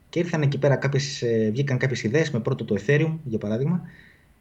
Και 0.09 0.19
ήρθαν 0.19 0.41
εκεί 0.41 0.57
πέρα 0.57 0.75
κάποιες, 0.75 1.21
ε, 1.21 1.49
βγήκαν 1.51 1.77
κάποιες 1.77 2.03
ιδέες, 2.03 2.31
με 2.31 2.39
πρώτο 2.39 2.65
το 2.65 2.75
Ethereum 2.85 3.17
για 3.23 3.37
παράδειγμα, 3.37 3.81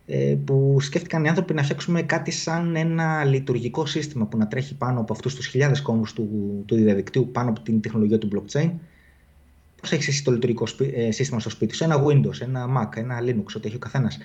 ε, 0.06 0.36
που 0.44 0.76
σκέφτηκαν 0.80 1.24
οι 1.24 1.28
άνθρωποι 1.28 1.54
να 1.54 1.62
φτιάξουμε 1.62 2.02
κάτι 2.02 2.30
σαν 2.30 2.76
ένα 2.76 3.24
λειτουργικό 3.24 3.86
σύστημα 3.86 4.26
που 4.26 4.36
να 4.36 4.48
τρέχει 4.48 4.76
πάνω 4.76 5.00
από 5.00 5.12
αυτούς 5.12 5.34
τους 5.34 5.46
χιλιάδες 5.46 5.82
κόμβου 5.82 6.04
του, 6.14 6.28
του 6.66 6.74
διαδικτύου, 6.74 7.28
πάνω 7.32 7.50
από 7.50 7.60
την 7.60 7.80
τεχνολογία 7.80 8.18
του 8.18 8.28
blockchain. 8.32 8.70
Πώς 9.82 9.92
έχεις 9.92 10.08
εσύ 10.08 10.24
το 10.24 10.30
λειτουργικό 10.30 10.66
ε, 10.94 11.10
σύστημα 11.10 11.40
στο 11.40 11.50
σπίτι 11.50 11.74
σου, 11.74 11.84
ένα 11.84 12.04
Windows, 12.04 12.40
ένα 12.40 12.66
Mac, 12.76 12.96
ένα 12.96 13.18
Linux, 13.22 13.44
ό,τι 13.56 13.66
έχει 13.66 13.76
ο 13.76 13.78
καθένας. 13.78 14.18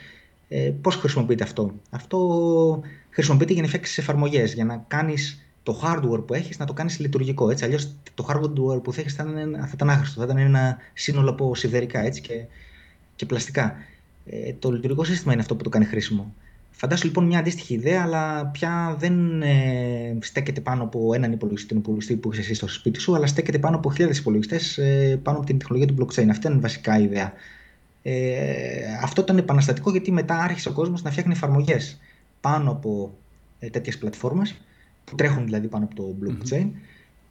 Ε, 0.48 0.72
Πώς 0.82 0.96
χρησιμοποιείται 0.96 1.44
αυτό, 1.44 1.74
Αυτό 1.90 2.82
χρησιμοποιείται 3.10 3.54
για 3.54 3.62
να 3.62 3.68
φτιάξεις 3.68 3.98
εφαρμογές, 3.98 4.54
για 4.54 4.66
να 4.66 4.84
κάνεις 4.88 5.48
το 5.64 5.82
hardware 5.84 6.24
που 6.28 6.34
έχεις 6.34 6.58
να 6.58 6.66
το 6.66 6.74
κάνεις 6.74 7.00
λειτουργικό. 7.00 7.50
Έτσι. 7.50 7.64
Αλλιώς 7.64 7.96
το 8.14 8.28
hardware 8.30 8.84
που 8.84 8.94
θα 8.94 9.02
έχεις 9.02 9.14
θα, 9.14 9.24
θα 9.60 9.72
ήταν 9.74 9.90
άχρηστο, 9.90 10.20
θα 10.20 10.26
ήταν 10.26 10.38
ένα 10.38 10.78
σύνολο 10.94 11.30
από 11.30 11.56
σιδερικά 11.56 12.00
έτσι, 12.00 12.22
και, 12.22 12.46
και 13.16 13.26
πλαστικά. 13.26 13.76
Ε, 14.26 14.54
το 14.54 14.72
λειτουργικό 14.72 15.04
σύστημα 15.04 15.32
είναι 15.34 15.42
αυτό 15.42 15.56
που 15.56 15.64
το 15.64 15.70
κάνει 15.70 15.86
χρήσιμο. 15.86 16.36
Φαντάσου 16.80 17.06
λοιπόν 17.06 17.26
μια 17.26 17.40
αντίστοιχη 17.40 17.74
ιδέα, 17.74 18.02
αλλά 18.02 18.46
πια 18.46 18.96
δεν 19.00 19.42
ε, 19.42 20.18
στέκεται 20.20 20.62
πάνω 20.62 20.84
από 20.84 21.14
έναν 21.14 21.32
υπολογιστή, 21.32 21.70
τον 21.70 21.78
υπολογιστή 21.78 22.16
που 22.16 22.32
έχει 22.32 22.40
εσύ 22.42 22.54
στο 22.54 22.68
σπίτι 22.68 23.00
σου, 23.00 23.16
αλλά 23.16 23.28
στέκεται 23.28 23.60
πάνω 23.60 23.76
από 23.76 23.92
χιλιάδες 23.92 24.18
υπολογιστές 24.18 24.78
ε, 24.78 25.20
πάνω 25.24 25.38
από 25.38 25.46
την 25.46 25.58
τεχνολογία 25.58 25.96
του 25.96 26.06
blockchain. 26.06 26.28
Αυτή 26.30 26.48
είναι 26.48 26.60
βασικά 26.60 27.00
η 27.00 27.04
ιδέα. 27.04 27.34
Ε, 28.02 28.20
αυτό 29.04 29.22
ήταν 29.22 29.38
επαναστατικό 29.38 29.92
γιατί 29.92 30.12
μετά 30.12 30.38
άρχισε 30.38 30.70
ο 30.70 30.72
κόσμος 30.72 31.02
να 31.02 31.12
φτιάχνει 31.12 31.32
εφαρμογές 31.32 32.00
πάνω 32.42 32.72
από 32.72 33.18
ε, 33.60 33.70
τέτοιες 33.70 33.98
πλατφόρμες, 33.98 34.56
που 35.04 35.16
τρέχουν 35.16 35.46
δηλαδή 35.46 35.68
πάνω 35.68 35.86
από 35.86 35.96
το 35.96 36.16
blockchain, 36.24 36.62
mm-hmm. 36.62 36.72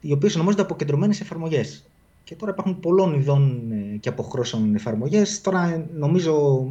οι 0.01 0.11
οποίες 0.11 0.35
ονομάζονται 0.35 0.63
αποκεντρωμένες 0.63 1.21
εφαρμογές. 1.21 1.85
Και 2.23 2.35
τώρα 2.35 2.51
υπάρχουν 2.51 2.79
πολλών 2.79 3.13
ειδών 3.13 3.71
ε, 3.71 3.97
και 3.97 4.09
αποχρώσεων 4.09 4.75
εφαρμογές. 4.75 5.41
Τώρα 5.41 5.85
νομίζω 5.93 6.65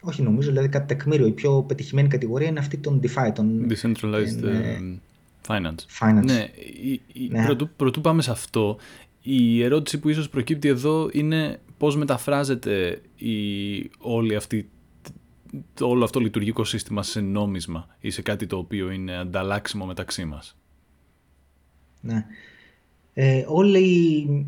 όχι 0.00 0.22
νομίζω, 0.22 0.50
δηλαδή 0.50 0.68
κάτι 0.68 0.94
τεκμήριο. 0.94 1.26
Η 1.26 1.32
πιο 1.32 1.62
πετυχημένη 1.62 2.08
κατηγορία 2.08 2.48
είναι 2.48 2.58
αυτή 2.58 2.76
των 2.76 3.00
DeFi. 3.02 3.32
Των, 3.34 3.66
Decentralized 3.70 4.42
ε, 4.42 4.78
finance. 5.46 5.84
finance. 6.00 6.24
Ναι, 6.24 6.46
η, 6.82 7.00
η, 7.12 7.28
ναι. 7.30 7.44
Πρωτού, 7.44 7.68
πρωτού 7.76 8.00
πάμε 8.00 8.22
σε 8.22 8.30
αυτό, 8.30 8.78
η 9.22 9.62
ερώτηση 9.62 9.98
που 9.98 10.08
ίσως 10.08 10.28
προκύπτει 10.28 10.68
εδώ 10.68 11.08
είναι 11.12 11.60
πώς 11.78 11.96
μεταφράζεται 11.96 13.00
η, 13.16 13.34
όλη 13.98 14.34
αυτή 14.34 14.68
το 15.74 15.86
όλο 15.88 16.04
αυτό 16.04 16.20
λειτουργικό 16.20 16.64
σύστημα 16.64 17.02
σε 17.02 17.20
νόμισμα 17.20 17.86
ή 18.00 18.10
σε 18.10 18.22
κάτι 18.22 18.46
το 18.46 18.56
οποίο 18.56 18.90
είναι 18.90 19.16
ανταλλάξιμο 19.16 19.86
μεταξύ 19.86 20.24
μας; 20.24 20.56
Ναι. 22.00 22.26
Ε, 23.12 23.44
όλοι 23.46 24.44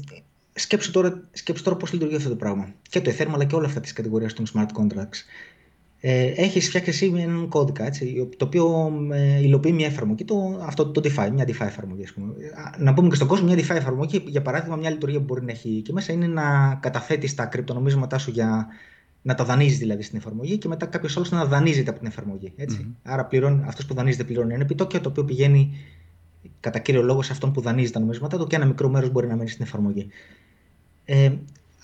σκέψου 0.55 0.91
τώρα, 0.91 1.29
σκέψου 1.33 1.63
τώρα 1.63 1.77
πώς 1.77 1.93
λειτουργεί 1.93 2.17
αυτό 2.17 2.29
το 2.29 2.37
πράγμα. 2.37 2.75
Και 2.89 3.01
το 3.01 3.11
Ethereum 3.11 3.31
αλλά 3.33 3.45
και 3.45 3.55
όλα 3.55 3.67
αυτά 3.67 3.81
τις 3.81 3.93
κατηγορίες 3.93 4.33
των 4.33 4.47
smart 4.55 4.81
contracts. 4.81 5.25
Ε, 6.05 6.33
έχεις 6.37 6.69
φτιάξει 6.69 6.91
εσύ 6.91 7.13
έναν 7.17 7.49
κώδικα, 7.49 7.87
έτσι, 7.87 8.29
το 8.37 8.45
οποίο 8.45 8.93
ε, 9.13 9.43
υλοποιεί 9.43 9.73
μια 9.75 9.87
εφαρμογή, 9.87 10.25
το, 10.25 10.61
αυτό 10.63 10.87
το 10.87 11.01
DeFi, 11.05 11.31
μια 11.33 11.45
DeFi 11.45 11.67
εφαρμογή. 11.67 12.03
Ας 12.03 12.13
πούμε. 12.13 12.35
Να 12.79 12.95
πούμε 12.95 13.09
και 13.09 13.15
στον 13.15 13.29
κόσμο, 13.29 13.47
μια 13.47 13.57
DeFi 13.57 13.77
εφαρμογή, 13.77 14.23
για 14.27 14.43
παράδειγμα, 14.43 14.77
μια 14.77 14.91
λειτουργία 14.91 15.19
που 15.19 15.25
μπορεί 15.25 15.45
να 15.45 15.51
έχει 15.51 15.83
και 15.85 15.93
μέσα 15.93 16.13
είναι 16.13 16.27
να 16.27 16.79
καταθέτεις 16.83 17.35
τα 17.35 17.45
κρυπτονομίσματά 17.45 18.19
σου 18.19 18.31
για 18.31 18.67
να 19.23 19.35
τα 19.35 19.45
δανείζεις 19.45 19.79
δηλαδή 19.79 20.03
στην 20.03 20.19
εφαρμογή 20.19 20.59
και 20.59 20.69
μετά 20.69 20.87
κάποιος 20.87 21.17
άλλος 21.17 21.31
να 21.31 21.45
δανείζεται 21.45 21.91
από 21.91 21.99
την 21.99 22.09
εφαρμογή. 22.09 22.53
Έτσι. 22.57 22.87
Mm-hmm. 22.89 22.97
Άρα 23.03 23.29
αυτός 23.67 23.87
που 23.87 23.95
δανείζεται 23.95 24.25
πληρώνει 24.25 24.53
ένα 24.55 24.63
επιτόκιο 24.63 25.01
το 25.01 25.09
οποίο 25.09 25.25
πηγαίνει 25.25 25.77
κατά 26.61 26.79
κύριο 26.79 27.03
λόγο 27.03 27.23
σε 27.23 27.33
αυτόν 27.33 27.53
που 27.53 27.61
δανείζει 27.61 27.91
τα 27.91 28.01
νομίσματά 28.01 28.39
του 28.39 28.47
και 28.47 28.57
ένα 28.57 28.65
μικρό 28.65 28.89
μέρος 28.89 29.11
μπορεί 29.11 29.27
να 29.27 29.37
μένει 29.37 29.49
στην 29.49 29.65
εφαρμογή. 29.65 30.09
Ε, 31.05 31.33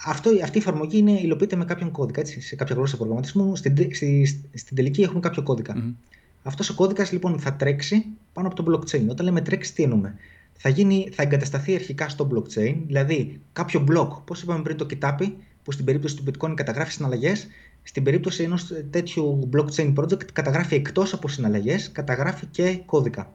αυτό, 0.05 0.31
αυτή 0.43 0.59
η 0.59 0.61
εφαρμογή 0.61 0.99
είναι, 0.99 1.21
υλοποιείται 1.21 1.57
με 1.57 1.65
κάποιον 1.65 1.91
κώδικα, 1.91 2.21
έτσι, 2.21 2.41
σε 2.41 2.57
κάποια 2.57 2.75
γλώσσα 2.75 2.97
προγραμματισμού. 2.97 3.57
Στην, 3.57 3.77
στη, 3.95 4.27
στην 4.55 4.77
τελική 4.77 5.03
έχουμε 5.03 5.21
κάποιο 5.21 5.43
κώδικα. 5.43 5.75
Mm-hmm. 5.77 5.95
Αυτός 6.43 6.69
ο 6.69 6.75
κώδικας 6.75 7.13
λοιπόν 7.13 7.39
θα 7.39 7.55
τρέξει 7.55 8.07
πάνω 8.33 8.49
από 8.49 8.63
το 8.63 8.73
blockchain. 8.73 9.07
Όταν 9.09 9.27
λέμε 9.27 9.41
τρέξει, 9.41 9.75
τι 9.75 9.83
εννοούμε; 9.83 10.15
Θα, 10.57 10.69
γίνει, 10.69 11.09
θα 11.13 11.23
εγκατασταθεί 11.23 11.75
αρχικά 11.75 12.09
στο 12.09 12.29
blockchain, 12.33 12.77
δηλαδή 12.87 13.41
κάποιο 13.53 13.85
block, 13.91 14.09
πώς 14.25 14.43
είπαμε 14.43 14.63
πριν 14.63 14.77
το 14.77 14.87
κοιτάπι, 14.87 15.37
που 15.63 15.73
στην 15.73 15.85
περίπτωση 15.85 16.17
του 16.17 16.25
Bitcoin 16.27 16.53
καταγράφει 16.55 16.93
συναλλαγές, 16.93 17.47
στην 17.83 18.03
περίπτωση 18.03 18.43
ενός 18.43 18.73
τέτοιου 18.91 19.49
blockchain 19.53 19.95
project 19.95 20.25
καταγράφει 20.33 20.75
εκτός 20.75 21.13
από 21.13 21.29
συναλλαγές, 21.29 21.93
καταγράφει 21.93 22.47
και 22.47 22.81
κώδικα. 22.87 23.33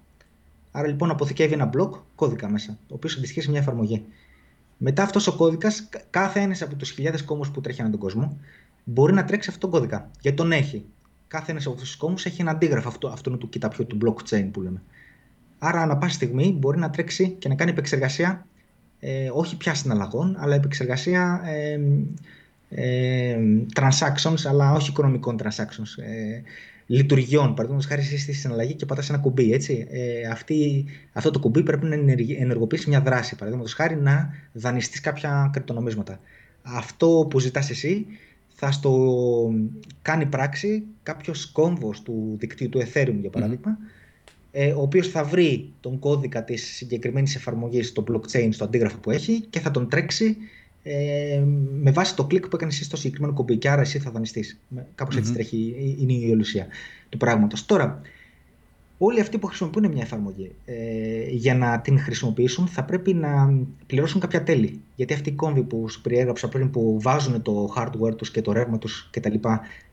Άρα 0.76 0.88
λοιπόν 0.88 1.10
αποθηκεύει 1.10 1.54
ένα 1.54 1.70
block 1.74 1.90
κώδικα 2.16 2.50
μέσα, 2.50 2.78
ο 2.82 2.94
οποίος 2.94 3.18
αντιστοιχεί 3.18 3.42
σε 3.42 3.50
μια 3.50 3.60
εφαρμογή. 3.60 4.06
Μετά 4.78 5.04
αυτός 5.04 5.28
ο 5.28 5.36
κώδικας, 5.36 5.90
κάθε 6.10 6.40
ένας 6.40 6.62
από 6.62 6.76
τους 6.76 6.90
χιλιάδες 6.90 7.24
κόμμου 7.24 7.52
που 7.54 7.62
τρέχει 7.62 7.82
ανά 7.82 7.90
τον 7.90 8.00
κόσμο, 8.00 8.38
μπορεί 8.84 9.14
να 9.14 9.26
τρέξει 9.26 9.50
αυτόν 9.50 9.70
τον 9.70 9.80
κώδικα. 9.80 10.10
Γιατί 10.22 10.38
τον 10.38 10.52
έχει. 10.52 10.86
Κάθε 11.28 11.52
ένας 11.52 11.66
από 11.66 11.74
αυτούς 11.74 11.90
τους 11.90 11.98
κόμμου 11.98 12.16
έχει 12.24 12.42
ένα 12.42 12.52
αντίγραφο 12.52 12.88
αυτό, 12.88 13.08
αυτού 13.08 13.38
του 13.38 13.50
κοιταπιού, 13.50 13.86
του 13.86 13.98
blockchain 14.02 14.50
που 14.52 14.62
λέμε. 14.62 14.82
Άρα, 15.60 15.82
ανά 15.82 15.98
πάση 15.98 16.16
στιγμή 16.16 16.56
μπορεί 16.60 16.80
να 16.80 16.90
τρέξει 16.90 17.30
και 17.30 17.48
να 17.48 17.56
κάνει 17.56 17.72
επεξεργασία 17.72 18.46
ε, 19.00 19.30
όχι 19.34 19.58
πια 19.58 19.74
συναλλαγών, 19.74 20.36
αλλά 20.40 20.56
επεξεργασία 20.56 21.42
ε, 21.46 21.80
ε, 22.70 23.38
transactions, 23.76 24.46
αλλά 24.46 24.72
όχι 24.72 24.90
οικονομικών 24.90 25.40
transactions. 25.44 26.04
Ε, 26.88 26.94
λειτουργιών. 26.94 27.50
Παραδείγματος 27.50 27.86
χάρη 27.86 28.02
εσύ 28.02 28.18
στη 28.18 28.34
συναλλαγή 28.34 28.74
και 28.74 28.86
πατάς 28.86 29.10
ένα 29.10 29.18
κουμπί. 29.18 29.54
Έτσι. 29.54 29.88
Ε, 29.90 30.28
αυτή, 30.28 30.86
αυτό 31.14 31.32
το 31.32 31.40
κουμπί 31.40 31.64
πρέπει 31.64 31.86
να 31.86 31.96
ενεργοποιήσει 32.40 32.90
μια 32.90 33.02
δράση. 33.02 33.36
Παραδείγματος 33.36 33.74
χάρη 33.74 33.96
να 33.96 34.30
δανειστείς 34.52 35.00
κάποια 35.00 35.50
κρυπτονομίσματα. 35.54 36.20
Αυτό 36.62 37.28
που 37.30 37.40
ζητάς 37.40 37.70
εσύ 37.70 38.06
θα 38.56 38.72
στο 38.72 39.54
κάνει 40.02 40.26
πράξη 40.26 40.84
κάποιος 41.04 41.52
κόμβος 41.52 42.02
του 42.02 42.36
δικτύου 42.40 42.70
του 42.70 42.82
Ethereum, 42.82 43.18
για 43.22 43.30
παράδειγμα, 43.30 43.78
ε, 44.52 44.72
ο 44.72 44.82
οποίος 44.82 45.08
θα 45.08 45.24
βρει 45.24 45.72
τον 45.80 46.00
κώδικα 46.00 46.44
της 46.44 46.64
συγκεκριμένης 46.76 47.36
εφαρμογής 47.36 47.88
στο 47.88 48.04
blockchain, 48.12 48.50
στο 48.52 48.64
αντίγραφο 48.64 48.98
που 48.98 49.12
έχει 49.12 49.42
και 49.50 49.60
θα 49.60 49.72
τον 49.72 49.90
τρέξει 49.90 50.38
ε, 50.84 51.42
με 51.82 51.92
βάση 51.92 52.16
το 52.16 52.26
κλικ 52.26 52.48
που 52.48 52.56
έκανες 52.56 52.74
εσύ 52.76 52.84
στο 52.84 52.98
συγκεκριμένο 52.98 53.34
κουμπί. 53.34 53.58
Και 53.58 53.70
άρα 53.70 53.82
εσύ 53.82 54.00
θα 54.00 54.12
δανειστείς. 54.12 54.60
Κάπως 54.96 55.18
έτσι 55.18 55.34
τρέχει, 55.34 55.96
είναι 56.00 56.14
η 56.14 56.32
ολουσία 56.32 56.68
του 57.10 57.18
πράγματος. 57.18 57.66
Τώρα, 57.66 58.02
όλοι 58.98 59.20
αυτοί 59.20 59.38
που 59.38 59.48
χρησιμοποιούν 59.48 59.92
μια 59.92 60.02
εφαρμογή 60.02 60.52
ε, 60.66 60.76
για 61.30 61.56
να 61.56 61.80
την 61.80 62.00
χρησιμοποιήσουν 62.00 62.68
θα 62.68 62.84
πρέπει 62.84 63.14
να 63.14 63.54
πληρώσουν 63.86 64.22
κάποια 64.22 64.44
τέλη. 64.44 64.82
Γιατί 64.96 65.14
αυτοί 65.14 65.30
οι 65.30 65.34
κόμβοι 65.34 65.62
που 65.62 65.90
σου 65.90 66.02
περιέγραψα 66.02 66.50
πριν 66.50 66.72
που 66.72 66.98
βάζουν 67.02 67.42
το 67.42 67.74
hardware 67.78 68.18
τους 68.18 68.32
και 68.32 68.42
το 68.42 68.52
ρεύμα 68.52 68.78
τους 68.78 69.10
κτλ. 69.12 69.36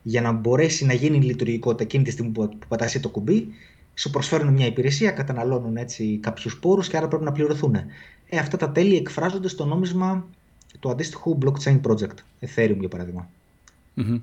για 0.03 0.21
να 0.21 0.33
μπορέσει 0.33 0.85
να 0.85 0.93
γίνει 0.93 1.21
λειτουργικότητα 1.21 1.83
εκείνη 1.83 2.05
τη 2.05 2.11
στιγμή 2.11 2.33
που, 2.33 2.49
που 2.49 2.67
πατάσει 2.69 3.01
το 3.01 3.09
κουμπί, 3.09 3.49
σου 3.95 4.11
προσφέρουν 4.11 4.53
μια 4.53 4.67
υπηρεσία, 4.67 5.11
καταναλώνουν 5.11 5.77
έτσι 5.77 6.19
κάποιους 6.23 6.59
πόρους 6.59 6.89
και 6.89 6.97
άρα 6.97 7.09
πρέπει 7.09 7.25
να 7.25 7.33
πληρωθούν. 7.33 7.75
Ε, 8.29 8.39
αυτά 8.39 8.57
τα 8.57 8.71
τέλη 8.71 8.97
εκφράζονται 8.97 9.49
στο 9.49 9.65
νόμισμα 9.65 10.29
του 10.79 10.91
αντίστοιχου 10.91 11.39
blockchain 11.43 11.81
project, 11.81 12.17
Ethereum 12.41 12.77
για 12.79 12.89
παράδειγμα. 12.89 13.29
Mm-hmm. 13.97 14.21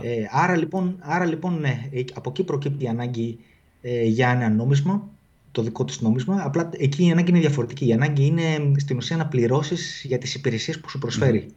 Ε, 0.00 0.26
άρα, 0.30 0.56
λοιπόν, 0.56 0.96
άρα 1.00 1.24
λοιπόν, 1.24 1.60
ναι, 1.60 1.88
ε, 1.92 2.04
από 2.14 2.30
εκεί 2.30 2.44
προκύπτει 2.44 2.84
η 2.84 2.88
ανάγκη 2.88 3.38
ε, 3.82 4.04
για 4.04 4.30
ένα 4.30 4.48
νόμισμα, 4.48 5.08
το 5.52 5.62
δικό 5.62 5.84
του 5.84 5.94
νόμισμα. 6.00 6.42
Απλά 6.44 6.70
εκεί 6.76 7.06
η 7.06 7.10
ανάγκη 7.10 7.30
είναι 7.30 7.40
διαφορετική. 7.40 7.86
Η 7.86 7.92
ανάγκη 7.92 8.26
είναι 8.26 8.72
στην 8.76 8.96
ουσία 8.96 9.16
να 9.16 9.26
πληρώσεις 9.26 10.04
για 10.06 10.18
τις 10.18 10.34
υπηρεσίες 10.34 10.80
που 10.80 10.88
σου 10.88 10.98
προσφέρει 10.98 11.48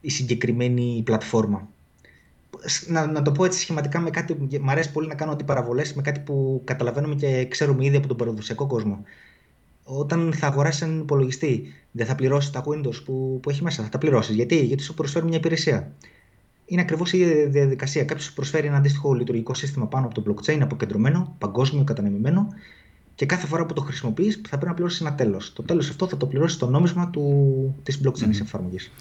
η 0.00 0.10
συγκεκριμένη 0.10 1.02
πλατφόρμα. 1.04 1.68
Να, 2.86 3.06
να 3.06 3.22
το 3.22 3.32
πω 3.32 3.44
έτσι 3.44 3.60
σχηματικά 3.60 4.00
με 4.00 4.10
κάτι 4.10 4.34
που 4.34 4.48
μου 4.60 4.70
αρέσει 4.70 4.92
πολύ 4.92 5.06
να 5.06 5.14
κάνω 5.14 5.32
αντιπαραβολές 5.32 5.94
με 5.94 6.02
κάτι 6.02 6.20
που 6.20 6.62
καταλαβαίνουμε 6.64 7.14
και 7.14 7.46
ξέρουμε 7.46 7.84
ήδη 7.84 7.96
από 7.96 8.08
τον 8.08 8.16
παραδοσιακό 8.16 8.66
κόσμο 8.66 9.02
όταν 9.84 10.32
θα 10.32 10.46
αγοράσει 10.46 10.84
έναν 10.84 10.98
υπολογιστή, 10.98 11.72
δεν 11.90 12.06
θα 12.06 12.14
πληρώσει 12.14 12.52
τα 12.52 12.64
Windows 12.66 13.04
που, 13.04 13.38
που 13.42 13.50
έχει 13.50 13.62
μέσα. 13.62 13.82
Θα 13.82 13.88
τα 13.88 13.98
πληρώσει. 13.98 14.32
Γιατί; 14.32 14.64
Γιατί 14.64 14.82
σου 14.82 14.94
προσφέρει 14.94 15.26
μια 15.26 15.36
υπηρεσία. 15.36 15.92
Είναι 16.66 16.80
ακριβώς 16.80 17.12
η 17.12 17.18
ίδια 17.18 17.46
διαδικασία. 17.46 18.04
Κάποιος 18.04 18.26
σου 18.26 18.34
προσφέρει 18.34 18.66
ένα 18.66 18.76
αντίστοιχο 18.76 19.12
λειτουργικό 19.12 19.54
σύστημα 19.54 19.86
πάνω 19.86 20.06
από 20.06 20.22
το 20.22 20.22
blockchain, 20.26 20.58
αποκεντρωμένο, 20.60 21.34
παγκόσμιο, 21.38 21.84
κατανεμημένο. 21.84 22.48
και 23.14 23.26
κάθε 23.26 23.46
φορά 23.46 23.66
που 23.66 23.74
το 23.74 23.80
χρησιμοποιείς 23.80 24.34
θα 24.34 24.48
πρέπει 24.48 24.66
να 24.66 24.74
πληρώσεις 24.74 25.00
ένα 25.00 25.14
τέλος. 25.14 25.52
Το 25.52 25.62
τέλος 25.62 25.88
αυτό 25.88 26.08
θα 26.08 26.16
το 26.16 26.26
πληρώσει 26.26 26.58
το 26.58 26.70
νόμισμα 26.70 27.10
της 27.82 28.00
blockchain 28.04 28.26
mm. 28.26 28.40
εφαρμογής. 28.40 28.92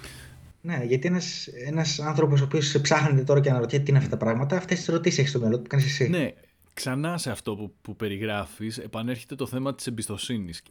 Ναι, 0.62 0.84
γιατί 0.88 1.08
ένας 1.08 1.48
ένας 1.48 2.00
άνθρωπος 2.00 2.42
ο 2.42 2.44
οποίος 2.44 2.82
ψάχνεται 2.82 3.24
τώρα 3.24 3.40
και 3.40 3.50
αναρωτιέται 3.50 3.84
τι 3.84 3.90
είναι 3.90 4.00
αυτά 4.00 4.10
τα 4.10 4.18
πράγματα, 4.18 4.58
αυτές 4.58 4.78
τις 4.78 4.88
ερωτήσεις 4.88 5.20
έχεις 5.20 5.30
στο 5.30 5.40
μυαλό 5.40 5.60
του, 5.60 5.70
κάνεις 5.70 5.86
εσύ. 5.86 6.10
Ναι, 6.10 6.34
ξανά 6.74 7.18
σε 7.18 7.32
αυτό 7.32 7.56
που, 7.56 7.74
που 7.82 7.96
περιγράφεις, 7.96 8.78
επανέρχεται 8.78 9.36
το 9.36 9.46
θέμα 9.46 9.76
της 9.76 9.88
εμπιστοσύνης. 9.88 10.64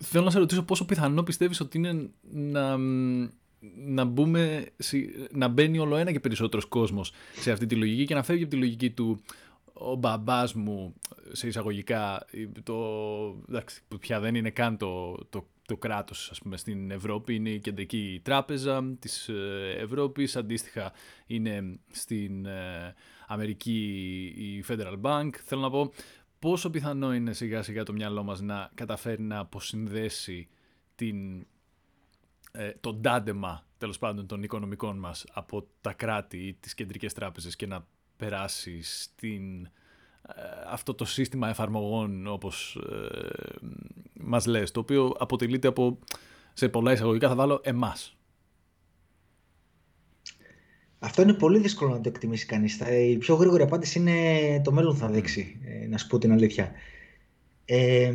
Θέλω 0.00 0.24
να 0.24 0.30
σε 0.30 0.38
ρωτήσω 0.38 0.62
πόσο 0.62 0.84
πιθανό 0.84 1.22
πιστεύεις 1.22 1.60
ότι 1.60 1.78
είναι 1.78 2.10
να, 2.30 2.76
να, 3.76 4.04
μπούμε, 4.04 4.66
να 5.32 5.48
μπαίνει 5.48 5.78
όλο 5.78 5.96
ένα 5.96 6.12
και 6.12 6.20
περισσότερος 6.20 6.64
κόσμος 6.64 7.12
σε 7.40 7.50
αυτή 7.50 7.66
τη 7.66 7.74
λογική 7.74 8.04
και 8.04 8.14
να 8.14 8.22
φεύγει 8.22 8.42
από 8.42 8.52
τη 8.52 8.58
λογική 8.58 8.90
του 8.90 9.20
ο 9.78 9.94
μπαμπάς 9.94 10.54
μου, 10.54 10.94
σε 11.32 11.46
εισαγωγικά, 11.46 12.26
το, 12.62 12.76
εντάξει, 13.48 13.82
που 13.88 13.98
πια 13.98 14.20
δεν 14.20 14.34
είναι 14.34 14.50
καν 14.50 14.76
το, 14.76 15.14
το, 15.30 15.46
το 15.66 15.76
κράτος 15.76 16.30
ας 16.30 16.38
πούμε, 16.38 16.56
στην 16.56 16.90
Ευρώπη, 16.90 17.34
είναι 17.34 17.50
η 17.50 17.60
κεντρική 17.60 18.20
τράπεζα 18.24 18.96
της 18.98 19.28
ε, 19.28 19.76
Ευρώπης, 19.78 20.36
αντίστοιχα 20.36 20.92
είναι 21.26 21.78
στην 21.90 22.46
ε, 22.46 22.94
Αμερική 23.26 24.24
η 24.36 24.64
Federal 24.68 25.00
Bank. 25.02 25.30
Θέλω 25.44 25.60
να 25.60 25.70
πω 25.70 25.92
πόσο 26.38 26.70
πιθανό 26.70 27.14
είναι 27.14 27.32
σιγά 27.32 27.62
σιγά 27.62 27.82
το 27.82 27.92
μυαλό 27.92 28.22
μας 28.22 28.40
να 28.40 28.70
καταφέρει 28.74 29.22
να 29.22 29.38
αποσυνδέσει 29.38 30.48
την, 30.94 31.46
ε, 32.52 32.72
το 32.80 32.94
ντάντεμα 32.94 33.66
τέλος 33.78 33.98
πάντων 33.98 34.26
των 34.26 34.42
οικονομικών 34.42 34.98
μας 34.98 35.24
από 35.32 35.66
τα 35.80 35.92
κράτη 35.92 36.36
ή 36.36 36.54
τις 36.54 36.74
κεντρικές 36.74 37.12
τράπεζες 37.12 37.56
και 37.56 37.66
να 37.66 37.86
περάσει 38.16 38.82
στην, 38.82 39.64
ε, 39.64 39.70
αυτό 40.66 40.94
το 40.94 41.04
σύστημα 41.04 41.48
εφαρμογών 41.48 42.26
όπως 42.26 42.76
ε, 42.90 43.54
μας 44.12 44.46
λες, 44.46 44.70
το 44.70 44.80
οποίο 44.80 45.14
αποτελείται 45.18 45.68
από, 45.68 45.98
σε 46.52 46.68
πολλά 46.68 46.92
εισαγωγικά 46.92 47.28
θα 47.28 47.34
βάλω 47.34 47.60
εμάς. 47.62 48.15
Αυτό 50.98 51.22
είναι 51.22 51.32
πολύ 51.32 51.58
δύσκολο 51.58 51.90
να 51.90 52.00
το 52.00 52.08
εκτιμήσει 52.08 52.46
κανείς. 52.46 52.80
Η 53.08 53.16
πιο 53.16 53.34
γρήγορη 53.34 53.62
απάντηση 53.62 53.98
είναι 53.98 54.60
το 54.64 54.72
μέλλον 54.72 54.96
θα 54.96 55.08
δείξει, 55.08 55.56
ε, 55.64 55.86
να 55.86 55.98
σου 55.98 56.06
πω 56.06 56.18
την 56.18 56.32
αλήθεια. 56.32 56.72
Ε, 57.64 58.14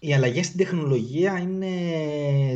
οι 0.00 0.14
αλλαγές 0.14 0.46
στην 0.46 0.58
τεχνολογία 0.58 1.38
είναι 1.38 1.68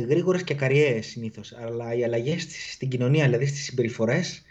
γρήγορες 0.09 0.43
και 0.43 0.53
καριές 0.53 1.05
συνήθως, 1.05 1.53
αλλά 1.53 1.93
οι 1.93 2.03
αλλαγές 2.03 2.47
στην 2.71 2.89
κοινωνία, 2.89 3.25
δηλαδή 3.25 3.45
στις 3.45 3.63
συμπεριφορές, 3.63 4.41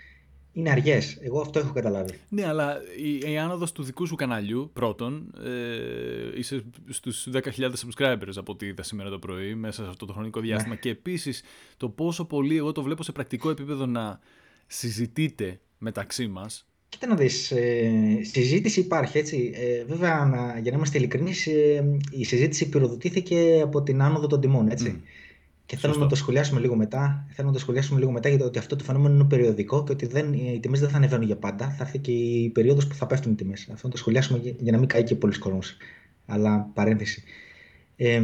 είναι 0.52 0.70
αργές. 0.70 1.18
Εγώ 1.20 1.40
αυτό 1.40 1.58
έχω 1.58 1.72
καταλάβει. 1.72 2.12
Ναι, 2.28 2.46
αλλά 2.46 2.76
η, 2.96 3.32
η 3.32 3.38
άνοδος 3.38 3.72
του 3.72 3.82
δικού 3.82 4.06
σου 4.06 4.14
καναλιού, 4.14 4.70
πρώτον, 4.72 5.34
ε, 5.44 6.38
είσαι 6.38 6.64
στους 6.88 7.28
10.000 7.32 7.40
subscribers 7.60 8.36
από 8.36 8.52
ό,τι 8.52 8.66
είδα 8.66 8.82
σήμερα 8.82 9.10
το 9.10 9.18
πρωί, 9.18 9.54
μέσα 9.54 9.82
σε 9.82 9.88
αυτό 9.88 10.06
το 10.06 10.12
χρονικό 10.12 10.40
διάστημα. 10.40 10.74
Ναι. 10.74 10.80
Και 10.80 10.88
επίσης 10.88 11.42
το 11.76 11.88
πόσο 11.88 12.24
πολύ 12.24 12.56
εγώ 12.56 12.72
το 12.72 12.82
βλέπω 12.82 13.02
σε 13.02 13.12
πρακτικό 13.12 13.50
επίπεδο 13.50 13.86
να 13.86 14.20
συζητείτε 14.66 15.60
μεταξύ 15.78 16.26
μας. 16.26 16.66
Κοίτα 16.88 17.06
να 17.06 17.14
δεις, 17.14 17.50
ε, 17.50 17.90
συζήτηση 18.22 18.80
υπάρχει 18.80 19.18
έτσι. 19.18 19.52
Ε, 19.54 19.84
βέβαια, 19.84 20.24
να, 20.24 20.58
για 20.58 20.70
να 20.70 20.76
είμαστε 20.76 20.98
ειλικρινείς, 20.98 21.46
ε, 21.46 21.98
η 22.10 22.24
συζήτηση 22.24 22.68
πυροδοτήθηκε 22.68 23.60
από 23.62 23.82
την 23.82 24.02
άνοδο 24.02 24.26
των 24.26 24.40
τιμών, 24.40 24.68
έτσι. 24.68 24.94
Mm. 24.96 25.00
Και 25.66 25.76
θέλω 25.76 25.94
να 25.94 26.06
το 26.06 26.14
σχολιάσουμε 26.14 26.60
λίγο 26.60 26.76
μετά. 26.76 27.26
Θέλω 27.30 27.46
να 27.46 27.52
το 27.52 27.58
σχολιάσουμε 27.58 27.98
λίγο 27.98 28.10
μετά 28.10 28.28
γιατί 28.28 28.44
ότι 28.44 28.58
αυτό 28.58 28.76
το 28.76 28.84
φαινόμενο 28.84 29.14
είναι 29.14 29.24
περιοδικό 29.24 29.84
και 29.84 29.92
ότι 29.92 30.06
δεν, 30.06 30.32
οι 30.32 30.58
τιμές 30.62 30.80
δεν 30.80 30.88
θα 30.88 30.96
ανεβαίνουν 30.96 31.26
για 31.26 31.36
πάντα. 31.36 31.70
Θα 31.70 31.84
έρθει 31.84 31.98
και 31.98 32.12
η 32.12 32.48
περίοδος 32.48 32.86
που 32.86 32.94
θα 32.94 33.06
πέφτουν 33.06 33.32
οι 33.32 33.34
τιμές. 33.34 33.68
Αυτό 33.72 33.86
να 33.86 33.92
το 33.92 33.98
σχολιάσουμε 33.98 34.54
για 34.58 34.72
να 34.72 34.78
μην 34.78 34.88
καεί 34.88 35.02
και 35.02 35.14
πολλοί 35.14 35.38
κόσμος. 35.38 35.76
Αλλά 36.26 36.70
παρένθεση. 36.74 37.22
Ε, 37.96 38.22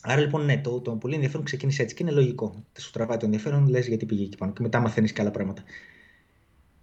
άρα 0.00 0.20
λοιπόν, 0.20 0.44
ναι, 0.44 0.58
το, 0.58 0.80
το 0.80 0.92
πολύ 0.92 1.14
ενδιαφέρον 1.14 1.44
ξεκίνησε 1.44 1.82
έτσι 1.82 1.94
και 1.94 2.02
είναι 2.02 2.12
λογικό. 2.12 2.64
Τε 2.72 2.80
σου 2.80 2.90
τραβάει 2.90 3.16
το 3.16 3.24
ενδιαφέρον, 3.24 3.68
λες 3.68 3.86
γιατί 3.86 4.06
πήγε 4.06 4.24
εκεί 4.24 4.36
πάνω 4.36 4.52
και 4.52 4.62
μετά 4.62 4.80
μαθαίνεις 4.80 5.12
και 5.12 5.20
άλλα 5.20 5.30
πράγματα. 5.30 5.62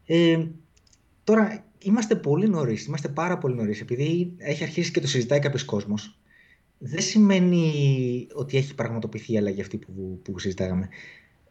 Ε, 0.05 0.45
τώρα, 1.23 1.65
είμαστε 1.79 2.15
πολύ 2.15 2.49
νωρίς, 2.49 2.85
είμαστε 2.85 3.07
πάρα 3.07 3.37
πολύ 3.37 3.55
νωρίς, 3.55 3.81
επειδή 3.81 4.33
έχει 4.37 4.63
αρχίσει 4.63 4.91
και 4.91 4.99
το 4.99 5.07
συζητάει 5.07 5.39
κάποιος 5.39 5.63
κόσμος 5.63 6.17
δεν 6.77 7.01
σημαίνει 7.01 8.27
ότι 8.33 8.57
έχει 8.57 8.75
πραγματοποιηθεί 8.75 9.33
η 9.33 9.37
αλλαγή 9.37 9.61
αυτή 9.61 9.77
που, 9.77 10.19
που 10.23 10.39
συζητάγαμε. 10.39 10.89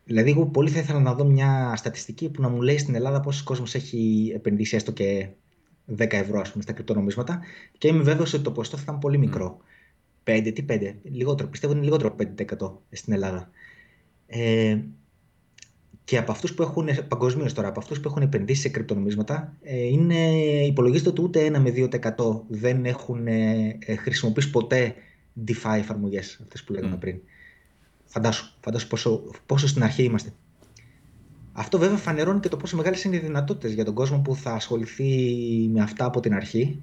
Δηλαδή, 0.05 0.31
εγώ 0.31 0.47
πολύ 0.47 0.71
θα 0.71 0.79
ήθελα 0.79 1.01
να 1.01 1.15
δω 1.15 1.25
μια 1.25 1.73
στατιστική 1.77 2.31
που 2.31 2.43
να 2.43 2.49
μου 2.49 2.63
λέει 2.63 2.79
στην 2.79 2.95
Ελλάδα 2.95 3.21
πόσος 3.21 3.43
κόσμος 3.43 3.75
έχει 3.75 4.33
επενδύσει 4.35 4.77
έστω 4.77 4.93
και 4.93 5.29
10 5.97 6.13
ευρώ 6.13 6.41
ας 6.41 6.51
πούμε, 6.51 6.63
στα 6.63 6.73
κρυπτονομίσματα 6.73 7.41
και 7.79 7.89
είμαι 7.89 8.03
βέβαιος 8.03 8.33
ότι 8.33 8.43
το 8.43 8.51
ποσοστό 8.51 8.77
θα 8.77 8.83
ήταν 8.83 8.99
πολύ 8.99 9.19
μικρό. 9.19 9.59
5, 10.27 10.51
τι 10.55 10.65
5, 10.69 10.95
λιγότερο, 11.03 11.49
πιστεύω 11.49 11.73
είναι 11.73 11.83
λιγότερο 11.83 12.17
5% 12.19 12.73
στην 12.91 13.13
Ελλάδα. 13.13 13.51
Ε, 14.27 14.79
και 16.05 16.19
από 16.19 16.33
αυτούς 16.33 16.55
που 16.55 16.63
έχουν, 16.63 16.89
παγκοσμίως 17.09 17.53
τώρα, 17.53 17.69
από 17.69 17.81
αυτούς 17.81 18.01
που 18.01 18.09
έχουν 18.09 18.23
επενδύσει 18.23 18.61
σε 18.61 18.69
κρυπτονομίσματα, 18.69 19.57
ε, 19.63 19.85
είναι, 19.85 20.31
υπολογίζεται 20.67 21.09
ότι 21.09 21.23
ούτε 21.23 21.47
1 21.47 21.59
με 21.59 21.71
2% 21.71 22.43
δεν 22.49 22.85
έχουν 22.85 23.27
ε, 23.27 23.79
χρησιμοποιήσει 23.99 24.51
ποτέ 24.51 24.95
DeFi 25.47 25.77
εφαρμογές, 25.79 26.39
αυτές 26.43 26.65
που 26.65 26.73
λέγαμε 26.73 26.95
mm. 26.97 27.01
πριν. 27.01 27.19
Φαντάσου, 28.05 28.55
φαντάσου 28.61 28.87
πόσο, 28.87 29.23
πόσο 29.47 29.69
στην 29.69 29.83
αρχή 29.83 30.03
είμαστε. 30.03 30.33
Αυτό 31.53 31.79
βέβαια 31.79 31.97
φανερώνει 31.97 32.41
και 32.41 32.49
το 32.49 32.57
πόσο 32.57 32.77
μεγάλες 32.77 33.05
είναι 33.05 33.17
οι 33.17 33.19
δυνατότητες 33.19 33.73
για 33.73 33.85
τον 33.85 33.95
κόσμο 33.95 34.19
που 34.19 34.35
θα 34.37 34.53
ασχοληθεί 34.53 35.29
με 35.73 35.81
αυτά 35.81 36.05
από 36.05 36.21
την 36.21 36.35
αρχή. 36.35 36.83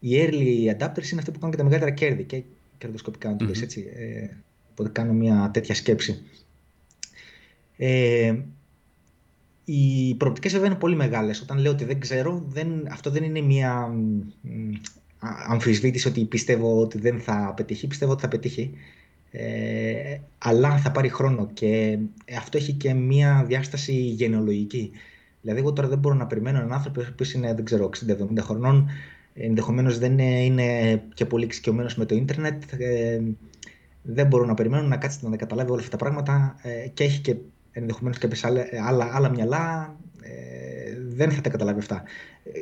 Οι 0.00 0.16
early 0.20 0.76
adapters 0.76 1.10
είναι 1.10 1.20
αυτοί 1.20 1.30
που 1.30 1.38
κάνουν 1.38 1.50
και 1.50 1.56
τα 1.56 1.64
μεγαλύτερα 1.64 1.90
κέρδη 1.90 2.24
και 2.24 2.42
κερδοσκοπικά, 2.78 3.30
να 3.30 3.36
το 3.36 3.44
mm-hmm. 3.48 3.62
έτσι. 3.62 3.86
Ε, 3.96 4.28
οπότε 4.70 4.88
κάνω 4.88 5.12
μια 5.12 5.50
τέτοια 5.52 5.74
σκέψη. 5.74 6.22
Ε, 7.76 8.34
οι 9.64 10.14
προοπτικές 10.14 10.52
βέβαια 10.52 10.66
είναι 10.66 10.78
πολύ 10.78 10.96
μεγάλες. 10.96 11.40
Όταν 11.40 11.58
λέω 11.58 11.72
ότι 11.72 11.84
δεν 11.84 12.00
ξέρω, 12.00 12.44
δεν, 12.48 12.88
αυτό 12.90 13.10
δεν 13.10 13.22
είναι 13.22 13.40
μια 13.40 13.94
αμφισβήτηση 15.48 16.08
ότι 16.08 16.24
πιστεύω 16.24 16.80
ότι 16.80 16.98
δεν 16.98 17.20
θα 17.20 17.52
πετύχει, 17.56 17.86
πιστεύω 17.86 18.12
ότι 18.12 18.20
θα 18.20 18.28
πετύχει. 18.28 18.70
Ε, 19.30 20.18
αλλά 20.38 20.78
θα 20.78 20.90
πάρει 20.90 21.08
χρόνο 21.08 21.50
και 21.54 21.98
αυτό 22.36 22.58
έχει 22.58 22.72
και 22.72 22.94
μία 22.94 23.44
διάσταση 23.46 23.92
γενεολογική. 23.92 24.90
Δηλαδή, 25.40 25.60
εγώ 25.60 25.72
τώρα 25.72 25.88
δεν 25.88 25.98
μπορώ 25.98 26.14
να 26.14 26.26
περιμένω 26.26 26.58
έναν 26.58 26.72
άνθρωπο 26.72 27.00
που 27.00 27.24
είναι, 27.34 27.54
δεν 27.54 27.64
ξέρω, 27.64 27.90
60-70 28.06 28.16
χρονών, 28.40 28.88
ενδεχομένως 29.36 29.98
δεν 29.98 30.18
είναι 30.18 31.02
και 31.14 31.26
πολύ 31.26 31.44
εξοικειωμένος 31.44 31.94
με 31.94 32.04
το 32.04 32.14
ίντερνετ. 32.14 32.62
Ε, 32.78 33.20
δεν 34.02 34.26
μπορώ 34.26 34.44
να 34.44 34.54
περιμένω 34.54 34.86
να 34.86 34.96
κάτσει 34.96 35.28
να 35.28 35.36
καταλάβει 35.36 35.70
όλα 35.70 35.80
αυτά 35.80 35.96
τα 35.96 36.04
πράγματα 36.04 36.56
ε, 36.62 36.88
και 36.88 37.04
έχει 37.04 37.20
και 37.20 37.36
ενδεχομένως 37.72 38.18
κάποιες 38.18 38.44
άλλα, 38.44 39.10
άλλα 39.12 39.30
μυαλά. 39.30 39.96
Ε, 40.22 40.96
δεν 41.08 41.30
θα 41.30 41.40
τα 41.40 41.50
καταλάβει 41.50 41.78
αυτά 41.78 42.02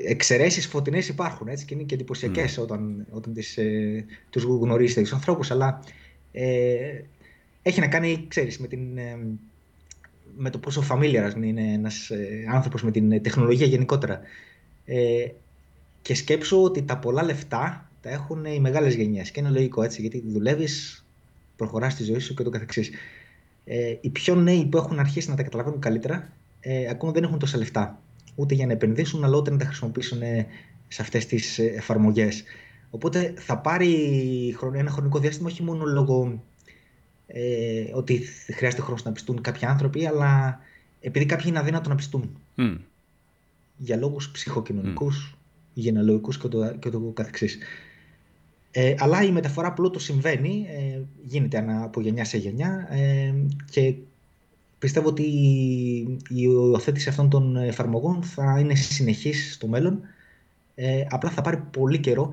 εξαιρέσεις 0.07 0.67
φωτεινές 0.67 1.09
υπάρχουν 1.09 1.49
έτσι, 1.49 1.65
και 1.65 1.75
είναι 1.75 1.83
και 1.83 1.95
εντυπωσιακές 1.95 2.59
mm. 2.59 2.63
όταν, 2.63 3.07
όταν 3.11 3.33
τις, 3.33 3.57
ε, 3.57 4.05
τους 4.31 4.43
γνωρίζετε 4.43 5.01
τους 5.01 5.13
ανθρώπους, 5.13 5.51
αλλά 5.51 5.81
ε, 6.33 7.01
έχει 7.63 7.81
να 7.81 7.89
κάνει, 7.89 8.25
ξέρεις, 8.29 8.59
με, 8.59 8.67
την, 8.67 8.99
ε, 8.99 9.19
με 10.37 10.51
το 10.51 10.59
πόσο 10.59 10.85
familiar 10.91 11.33
είναι 11.43 11.73
ένας 11.73 12.11
ε, 12.11 12.45
άνθρωπος 12.51 12.83
με 12.83 12.91
την 12.91 13.23
τεχνολογία 13.23 13.67
γενικότερα. 13.67 14.21
Ε, 14.85 15.27
και 16.05 16.15
σκέψω 16.15 16.63
ότι 16.63 16.83
τα 16.83 16.99
πολλά 16.99 17.23
λεφτά 17.25 17.91
τα 18.01 18.11
έχουν 18.11 18.45
οι 18.45 18.61
μεγάλες 18.61 18.95
γενιές 18.95 19.31
και 19.31 19.41
είναι 19.41 19.49
λογικό 19.49 19.83
έτσι, 19.83 20.01
γιατί 20.01 20.23
δουλεύεις, 20.27 21.05
προχωράς 21.57 21.95
τη 21.95 22.05
ζωή 22.05 22.19
σου 22.19 22.35
και 22.35 22.43
το 22.43 22.51
καθεξής. 22.51 22.91
Ε, 23.65 23.97
οι 24.01 24.09
πιο 24.09 24.35
νέοι 24.35 24.67
που 24.67 24.77
έχουν 24.77 24.99
αρχίσει 24.99 25.31
να 25.31 25.37
τα 25.37 25.43
καταλαβαίνουν 25.43 25.81
καλύτερα, 25.81 26.33
ε, 26.61 26.89
ακόμα 26.89 27.13
δεν 27.13 27.23
έχουν 27.23 27.39
τόσα 27.39 27.59
λεφτά 27.59 27.99
ούτε 28.35 28.55
για 28.55 28.67
να 28.67 28.73
επενδύσουν, 28.73 29.25
αλλά 29.25 29.37
ούτε 29.37 29.51
να 29.51 29.57
τα 29.57 29.65
χρησιμοποιήσουν 29.65 30.23
ε, 30.23 30.47
σε 30.89 31.03
αυτές 31.03 31.27
τις 31.27 31.59
ε, 31.59 31.65
εφαρμογές. 31.65 32.45
Οπότε 32.91 33.35
θα 33.37 33.59
πάρει 33.59 34.57
ένα 34.75 34.91
χρονικό 34.91 35.19
διάστημα 35.19 35.49
όχι 35.49 35.63
μόνο 35.63 35.85
λόγω 35.85 36.43
ε, 37.27 37.85
ότι 37.93 38.23
χρειάζεται 38.55 38.83
χρόνος 38.83 39.05
να 39.05 39.13
πιστούν 39.13 39.41
κάποιοι 39.41 39.67
άνθρωποι, 39.67 40.07
αλλά 40.07 40.61
επειδή 41.01 41.27
κάποιοι 41.27 41.45
είναι 41.49 41.59
αδύνατο 41.59 41.89
να 41.89 41.95
πιστούν. 41.95 42.37
Mm. 42.57 42.77
Για 43.77 43.97
λόγους 43.97 44.31
ψυχοκοινωνικούς, 44.31 45.35
mm. 45.35 45.39
Γενεαλογικούς 45.75 46.39
και 46.39 46.49
το, 46.49 46.77
και 46.79 46.91
το 46.91 47.01
καθεξής. 47.01 47.59
Ε, 48.71 48.95
αλλά 48.99 49.23
η 49.23 49.31
μεταφορά 49.31 49.73
πλούτου 49.73 49.99
συμβαίνει, 49.99 50.67
ε, 50.69 51.01
γίνεται 51.23 51.65
από 51.83 52.01
γενιά 52.01 52.25
σε 52.25 52.39
γενιά 52.39 52.89
ε, 52.91 53.35
και 53.71 53.95
Πιστεύω 54.85 55.09
ότι 55.09 55.23
η 55.23 56.19
υιοθέτηση 56.29 57.09
αυτών 57.09 57.31
των 57.31 57.57
εφαρμογών 57.57 58.23
θα 58.23 58.59
είναι 58.61 58.75
συνεχής 58.75 59.53
στο 59.55 59.67
μέλλον. 59.67 60.01
Ε, 60.75 61.05
απλά 61.09 61.31
θα 61.31 61.43
πάρει 61.43 61.57
πολύ 61.57 61.99
καιρό 61.99 62.33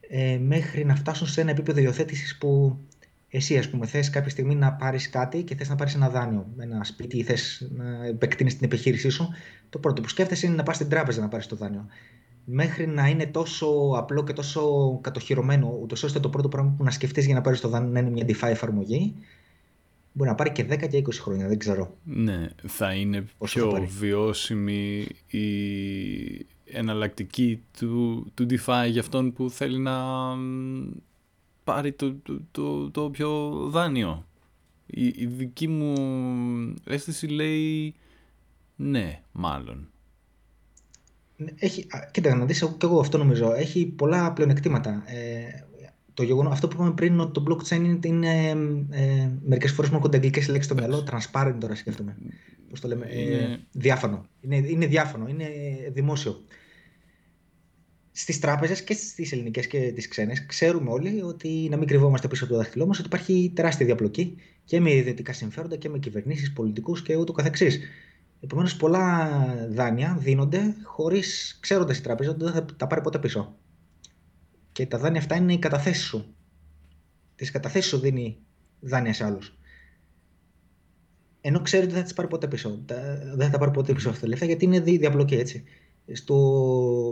ε, 0.00 0.38
μέχρι 0.38 0.84
να 0.84 0.94
φτάσουν 0.94 1.26
σε 1.26 1.40
ένα 1.40 1.50
επίπεδο 1.50 1.80
υιοθέτησης 1.80 2.38
που 2.38 2.78
εσύ, 3.28 3.58
ας 3.58 3.68
πούμε, 3.68 3.86
θες 3.86 4.10
κάποια 4.10 4.30
στιγμή 4.30 4.54
να 4.54 4.72
πάρεις 4.72 5.10
κάτι 5.10 5.42
και 5.42 5.54
θες 5.54 5.68
να 5.68 5.74
πάρεις 5.74 5.94
ένα 5.94 6.08
δάνειο, 6.08 6.46
ένα 6.58 6.84
σπίτι 6.84 7.18
ή 7.18 7.22
θες 7.22 7.70
να 7.76 8.06
επεκτείνεις 8.06 8.56
την 8.56 8.64
επιχείρησή 8.64 9.08
σου, 9.08 9.28
το 9.70 9.78
πρώτο 9.78 10.02
που 10.02 10.08
σκέφτεσαι 10.08 10.46
είναι 10.46 10.56
να 10.56 10.62
πας 10.62 10.76
στην 10.76 10.88
τράπεζα 10.88 11.20
να 11.20 11.28
πάρεις 11.28 11.46
το 11.46 11.56
δάνειο. 11.56 11.86
Μέχρι 12.44 12.86
να 12.86 13.08
είναι 13.08 13.26
τόσο 13.26 13.92
απλό 13.96 14.24
και 14.24 14.32
τόσο 14.32 14.98
κατοχυρωμένο, 15.00 15.78
ούτως 15.82 16.02
ώστε 16.02 16.20
το 16.20 16.28
πρώτο 16.28 16.48
πράγμα 16.48 16.74
που 16.76 16.84
να 16.84 16.90
σκεφτείς 16.90 17.26
για 17.26 17.34
να 17.34 17.40
πάρεις 17.40 17.60
το 17.60 17.68
δάνειο 17.68 17.90
να 17.90 17.98
είναι 17.98 18.10
μια 18.10 18.24
DeFi 18.26 18.48
εφαρμογή, 18.48 19.14
μπορεί 20.12 20.30
να 20.30 20.34
πάρει 20.34 20.52
και 20.52 20.66
10 20.70 20.88
και 20.88 21.02
20 21.06 21.12
χρόνια, 21.12 21.48
δεν 21.48 21.58
ξέρω. 21.58 21.96
Ναι, 22.04 22.48
θα 22.66 22.94
είναι 22.94 23.24
πιο 23.38 23.88
βιώσιμη 23.98 25.06
η 25.26 26.46
εναλλακτική 26.64 27.62
του, 27.78 28.26
του 28.34 28.46
DeFi 28.50 28.86
για 28.90 29.00
αυτόν 29.00 29.32
που 29.32 29.50
θέλει 29.50 29.78
να 29.78 29.96
πάρει 31.64 31.92
το, 31.92 32.14
το, 32.14 32.40
το, 32.50 32.90
το 32.90 33.10
πιο 33.10 33.50
δάνειο. 33.70 34.24
Η, 34.86 35.06
η 35.06 35.26
δική 35.26 35.68
μου 35.68 35.94
αίσθηση 36.84 37.26
λέει 37.26 37.94
ναι, 38.76 39.22
μάλλον. 39.32 39.88
Έχει, 41.58 41.86
κοίτα, 42.10 42.34
να 42.34 42.44
δεις, 42.44 42.58
και 42.58 42.86
εγώ 42.86 43.00
αυτό 43.00 43.18
νομίζω. 43.18 43.52
Έχει 43.52 43.86
πολλά 43.86 44.32
πλεονεκτήματα. 44.32 45.02
Ε, 45.06 45.64
το 46.14 46.22
γεγονό, 46.22 46.48
αυτό 46.48 46.68
που 46.68 46.74
είπαμε 46.74 46.92
πριν, 46.92 47.20
ότι 47.20 47.32
το 47.32 47.44
blockchain 47.48 47.76
είναι, 47.76 47.98
είναι 48.02 48.48
ε, 48.90 49.28
μερικές 49.44 49.72
φορές 49.72 49.90
μου 49.90 49.96
έρχονται 49.96 50.16
αγγλικές 50.16 50.48
λέξεις 50.48 50.64
στο 50.64 50.74
μυαλό. 50.74 51.06
Transparent 51.10 51.54
τώρα 51.60 51.74
σκέφτομαι. 51.74 52.16
Πώς 52.70 52.80
το 52.80 52.88
λέμε. 52.88 53.06
Ε, 53.06 53.56
διάφανο. 53.72 54.26
Είναι, 54.40 54.56
είναι 54.56 54.86
διάφανο. 54.86 55.28
Είναι 55.28 55.46
δημόσιο. 55.92 56.44
Στις 58.12 58.38
τράπεζες 58.38 58.82
και 58.82 58.94
στις 58.94 59.32
ελληνικές 59.32 59.66
και 59.66 59.92
τις 59.94 60.08
ξένες, 60.08 60.46
ξέρουμε 60.46 60.90
όλοι 60.90 61.22
ότι 61.22 61.68
να 61.70 61.76
μην 61.76 61.86
κρυβόμαστε 61.86 62.28
πίσω 62.28 62.44
από 62.44 62.52
το 62.52 62.58
δάχτυλό 62.58 62.86
μας 62.86 62.98
ότι 62.98 63.06
υπάρχει 63.06 63.52
τεράστια 63.54 63.86
διαπλοκή 63.86 64.36
και 64.64 64.80
με 64.80 64.94
ιδιωτικά 64.94 65.32
συμφέροντα 65.32 65.76
και 65.76 65.88
με 65.88 65.98
κυβερνήσεις, 65.98 66.52
πολιτικούς 66.52 67.02
και 67.02 67.16
ούτω 67.16 67.32
καθεξής. 67.32 67.80
Επομένως, 68.40 68.76
πολλά 68.76 69.28
δάνεια 69.70 70.16
δίνονται 70.20 70.76
χωρίς 70.82 71.58
ξέροντας 71.60 71.98
η 71.98 72.02
τράπεζα 72.02 72.30
ότι 72.30 72.44
δεν 72.44 72.52
θα 72.52 72.64
τα 72.76 72.86
πάρει 72.86 73.00
ποτέ 73.00 73.18
πίσω. 73.18 73.56
Και 74.72 74.86
τα 74.86 74.98
δάνεια 74.98 75.20
αυτά 75.20 75.36
είναι 75.36 75.52
οι 75.52 75.58
καταθέσεις 75.58 76.04
σου. 76.04 76.34
Τις 77.36 77.50
καταθέσεις 77.50 77.90
σου 77.90 77.98
δίνει 77.98 78.38
δάνεια 78.80 79.12
σε 79.12 79.24
άλλους. 79.24 79.58
Ενώ 81.40 81.60
ξέρει 81.60 81.82
ότι 81.82 81.92
δεν 81.92 82.00
θα 82.00 82.06
τις 82.06 82.14
πάρει 82.14 82.28
ποτέ 82.28 82.48
πίσω. 82.48 82.82
Δεν 83.34 83.46
θα 83.46 83.50
τα 83.50 83.58
πάρει 83.58 83.70
ποτέ 83.70 83.92
πίσω 83.92 84.08
αυτά 84.08 84.20
τα 84.20 84.28
λεφτά 84.28 84.44
γιατί 84.44 84.64
είναι 84.64 84.80
διαπλοκή 84.80 85.34
έτσι. 85.34 85.64
Στο... 86.12 86.36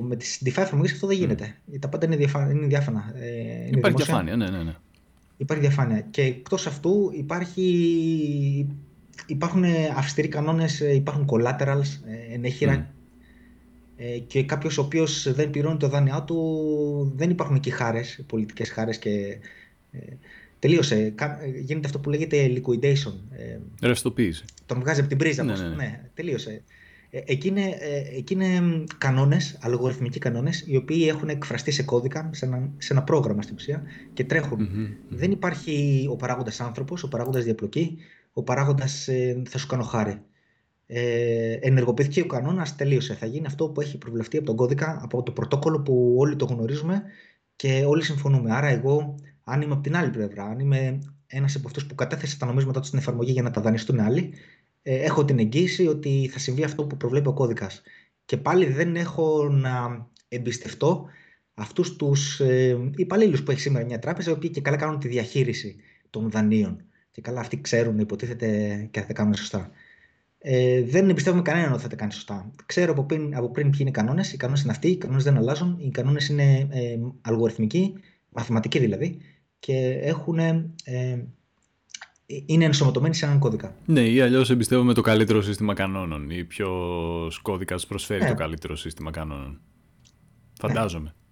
Με 0.02 0.16
τις 0.16 0.40
DeFi 0.44 0.56
εφαρμογές 0.56 0.92
αυτό 0.92 1.06
δεν 1.06 1.16
γίνεται. 1.16 1.56
Mm. 1.72 1.78
Τα 1.80 1.88
πάντα 1.88 2.06
είναι, 2.06 2.16
διαφα... 2.16 2.50
είναι 2.50 2.66
διάφανα. 2.66 3.12
Ε, 3.14 3.66
είναι 3.66 3.78
υπάρχει 3.78 3.96
διαφάνεια, 3.96 4.36
ναι, 4.36 4.50
ναι, 4.50 4.62
ναι. 4.62 4.74
Υπάρχει 5.36 5.62
διαφάνεια. 5.62 6.00
Και 6.00 6.22
εκτός 6.22 6.66
αυτού 6.66 7.10
υπάρχει 7.14 8.66
υπάρχουν 9.26 9.64
αυστηροί 9.96 10.28
κανόνες, 10.28 10.80
ε, 10.80 10.94
υπάρχουν 10.94 11.28
collaterals, 11.30 12.00
ε, 12.06 12.34
ενέχειρα 12.34 12.86
mm. 12.86 14.22
και 14.26 14.42
κάποιος 14.42 14.78
ο 14.78 14.82
οποίος 14.82 15.32
δεν 15.32 15.50
πληρώνει 15.50 15.76
το 15.76 15.88
δάνειά 15.88 16.22
του, 16.22 17.12
δεν 17.16 17.30
υπάρχουν 17.30 17.56
εκεί 17.56 17.70
χάρες, 17.70 18.22
πολιτικές 18.26 18.70
χάρες 18.70 18.98
και 18.98 19.38
τελείωσε. 20.58 21.14
Γίνεται 21.62 21.86
αυτό 21.86 21.98
που 21.98 22.10
λέγεται 22.10 22.52
liquidation. 22.54 23.14
Ρευστοποίηση. 23.82 24.44
Τον 24.66 24.80
βγάζει 24.80 25.00
από 25.00 25.08
την 25.08 25.18
πρίζα. 25.18 25.42
Ναι, 25.42 25.52
ναι, 25.52 25.68
ναι. 25.68 25.74
ναι 25.74 26.00
τελείωσε. 26.14 26.62
Εκεί 27.10 27.48
είναι, 27.48 27.78
εκεί 28.16 28.34
είναι 28.34 28.84
κανόνες, 28.98 29.58
αλγοριθμικοί 29.60 30.18
κανόνες, 30.18 30.64
οι 30.66 30.76
οποίοι 30.76 31.06
έχουν 31.08 31.28
εκφραστεί 31.28 31.70
σε 31.70 31.82
κώδικα, 31.82 32.30
σε 32.32 32.44
ένα, 32.44 32.70
σε 32.78 32.92
ένα 32.92 33.02
πρόγραμμα 33.02 33.42
στην 33.42 33.54
ουσία 33.54 33.82
και 34.12 34.24
τρέχουν. 34.24 34.58
Mm-hmm. 34.60 34.96
Δεν 35.08 35.30
υπάρχει 35.30 36.06
ο 36.10 36.16
παράγοντας 36.16 36.60
άνθρωπος, 36.60 37.02
ο 37.02 37.08
παράγοντας 37.08 37.44
διαπλοκή, 37.44 37.98
ο 38.38 38.42
παράγοντας 38.42 39.08
ε, 39.08 39.42
θα 39.48 39.58
σου 39.58 39.66
κάνω 39.66 39.82
χάρη. 39.82 40.22
Ε, 40.86 41.52
ενεργοποιήθηκε 41.60 42.20
ο 42.20 42.26
κανόνας, 42.26 42.76
τελείωσε. 42.76 43.14
Θα 43.14 43.26
γίνει 43.26 43.46
αυτό 43.46 43.68
που 43.68 43.80
έχει 43.80 43.98
προβλεφτεί 43.98 44.36
από 44.36 44.46
τον 44.46 44.56
κώδικα, 44.56 44.98
από 45.02 45.22
το 45.22 45.32
πρωτόκολλο 45.32 45.80
που 45.80 46.14
όλοι 46.18 46.36
το 46.36 46.44
γνωρίζουμε 46.44 47.02
και 47.56 47.84
όλοι 47.86 48.02
συμφωνούμε. 48.04 48.54
Άρα, 48.54 48.66
εγώ, 48.66 49.14
αν 49.44 49.60
είμαι 49.62 49.72
από 49.72 49.82
την 49.82 49.96
άλλη 49.96 50.10
πλευρά, 50.10 50.44
αν 50.44 50.58
είμαι 50.58 50.98
ένας 51.26 51.54
από 51.54 51.66
αυτούς 51.66 51.86
που 51.86 51.94
κατέθεσε 51.94 52.38
τα 52.38 52.46
νομίσματα 52.46 52.78
τους 52.78 52.88
στην 52.88 52.98
εφαρμογή 53.00 53.32
για 53.32 53.42
να 53.42 53.50
τα 53.50 53.60
δανειστούν 53.60 54.00
άλλοι, 54.00 54.32
ε, 54.82 54.94
έχω 54.94 55.24
την 55.24 55.38
εγγύηση 55.38 55.86
ότι 55.86 56.30
θα 56.32 56.38
συμβεί 56.38 56.64
αυτό 56.64 56.84
που 56.84 56.96
προβλέπει 56.96 57.28
ο 57.28 57.32
κώδικας. 57.32 57.82
Και 58.24 58.36
πάλι 58.36 58.66
δεν 58.66 58.96
έχω 58.96 59.48
να 59.48 60.06
εμπιστευτώ 60.28 61.06
αυτούς 61.54 61.96
τους 61.96 62.40
ε, 62.40 62.90
υπαλλήλους 62.96 63.42
που 63.42 63.50
έχει 63.50 63.60
σήμερα 63.60 63.84
μια 63.84 63.98
τράπεζα, 63.98 64.30
οι 64.30 64.34
οποίοι 64.34 64.50
και 64.50 64.60
καλά 64.60 64.76
κάνουν 64.76 64.98
τη 64.98 65.08
διαχείριση 65.08 65.76
των 66.10 66.30
δανείων 66.30 66.87
και 67.18 67.24
καλά 67.24 67.40
αυτοί 67.40 67.60
ξέρουν, 67.60 67.98
υποτίθεται 67.98 68.48
και 68.90 69.00
θα 69.00 69.06
τα 69.06 69.12
κάνουν 69.12 69.34
σωστά. 69.34 69.70
Ε, 70.38 70.82
δεν 70.82 71.08
εμπιστεύομαι 71.08 71.42
κανέναν 71.42 71.72
ότι 71.72 71.82
θα 71.82 71.88
τα 71.88 71.96
κάνει 71.96 72.12
σωστά. 72.12 72.50
Ξέρω 72.66 72.92
από 72.92 73.04
πριν, 73.04 73.36
από 73.36 73.50
πριν 73.50 73.70
ποιοι 73.70 73.78
είναι 73.80 73.88
οι 73.88 73.92
κανόνες. 73.92 74.32
Οι 74.32 74.36
κανόνες 74.36 74.62
είναι 74.62 74.72
αυτοί, 74.72 74.88
οι 74.88 74.96
κανόνες 74.96 75.24
δεν 75.24 75.36
αλλάζουν. 75.36 75.76
Οι 75.80 75.90
κανόνες 75.90 76.28
είναι 76.28 76.68
ε, 76.70 76.96
αλγοριθμικοί, 77.20 77.94
μαθηματικοί 78.28 78.78
δηλαδή, 78.78 79.18
και 79.58 79.98
έχουν, 80.02 80.38
ε, 80.38 81.24
είναι 82.26 82.64
ενσωματωμένοι 82.64 83.14
σε 83.14 83.24
έναν 83.24 83.38
κώδικα. 83.38 83.74
Ναι, 83.86 84.00
ή 84.00 84.20
αλλιώς 84.20 84.50
εμπιστεύομαι 84.50 84.94
το 84.94 85.00
καλύτερο 85.00 85.42
σύστημα 85.42 85.74
κανόνων, 85.74 86.30
ή 86.30 86.44
ποιος 86.44 87.38
κώδικας 87.38 87.86
προσφέρει 87.86 88.26
το 88.26 88.34
καλύτερο 88.34 88.76
σύστημα 88.76 89.10
κανόνων. 89.10 89.60
Φαντάζομαι. 90.60 91.04
Ναι, 91.04 91.27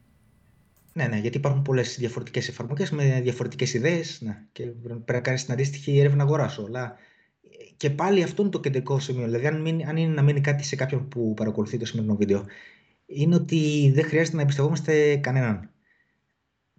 ναι, 1.05 1.19
γιατί 1.19 1.37
υπάρχουν 1.37 1.63
πολλές 1.63 1.97
διαφορετικές 1.99 2.49
εφαρμογές 2.49 2.91
με 2.91 3.21
διαφορετικές 3.21 3.75
ιδέες. 3.75 4.21
Ναι, 4.21 4.43
και 4.53 4.63
πρέπει 4.65 5.13
να 5.13 5.21
κάνεις 5.21 5.45
την 5.45 5.53
αντίστοιχη 5.53 5.99
έρευνα 5.99 6.23
αγοράς 6.23 6.53
σου. 6.53 6.65
Αλλά 6.67 6.97
και 7.77 7.91
πάλι 7.91 8.23
αυτό 8.23 8.43
είναι 8.43 8.51
το 8.51 8.61
κεντρικό 8.61 8.99
σημείο. 8.99 9.25
Δηλαδή, 9.25 9.47
αν, 9.47 9.61
μείνει, 9.61 9.85
αν 9.85 9.97
είναι 9.97 10.15
να 10.15 10.23
μείνει 10.23 10.41
κάτι 10.41 10.65
σε 10.65 10.77
κάποιον 10.77 11.09
που 11.09 11.35
παρακολουθεί 11.35 11.79
το 11.79 11.87
σημερινό 11.87 12.17
βίντεο, 12.17 12.45
είναι 13.07 13.35
ότι 13.35 13.91
δεν 13.95 14.05
χρειάζεται 14.05 14.37
να 14.37 14.43
εμπιστευόμαστε 14.43 15.17
κανέναν. 15.17 15.71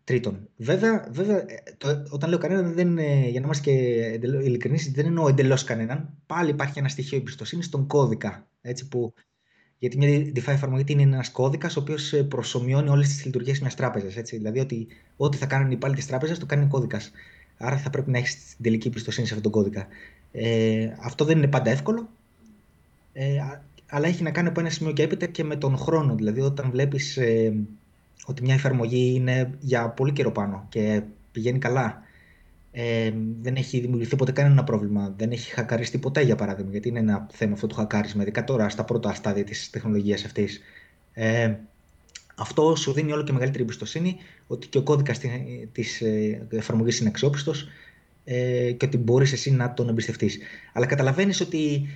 Τρίτον, 0.03 0.49
βέβαια, 0.55 1.07
βέβαια 1.11 1.45
το, 1.77 2.03
όταν 2.09 2.29
λέω 2.29 2.39
κανέναν, 2.39 2.73
δεν, 2.73 2.97
για 2.99 3.39
να 3.39 3.45
είμαστε 3.45 3.71
και 3.71 3.71
ειλικρινείς, 4.43 4.91
δεν 4.91 5.05
εννοώ 5.05 5.27
εντελώς 5.27 5.63
κανέναν. 5.63 6.17
Πάλι 6.25 6.49
υπάρχει 6.49 6.79
ένα 6.79 6.89
στοιχείο 6.89 7.17
εμπιστοσύνης 7.17 7.65
στον 7.65 7.87
κώδικα. 7.87 8.47
Έτσι, 8.61 8.87
που 8.87 9.13
γιατί 9.79 9.97
μια 9.97 10.31
DeFi 10.35 10.47
εφαρμογή 10.47 10.83
είναι 10.87 11.01
ένας 11.01 11.31
κώδικας 11.31 11.77
ο 11.77 11.79
οποίος 11.79 12.13
ε, 12.13 12.23
προσωμιώνει 12.23 12.89
όλες 12.89 13.07
τις 13.07 13.25
λειτουργίες 13.25 13.59
μιας 13.59 13.75
τράπεζας. 13.75 14.13
Δηλαδή, 14.13 14.59
ότι 14.59 14.87
ό,τι 15.17 15.37
θα 15.37 15.45
κάνουν 15.45 15.67
οι 15.67 15.73
υπάλληλοι 15.75 15.99
της 15.99 16.07
τράπεζας 16.07 16.39
το 16.39 16.45
κάνει 16.45 16.67
κώδικας. 16.67 17.11
Άρα 17.57 17.77
θα 17.77 17.89
πρέπει 17.89 18.11
να 18.11 18.17
έχεις 18.17 18.35
την 18.35 18.63
τελική 18.63 18.87
εμπιστοσύνη 18.87 19.27
σε 19.27 19.33
αυτόν 19.33 19.51
τον 19.51 19.61
κώδικα. 19.61 19.87
Ε, 20.31 20.93
αυτό 21.01 21.25
δεν 21.25 21.37
είναι 21.37 21.47
πάντα 21.47 21.69
εύκολο, 21.69 22.09
ε, 23.13 23.37
αλλά 23.89 24.07
έχει 24.07 24.23
να 24.23 24.31
κάνει 24.31 24.47
από 24.47 24.59
ένα 24.59 24.69
σημείο 24.69 24.93
και 24.93 25.03
έπειτα 25.03 25.25
και 25.25 25.43
με 25.43 25.55
τον 25.55 25.77
χρόνο. 25.77 26.15
Δηλαδή, 26.15 26.41
όταν 26.41 26.71
βλέπεις 26.71 27.17
ε, 27.17 27.53
ότι 28.25 28.43
μια 28.43 28.53
εφαρμογή 28.53 29.13
είναι 29.15 29.49
για 29.59 29.89
πολύ 29.89 30.11
καιρό 30.11 30.31
πάνω 30.31 30.65
και 30.69 31.01
πηγαίνει 31.31 31.59
καλά 31.59 32.01
ε, 32.79 33.13
δεν 33.41 33.55
έχει 33.55 33.79
δημιουργηθεί 33.79 34.15
ποτέ 34.15 34.31
κανένα 34.31 34.63
πρόβλημα. 34.63 35.13
Δεν 35.17 35.31
έχει 35.31 35.51
χακαριστεί 35.51 35.97
ποτέ, 35.97 36.21
για 36.21 36.35
παράδειγμα, 36.35 36.71
γιατί 36.71 36.87
είναι 36.87 36.99
ένα 36.99 37.27
θέμα 37.31 37.53
αυτό 37.53 37.67
το 37.67 37.75
χακάρισμα, 37.75 38.21
ειδικά 38.21 38.43
τώρα 38.43 38.69
στα 38.69 38.83
πρώτα 38.83 39.13
στάδια 39.13 39.43
της 39.43 39.69
τεχνολογίας 39.69 40.25
αυτής. 40.25 40.61
Ε, 41.13 41.55
αυτό 42.35 42.75
σου 42.75 42.91
δίνει 42.93 43.11
όλο 43.11 43.23
και 43.23 43.31
μεγαλύτερη 43.31 43.63
εμπιστοσύνη 43.63 44.17
ότι 44.47 44.67
και 44.67 44.77
ο 44.77 44.83
κώδικας 44.83 45.19
της 45.71 46.01
ε, 46.01 46.47
εφαρμογής 46.49 46.99
είναι 46.99 47.09
αξιόπιστος 47.09 47.67
ε, 48.23 48.71
και 48.71 48.85
ότι 48.85 48.97
μπορείς 48.97 49.31
εσύ 49.31 49.51
να 49.51 49.73
τον 49.73 49.89
εμπιστευτείς. 49.89 50.37
Αλλά 50.73 50.85
καταλαβαίνεις 50.85 51.41
ότι 51.41 51.87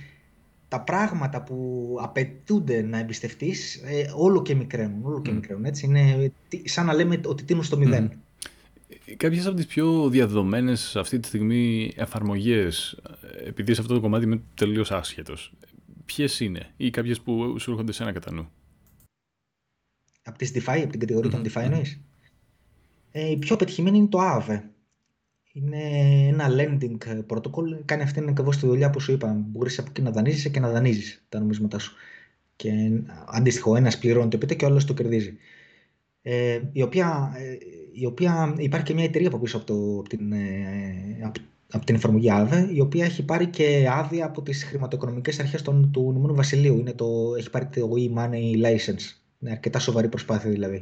τα 0.68 0.80
πράγματα 0.80 1.42
που 1.42 1.96
απαιτούνται 2.00 2.82
να 2.82 2.98
εμπιστευτείς 2.98 3.74
ε, 3.74 4.12
όλο 4.16 4.42
και 4.42 4.54
μικραίνουν. 4.54 5.04
Όλο 5.04 5.22
και 5.22 5.30
mm. 5.30 5.34
μικραίνουν 5.34 5.64
έτσι. 5.64 5.86
Είναι 5.86 6.32
σαν 6.64 6.86
να 6.86 6.94
λέμε 6.94 7.20
ότι 7.24 7.44
τίνουν 7.44 7.62
στο 7.62 7.76
μηδέν. 7.76 8.10
Mm 8.12 8.16
κάποιες 9.16 9.46
από 9.46 9.56
τις 9.56 9.66
πιο 9.66 10.08
διαδεδομένες 10.08 10.96
αυτή 10.96 11.20
τη 11.20 11.28
στιγμή 11.28 11.92
εφαρμογές, 11.96 13.00
επειδή 13.44 13.74
σε 13.74 13.80
αυτό 13.80 13.94
το 13.94 14.00
κομμάτι 14.00 14.24
είμαι 14.24 14.42
τελείως 14.54 14.90
άσχετος, 14.90 15.52
ποιες 16.04 16.40
είναι 16.40 16.72
ή 16.76 16.90
κάποιες 16.90 17.20
που 17.20 17.58
σου 17.58 17.70
έρχονται 17.70 17.92
σε 17.92 18.02
ένα 18.02 18.12
κατά 18.12 18.32
νου; 18.32 18.48
Από 20.22 20.38
τις 20.38 20.52
DeFi, 20.54 20.80
από 20.82 20.90
την 20.90 21.00
κατηγορία 21.00 21.30
των 21.30 21.42
DeFi 21.44 21.62
εννοείς; 21.62 22.00
Ε, 23.10 23.30
η 23.30 23.36
πιο 23.36 23.56
πετυχημένη 23.56 23.98
είναι 23.98 24.08
το 24.08 24.18
Aave. 24.20 24.60
Είναι 25.52 25.80
ένα 26.28 26.48
lending 26.50 26.96
protocol. 27.28 27.84
Κάνει 27.84 28.02
αυτή 28.02 28.24
ακριβώς 28.28 28.56
τη 28.56 28.66
δουλειά 28.66 28.90
που 28.90 29.00
σου 29.00 29.12
είπα. 29.12 29.44
Μπορείς 29.48 29.78
από 29.78 29.88
εκεί 29.90 30.02
να 30.02 30.10
δανείζει 30.10 30.50
και 30.50 30.60
να 30.60 30.70
δανείζεις 30.70 31.24
τα 31.28 31.38
νομίσματά 31.38 31.78
σου. 31.78 31.94
Και 32.56 32.70
αντίστοιχο, 33.26 33.76
ένας 33.76 33.98
πληρώνει 33.98 34.30
το 34.30 34.38
πίτε 34.38 34.54
και 34.54 34.64
ο 34.64 34.68
άλλος 34.68 34.84
το 34.84 34.94
κερδίζει. 34.94 35.36
Ε, 36.22 36.60
η 36.72 36.82
οποία 36.82 37.32
ε, 37.36 37.56
η 37.92 38.06
οποία 38.06 38.54
υπάρχει 38.58 38.86
και 38.86 38.94
μια 38.94 39.04
εταιρεία 39.04 39.28
από 39.28 39.38
πίσω 39.38 39.56
από, 39.56 39.66
το, 39.66 39.98
από, 39.98 40.08
την, 40.08 40.32
ε, 40.32 41.20
από, 41.24 41.40
από 41.70 41.84
την 41.84 41.94
εφαρμογή 41.94 42.30
ΑΔΕ, 42.30 42.68
η 42.72 42.80
οποία 42.80 43.04
έχει 43.04 43.24
πάρει 43.24 43.46
και 43.46 43.88
άδεια 43.90 44.24
από 44.24 44.42
τις 44.42 44.64
χρηματοοικονομικές 44.64 45.38
αρχές 45.38 45.62
του 45.62 45.90
Ηνωμένου 45.94 46.34
Βασιλείου. 46.34 46.78
Είναι 46.78 46.92
το, 46.92 47.34
έχει 47.38 47.50
πάρει 47.50 47.66
το 47.66 47.90
e-money 47.96 48.64
license. 48.64 49.16
Είναι 49.38 49.50
αρκετά 49.50 49.78
σοβαρή 49.78 50.08
προσπάθεια 50.08 50.50
δηλαδή. 50.50 50.80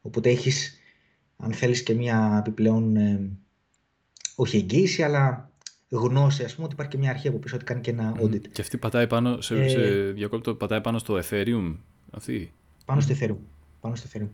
Οπότε 0.00 0.30
έχεις, 0.30 0.80
αν 1.36 1.52
θέλεις 1.52 1.82
και 1.82 1.94
μια 1.94 2.36
επιπλέον, 2.46 2.96
ε, 2.96 3.30
όχι 4.34 4.56
εγγύηση, 4.56 5.02
αλλά 5.02 5.50
γνώση, 5.88 6.44
ας 6.44 6.52
πούμε, 6.54 6.64
ότι 6.64 6.74
υπάρχει 6.74 6.92
και 6.92 6.98
μια 6.98 7.10
αρχή 7.10 7.28
από 7.28 7.38
πίσω 7.38 7.56
ότι 7.56 7.64
κάνει 7.64 7.80
και 7.80 7.90
ένα 7.90 8.16
audit. 8.22 8.48
Και 8.52 8.60
αυτή 8.60 8.78
πατάει 8.78 9.06
πάνω, 9.06 9.40
σε, 9.40 9.62
ε, 9.64 9.68
σε 9.68 10.12
διακόπτω, 10.12 10.54
πατάει 10.54 10.80
πάνω 10.80 10.98
στο 10.98 11.20
Ethereum, 11.22 11.76
αυτή; 12.10 12.52
Πάνω 12.84 13.00
στο 13.00 13.14
Ethereum. 13.20 13.36
πάνω 13.80 13.94
στο 13.94 14.08
Ethereum. 14.12 14.28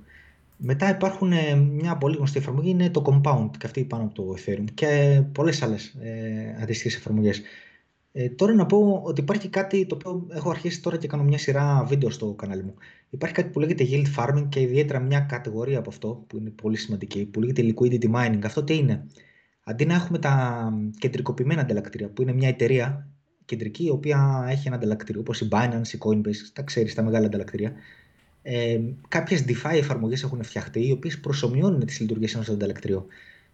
Μετά 0.61 0.91
υπάρχουν 0.91 1.33
ε, 1.33 1.55
μια 1.55 1.97
πολύ 1.97 2.17
γνωστή 2.17 2.39
εφαρμογή, 2.39 2.71
είναι 2.71 2.91
το 2.91 3.03
Compound 3.07 3.51
και 3.59 3.67
αυτή 3.67 3.85
πάνω 3.85 4.03
από 4.03 4.15
το 4.15 4.35
Ethereum 4.39 4.65
και 4.75 5.23
πολλές 5.33 5.63
άλλες 5.63 5.87
ε, 5.87 6.57
αντίστοιχες 6.63 6.97
εφαρμογές. 6.97 7.43
Ε, 8.13 8.29
τώρα 8.29 8.55
να 8.55 8.67
πω 8.67 9.03
ότι 9.05 9.21
υπάρχει 9.21 9.49
κάτι 9.49 9.87
το 9.87 9.95
οποίο 9.95 10.27
έχω 10.31 10.51
αρχίσει 10.51 10.83
τώρα 10.83 10.97
και 10.97 11.07
κάνω 11.07 11.23
μια 11.23 11.39
σειρά 11.39 11.85
βίντεο 11.85 12.11
στο 12.11 12.33
κανάλι 12.33 12.63
μου. 12.63 12.75
Υπάρχει 13.11 13.35
κάτι 13.35 13.49
που 13.49 13.61
λέγεται 13.61 13.85
yield 13.91 14.07
farming 14.17 14.47
και 14.49 14.61
ιδιαίτερα 14.61 15.01
μια 15.01 15.21
κατηγορία 15.21 15.79
από 15.79 15.89
αυτό 15.91 16.25
που 16.27 16.37
είναι 16.37 16.51
πολύ 16.51 16.77
σημαντική 16.77 17.27
που 17.27 17.41
λέγεται 17.41 17.75
liquidity 17.75 18.15
mining. 18.15 18.41
Αυτό 18.45 18.65
τι 18.65 18.77
είναι; 18.77 19.07
Αντί 19.65 19.87
να 19.87 19.95
έχουμε 19.95 20.19
τα 20.19 20.73
κεντρικοποιημένα 20.99 21.61
ανταλλακτήρια 21.61 22.09
που 22.09 22.23
είναι 22.23 22.33
μια 22.33 22.49
εταιρεία 22.49 23.09
κεντρική 23.45 23.85
η 23.85 23.91
οποία 23.91 24.47
έχει 24.49 24.67
ένα 24.67 24.77
ανταλλακτήριο 24.77 25.21
όπως 25.21 25.41
η 25.41 25.49
Binance, 25.53 25.89
η 25.93 25.99
Coinbase, 26.01 26.51
τα 26.53 26.63
ξέρεις 26.63 26.95
τα 26.95 27.03
μεγάλα 27.03 27.27
ανταλλακτήρια. 27.27 27.73
Ε, 28.51 28.80
κάποιες 29.09 29.44
DeFi 29.49 29.72
εφαρμογές 29.72 30.22
έχουν 30.22 30.42
φτιαχτεί 30.42 30.86
οι 30.86 30.92
οποίες 30.92 31.18
προσωμιώνουν 31.20 31.86
τις 31.86 32.01
λειτουργίες 32.01 32.34
ενός 32.34 32.49
ανταλλακτηρίου. 32.49 33.07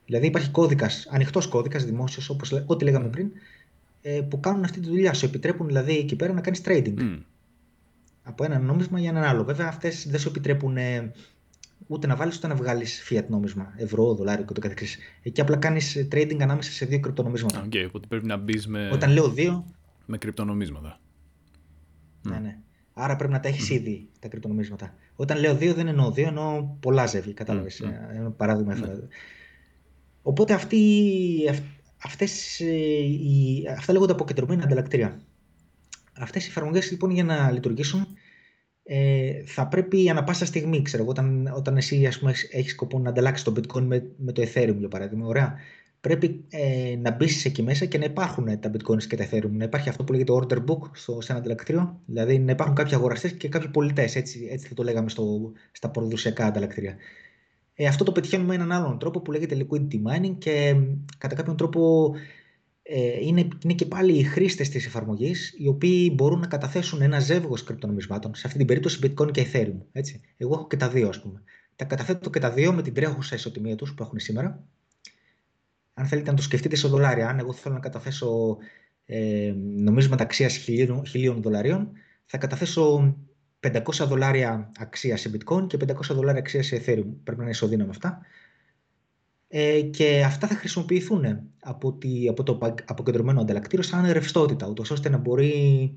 Δηλαδή 0.07 0.27
υπάρχει 0.27 0.51
κώδικας, 0.51 1.07
ανοιχτός 1.11 1.47
κώδικας, 1.47 1.85
δημόσιος, 1.85 2.29
όπως 2.29 2.53
ό,τι 2.67 2.85
λέγαμε 2.85 3.09
πριν, 3.09 3.31
ε, 4.03 4.21
που 4.21 4.41
κάνουν 4.41 4.65
αυτή 4.65 4.81
τη 4.81 4.89
δουλειά. 4.89 5.13
Σου 5.15 5.27
επιτρέπουν 5.27 5.67
δηλαδή 5.67 5.97
εκεί 5.97 6.17
πέρα 6.17 6.33
να 6.33 6.41
κάνεις 6.41 6.61
trading. 6.65 6.99
Mm. 6.99 7.21
Από 8.23 8.45
ένα 8.45 8.59
νόμισμα 8.59 9.01
για 9.01 9.11
έναν 9.11 9.23
άλλο. 9.23 9.45
Βέβαια, 9.45 9.67
αυτές 9.69 10.09
δεν 10.09 10.21
σου 10.21 10.29
επιτρέπουν 10.29 10.77
ε, 10.77 11.13
ούτε 11.87 12.07
να 12.07 12.17
βάλεις 12.17 12.37
ούτε 12.37 12.47
να 12.47 12.55
βγάλεις 12.55 13.09
fiat 13.11 13.25
νόμισμα, 13.29 13.73
ευρώ, 13.77 14.15
δολάριο 14.15 14.45
και 14.45 14.53
το 14.53 14.61
καθεξής. 14.61 14.99
Εκεί 15.23 15.41
απλά 15.41 15.57
κάνεις 15.57 15.97
ε, 15.97 16.09
trading 16.13 16.39
ανάμεσα 16.41 16.71
σε 16.71 16.87
δύο 16.87 17.01
κρυπτονομίσματα. 17.01 17.67
Okay, 17.67 17.85
οπότε 17.87 18.07
πρέπει 18.07 18.27
να 18.27 18.37
μπεις 18.37 18.67
με. 18.67 18.91
Όταν 18.93 19.13
λέω 19.13 19.29
δύο. 19.31 19.65
Με 20.07 20.19
κρυπτονομίσματα. 20.19 21.01
Ναι, 22.23 22.39
ναι. 22.39 22.59
Άρα 22.95 23.17
πρέπει 23.17 23.33
να 23.33 23.41
τα 23.41 23.49
έχεις 23.49 23.69
mm. 23.71 23.75
ήδη 23.75 24.09
τα 24.19 24.29
κρυπτονομίσματα. 24.29 24.95
Όταν 25.17 25.39
λέω 25.39 25.55
δύο 25.55 25.75
δεν 25.75 25.89
εννοώ 25.89 26.11
δύο, 26.11 26.27
εννοώ 26.27 26.63
πολλά 26.81 27.07
ζεύγη. 27.07 27.33
Κατάλαβες. 27.33 27.83
Mm. 27.85 28.17
Ένα 28.17 28.31
παράδειγμα 28.31 28.73
έφερα. 28.73 28.99
Οπότε 30.23 30.53
αυτή, 30.55 30.79
αυτές, 32.05 32.61
ε, 32.61 32.75
οι, 33.05 33.67
αυτά 33.77 33.93
λέγονται 33.93 34.13
αποκεντρωμένα 34.13 34.65
ανταλλακτήρια. 34.65 35.21
Αυτές 36.19 36.47
οι 36.47 36.49
εφαρμογές 36.49 36.91
λοιπόν 36.91 37.11
για 37.11 37.25
να 37.25 37.51
λειτουργήσουν 37.51 38.07
ε, 38.87 39.43
θα 39.47 39.69
πρέπει 39.69 40.11
ανα 40.11 40.25
πάσα 40.25 40.45
στιγμή, 40.45 40.83
ξέρω, 40.83 41.05
όταν, 41.07 41.53
όταν 41.57 41.77
εσύ 41.77 42.07
ας 42.07 42.19
πούμε, 42.19 42.35
έχεις 42.51 42.73
σκοπό 42.73 42.99
να 42.99 43.09
ανταλλάξεις 43.09 43.45
το 43.45 43.53
bitcoin 43.57 43.83
με, 43.83 44.11
με 44.17 44.33
το 44.33 44.43
ethereum 44.43 44.77
για 44.79 44.89
παράδειγμα, 44.89 45.27
ωραία, 45.27 45.55
πρέπει 46.05 46.45
ε, 46.49 46.97
να 46.97 47.11
μπεις 47.11 47.45
εκεί 47.45 47.63
μέσα 47.63 47.85
και 47.85 47.99
να 47.99 48.05
υπάρχουν 48.05 48.61
τα 48.61 48.71
bitcoins 48.73 49.03
και 49.03 49.17
τα 49.17 49.29
ethereum. 49.31 49.51
Να 49.51 49.65
υπάρχει 49.65 49.89
αυτό 49.89 50.05
που 50.05 50.13
λέγεται 50.13 50.33
order 50.33 50.59
book 50.59 50.91
στο, 50.93 51.21
σε 51.21 51.33
ένα 51.33 51.41
ανταλλακτήριο, 51.41 52.01
δηλαδή 52.07 52.39
να 52.39 52.53
υπάρχουν 52.53 52.75
κάποιοι 52.75 52.95
αγοραστές 52.95 53.33
και 53.33 53.49
κάποιοι 53.49 53.69
πολιτές, 53.69 54.17
έτσι, 54.17 54.49
έτσι 54.51 54.69
θα 54.69 54.75
το 54.75 54.83
λέγαμε 54.83 55.09
στο, 55.09 55.53
στα 55.73 55.91
προδοσιακά 55.91 56.47
ανταλλακτήρια. 56.47 56.97
Ε, 57.75 57.87
αυτό 57.87 58.05
το 58.05 58.13
πετυχαίνουμε 58.13 58.49
με 58.49 58.55
έναν 58.55 58.73
άλλον 58.73 58.99
τρόπο 58.99 59.21
που 59.21 59.33
λέγεται 59.33 59.57
liquidity 59.61 59.95
mining 59.95 60.35
και 60.39 60.77
κατά 61.19 61.35
κάποιον 61.35 61.57
τρόπο 61.57 62.13
ε, 62.83 63.19
είναι, 63.21 63.49
είναι 63.65 63.75
και 63.75 63.87
πάλι 63.87 64.19
οι 64.19 64.23
χρήστες 64.23 64.69
της 64.69 64.87
εφαρμογής 64.87 65.55
οι 65.59 65.69
οποίοι 65.69 66.13
μπορούν 66.15 66.41
να 66.41 66.47
καταθέσουν 66.47 67.03
ένα 67.03 67.21
ζεύγος 67.21 67.65
κρυπτονομισμάτων, 67.65 68.35
σε 68.35 68.43
αυτή 68.47 68.59
την 68.59 68.67
περίπτωση 68.67 68.99
bitcoin 69.03 69.31
και 69.31 69.47
ethereum. 69.53 69.81
Έτσι. 69.93 70.21
Εγώ 70.37 70.55
έχω 70.55 70.67
και 70.67 70.77
τα 70.77 70.89
δύο 70.89 71.09
ας 71.09 71.21
πούμε. 71.21 71.43
Τα 71.77 71.85
καταθέτω 71.85 72.31
και 72.31 72.39
τα 72.39 72.51
δύο 72.51 72.73
με 72.73 72.83
την 72.83 72.95
τρέχουσα 72.95 73.35
ισοτιμία 73.35 73.77
τους 73.77 73.95
που 73.95 74.03
έχουν 74.03 74.19
σήμερα. 74.19 74.67
Αν 75.95 76.07
θέλετε 76.07 76.31
να 76.31 76.37
το 76.37 76.43
σκεφτείτε 76.43 76.77
σε 76.77 76.89
δολάρια, 76.89 77.29
αν 77.29 77.39
εγώ 77.39 77.53
θέλω 77.53 77.75
να 77.75 77.81
καταθέσω 77.81 78.57
ε, 79.07 79.53
νομίσματα 79.57 80.23
αξίας 80.23 80.57
χιλίων 81.07 81.43
δολαρίων, 81.43 81.93
θα 82.25 82.39
καταθέσω 82.39 83.17
500 83.61 83.81
δολάρια 84.07 84.73
αξίας 84.79 85.21
σε 85.21 85.31
bitcoin 85.35 85.67
και 85.67 85.79
500 85.87 86.01
δολάρια 86.11 86.41
αξίας 86.41 86.67
σε 86.67 86.77
ethereum. 86.77 87.07
Πρέπει 87.23 87.37
να 87.37 87.43
είναι 87.43 87.51
ισοδύναμα 87.51 87.91
αυτά. 87.91 88.21
Ε, 89.49 89.81
και 89.81 90.23
αυτά 90.25 90.47
θα 90.47 90.55
χρησιμοποιηθούν 90.55 91.51
από, 91.61 91.93
τη, 91.93 92.29
από 92.29 92.43
το 92.43 92.59
αποκεντρωμένο 92.85 93.41
ανταλλακτήριο 93.41 93.85
σαν 93.85 94.13
ρευστότητα, 94.13 94.67
ούτως 94.69 94.91
ώστε 94.91 95.09
να 95.09 95.17
μπορεί 95.17 95.97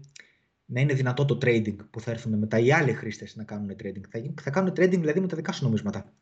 να 0.66 0.82
είναι 0.82 0.94
δυνατό 0.94 1.26
το 1.26 1.38
trading 1.42 1.76
που 1.90 2.00
θα 2.00 2.12
έρθουν 2.12 2.38
μετά 2.38 2.60
οι 2.60 2.72
άλλοι 2.72 2.94
χρήστες 2.94 3.36
να 3.36 3.44
κάνουν 3.44 3.76
trading. 3.84 4.02
Θα, 4.10 4.34
θα 4.42 4.50
κάνουν 4.50 4.72
trading 4.72 5.00
δηλαδή 5.00 5.20
με 5.20 5.28
τα 5.28 5.36
δικά 5.36 5.52
σου 5.52 5.64
νομίσματα. 5.64 6.14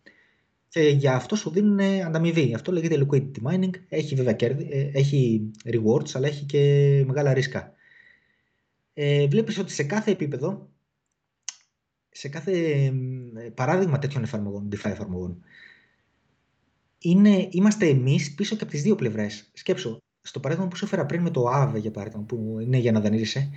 Και 0.76 0.89
για 0.89 1.15
αυτός 1.15 1.39
σου 1.39 1.49
δίνουν 1.49 1.80
ανταμοιβή. 1.80 2.53
Αυτό 2.53 2.71
λέγεται 2.71 3.05
liquidity 3.05 3.51
mining. 3.51 3.69
Έχει 3.89 4.15
βέβαια 4.15 4.34
κέρδη, 4.34 4.67
ε, 4.71 4.89
έχει 4.93 5.51
rewards, 5.63 6.09
αλλά 6.13 6.28
έχει 6.28 6.45
και 6.45 7.03
μεγάλα 7.07 7.34
ρίσκα. 7.34 7.73
Ε, 8.93 9.28
βλέπεις 9.28 9.57
ότι 9.57 9.71
σε 9.71 9.84
κάθε 9.84 10.11
επίπεδο 10.11 10.69
σε 12.09 12.30
κάθε 12.30 12.93
παράδειγμα 13.53 13.99
τέτοιων 13.99 14.23
εφαρμογών, 14.23 14.69
DeFi 14.71 14.89
εφαρμογών, 14.89 15.43
είναι, 16.99 17.47
είμαστε 17.51 17.88
εμείς 17.88 18.34
πίσω 18.34 18.55
και 18.55 18.63
από 18.63 18.71
τις 18.71 18.82
δύο 18.82 18.95
πλευρές. 18.95 19.49
Σκέψω, 19.53 19.97
στο 20.21 20.39
παράδειγμα 20.39 20.69
που 20.69 20.76
σου 20.76 20.86
έφερα 20.86 21.05
πριν 21.05 21.21
με 21.21 21.30
το 21.30 21.43
AVE, 21.53 21.80
για 21.80 21.91
παράδειγμα, 21.91 22.23
που 22.23 22.57
είναι 22.61 22.78
για 22.78 22.91
να 22.91 22.99
δανείζεσαι, 22.99 23.49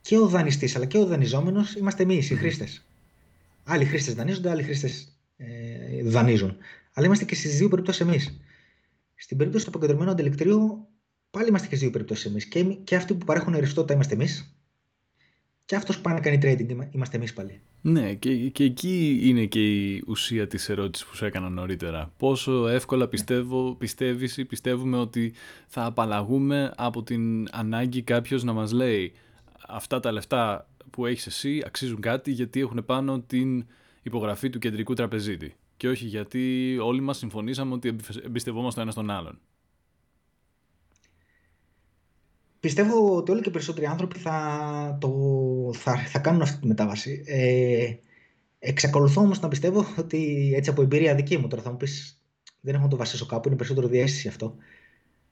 και 0.00 0.18
ο 0.18 0.28
δανειστής 0.28 0.76
αλλά 0.76 0.86
και 0.86 0.98
ο 0.98 1.06
δανειζόμενος 1.06 1.74
είμαστε 1.74 2.02
εμείς, 2.02 2.30
οι 2.30 2.34
χρήστες. 2.34 2.86
Άλλοι 3.64 3.84
χρήστες 3.84 4.14
δανείζονται, 4.14 4.50
άλλοι 4.50 4.62
χρήστες 4.62 5.17
ε, 5.38 6.02
δανείζουν. 6.02 6.56
Αλλά 6.92 7.06
είμαστε 7.06 7.24
και 7.24 7.34
στις 7.34 7.58
δύο 7.58 7.68
περιπτώσεις 7.68 8.00
εμείς. 8.00 8.40
Στην 9.14 9.36
περίπτωση 9.36 9.64
του 9.64 9.70
αποκεντρωμένου 9.70 10.10
αντιληκτρίου, 10.10 10.88
πάλι 11.30 11.48
είμαστε 11.48 11.66
και 11.66 11.74
στις 11.74 11.86
δύο 11.86 11.90
περιπτώσεις 11.90 12.24
εμείς. 12.24 12.44
Και, 12.44 12.64
και 12.64 12.96
αυτοί 12.96 13.14
που 13.14 13.24
παρέχουν 13.24 13.56
ρευστότητα 13.56 13.94
είμαστε 13.94 14.14
εμείς, 14.14 14.58
και 15.68 15.76
αυτός 15.76 15.96
που 15.96 16.02
πάει 16.02 16.14
να 16.14 16.20
κάνει 16.20 16.38
trading 16.42 16.88
είμαστε 16.90 17.16
εμείς 17.16 17.32
πάλι. 17.32 17.60
Ναι, 17.80 18.14
και, 18.14 18.34
και 18.34 18.64
εκεί 18.64 19.20
είναι 19.22 19.44
και 19.44 19.84
η 19.84 20.04
ουσία 20.06 20.46
της 20.46 20.68
ερώτησης 20.68 21.06
που 21.06 21.16
σου 21.16 21.24
έκανα 21.24 21.48
νωρίτερα. 21.48 22.12
Πόσο 22.16 22.68
εύκολα 22.68 23.08
πιστεύω, 23.08 23.74
πιστεύεις 23.74 24.36
ή 24.36 24.44
πιστεύουμε 24.44 24.96
ότι 24.96 25.32
θα 25.66 25.84
απαλλαγούμε 25.84 26.72
από 26.76 27.02
την 27.02 27.48
ανάγκη 27.50 28.02
κάποιος 28.02 28.44
να 28.44 28.52
μας 28.52 28.72
λέει 28.72 29.12
αυτά 29.68 30.00
τα 30.00 30.12
λεφτά 30.12 30.68
που 30.90 31.06
έχεις 31.06 31.26
εσύ 31.26 31.62
αξίζουν 31.66 32.00
κάτι 32.00 32.30
γιατί 32.30 32.60
έχουν 32.60 32.84
πάνω 32.84 33.20
την 33.20 33.66
υπογραφή 34.08 34.50
του 34.50 34.58
κεντρικού 34.58 34.94
τραπεζίτη 34.94 35.54
και 35.76 35.88
όχι 35.88 36.06
γιατί 36.06 36.76
όλοι 36.82 37.00
μας 37.00 37.18
συμφωνήσαμε 37.18 37.74
ότι 37.74 37.96
εμπιστευόμαστε 38.24 38.80
ο 38.80 38.82
ένας 38.82 38.94
τον 38.94 39.10
άλλον. 39.10 39.38
Πιστεύω 42.60 43.16
ότι 43.16 43.30
όλοι 43.30 43.40
και 43.40 43.48
οι 43.48 43.52
περισσότεροι 43.52 43.86
άνθρωποι 43.86 44.18
θα, 44.18 44.98
το, 45.00 45.10
θα, 45.74 45.96
θα 45.96 46.18
κάνουν 46.18 46.42
αυτή 46.42 46.60
τη 46.60 46.66
μετάβαση. 46.66 47.22
Ε, 47.26 47.94
εξακολουθώ 48.58 49.20
όμως 49.20 49.40
να 49.40 49.48
πιστεύω 49.48 49.84
ότι 49.98 50.52
έτσι 50.56 50.70
από 50.70 50.82
εμπειρία 50.82 51.14
δική 51.14 51.38
μου, 51.38 51.48
τώρα 51.48 51.62
θα 51.62 51.70
μου 51.70 51.76
πεις, 51.76 52.22
δεν 52.60 52.74
έχω 52.74 52.82
να 52.82 52.88
το 52.88 52.96
βασίσω 52.96 53.26
κάπου, 53.26 53.48
είναι 53.48 53.56
περισσότερο 53.56 53.86
διέστηση 53.86 54.28
αυτό, 54.28 54.56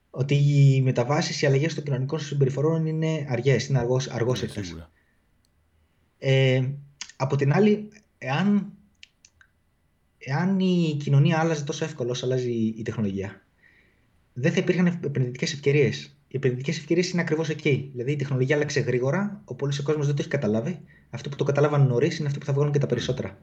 ότι 0.09 0.35
οι 0.35 0.81
μεταβάσεις, 0.81 1.41
οι 1.41 1.45
αλλαγές 1.45 1.73
των 1.73 1.83
κοινωνικών 1.83 2.19
συμπεριφορών 2.19 2.85
είναι 2.85 3.27
αργές, 3.29 3.67
είναι 3.67 3.79
αργό 4.11 4.35
ναι, 4.35 4.87
ε, 6.17 6.69
από 7.15 7.35
την 7.35 7.53
άλλη, 7.53 7.89
εάν, 8.17 8.73
εάν 10.17 10.59
η 10.59 10.97
κοινωνία 10.99 11.39
άλλαζε 11.39 11.63
τόσο 11.63 11.85
εύκολα 11.85 12.11
όσο 12.11 12.25
αλλάζει 12.25 12.51
η 12.51 12.81
τεχνολογία, 12.81 13.45
δεν 14.33 14.51
θα 14.51 14.59
υπήρχαν 14.59 14.87
επενδυτικές 14.87 15.53
ευκαιρίες 15.53 16.17
οι 16.27 16.35
επενδυτικές 16.37 16.77
ευκαιρίες 16.77 17.09
είναι 17.09 17.21
ακριβώς 17.21 17.49
εκεί. 17.49 17.89
Δηλαδή 17.91 18.11
η 18.11 18.15
τεχνολογία 18.15 18.55
άλλαξε 18.55 18.79
γρήγορα, 18.79 19.41
ο 19.45 19.55
πολλή 19.55 19.83
κόσμος 19.83 20.05
δεν 20.05 20.15
το 20.15 20.21
έχει 20.21 20.29
καταλάβει. 20.29 20.79
Αυτοί 21.09 21.29
που 21.29 21.35
το 21.35 21.43
κατάλαβαν 21.43 21.87
νωρίς 21.87 22.17
είναι 22.17 22.27
αυτοί 22.27 22.39
που 22.39 22.45
θα 22.45 22.53
βγάλουν 22.53 22.71
και 22.71 22.79
τα 22.79 22.85
περισσότερα. 22.85 23.41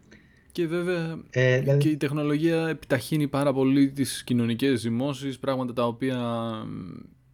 Και 0.52 0.66
βέβαια 0.66 1.18
ε, 1.30 1.60
δηλαδή... 1.60 1.78
και 1.78 1.88
η 1.88 1.96
τεχνολογία 1.96 2.68
επιταχύνει 2.68 3.28
πάρα 3.28 3.52
πολύ 3.52 3.90
τις 3.90 4.24
κοινωνικές 4.24 4.82
δημόσει, 4.82 5.38
πράγματα 5.40 5.72
τα 5.72 5.86
οποία. 5.86 6.18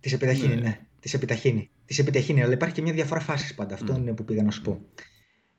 Τις 0.00 0.12
επιταχύνει, 0.12 0.54
ναι. 0.54 0.60
ναι. 0.60 0.80
Τις 1.00 1.14
επιταχύνει. 1.14 1.70
Τις 1.86 1.98
επιταχύνει, 1.98 2.42
αλλά 2.42 2.52
υπάρχει 2.52 2.74
και 2.74 2.82
μια 2.82 2.92
διαφορά 2.92 3.20
φάσης 3.20 3.54
πάντα. 3.54 3.74
Αυτό 3.74 3.96
είναι 3.96 4.12
που 4.12 4.24
πήγα 4.24 4.42
να 4.42 4.50
σου 4.50 4.62
πω. 4.62 4.80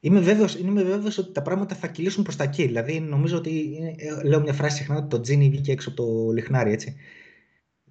Είμαι 0.03 0.19
βέβαιος, 0.19 0.55
είμαι 0.55 0.83
βέβαιος 0.83 1.17
ότι 1.17 1.31
τα 1.31 1.41
πράγματα 1.41 1.75
θα 1.75 1.87
κυλήσουν 1.87 2.23
προς 2.23 2.35
τα 2.35 2.43
εκεί. 2.43 2.65
Δηλαδή, 2.65 2.99
νομίζω 2.99 3.37
ότι. 3.37 3.77
Ε, 3.97 4.23
λέω 4.23 4.41
μια 4.41 4.53
φράση 4.53 4.77
συχνά 4.77 4.97
ότι 4.97 5.07
το 5.07 5.19
τζίνι 5.19 5.49
βγήκε 5.49 5.71
έξω 5.71 5.89
από 5.89 6.03
το 6.03 6.31
λιχνάρι, 6.31 6.71
έτσι 6.71 6.95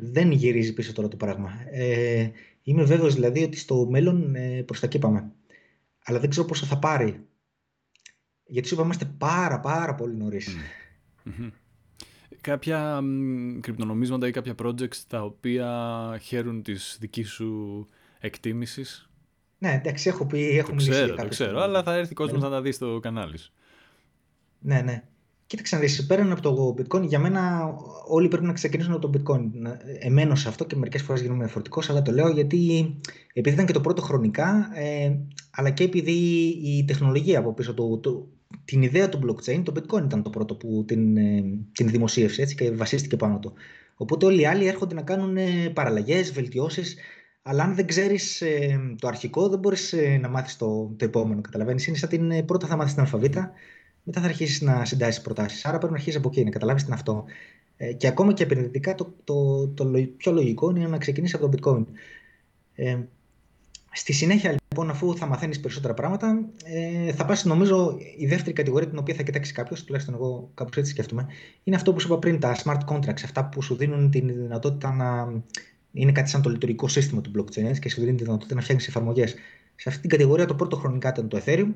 δεν 0.01 0.31
γυρίζει 0.31 0.73
πίσω 0.73 0.93
τώρα 0.93 1.09
το 1.09 1.17
πράγμα. 1.17 1.53
Ε, 1.71 2.31
είμαι 2.63 2.85
βέβαιος 2.85 3.15
δηλαδή 3.15 3.43
ότι 3.43 3.57
στο 3.57 3.87
μέλλον 3.91 4.35
ε, 4.35 4.63
προς 4.63 4.81
τα 4.81 4.87
εκεί 4.87 4.99
πάμε. 4.99 5.33
Αλλά 6.05 6.19
δεν 6.19 6.31
ξέρω 6.31 6.47
πόσο 6.47 6.67
θα 6.67 6.79
πάρει. 6.79 7.27
Γιατί 8.45 8.69
σου 8.69 8.75
είπα 8.75 8.83
είμαστε 8.83 9.05
πάρα 9.19 9.61
πάρα 9.61 9.95
πολύ 9.95 10.17
νωρίς. 10.17 10.57
Κάποια 12.41 13.03
κρυπτονομίσματα 13.61 14.29
ή 14.29 14.31
κάποια 14.31 14.55
projects 14.63 14.97
τα 15.09 15.25
οποία 15.25 16.19
χαίρουν 16.23 16.63
της 16.63 16.97
δικής 17.01 17.31
σου 17.31 17.87
εκτίμησης; 18.19 19.10
Ναι, 19.63 19.81
εντάξει, 19.85 20.09
έχω 20.09 20.27
πει, 20.27 20.59
έχω 20.59 20.69
το 20.69 20.75
μιλήσει 20.75 20.91
ξέρω, 20.91 21.15
το 21.15 21.29
ξέρω, 21.29 21.61
αλλά 21.61 21.83
θα 21.83 21.95
έρθει 21.95 22.15
κόσμος 22.15 22.41
ναι. 22.41 22.49
να 22.49 22.55
τα 22.55 22.63
δει 22.63 22.73
στο 22.73 22.99
κανάλι 23.03 23.39
σου. 23.39 23.53
Ναι, 24.59 24.81
ναι. 24.81 25.03
Κοίταξε 25.47 25.75
να 25.75 25.81
δεις, 25.81 26.07
πέραν 26.07 26.33
από 26.33 26.41
το 26.41 26.75
bitcoin, 26.79 27.03
για 27.07 27.19
μένα 27.19 27.75
όλοι 28.09 28.29
πρέπει 28.29 28.47
να 28.47 28.53
ξεκινήσουν 28.53 28.93
από 28.93 29.09
το 29.09 29.19
bitcoin. 29.19 29.51
Εμένω 30.01 30.35
σε 30.35 30.49
αυτό 30.49 30.65
και 30.65 30.77
μερικές 30.77 31.03
φορές 31.03 31.21
γίνομαι 31.23 31.43
διαφορετικός, 31.43 31.91
αλλά 31.91 32.03
το 32.03 32.13
λέω 32.13 32.29
γιατί 32.29 32.95
επειδή 33.33 33.55
ήταν 33.55 33.67
και 33.67 33.73
το 33.73 33.81
πρώτο 33.81 34.03
χρονικά, 34.03 34.71
ε, 34.75 35.17
αλλά 35.51 35.71
και 35.71 35.85
επειδή 35.85 36.13
η 36.63 36.85
τεχνολογία 36.85 37.39
από 37.39 37.53
πίσω 37.53 37.75
του, 37.75 37.99
του 38.03 38.29
την 38.65 38.83
ιδέα 38.83 39.09
του 39.09 39.21
blockchain, 39.27 39.63
το 39.65 39.73
bitcoin 39.77 40.05
ήταν 40.05 40.23
το 40.23 40.31
πρώτο 40.31 40.55
που 40.55 40.85
την, 40.87 41.17
ε, 41.17 41.45
την 41.73 41.89
δημοσίευσε 41.89 42.43
έτσι, 42.43 42.55
και 42.55 42.71
βασίστηκε 42.71 43.17
πάνω 43.17 43.39
του. 43.39 43.53
Οπότε 43.97 44.27
όλοι 44.27 44.41
οι 44.41 44.47
άλλοι 44.47 44.67
έρχονται 44.67 44.95
να 44.95 45.03
κάνουν 45.03 45.37
ε, 45.37 45.71
παραλλαγές, 45.75 46.33
βελτιώσεις, 46.33 46.97
αλλά 47.43 47.63
αν 47.63 47.75
δεν 47.75 47.87
ξέρεις 47.87 48.41
ε, 48.41 48.81
το 48.99 49.09
αρχικό 49.09 49.49
δεν 49.49 49.59
μπορείς 49.59 49.93
ε, 49.93 50.19
να 50.21 50.29
μάθεις 50.29 50.57
το, 50.57 50.95
το 50.97 51.05
επόμενο, 51.05 51.41
καταλαβαίνεις. 51.41 51.87
Είναι 51.87 51.97
σαν 51.97 52.09
την 52.09 52.31
ε, 52.31 52.43
πρώτα 52.43 52.67
θα 52.67 52.77
μάθεις 52.77 52.93
την 52.93 53.03
αλφαβήτα, 53.03 53.53
μετά 54.03 54.21
θα 54.21 54.27
αρχίσεις 54.27 54.61
να 54.61 54.85
συντάσεις 54.85 55.23
προτάσεις. 55.23 55.65
Άρα 55.65 55.79
πρέπει 55.79 55.93
να 55.93 55.99
αρχίσεις 55.99 56.19
από 56.19 56.29
εκεί, 56.29 56.45
να 56.45 56.51
καταλάβεις 56.51 56.83
τι 56.83 56.89
είναι 56.89 56.97
αυτό. 56.97 57.25
Ε, 57.77 57.93
και 57.93 58.07
ακόμα 58.07 58.33
και 58.33 58.43
επενδυτικά 58.43 58.95
το, 58.95 59.15
το, 59.25 59.69
το, 59.69 59.85
το, 59.85 60.09
πιο 60.17 60.33
λογικό 60.33 60.71
είναι 60.71 60.87
να 60.87 60.99
ξεκινήσεις 60.99 61.41
από 61.41 61.49
το 61.49 61.57
bitcoin. 61.57 61.85
Ε, 62.75 62.99
Στη 63.93 64.13
συνέχεια, 64.13 64.51
λοιπόν, 64.51 64.91
αφού 64.91 65.17
θα 65.17 65.27
μαθαίνεις 65.27 65.61
περισσότερα 65.61 65.95
πράγματα, 65.95 66.49
ε, 66.65 67.13
θα 67.13 67.25
πας, 67.25 67.45
νομίζω, 67.45 67.97
η 68.17 68.27
δεύτερη 68.27 68.53
κατηγορία 68.53 68.89
την 68.89 68.99
οποία 68.99 69.15
θα 69.15 69.23
κοιτάξει 69.23 69.53
κάποιος, 69.53 69.85
τουλάχιστον 69.85 70.15
εγώ 70.15 70.51
κάπως 70.55 70.77
έτσι 70.77 70.91
σκέφτομαι, 70.91 71.27
είναι 71.65 71.77
αυτό 71.77 71.93
που 71.93 72.01
σου 72.01 72.07
είπα 72.07 72.19
πριν, 72.19 72.41
τα 72.41 72.57
smart 72.65 72.81
contracts. 72.87 73.23
Αυτά 73.25 73.49
που 73.49 73.63
σου 73.63 73.77
δίνουν 73.77 74.11
τη 74.11 74.21
δυνατότητα 74.21 74.93
να. 74.93 75.43
Είναι 75.93 76.13
κάτι 76.13 76.29
σαν 76.29 76.43
το 76.43 76.51
λειτουργικό 76.51 76.89
σύστημα 76.89 77.21
του 77.21 77.31
blockchain 77.37 77.79
και 77.79 77.89
σου 77.89 78.01
δίνει 78.01 78.17
τη 78.17 78.23
δυνατότητα 78.23 78.55
να 78.55 78.61
φτιάχνεις 78.61 78.89
εφαρμογές. 78.89 79.35
Σε 79.77 79.89
αυτή 79.89 80.01
την 80.01 80.11
κατηγορία 80.11 80.47
το 80.47 80.55
πρώτο 80.55 80.77
χρονικά 80.77 81.09
ήταν 81.09 81.29
το 81.29 81.41
Ethereum. 81.45 81.75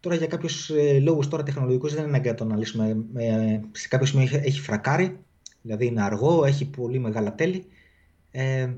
Τώρα 0.00 0.16
για 0.16 0.26
κάποιους 0.26 0.70
ε, 0.70 0.98
λόγους 0.98 1.28
τεχνολογικούς 1.28 1.94
δεν 1.94 2.00
είναι 2.00 2.08
αναγκαίο 2.08 2.32
να 2.32 2.38
το 2.38 2.44
αναλύσουμε. 2.44 2.96
Ε, 3.14 3.60
σε 3.72 3.88
κάποιο 3.88 4.06
σημείο 4.06 4.24
έχει, 4.24 4.36
έχει 4.36 4.60
φρακάρει, 4.60 5.18
δηλαδή 5.62 5.86
είναι 5.86 6.02
αργό, 6.02 6.44
έχει 6.44 6.70
πολύ 6.70 6.98
μεγάλα 6.98 7.34
τέλη. 7.34 7.64
Ε, 8.30 8.68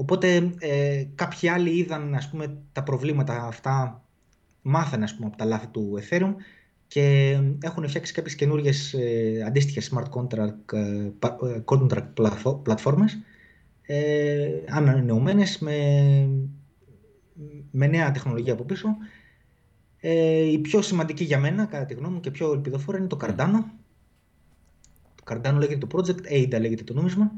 Οπότε 0.00 0.52
ε, 0.58 1.04
κάποιοι 1.14 1.48
άλλοι 1.48 1.70
είδαν 1.70 2.14
ας 2.14 2.30
πούμε, 2.30 2.56
τα 2.72 2.82
προβλήματα 2.82 3.46
αυτά, 3.46 4.04
μάθανε 4.62 5.04
ας 5.04 5.14
πούμε, 5.14 5.26
από 5.26 5.36
τα 5.36 5.44
λάθη 5.44 5.66
του 5.66 5.98
Ethereum 6.00 6.34
και 6.86 7.36
έχουν 7.60 7.88
φτιάξει 7.88 8.12
κάποιες 8.12 8.34
καινούργιες 8.34 8.92
ε, 8.92 9.42
αντίστοιχες 9.46 9.92
smart 9.92 10.20
contract, 10.20 10.72
ε, 10.72 11.10
ε 11.54 11.62
contract 11.64 12.06
πλατφόρμες 12.62 13.18
ε, 13.92 14.62
ανανεωμένες 14.68 15.58
με, 15.58 15.76
με 17.70 17.86
νέα 17.86 18.10
τεχνολογία 18.10 18.52
από 18.52 18.64
πίσω. 18.64 18.88
Ε, 20.00 20.42
η 20.50 20.58
πιο 20.58 20.82
σημαντική 20.82 21.24
για 21.24 21.38
μένα, 21.38 21.64
κατά 21.64 21.84
τη 21.84 21.94
γνώμη 21.94 22.14
μου, 22.14 22.20
και 22.20 22.30
πιο 22.30 22.52
ελπιδοφόρα 22.52 22.98
είναι 22.98 23.06
το 23.06 23.18
Cardano. 23.20 23.64
Το 25.14 25.22
Cardano 25.24 25.54
λέγεται 25.58 25.86
το 25.86 25.98
project, 25.98 26.32
ADA 26.32 26.60
λέγεται 26.60 26.84
το 26.84 26.94
νόμισμα. 26.94 27.32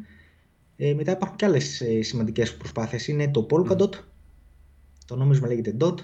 Ε, 0.77 0.95
μετά 0.95 1.13
υπάρχουν 1.13 1.37
και 1.37 1.45
άλλες 1.45 1.81
ε, 1.81 2.03
σημαντικές 2.03 2.57
προσπάθειες. 2.57 3.09
Είναι 3.09 3.31
το 3.31 3.47
Polkadot, 3.51 3.93
το 5.07 5.17
νόμισμα 5.17 5.47
λέγεται 5.47 5.77
DOT 5.81 5.95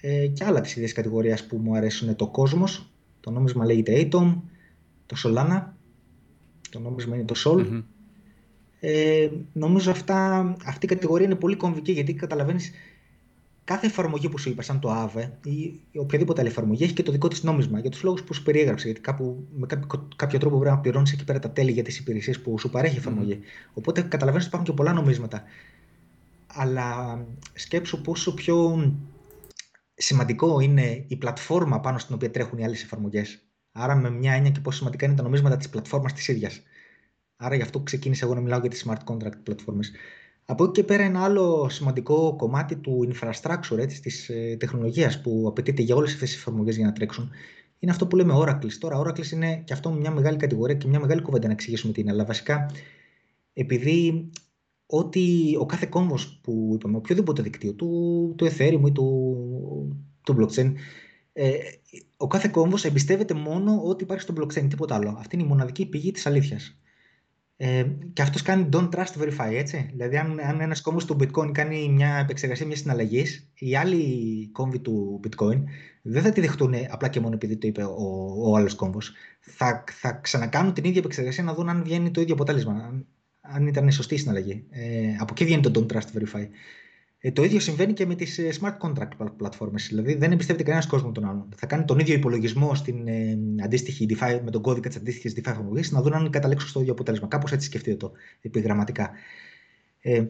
ε, 0.00 0.26
και 0.26 0.44
άλλα 0.44 0.60
της 0.60 0.76
ίδιας 0.76 0.92
κατηγορίας 0.92 1.46
που 1.46 1.56
μου 1.56 1.76
αρέσουν 1.76 2.06
είναι 2.06 2.16
το 2.16 2.30
Cosmos, 2.34 2.84
το 3.20 3.30
νόμισμα 3.30 3.64
λέγεται 3.64 4.08
Atom, 4.10 4.34
το 5.06 5.16
Solana, 5.24 5.62
το 6.70 6.78
νόμισμα 6.78 7.14
είναι 7.14 7.24
το 7.24 7.34
Sol. 7.44 7.82
Ε, 8.86 9.30
νομίζω 9.52 9.90
αυτά, 9.90 10.38
αυτή 10.64 10.86
η 10.86 10.88
κατηγορία 10.88 11.26
είναι 11.26 11.34
πολύ 11.34 11.56
κομβική 11.56 11.92
γιατί 11.92 12.14
καταλαβαίνεις 12.14 12.70
κάθε 13.64 13.86
εφαρμογή 13.86 14.28
που 14.28 14.38
σου 14.38 14.48
είπα, 14.48 14.62
σαν 14.62 14.80
το 14.80 14.90
AVE 15.04 15.30
ή 15.44 15.98
οποιαδήποτε 15.98 16.40
άλλη 16.40 16.50
εφαρμογή, 16.50 16.84
έχει 16.84 16.92
και 16.92 17.02
το 17.02 17.12
δικό 17.12 17.28
της 17.28 17.42
νόμισμα 17.42 17.78
για 17.78 17.90
τους 17.90 18.02
λόγους 18.02 18.22
που 18.22 18.34
σου 18.34 18.42
περιέγραψε. 18.42 18.86
Γιατί 18.86 19.00
κάπου, 19.00 19.46
με 19.54 19.66
κάποιο, 19.66 20.08
κάποιο 20.16 20.38
τρόπο 20.38 20.58
πρέπει 20.58 20.74
να 20.74 20.80
πληρώνεις 20.80 21.12
εκεί 21.12 21.24
πέρα 21.24 21.38
τα 21.38 21.50
τέλη 21.50 21.70
για 21.70 21.82
τις 21.82 21.98
υπηρεσίες 21.98 22.40
που 22.40 22.58
σου 22.58 22.70
παρέχει 22.70 22.94
η 22.94 22.98
εφαρμογή. 22.98 23.38
Mm. 23.42 23.70
Οπότε 23.74 24.02
καταλαβαίνεις 24.02 24.46
ότι 24.46 24.54
υπάρχουν 24.54 24.74
και 24.74 24.82
πολλά 24.82 24.92
νομίσματα. 24.92 25.42
Αλλά 26.46 27.18
σκέψου 27.52 28.00
πόσο 28.00 28.34
πιο 28.34 28.86
σημαντικό 29.94 30.60
είναι 30.60 31.04
η 31.06 31.16
πλατφόρμα 31.16 31.80
πάνω 31.80 31.98
στην 31.98 32.14
οποία 32.14 32.30
τρέχουν 32.30 32.58
οι 32.58 32.64
άλλες 32.64 32.82
εφαρμογές. 32.82 33.42
Άρα, 33.72 33.94
με 33.94 34.10
μια 34.10 34.32
έννοια 34.32 34.50
και 34.50 34.60
πόσο 34.60 34.78
σημαντικά 34.78 35.06
είναι 35.06 35.14
τα 35.14 35.22
νομίσματα 35.22 35.56
της 35.56 35.68
πλατφόρμας 35.68 36.12
της 36.12 36.28
ίδιας. 36.28 36.62
Άρα, 37.36 37.54
γι' 37.54 37.62
αυτό 37.62 37.80
ξεκίνησα 37.80 38.24
εγώ 38.24 38.34
να 38.34 38.40
μιλάω 38.40 38.60
για 38.60 38.70
τις 38.70 38.86
smart 38.86 39.12
contract 39.14 39.42
πλατφόρμες. 39.42 39.92
Από 40.46 40.64
εκεί 40.64 40.72
και 40.72 40.84
πέρα 40.84 41.02
ένα 41.02 41.24
άλλο 41.24 41.68
σημαντικό 41.68 42.36
κομμάτι 42.36 42.76
του 42.76 43.08
infrastructure, 43.12 43.78
έτσι, 43.78 44.00
της 44.00 44.28
ε, 44.28 44.56
τεχνολογίας 44.58 45.20
που 45.20 45.44
απαιτείται 45.48 45.82
για 45.82 45.94
όλες 45.94 46.12
αυτές 46.12 46.30
τις 46.30 46.38
εφαρμογές 46.38 46.76
για 46.76 46.86
να 46.86 46.92
τρέξουν, 46.92 47.30
είναι 47.78 47.92
αυτό 47.92 48.06
που 48.06 48.16
λέμε 48.16 48.32
Oracle. 48.36 48.70
Τώρα, 48.78 49.00
Oracle 49.00 49.30
είναι 49.32 49.62
και 49.64 49.72
αυτό 49.72 49.92
μια 49.92 50.10
μεγάλη 50.10 50.36
κατηγορία 50.36 50.74
και 50.74 50.88
μια 50.88 51.00
μεγάλη 51.00 51.22
κουβέντα 51.22 51.46
να 51.46 51.52
εξηγήσουμε 51.52 51.92
τι 51.92 52.00
είναι. 52.00 52.10
Αλλά 52.10 52.24
βασικά, 52.24 52.70
επειδή 53.52 54.30
ότι 54.86 55.56
ο 55.60 55.66
κάθε 55.66 55.86
κόμβος 55.86 56.40
που 56.42 56.70
είπαμε, 56.74 56.96
οποιοδήποτε 56.96 57.42
δικτύο, 57.42 57.74
του, 57.74 58.34
του 58.36 58.46
Ethereum 58.46 58.82
ή 58.86 58.92
του, 58.92 60.06
του 60.22 60.36
blockchain, 60.38 60.72
ε, 61.32 61.52
ο 62.16 62.26
κάθε 62.26 62.48
κόμβος 62.48 62.84
εμπιστεύεται 62.84 63.34
μόνο 63.34 63.82
ότι 63.84 64.04
υπάρχει 64.04 64.22
στο 64.22 64.34
blockchain, 64.36 64.66
τίποτα 64.68 64.94
άλλο. 64.94 65.16
Αυτή 65.18 65.36
είναι 65.36 65.44
η 65.44 65.48
μοναδική 65.48 65.86
πηγή 65.86 66.10
της 66.12 66.26
αλήθειας. 66.26 66.78
Ε, 67.66 67.86
και 68.12 68.22
αυτός 68.22 68.42
κάνει 68.42 68.68
don't 68.72 68.88
trust 68.88 69.22
verify, 69.22 69.52
έτσι. 69.52 69.90
Δηλαδή, 69.92 70.16
αν, 70.16 70.40
αν 70.40 70.60
ένας 70.60 70.80
κόμβος 70.80 71.04
του 71.04 71.16
Bitcoin 71.20 71.52
κάνει 71.52 71.88
μια 71.88 72.16
επεξεργασία 72.16 72.66
μιας 72.66 72.78
συναλλαγής, 72.78 73.50
οι 73.54 73.76
άλλοι 73.76 74.48
κόμβοι 74.52 74.78
του 74.78 75.20
Bitcoin 75.24 75.62
δεν 76.02 76.22
θα 76.22 76.32
τη 76.32 76.40
δεχτούν 76.40 76.74
απλά 76.90 77.08
και 77.08 77.20
μόνο 77.20 77.34
επειδή 77.34 77.56
το 77.56 77.66
είπε 77.66 77.82
ο, 77.82 78.34
ο 78.38 78.56
άλλος 78.56 78.74
κόμβος. 78.74 79.12
Θα, 79.40 79.84
θα 79.90 80.12
ξανακάνουν 80.12 80.72
την 80.72 80.84
ίδια 80.84 80.98
επεξεργασία 80.98 81.44
να 81.44 81.54
δουν 81.54 81.68
αν 81.68 81.82
βγαίνει 81.84 82.10
το 82.10 82.20
ίδιο 82.20 82.34
αποτέλεσμα, 82.34 82.72
αν, 82.72 83.06
αν 83.40 83.66
ήταν 83.66 83.92
σωστή 83.92 84.14
η 84.14 84.18
συναλλαγή. 84.18 84.64
Ε, 84.70 85.16
από 85.18 85.32
εκεί 85.32 85.44
βγαίνει 85.44 85.62
το 85.62 85.86
don't 85.88 85.94
trust 85.94 86.18
verify. 86.18 86.46
Ε, 87.26 87.32
το 87.32 87.44
ίδιο 87.44 87.60
συμβαίνει 87.60 87.92
και 87.92 88.06
με 88.06 88.14
τις 88.14 88.38
ε, 88.38 88.50
smart 88.60 88.78
contract 88.78 89.30
πλατφόρμες. 89.36 89.86
Δηλαδή 89.88 90.14
δεν 90.14 90.32
εμπιστεύεται 90.32 90.64
κανένας 90.64 90.86
κόσμος 90.86 91.14
τον 91.14 91.24
άλλον. 91.24 91.48
Θα 91.56 91.66
κάνει 91.66 91.84
τον 91.84 91.98
ίδιο 91.98 92.14
υπολογισμό 92.14 92.74
στην 92.74 93.08
ε, 93.08 93.38
αντίστοιχη 93.64 94.06
DeFi, 94.10 94.40
με 94.44 94.50
τον 94.50 94.62
κώδικα 94.62 94.88
της 94.88 94.96
αντίστοιχης 94.96 95.32
DeFi 95.32 95.46
εφαρμογή 95.46 95.88
να 95.90 96.02
δουν 96.02 96.14
αν 96.14 96.30
καταλήξουν 96.30 96.68
στο 96.68 96.80
ίδιο 96.80 96.92
αποτέλεσμα. 96.92 97.28
Κάπως 97.28 97.52
έτσι 97.52 97.66
σκεφτείτε 97.66 97.96
το 97.96 98.12
επιγραμματικά. 98.40 99.10
Ε, 100.00 100.24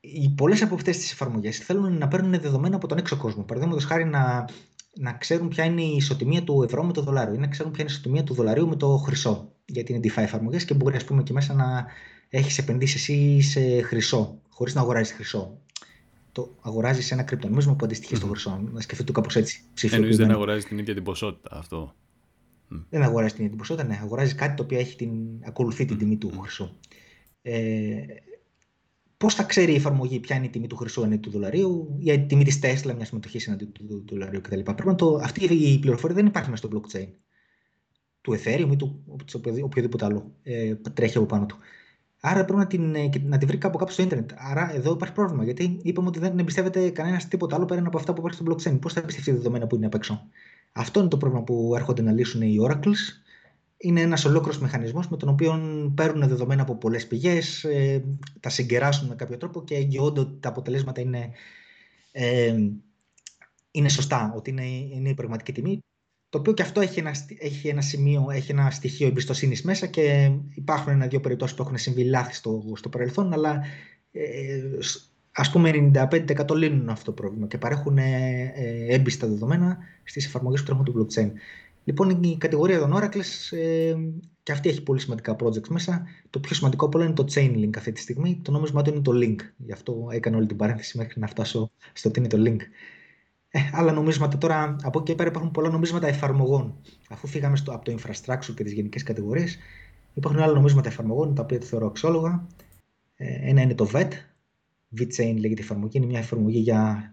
οι 0.00 0.30
πολλές 0.36 0.62
από 0.62 0.74
αυτές 0.74 0.98
τις 0.98 1.12
εφαρμογές 1.12 1.58
θέλουν 1.58 1.98
να 1.98 2.08
παίρνουν 2.08 2.40
δεδομένα 2.40 2.76
από 2.76 2.86
τον 2.86 2.98
έξω 2.98 3.16
κόσμο. 3.16 3.42
Παραδείγματος 3.42 3.84
χάρη 3.84 4.04
να, 4.04 4.48
να 4.94 5.12
ξέρουν 5.12 5.48
ποια 5.48 5.64
είναι 5.64 5.82
η 5.82 5.96
ισοτιμία 5.96 6.42
του 6.42 6.62
ευρώ 6.62 6.84
με 6.84 6.92
το 6.92 7.02
δολάριο 7.02 7.34
ή 7.34 7.38
να 7.38 7.48
ξέρουν 7.48 7.72
ποια 7.72 7.82
είναι 7.82 7.92
η 7.92 7.94
ισοτιμία 7.94 8.24
του 8.24 8.34
δολαρίου 8.34 8.68
με 8.68 8.76
το 8.76 8.96
χρυσό. 8.96 9.52
Γιατί 9.64 9.92
είναι 9.92 10.00
DeFi 10.04 10.22
εφαρμογές 10.22 10.64
και 10.64 10.74
μπορεί, 10.74 10.96
ας 10.96 11.04
πούμε, 11.04 11.22
και 11.22 11.32
μέσα 11.32 11.54
να 11.54 11.86
έχεις 12.28 12.58
επενδύσεις 12.58 13.00
εσύ 13.00 13.40
σε 13.40 13.82
χρυσό 13.82 14.40
χωρίς 14.48 14.74
να 14.74 14.80
αγοράζεις 14.80 15.14
χρυσό. 15.14 15.60
Το 16.32 16.56
αγοράζεις 16.60 17.10
ένα 17.10 17.22
κρυπτονόμισμα 17.22 17.74
που 17.76 17.84
αντιστοιχεί 17.84 18.12
mm-hmm. 18.14 18.18
στο 18.18 18.26
χρυσό. 18.26 18.68
Να 18.72 18.80
σκεφτείτε 18.80 19.12
το 19.12 19.20
κάπως 19.20 19.36
έτσι. 19.36 19.62
Εννοείς 19.90 20.16
δεν 20.16 20.30
αγοράζεις 20.30 20.64
την 20.64 20.78
ίδια 20.78 20.94
την 20.94 21.02
ποσότητα 21.02 21.56
αυτό. 21.56 21.94
Δεν 22.90 23.02
αγοράζεις 23.02 23.32
την 23.32 23.44
ίδια 23.44 23.56
την 23.56 23.66
ποσότητα, 23.66 23.88
ναι. 23.88 23.98
Αγοράζεις 24.02 24.34
κάτι 24.34 24.56
το 24.56 24.62
οποίο 24.62 24.78
έχει 24.78 24.96
την, 24.96 25.10
ακολουθεί 25.44 25.84
την 25.84 25.98
τιμή 25.98 26.16
του 26.16 26.38
χρυσού. 26.40 26.70
Ε, 27.42 27.96
Πώς 29.18 29.34
θα 29.34 29.42
ξέρει 29.42 29.72
η 29.72 29.74
εφαρμογή 29.74 30.20
ποια 30.20 30.36
είναι 30.36 30.46
η 30.46 30.48
τιμή 30.48 30.66
του 30.66 30.76
χρυσού 30.76 31.00
εναντί 31.00 31.16
του 31.16 31.30
δολαρίου 31.30 31.96
ή 31.98 32.12
η 32.12 32.26
τιμή 32.26 32.44
της 32.44 32.58
Τέσλα, 32.58 32.94
μιας 32.94 33.08
συμμετοχής 33.08 33.46
εναντί 33.46 33.64
του 33.64 34.04
δολαρίου 34.08 34.40
κτλ. 34.40 34.60
Πρέπει 34.60 34.86
να 34.86 34.94
το, 34.94 35.14
αυτή 35.14 35.44
η 35.54 35.78
πληροφορία 35.78 36.16
δεν 36.16 36.26
υπάρχει 36.26 36.50
μέσα 36.50 36.66
στο 36.66 36.80
blockchain 36.80 37.08
του 38.20 38.32
Ethereum 38.32 38.68
ή 38.72 38.76
του 38.76 39.04
οποιοδήποτε 39.62 40.04
άλλο 40.04 40.34
ε, 40.42 40.74
τρέχει 40.74 41.16
από 41.16 41.26
πάνω 41.26 41.46
του. 41.46 41.58
Άρα 42.20 42.44
πρέπει 42.44 42.58
να 42.58 42.66
την, 42.66 42.94
ε, 42.94 43.10
να 43.22 43.38
την 43.38 43.48
βρει 43.48 43.58
κάπου 43.58 43.78
κάπου 43.78 43.92
στο 43.92 44.02
Ιντερνετ. 44.02 44.30
Άρα 44.36 44.74
εδώ 44.74 44.92
υπάρχει 44.92 45.14
πρόβλημα. 45.14 45.44
Γιατί 45.44 45.78
είπαμε 45.82 46.08
ότι 46.08 46.18
δεν 46.18 46.38
εμπιστεύεται 46.38 46.90
κανένας 46.90 47.28
τίποτα 47.28 47.56
άλλο 47.56 47.64
πέραν 47.64 47.86
από 47.86 47.98
αυτά 47.98 48.12
που 48.12 48.18
υπάρχει 48.18 48.42
στο 48.42 48.52
blockchain. 48.52 48.80
Πώς 48.80 48.92
θα 48.92 49.00
εμπιστευτεί 49.00 49.30
δεδομένα 49.30 49.66
που 49.66 49.76
είναι 49.76 49.86
απ' 49.86 49.94
έξω; 49.94 50.28
Αυτό 50.72 51.00
είναι 51.00 51.08
το 51.08 51.16
πρόβλημα 51.16 51.44
που 51.44 51.72
έρχονται 51.74 52.02
να 52.02 52.12
λύσουν 52.12 52.42
οι 52.42 52.56
Oracles. 52.68 53.22
Είναι 53.76 54.00
ένας 54.00 54.24
ολόκληρος 54.24 54.60
μηχανισμός 54.60 55.08
με 55.08 55.16
τον 55.16 55.28
οποίο 55.28 55.60
παίρνουν 55.94 56.28
δεδομένα 56.28 56.62
από 56.62 56.76
πολλές 56.76 57.06
πηγές, 57.06 57.64
ε, 57.64 58.04
τα 58.40 58.48
συγκεράσουν 58.48 59.08
με 59.08 59.14
κάποιο 59.14 59.36
τρόπο 59.36 59.64
και 59.64 59.74
εγγυώνται 59.74 60.20
ότι 60.20 60.38
τα 60.40 60.48
αποτελέσματα 60.48 61.00
είναι, 61.00 61.30
ε, 62.12 62.56
είναι 63.70 63.88
σωστά, 63.88 64.32
ότι 64.36 64.50
είναι, 64.50 64.66
είναι 64.66 65.08
η 65.08 65.14
πραγματική 65.14 65.52
τιμή 65.52 65.82
το 66.28 66.38
οποίο 66.38 66.52
και 66.52 66.62
αυτό 66.62 66.80
έχει 66.80 66.98
ένα, 66.98 67.14
έχει 67.38 67.68
ένα 67.68 67.80
σημείο, 67.80 68.26
έχει 68.30 68.50
ένα 68.50 68.70
στοιχείο 68.70 69.06
εμπιστοσύνης 69.06 69.62
μέσα 69.62 69.86
και 69.86 70.30
υπάρχουν 70.54 70.92
ένα-δύο 70.92 71.20
περιπτώσεις 71.20 71.56
που 71.56 71.62
έχουν 71.62 71.78
συμβεί 71.78 72.04
λάθη 72.04 72.34
στο, 72.34 72.62
στο 72.74 72.88
παρελθόν, 72.88 73.32
αλλά 73.32 73.60
ε, 74.12 74.60
ας 75.32 75.50
πούμε 75.50 75.90
95% 75.94 76.56
λύνουν 76.56 76.88
αυτό 76.88 77.04
το 77.04 77.12
πρόβλημα 77.12 77.46
και 77.46 77.58
παρέχουν 77.58 77.98
ε, 77.98 78.52
ε, 78.54 78.94
έμπιστα 78.94 79.26
δεδομένα 79.26 79.78
στις 80.04 80.26
εφαρμογές 80.26 80.60
που 80.60 80.66
τρέχουν 80.66 80.84
του 80.84 81.06
blockchain. 81.06 81.30
Λοιπόν, 81.84 82.22
η 82.22 82.36
κατηγορία 82.38 82.78
των 82.78 82.92
Oracles 82.96 83.56
ε, 83.56 83.94
και 84.42 84.52
αυτή 84.52 84.68
έχει 84.68 84.82
πολύ 84.82 85.00
σημαντικά 85.00 85.36
projects 85.40 85.68
μέσα. 85.68 86.06
Το 86.30 86.40
πιο 86.40 86.54
σημαντικό 86.54 86.86
από 86.86 86.98
όλα 86.98 87.06
είναι 87.06 87.14
το 87.14 87.26
Chainlink 87.34 87.70
αυτή 87.76 87.92
τη 87.92 88.00
στιγμή. 88.00 88.40
Το 88.42 88.50
νόμισμά 88.50 88.82
του 88.82 88.90
είναι 88.90 89.00
το 89.00 89.12
Link. 89.14 89.36
Γι' 89.56 89.72
αυτό 89.72 90.08
έκανα 90.10 90.36
όλη 90.36 90.46
την 90.46 90.56
παρένθεση 90.56 90.98
μέχρι 90.98 91.20
να 91.20 91.26
φτάσω 91.26 91.70
στο 91.92 92.10
τι 92.10 92.20
είναι 92.20 92.28
το 92.28 92.38
Link. 92.46 92.58
Ε, 93.50 93.60
άλλα 93.72 93.92
νομίσματα 93.92 94.38
τώρα, 94.38 94.76
από 94.82 94.98
εκεί 94.98 95.10
και 95.10 95.14
πέρα 95.14 95.28
υπάρχουν 95.28 95.50
πολλά 95.50 95.68
νομίσματα 95.68 96.06
εφαρμογών. 96.06 96.80
Αφού 97.08 97.26
φύγαμε 97.26 97.56
στο, 97.56 97.72
από 97.72 97.84
το 97.84 97.94
infrastructure 97.98 98.54
και 98.54 98.64
τις 98.64 98.72
γενικές 98.72 99.02
κατηγορίες, 99.02 99.58
υπάρχουν 100.14 100.42
άλλα 100.42 100.52
νομίσματα 100.52 100.88
εφαρμογών 100.88 101.34
τα 101.34 101.42
οποία 101.42 101.58
θεωρώ 101.60 101.86
αξιόλογα. 101.86 102.46
Ε, 103.16 103.50
ένα 103.50 103.62
είναι 103.62 103.74
το 103.74 103.90
VET, 103.92 104.10
VChain 104.98 105.36
λέγεται 105.38 105.62
εφαρμογή, 105.62 105.98
είναι 105.98 106.06
μια 106.06 106.18
εφαρμογή 106.18 106.58
για 106.58 107.12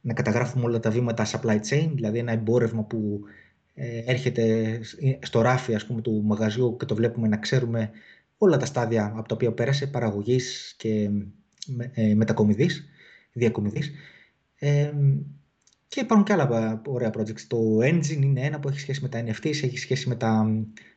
να 0.00 0.12
καταγράφουμε 0.12 0.64
όλα 0.64 0.80
τα 0.80 0.90
βήματα 0.90 1.26
supply 1.26 1.58
chain, 1.70 1.90
δηλαδή 1.94 2.18
ένα 2.18 2.32
εμπόρευμα 2.32 2.82
που 2.82 3.20
ε, 3.74 4.02
έρχεται 4.04 4.78
στο 5.22 5.40
ράφι 5.40 5.74
ας 5.74 5.86
πούμε, 5.86 6.00
του 6.00 6.22
μαγαζιού 6.24 6.76
και 6.76 6.84
το 6.84 6.94
βλέπουμε 6.94 7.28
να 7.28 7.36
ξέρουμε 7.36 7.90
όλα 8.38 8.56
τα 8.56 8.66
στάδια 8.66 9.12
από 9.16 9.28
τα 9.28 9.34
οποία 9.34 9.52
πέρασε, 9.52 9.86
παραγωγής 9.86 10.74
και 10.78 11.10
ε, 11.92 12.14
μετακομιδής, 12.14 12.88
διακομιδής. 13.32 13.92
Ε, 14.58 14.92
και 15.88 16.00
υπάρχουν 16.00 16.24
και 16.24 16.32
άλλα 16.32 16.80
ωραία 16.86 17.10
projects. 17.18 17.40
Το 17.48 17.58
Engine 17.80 18.22
είναι 18.22 18.40
ένα 18.40 18.60
που 18.60 18.68
έχει 18.68 18.80
σχέση 18.80 19.02
με 19.02 19.08
τα 19.08 19.24
NFTs, 19.24 19.44
έχει 19.44 19.78
σχέση 19.78 20.08
με 20.08 20.14
τα 20.14 20.46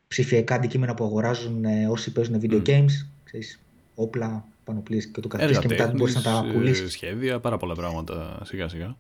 ψηφιακά 0.08 0.56
αντικείμενα 0.56 0.94
που 0.94 1.04
αγοράζουν 1.04 1.66
ε, 1.66 1.88
όσοι 1.88 2.12
παίζουν 2.12 2.42
video 2.42 2.62
games, 2.66 2.92
ξέρεις, 3.24 3.60
όπλα, 3.96 4.48
πανοπλίες 4.64 5.08
και 5.08 5.22
το 5.22 5.28
καθεξής 5.28 5.60
και 5.60 5.68
μετά 5.68 5.92
μπορείς 5.96 6.16
να 6.16 6.22
τα 6.22 6.46
πουλήσεις. 6.54 6.92
σχέδια, 6.92 7.40
πάρα 7.40 7.58
πολλά 7.58 7.76
πράγματα 7.76 8.42
σιγά 8.44 8.68
σιγά. 8.68 8.98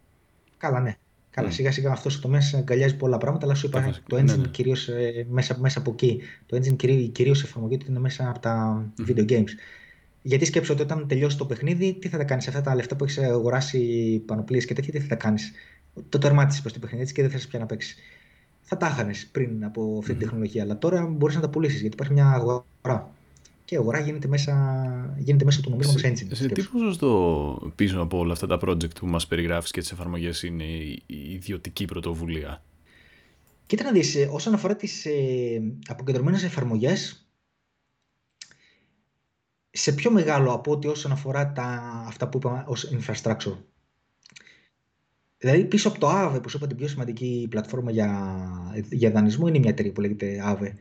Καλά, 0.57 0.79
ναι. 0.79 0.97
Καλά, 1.31 1.51
σιγά 1.51 1.71
σιγά 1.71 1.91
αυτός 1.91 2.15
ο 2.15 2.19
τομέας 2.19 2.53
αγκαλιάζει 2.53 2.95
πολλά 2.95 3.17
πράγματα, 3.17 3.45
αλλά 3.45 3.55
σου 3.55 3.65
είπα 3.65 4.01
το 4.07 4.17
engine 4.17 4.23
ναι, 4.23 4.35
ναι. 4.35 4.47
κυρίως 4.47 4.87
ε, 4.87 5.25
μέσα, 5.29 5.57
μέσα 5.59 5.79
από 5.79 5.91
εκεί. 5.91 6.21
Το 6.45 6.57
engine 6.57 6.75
κυρίως 7.11 7.41
η 7.41 7.45
εφαρμογή 7.45 7.77
του 7.77 7.85
είναι 7.89 7.99
μέσα 7.99 8.29
από 8.29 8.39
τα 8.39 8.85
mm. 8.97 9.09
video 9.09 9.29
games. 9.29 9.49
Γιατί 10.21 10.45
σκέψω 10.45 10.73
ότι 10.73 10.81
όταν 10.81 11.07
τελειώσει 11.07 11.37
το 11.37 11.45
παιχνίδι, 11.45 11.93
τι 11.93 12.07
θα 12.07 12.17
τα 12.17 12.23
κάνεις; 12.23 12.47
Αυτά 12.47 12.61
τα 12.61 12.75
λεφτά 12.75 12.95
που 12.95 13.03
έχεις 13.03 13.17
αγοράσει 13.17 13.79
πανοπλίες 14.25 14.65
και 14.65 14.73
τέτοια, 14.73 14.93
τι 14.93 14.99
θα 14.99 15.07
τα 15.07 15.15
κάνεις; 15.15 15.51
Το 16.09 16.17
τερμάτισες 16.17 16.61
προς 16.61 16.73
το 16.73 16.79
παιχνίδι 16.79 17.13
και 17.13 17.21
δεν 17.21 17.31
θες 17.31 17.47
πια 17.47 17.59
να 17.59 17.65
παίξεις. 17.65 17.95
Θα 18.61 18.77
τα 18.77 18.87
έχανες 18.87 19.27
πριν 19.31 19.65
από 19.65 19.97
αυτή 19.99 20.13
τη 20.13 20.19
τεχνολογία. 20.19 20.63
Αλλά 20.63 20.77
τώρα 20.77 21.05
μπορείς 21.05 21.35
να 21.35 21.41
τα 21.41 21.49
πουλήσεις 21.49 21.81
γιατί 21.81 21.93
υπάρχει 21.95 22.13
μια 22.13 22.29
αγορά 22.29 23.11
και 23.69 23.75
η 23.75 23.77
αγορά 23.77 23.99
γίνεται 23.99 24.27
μέσα, 24.27 25.15
γίνεται 25.17 25.45
μέσα 25.45 25.61
του 25.61 25.69
νομίσματος 25.69 26.01
engine. 26.03 26.27
Σε, 26.27 26.35
σε 26.35 26.47
τι 26.47 26.61
ποσοστό 26.63 27.71
πίσω 27.75 28.01
από 28.01 28.17
όλα 28.17 28.33
αυτά 28.33 28.47
τα 28.47 28.59
project 28.61 28.95
που 28.95 29.07
μας 29.07 29.27
περιγράφεις 29.27 29.71
και 29.71 29.79
τις 29.79 29.91
εφαρμογές 29.91 30.43
είναι 30.43 30.63
η, 30.63 31.03
η 31.05 31.31
ιδιωτική 31.33 31.85
πρωτοβουλία; 31.85 32.63
Κοίτα 33.65 33.83
να 33.83 33.91
δεις, 33.91 34.15
ε, 34.15 34.29
όσον 34.31 34.53
αφορά 34.53 34.75
τις 34.75 35.05
ε, 35.05 35.61
αποκεντρωμένες 35.87 36.43
εφαρμογές, 36.43 37.27
σε 39.69 39.91
πιο 39.91 40.11
μεγάλο 40.11 40.51
από 40.51 40.71
ό,τι 40.71 40.87
όσον 40.87 41.11
αφορά 41.11 41.51
τα, 41.51 41.63
αυτά 42.07 42.29
που 42.29 42.37
είπαμε 42.37 42.63
ως 42.67 42.91
infrastructure. 42.91 43.57
Δηλαδή 45.41 45.65
πίσω 45.65 45.87
από 45.87 45.99
το 45.99 46.07
Aave, 46.11 46.39
που 46.43 46.49
σου 46.49 46.57
είπα 46.57 46.67
την 46.67 46.77
πιο 46.77 46.87
σημαντική 46.87 47.47
πλατφόρμα 47.49 47.91
για, 47.91 48.31
για 48.89 49.11
δανεισμό, 49.11 49.47
είναι 49.47 49.59
μια 49.59 49.69
εταιρεία 49.69 49.91
που 49.91 50.01
λέγεται 50.01 50.43
Aave. 50.45 50.73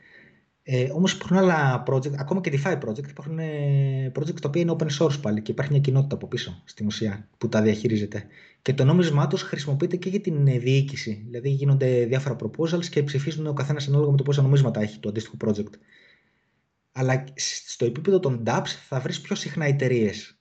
Ε, 0.63 0.91
Όμως 0.93 1.13
υπάρχουν 1.13 1.37
άλλα 1.37 1.83
project, 1.87 2.15
ακόμα 2.17 2.41
και 2.41 2.53
DeFi 2.55 2.79
project, 2.81 3.09
υπάρχουν 3.09 3.39
ε, 3.39 4.13
project 4.15 4.41
τα 4.41 4.49
οποία 4.49 4.63
είναι 4.63 4.77
open 4.79 4.89
source 4.99 5.21
πάλι 5.21 5.43
και 5.43 5.51
υπάρχει 5.51 5.71
μια 5.73 5.81
κοινότητα 5.81 6.15
από 6.15 6.27
πίσω 6.27 6.63
στην 6.65 6.87
ουσία 6.87 7.29
που 7.39 7.49
τα 7.49 7.63
διαχειρίζεται. 7.63 8.27
Και 8.63 8.75
το 8.75 8.85
νόμισμά 8.85 9.27
τους 9.27 9.43
χρησιμοποιείται 9.43 9.97
και 9.97 10.09
για 10.09 10.21
την 10.21 10.47
ε, 10.47 10.59
διοίκηση. 10.59 11.23
Δηλαδή 11.25 11.51
γίνονται 11.51 12.05
διάφορα 12.05 12.37
proposals 12.37 12.87
και 12.87 13.03
ψηφίζουν 13.03 13.47
ο 13.47 13.53
καθένας 13.53 13.89
ανάλογα 13.89 14.11
με 14.11 14.17
το 14.17 14.23
πόσα 14.23 14.43
νομίσματα 14.43 14.81
έχει 14.81 14.99
το 14.99 15.09
αντίστοιχο 15.09 15.37
project. 15.45 15.73
Αλλά 16.93 17.25
στο 17.67 17.85
επίπεδο 17.85 18.21
των 18.21 18.43
dApps 18.47 18.71
θα 18.89 19.01
βρεις 19.01 19.21
πιο 19.21 19.37
συχνά 19.37 19.65
εταιρείες. 19.65 20.38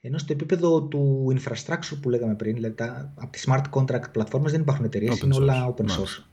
Ενώ 0.00 0.18
στο 0.18 0.32
επίπεδο 0.32 0.82
του 0.82 1.34
infrastructure 1.36 1.98
που 2.02 2.10
λέγαμε 2.10 2.34
πριν, 2.34 2.54
δηλαδή 2.54 2.74
από 3.14 3.30
τις 3.30 3.46
smart 3.48 3.64
contract 3.70 4.12
platforms 4.18 4.50
δεν 4.50 4.60
υπάρχουν 4.60 4.84
εταιρείες, 4.84 5.20
είναι 5.20 5.34
όλα 5.34 5.74
open 5.74 5.84
source. 5.84 6.24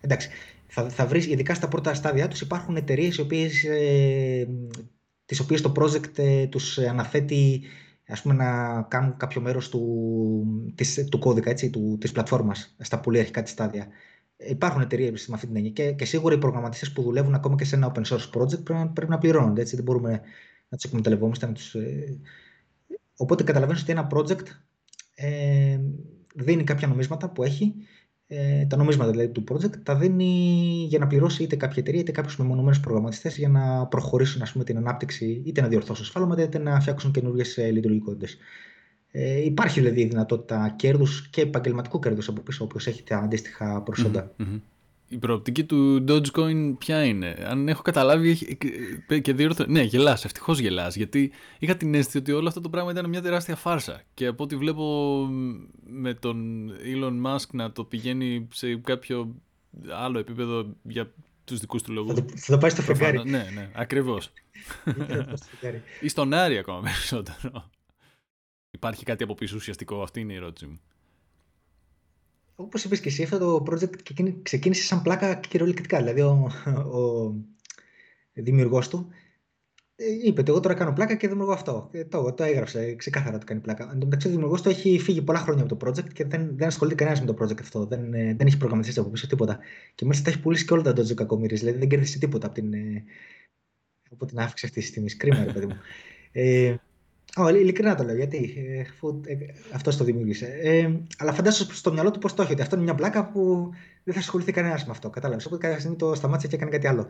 Εντάξει, 0.00 0.28
θα, 0.66 0.88
θα 0.88 1.06
βρεις, 1.06 1.26
ειδικά 1.26 1.54
στα 1.54 1.68
πρώτα 1.68 1.94
στάδια 1.94 2.28
τους 2.28 2.40
υπάρχουν 2.40 2.76
εταιρείες 2.76 3.16
οι 3.16 3.20
οποίες, 3.20 3.64
ε, 3.64 4.48
τις 5.26 5.40
οποίες 5.40 5.60
το 5.60 5.72
project 5.76 6.18
ε, 6.18 6.46
τους 6.46 6.78
αναθέτει 6.78 7.62
ας 8.08 8.22
πούμε, 8.22 8.34
να 8.34 8.82
κάνουν 8.82 9.16
κάποιο 9.16 9.40
μέρος 9.40 9.68
του, 9.68 9.82
της, 10.74 11.04
του 11.10 11.18
κώδικα, 11.18 11.50
έτσι, 11.50 11.70
του, 11.70 11.96
της 12.00 12.12
πλατφόρμας, 12.12 12.74
στα 12.78 13.00
πολύ 13.00 13.18
αρχικά 13.18 13.42
της 13.42 13.52
στάδια. 13.52 13.88
Υπάρχουν 14.36 14.80
εταιρείες 14.80 15.26
με 15.28 15.34
αυτή 15.34 15.46
την 15.46 15.56
έννοια 15.56 15.70
και, 15.70 15.92
και 15.92 16.04
σίγουρα 16.04 16.34
οι 16.34 16.38
προγραμματιστές 16.38 16.92
που 16.92 17.02
δουλεύουν 17.02 17.34
ακόμα 17.34 17.56
και 17.56 17.64
σε 17.64 17.76
ένα 17.76 17.92
open 17.92 18.02
source 18.02 18.30
project 18.40 18.64
πρέπει, 18.64 18.90
πρέπει 18.94 19.10
να 19.10 19.18
πληρώνονται. 19.18 19.60
Έτσι, 19.60 19.74
δεν 19.74 19.84
μπορούμε 19.84 20.10
να 20.68 20.76
τους 20.76 20.84
εκμεταλλευόμαστε. 20.84 21.46
Να 21.46 21.52
τους, 21.52 21.74
ε... 21.74 22.18
Οπότε 23.16 23.42
καταλαβαίνεις 23.42 23.82
ότι 23.82 23.92
ένα 23.92 24.10
project 24.14 24.46
ε, 25.14 25.78
δίνει 26.34 26.64
κάποια 26.64 26.88
νομίσματα 26.88 27.30
που 27.30 27.42
έχει. 27.42 27.74
Ε, 28.28 28.64
τα 28.64 28.76
νομίσματα 28.76 29.10
δηλαδή, 29.10 29.28
του 29.28 29.44
project 29.48 29.76
τα 29.82 29.96
δίνει 29.96 30.86
για 30.88 30.98
να 30.98 31.06
πληρώσει 31.06 31.42
είτε 31.42 31.56
κάποια 31.56 31.82
εταιρεία 31.82 32.00
είτε 32.00 32.12
κάποιους 32.12 32.36
μεμονωμένους 32.36 32.80
προγραμματιστές 32.80 33.36
για 33.36 33.48
να 33.48 33.86
προχωρήσουν 33.86 34.42
ας 34.42 34.52
πούμε, 34.52 34.64
την 34.64 34.76
ανάπτυξη 34.76 35.42
είτε 35.44 35.60
να 35.60 35.68
διορθώσουν 35.68 36.04
σφάλματα 36.04 36.42
είτε 36.42 36.58
να 36.58 36.80
φτιάξουν 36.80 37.10
καινούργιες 37.10 37.56
λειτουργικότητες. 37.72 38.36
Ε, 39.10 39.44
υπάρχει 39.44 39.80
δηλαδή 39.80 40.00
η 40.00 40.06
δυνατότητα 40.06 40.74
κέρδους 40.76 41.28
και 41.28 41.40
επαγγελματικού 41.40 41.98
κέρδους 41.98 42.28
από 42.28 42.40
πίσω, 42.40 42.64
όποιος 42.64 42.86
έχει 42.86 43.02
τα 43.02 43.18
αντίστοιχα 43.18 43.82
η 45.08 45.16
προοπτική 45.18 45.64
του 45.64 46.04
Dogecoin 46.08 46.74
ποια 46.78 47.04
είναι; 47.04 47.44
Αν 47.48 47.68
έχω 47.68 47.82
καταλάβει 47.82 48.58
και 49.22 49.32
διόρθω... 49.32 49.64
Ναι, 49.68 49.82
γελάς, 49.82 50.24
ευτυχώς 50.24 50.58
γελάς, 50.58 50.96
γιατί 50.96 51.32
είχα 51.58 51.76
την 51.76 51.94
αίσθηση 51.94 52.18
ότι 52.18 52.32
όλο 52.32 52.48
αυτό 52.48 52.60
το 52.60 52.68
πράγμα 52.68 52.90
ήταν 52.90 53.08
μια 53.08 53.22
τεράστια 53.22 53.56
φάρσα 53.56 54.02
και 54.14 54.26
από 54.26 54.44
ό,τι 54.44 54.56
βλέπω 54.56 55.26
με 55.86 56.14
τον 56.14 56.70
Elon 56.94 57.26
Musk 57.26 57.46
να 57.52 57.72
το 57.72 57.84
πηγαίνει 57.84 58.48
σε 58.52 58.76
κάποιο 58.76 59.34
άλλο 59.90 60.18
επίπεδο 60.18 60.66
για 60.82 61.12
τους 61.44 61.58
δικούς 61.58 61.82
του 61.82 61.92
λόγους. 61.92 62.14
Θα 62.14 62.52
το, 62.52 62.58
πάει 62.58 62.70
στο 62.70 62.82
φεγγάρι. 62.82 63.22
Ναι, 63.24 63.50
ναι, 63.54 63.70
ακριβώς. 63.74 64.32
Ή 66.00 66.08
στον 66.08 66.32
Άρη 66.32 66.58
ακόμα 66.58 66.80
περισσότερο. 66.80 67.70
Υπάρχει 68.70 69.04
κάτι 69.04 69.22
από 69.22 69.34
πίσω 69.34 69.56
ουσιαστικό, 69.56 70.02
αυτή 70.02 70.20
είναι 70.20 70.32
η 70.32 70.36
ερώτηση 70.36 70.66
μου 70.66 70.80
όπως 72.56 72.84
είπες 72.84 73.00
και 73.00 73.08
εσύ, 73.08 73.22
αυτό 73.22 73.38
το 73.38 73.64
project 73.70 74.12
ξεκίνησε 74.42 74.82
σαν 74.82 75.02
πλάκα 75.02 75.34
κυριολεκτικά. 75.34 75.98
Δηλαδή, 75.98 76.20
ο, 76.20 76.50
ο 76.92 77.34
δημιουργός 78.32 78.88
του 78.88 79.08
ε, 79.96 80.04
είπε 80.24 80.40
ότι 80.40 80.50
εγώ 80.50 80.60
τώρα 80.60 80.74
κάνω 80.74 80.92
πλάκα 80.92 81.14
και 81.14 81.28
δημιουργώ 81.28 81.52
αυτό. 81.52 81.88
Και 81.92 82.04
το, 82.04 82.32
το 82.32 82.44
έγραψε 82.44 82.94
ξεκάθαρα 82.94 83.38
το 83.38 83.46
κάνει 83.46 83.60
πλάκα. 83.60 83.90
Εν 83.92 83.98
τω 83.98 84.04
μεταξύ, 84.04 84.28
ο 84.28 84.30
δημιουργός 84.30 84.62
του 84.62 84.68
έχει 84.68 84.98
φύγει 84.98 85.22
πολλά 85.22 85.38
χρόνια 85.38 85.62
από 85.62 85.76
το 85.76 85.86
project 85.86 86.12
και 86.12 86.24
δεν, 86.24 86.56
δεν 86.56 86.66
ασχολείται 86.66 86.96
κανένας 86.96 87.20
με 87.20 87.26
το 87.26 87.44
project 87.44 87.60
αυτό. 87.60 87.86
Δεν, 87.86 88.14
ε, 88.14 88.34
δεν 88.34 88.46
έχει 88.46 88.56
προγραμματιστεί 88.56 89.00
από 89.00 89.08
πίσω 89.08 89.26
τίποτα. 89.26 89.58
Και 89.94 90.04
μάλιστα 90.04 90.24
τα 90.24 90.30
έχει 90.30 90.40
πουλήσει 90.40 90.64
και 90.64 90.72
όλα 90.72 90.82
τα 90.82 90.92
Dojo 90.92 91.14
κακομοίρες. 91.14 91.58
Δηλαδή 91.58 91.78
δεν 91.78 91.88
κέρδισε 91.88 92.18
τίποτα 92.18 92.46
από 92.46 92.54
την, 92.54 92.72
ε, 92.72 93.04
από 94.10 94.26
την 94.26 94.38
αύξηση 94.38 94.66
αυτής 94.66 94.84
της 94.84 94.92
τιμής. 94.92 95.16
Κρίμα, 95.16 95.44
ρε 95.44 95.52
παιδί 95.52 95.66
μου. 95.66 95.76
Ε, 96.32 96.76
Oh, 97.38 97.54
ειλικρινά 97.54 97.94
το 97.94 98.04
λέω, 98.04 98.16
γιατί 98.16 98.54
ε, 98.56 98.80
ε, 99.32 99.36
αυτός 99.72 99.96
το 99.96 100.04
δημιούργησε. 100.04 100.46
Ε, 100.46 100.90
αλλά 101.18 101.32
φαντάζομαι 101.32 101.72
στο 101.72 101.92
μυαλό 101.92 102.10
του 102.10 102.18
πώς 102.18 102.34
το 102.34 102.42
έχει, 102.42 102.52
ότι 102.52 102.62
αυτό 102.62 102.74
είναι 102.74 102.84
μια 102.84 102.94
πλάκα 102.94 103.30
που 103.30 103.70
δεν 104.04 104.14
θα 104.14 104.20
ασχοληθεί 104.20 104.52
κανένας 104.52 104.84
με 104.84 104.90
αυτό. 104.90 105.10
Κατάλαβες. 105.10 105.46
Οπότε 105.46 105.62
κάποια 105.62 105.78
στιγμή 105.78 105.96
το 105.96 106.14
σταμάτησε 106.14 106.48
και 106.48 106.54
έκανε 106.54 106.70
κάτι 106.70 106.86
άλλο. 106.86 107.06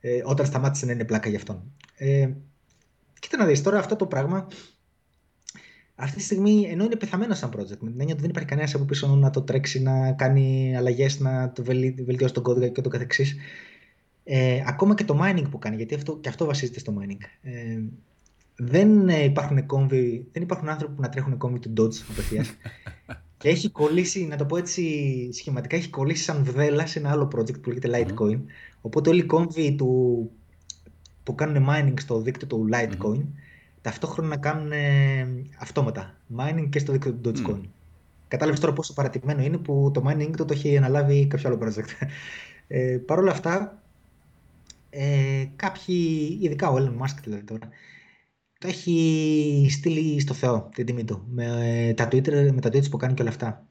Ε, 0.00 0.22
όταν 0.24 0.46
σταμάτησε 0.46 0.86
να 0.86 0.92
είναι 0.92 1.04
πλάκα 1.04 1.28
για 1.28 1.38
αυτόν. 1.38 1.72
Ε, 1.96 2.30
κοίτα 3.18 3.36
να 3.36 3.44
δεις 3.44 3.62
τώρα 3.62 3.78
αυτό 3.78 3.96
το 3.96 4.06
πράγμα. 4.06 4.46
Αυτή 5.94 6.16
τη 6.16 6.22
στιγμή, 6.22 6.68
ενώ 6.70 6.84
είναι 6.84 6.96
πεθαμένος 6.96 7.38
σαν 7.38 7.50
project, 7.50 7.78
με 7.80 7.90
την 7.90 8.00
έννοια 8.00 8.12
ότι 8.12 8.20
δεν 8.20 8.30
υπάρχει 8.30 8.48
κανένας 8.48 8.74
από 8.74 8.84
πίσω 8.84 9.06
να 9.06 9.30
το 9.30 9.42
τρέξει, 9.42 9.82
να 9.82 10.12
κάνει 10.12 10.76
αλλαγές, 10.76 11.20
να 11.20 11.52
το 11.52 11.62
βελτιώσει 12.04 12.34
τον 12.34 12.42
κώδικα 12.42 12.68
και 12.68 12.80
το 12.80 12.88
καθεξής. 12.88 13.36
Ε, 14.24 14.62
ακόμα 14.66 14.94
και 14.94 15.04
το 15.04 15.20
mining 15.22 15.50
που 15.50 15.58
κάνει, 15.58 15.76
γιατί 15.76 15.94
αυτό, 15.94 16.16
και 16.16 16.28
αυτό 16.28 16.44
βασίζεται 16.44 16.78
στο 16.78 16.94
mining. 16.98 17.24
Ε, 17.42 17.80
δεν 18.56 19.08
ε, 19.08 19.24
υπάρχουν 19.24 19.66
κόμβοι, 19.66 20.26
δεν 20.32 20.42
υπάρχουν 20.42 20.68
άνθρωποι 20.68 20.94
που 20.94 21.00
να 21.00 21.08
τρέχουν 21.08 21.36
κόμβοι 21.36 21.58
του 21.58 21.72
Dodge 21.76 22.04
απευθεία. 22.10 22.44
και 23.38 23.48
έχει 23.48 23.70
κολλήσει, 23.70 24.26
να 24.26 24.36
το 24.36 24.44
πω 24.44 24.56
έτσι 24.56 24.82
σχηματικά, 25.32 25.76
έχει 25.76 25.88
κολλήσει 25.88 26.22
σαν 26.22 26.44
βδέλα 26.44 26.86
σε 26.86 26.98
ένα 26.98 27.10
άλλο 27.10 27.30
project 27.34 27.60
που 27.60 27.68
λέγεται 27.68 27.90
Litecoin. 27.92 28.40
Οπότε 28.80 29.10
όλοι 29.10 29.20
οι 29.20 29.26
κόμβοι 29.26 29.74
του, 29.74 30.30
που 31.22 31.34
κάνουν 31.34 31.66
mining 31.68 31.94
στο 32.00 32.20
δίκτυο 32.20 32.46
του 32.46 32.68
Litecoin, 32.72 33.24
ταυτόχρονα 33.80 34.28
να 34.28 34.36
κάνουν 34.36 34.72
ε, 34.72 35.26
αυτόματα 35.58 36.14
mining 36.36 36.66
και 36.70 36.78
στο 36.78 36.92
δίκτυο 36.92 37.12
του 37.12 37.30
Dogecoin. 37.30 37.60
Mm. 37.60 37.68
Κατάλαβες 38.28 38.60
τώρα 38.60 38.72
πόσο 38.72 38.92
παρατημένο 38.92 39.42
είναι 39.42 39.56
που 39.56 39.90
το 39.94 40.02
mining 40.06 40.30
το, 40.36 40.44
το 40.44 40.52
έχει 40.52 40.76
αναλάβει 40.76 41.26
κάποιο 41.26 41.48
άλλο 41.48 41.58
project. 41.62 42.06
Ε, 42.66 42.98
Παρ' 43.06 43.18
όλα 43.18 43.30
αυτά, 43.30 43.82
ε, 44.90 45.44
κάποιοι, 45.56 46.38
ειδικά 46.40 46.68
ο 46.68 46.76
Elon 46.76 47.02
Musk 47.02 47.18
δηλαδή 47.22 47.42
τώρα, 47.42 47.68
το 48.64 48.70
έχει 48.70 49.66
στείλει 49.70 50.20
στο 50.20 50.34
Θεό 50.34 50.68
την 50.74 50.86
τιμή 50.86 51.04
του. 51.04 51.24
Με 51.30 51.92
τα 51.96 52.08
Twitter, 52.08 52.50
με 52.52 52.60
τα 52.60 52.68
Twitter 52.68 52.90
που 52.90 52.96
κάνει 52.96 53.14
και 53.14 53.22
όλα 53.22 53.30
αυτά. 53.30 53.66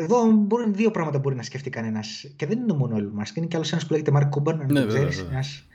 Εδώ 0.00 0.30
μπορεί, 0.30 0.70
δύο 0.70 0.90
πράγματα 0.90 1.18
μπορεί 1.18 1.34
να 1.34 1.42
σκεφτεί 1.42 1.70
κανένας. 1.70 2.32
Και 2.36 2.46
δεν 2.46 2.58
είναι 2.58 2.72
μόνο 2.72 2.96
ο 2.96 2.98
Elon 2.98 3.20
Musk. 3.20 3.36
Είναι 3.36 3.46
και 3.46 3.56
άλλος 3.56 3.72
ένας 3.72 3.86
που 3.86 3.92
λέγεται 3.92 4.12
Mark 4.14 4.28
Cuban, 4.28 4.52
αν 4.60 4.72
ναι, 4.72 4.86
ξέρεις. 4.86 5.18
Ένας 5.18 5.66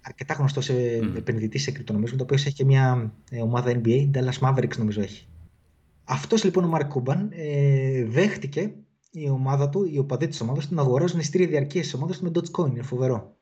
αρκετά 0.00 0.34
γνωστός 0.34 0.70
mm. 0.70 1.16
επενδυτής 1.16 1.62
σε 1.62 1.70
κρυπτονομίσματα, 1.70 2.22
ο 2.22 2.26
οποίος 2.26 2.46
έχει 2.46 2.54
και 2.54 2.64
μια 2.64 3.14
ε, 3.30 3.40
ομάδα 3.40 3.80
NBA, 3.84 4.10
Dallas 4.14 4.48
Mavericks 4.48 4.76
νομίζω 4.78 5.00
έχει. 5.00 5.26
Αυτός 6.04 6.44
λοιπόν 6.44 6.64
ο 6.64 6.78
Mark 6.78 6.88
Cuban 6.96 7.28
ε, 7.30 8.04
δέχτηκε 8.04 8.74
η 9.10 9.28
ομάδα 9.28 9.68
του, 9.68 9.84
οι 9.84 9.98
οπαδοί 9.98 10.28
της 10.28 10.40
ομάδας 10.40 10.68
του 10.68 10.74
να 10.74 10.82
αγοράζουν 10.82 11.18
ειστήρια 11.18 11.46
διαρκείας 11.46 11.84
της 11.84 11.94
ομάδας 11.94 12.18
του 12.18 12.24
με 12.24 12.30
Dogecoin. 12.34 12.70
Είναι 12.70 12.82
φοβερό. 12.82 13.36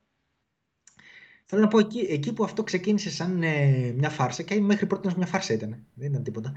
Θέλω 1.52 1.62
να 1.62 1.68
πω 1.68 1.78
εκεί, 1.78 2.06
εκεί 2.10 2.32
που 2.32 2.44
αυτό 2.44 2.62
ξεκίνησε 2.62 3.10
σαν 3.10 3.42
ε, 3.42 3.94
μια 3.96 4.10
φάρσα 4.10 4.42
και 4.42 4.60
μέχρι 4.60 4.86
πρώτη 4.86 5.08
μια 5.16 5.26
φάρσα 5.26 5.52
ήταν. 5.52 5.76
Δεν 5.94 6.10
ήταν 6.10 6.22
τίποτα. 6.22 6.52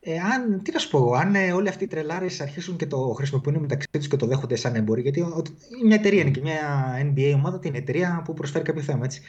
Ε, 0.00 0.18
αν, 0.18 0.62
τι 0.62 0.72
να 0.72 0.78
σου 0.78 0.90
πω, 0.90 1.12
αν 1.12 1.34
ε, 1.34 1.52
όλοι 1.52 1.68
αυτοί 1.68 1.84
οι 1.84 1.86
τρελάρες 1.86 2.40
αρχίσουν 2.40 2.76
και 2.76 2.86
το 2.86 2.98
χρησιμοποιούν 2.98 3.60
μεταξύ 3.60 3.88
τους 3.90 4.08
και 4.08 4.16
το 4.16 4.26
δέχονται 4.26 4.56
σαν 4.56 4.74
εμπόροι, 4.74 5.00
γιατί 5.00 5.20
ο, 5.20 5.42
μια 5.84 5.96
εταιρεία 5.96 6.20
είναι 6.20 6.30
και 6.30 6.40
μια 6.40 6.60
NBA 7.02 7.32
ομάδα, 7.34 7.58
την 7.58 7.74
εταιρεία 7.74 8.22
που 8.24 8.34
προσφέρει 8.34 8.64
κάποιο 8.64 8.82
θέμα. 8.82 9.04
Έτσι. 9.04 9.22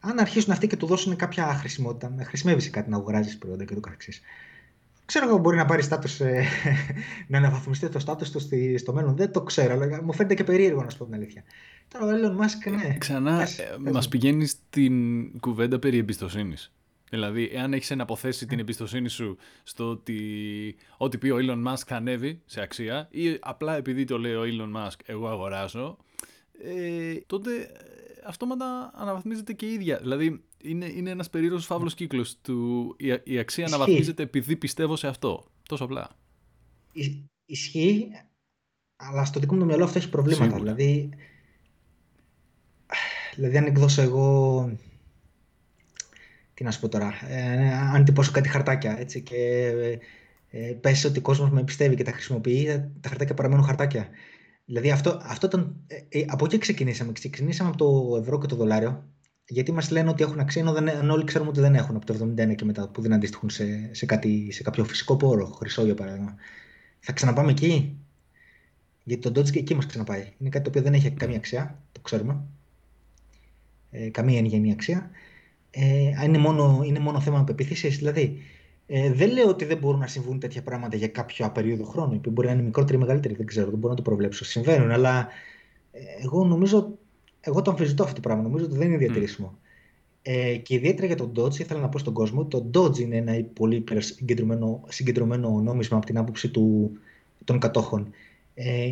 Αν 0.00 0.18
αρχίσουν 0.18 0.52
αυτοί 0.52 0.66
και 0.66 0.76
του 0.76 0.86
δώσουν 0.86 1.16
κάποια 1.16 1.44
χρησιμότητα, 1.54 2.10
να 2.16 2.24
χρησιμεύεις 2.24 2.64
σε 2.64 2.70
κάτι, 2.70 2.90
να 2.90 2.96
αγοράζεις 2.96 3.38
προϊόντα 3.38 3.64
και 3.64 3.74
το 3.74 3.80
καθεξής. 3.80 4.20
Ξέρω 5.04 5.28
εγώ 5.28 5.38
μπορεί 5.38 5.56
να 5.56 5.64
πάρει 5.64 5.82
στάτους, 5.82 6.20
ε, 6.20 6.44
να 7.28 7.38
αναβαθμιστεί 7.38 7.88
το 7.88 7.98
στάτου 7.98 8.30
του 8.30 8.40
στο 8.78 8.92
μέλλον. 8.92 9.16
Δεν 9.16 9.32
το 9.32 9.42
ξέρω, 9.42 9.72
αλλά 9.72 10.02
μου 10.02 10.12
φαίνεται 10.12 10.34
και 10.34 10.44
περίεργο 10.44 10.82
να 10.82 10.90
σου 10.90 10.98
πω 10.98 11.04
την 11.04 11.14
αλήθεια. 11.14 11.44
Τώρα 11.92 12.04
ο 12.04 12.08
Elon 12.08 12.40
Musk, 12.40 12.72
ναι. 12.72 12.96
Ξανά, 12.98 13.42
ε, 13.42 13.90
μας 13.90 14.08
πηγαίνει 14.08 14.46
στην 14.46 15.40
κουβέντα 15.40 15.78
περί 15.78 15.98
εμπιστοσύνης. 15.98 16.72
Δηλαδή, 17.10 17.50
εάν 17.52 17.72
έχεις 17.72 17.90
εναποθέσει 17.90 18.46
την 18.46 18.58
εμπιστοσύνη 18.58 19.08
σου 19.08 19.36
στο 19.62 19.90
ότι 19.90 20.76
ό,τι 20.96 21.18
πει 21.18 21.30
ο 21.30 21.36
Elon 21.36 21.66
Musk 21.66 21.82
θα 21.86 21.96
ανέβει 21.96 22.42
σε 22.46 22.60
αξία 22.60 23.08
ή 23.10 23.36
απλά 23.40 23.76
επειδή 23.76 24.04
το 24.04 24.18
λέει 24.18 24.34
ο 24.34 24.42
Elon 24.42 24.76
Musk 24.76 24.96
εγώ 25.04 25.28
αγοράζω, 25.28 25.96
ε, 26.64 27.14
τότε 27.26 27.56
ε, 27.56 27.68
αυτόματα 28.26 28.90
αναβαθμίζεται 28.94 29.52
και 29.52 29.66
η 29.66 29.72
ίδια. 29.72 29.98
Δηλαδή, 29.98 30.44
είναι, 30.62 30.86
είναι 30.86 31.10
ένας 31.10 31.30
περίεργος 31.30 31.66
φαύλος 31.66 31.94
κύκλος 31.94 32.36
του 32.40 32.94
η, 32.98 33.06
η 33.06 33.38
αξία 33.38 33.38
Ισχύει. 33.40 33.62
αναβαθμίζεται 33.62 34.22
επειδή 34.22 34.56
πιστεύω 34.56 34.96
σε 34.96 35.06
αυτό. 35.06 35.44
Τόσο 35.68 35.84
απλά. 35.84 36.10
Ισχύει, 37.46 38.08
αλλά 38.96 39.24
στο 39.24 39.40
δικό 39.40 39.54
μου 39.54 39.60
το 39.60 39.66
μυαλό 39.66 39.84
αυτό 39.84 39.98
έχει 39.98 40.08
προβλήματα. 40.08 40.56
Δηλαδή, 40.56 41.10
δηλαδή, 43.40 43.56
αν 43.56 43.66
εκδώσω 43.66 44.02
εγώ 44.02 44.70
τι 46.54 46.64
να 46.64 46.70
σου 46.70 46.80
πω 46.80 46.88
τώρα, 46.88 47.12
ε, 47.28 47.72
αν 47.72 48.04
τυπώσω 48.04 48.32
κάτι 48.32 48.48
χαρτάκια 48.48 49.00
έτσι, 49.00 49.20
και 49.20 49.72
ε, 50.50 50.72
πέσει 50.80 51.06
ότι 51.06 51.18
ο 51.18 51.22
κόσμος 51.22 51.50
με 51.50 51.64
πιστεύει 51.64 51.94
και 51.94 52.02
τα 52.02 52.12
χρησιμοποιεί, 52.12 52.90
τα 53.00 53.08
χαρτάκια 53.08 53.34
παραμένουν 53.34 53.64
χαρτάκια. 53.64 54.08
Δηλαδή 54.64 54.90
αυτό, 54.90 55.20
αυτό 55.22 55.46
ήταν, 55.46 55.76
ε, 55.86 56.18
ε, 56.18 56.24
από 56.28 56.44
εκεί 56.44 56.58
ξεκινήσαμε. 56.58 57.12
Ξεκινήσαμε 57.12 57.68
από 57.68 57.78
το 57.78 58.16
ευρώ 58.16 58.38
και 58.38 58.46
το 58.46 58.56
δολάριο, 58.56 59.04
γιατί 59.48 59.72
μας 59.72 59.90
λένε 59.90 60.08
ότι 60.10 60.22
έχουν 60.22 60.40
αξία, 60.40 60.62
ενώ, 60.62 60.72
δεν, 60.72 60.88
ενώ 60.88 61.12
όλοι 61.12 61.24
ξέρουμε 61.24 61.50
ότι 61.50 61.60
δεν 61.60 61.74
έχουν 61.74 61.96
από 61.96 62.06
το 62.06 62.32
1971 62.36 62.54
και 62.54 62.64
μετά, 62.64 62.88
που 62.88 63.02
δεν 63.02 63.12
αντιστοιχούν 63.12 63.50
σε, 63.50 63.94
σε, 63.94 64.06
κάτι, 64.06 64.52
σε 64.52 64.62
κάποιο 64.62 64.84
φυσικό 64.84 65.16
πόρο, 65.16 65.46
χρυσό 65.46 65.84
για 65.84 65.94
παράδειγμα. 65.94 66.34
Θα 67.00 67.12
ξαναπάμε 67.12 67.50
εκεί; 67.50 67.98
Γιατί 69.04 69.30
το 69.30 69.40
Dodge 69.40 69.50
και 69.50 69.58
εκεί 69.58 69.74
μας 69.74 69.86
ξαναπάει. 69.86 70.32
Είναι 70.38 70.48
κάτι 70.48 70.64
το 70.64 70.70
οποίο 70.70 70.82
δεν 70.82 70.94
έχει 70.94 71.10
καμία 71.10 71.36
αξία, 71.36 71.78
το 71.92 72.00
ξέρουμε. 72.00 72.44
Ε, 73.90 74.08
καμία 74.08 74.38
εγγενή 74.38 74.72
αξία 74.72 75.10
ε, 75.70 76.24
είναι, 76.24 76.38
μόνο, 76.38 76.82
είναι 76.84 76.98
μόνο 76.98 77.20
θέμα 77.20 77.44
πεποίθησης. 77.44 77.96
Δηλαδή, 77.96 78.42
ε, 78.86 79.12
δεν 79.12 79.32
λέω 79.32 79.48
ότι 79.48 79.64
δεν 79.64 79.78
μπορούν 79.78 80.00
να 80.00 80.06
συμβούν 80.06 80.38
τέτοια 80.38 80.62
πράγματα 80.62 80.96
για 80.96 81.08
κάποιο 81.08 81.46
απερίοδο 81.46 81.84
χρόνο. 81.84 82.20
Μπορεί 82.30 82.46
να 82.46 82.52
είναι 82.52 82.62
μικρότερη 82.62 82.98
ή 82.98 83.00
μεγαλύτερη, 83.00 83.34
δεν 83.34 83.46
ξέρω, 83.46 83.70
δεν 83.70 83.78
μπορώ 83.78 83.88
να 83.88 83.96
το 83.96 84.02
προβλέψω. 84.02 84.44
Συμβαίνουν, 84.44 84.90
αλλά 84.90 85.28
ε, 85.92 86.00
εγώ 86.22 86.44
νομίζω, 86.44 86.98
εγώ 87.40 87.62
το 87.62 87.70
αμφισβητώ 87.70 88.02
αυτό 88.02 88.14
το 88.14 88.20
πράγμα. 88.20 88.42
Νομίζω 88.42 88.64
ότι 88.64 88.76
δεν 88.76 88.88
είναι 88.88 88.96
διατηρήσιμο. 88.96 89.54
Mm. 89.54 89.68
Ε, 90.22 90.56
και 90.56 90.74
ιδιαίτερα 90.74 91.06
για 91.06 91.16
τον 91.16 91.32
Dodge, 91.36 91.58
ήθελα 91.58 91.80
να 91.80 91.88
πω 91.88 91.98
στον 91.98 92.12
κόσμο, 92.12 92.44
το 92.44 92.70
Dodge 92.74 92.98
είναι 92.98 93.16
ένα 93.16 93.44
πολύ 93.52 93.84
συγκεντρωμένο, 93.98 94.80
συγκεντρωμένο 94.88 95.60
νόμισμα 95.60 95.96
από 95.96 96.06
την 96.06 96.18
άποψη 96.18 96.48
του, 96.48 96.92
των 97.44 97.58
κατόχων. 97.58 98.10
Ε, 98.54 98.90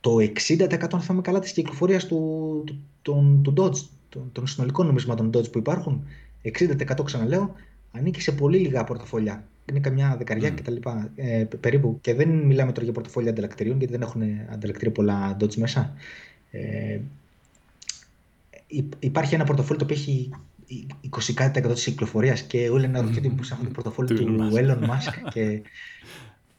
το 0.00 0.16
60% 0.48 0.88
αν 0.92 1.00
θυμάμαι 1.00 1.22
καλά 1.22 1.38
της 1.38 1.52
κυκλοφορίας 1.52 2.06
του, 2.06 2.62
του, 2.66 2.80
του, 3.02 3.40
του 3.42 3.54
Dodge 3.56 3.88
των, 4.12 4.32
των 4.32 4.46
συνολικών 4.46 4.86
νομισμάτων 4.86 5.30
Dodge 5.34 5.50
που 5.52 5.58
υπάρχουν, 5.58 6.06
60% 6.42 7.04
ξαναλέω, 7.04 7.54
ανήκει 7.92 8.20
σε 8.20 8.32
πολύ 8.32 8.58
λίγα 8.58 8.84
πορτοφόλια. 8.84 9.44
Είναι 9.70 9.80
καμιά 9.80 10.14
δεκαριά 10.18 10.50
mm. 10.50 10.54
κτλ. 10.54 10.76
Ε, 11.14 11.44
περίπου. 11.60 11.98
Και 12.00 12.14
δεν 12.14 12.28
μιλάμε 12.28 12.72
τώρα 12.72 12.84
για 12.84 12.92
πορτοφόλια 12.92 13.30
ανταλλακτηρίων, 13.30 13.78
γιατί 13.78 13.92
δεν 13.92 14.02
έχουν 14.02 14.22
ανταλλακτήρια 14.52 14.92
πολλά 14.92 15.36
Dodge 15.40 15.54
μέσα. 15.54 15.94
Ε, 16.50 17.00
υπάρχει 18.98 19.34
ένα 19.34 19.44
πορτοφόλι 19.44 19.78
το 19.78 19.84
οποίο 19.84 19.96
έχει 19.96 20.30
20% 21.36 21.72
της 21.72 21.84
κυκλοφορίας 21.84 22.42
και 22.42 22.68
όλοι 22.68 22.88
να 22.88 23.00
ρωτιούνται 23.00 23.28
πώ 23.28 23.42
έχουν 23.52 23.64
το 23.64 23.70
πορτοφόλι 23.70 24.14
του 24.14 24.50
Elon 24.52 24.78
Musk 24.78 25.30
και, 25.32 25.62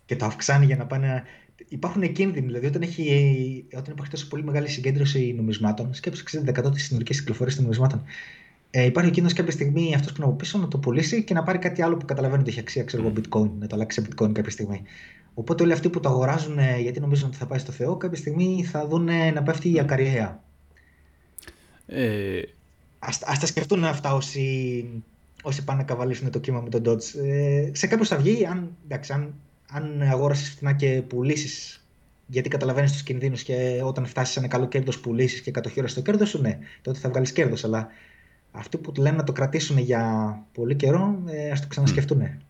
και 0.06 0.16
το 0.16 0.26
αυξάνει 0.26 0.66
για 0.66 0.76
να 0.76 0.86
πάνε 0.86 1.24
υπάρχουν 1.68 2.12
κίνδυνοι. 2.12 2.46
Δηλαδή, 2.46 2.66
όταν, 2.66 2.82
έχει, 2.82 3.66
όταν 3.78 3.92
υπάρχει 3.92 4.12
τόσο 4.12 4.28
πολύ 4.28 4.44
μεγάλη 4.44 4.68
συγκέντρωση 4.68 5.34
νομισμάτων, 5.38 5.94
σκέψτε 5.94 6.44
60% 6.48 6.72
τη 6.74 6.80
συνολική 6.80 7.14
κυκλοφορία 7.14 7.56
των 7.56 7.64
νομισμάτων, 7.64 8.04
ε, 8.70 8.86
υπάρχει 8.86 9.10
ο 9.10 9.14
κίνδυνος 9.14 9.34
κάποια 9.34 9.52
στιγμή 9.52 9.94
αυτός 9.96 10.12
που 10.12 10.18
είναι 10.18 10.26
από 10.26 10.36
πίσω 10.36 10.58
να 10.58 10.68
το 10.68 10.78
πουλήσει 10.78 11.24
και 11.24 11.34
να 11.34 11.44
πάρει 11.44 11.58
κάτι 11.58 11.82
άλλο 11.82 11.98
που 11.98 12.06
καταλαβαίνει 12.06 12.42
ότι 12.42 12.50
έχει 12.50 12.60
αξία, 12.60 12.84
ξέρω 12.84 13.04
εγώ, 13.04 13.14
bitcoin, 13.16 13.50
να 13.60 13.68
το 13.68 13.76
αλλάξει 13.76 14.02
σε 14.02 14.08
bitcoin 14.10 14.32
κάποια 14.32 14.52
στιγμή. 14.52 14.82
Οπότε 15.34 15.64
όλοι 15.64 15.72
αυτοί 15.72 15.90
που 15.90 16.00
το 16.00 16.10
αγοράζουν 16.10 16.58
ε, 16.60 16.80
γιατί 16.80 17.00
νομίζουν 17.00 17.28
ότι 17.28 17.38
θα 17.38 17.46
πάει 17.46 17.60
στο 17.60 17.72
Θεό, 17.72 17.98
κάποια 17.98 18.18
στιγμή 18.18 18.64
θα 18.64 18.88
δουν 18.88 19.10
να 19.34 19.44
πέφτει 19.44 19.72
η 19.74 19.80
ακαριέα. 19.80 20.44
Ε... 21.86 22.42
Ας, 23.00 23.22
ας 23.24 23.40
τα 23.40 23.46
σκεφτούν 23.46 23.84
αυτά 23.84 24.14
όσοι, 24.14 24.86
όσοι 25.44 25.64
πάνε 25.64 25.80
να 25.80 25.86
καβαλήσουν 25.86 26.32
το 26.32 26.40
κύμα 26.40 26.62
με 26.62 26.70
τον 26.70 26.82
Dodge. 26.86 27.20
Ε, 27.24 27.70
σε 27.74 27.88
κάποιους 27.88 28.08
θα 28.08 28.18
βγει, 28.18 28.46
αν, 28.46 28.78
εντάξει, 28.84 29.14
αν 29.14 29.34
αν 29.74 30.02
αγόρασες 30.02 30.50
φθηνά 30.50 30.74
και 30.74 31.04
πουλήσεις, 31.08 31.86
γιατί 32.28 32.50
καταλαβαίνεις 32.50 32.92
τους 32.92 33.04
κινδύνους 33.04 33.44
και 33.44 33.82
όταν 33.84 34.06
φτάσεις 34.06 34.34
σε 34.34 34.40
ένα 34.40 34.48
καλό 34.48 34.68
κέρδος 34.68 35.00
πουλήσεις 35.00 35.42
και 35.42 35.52
κατοχύρωσε 35.52 35.96
το 35.96 36.02
κέρδος 36.02 36.30
σου, 36.30 36.42
ναι, 36.42 36.60
τότε 36.82 37.00
θα 37.00 37.10
βγάλεις 37.10 37.32
κέρδος. 37.32 37.64
Αλλά 37.64 37.88
αυτοί 38.52 38.78
που 38.78 38.94
λένε 38.98 39.16
να 39.18 39.24
το 39.24 39.32
κρατήσουν 39.32 39.78
για 39.78 40.46
πολύ 40.54 40.76
καιρό, 40.76 41.24
ε, 41.26 41.52
ας 41.52 41.62
το 41.62 41.68
ξανασκεφτούν. 41.68 42.22
Mm. 42.22 42.42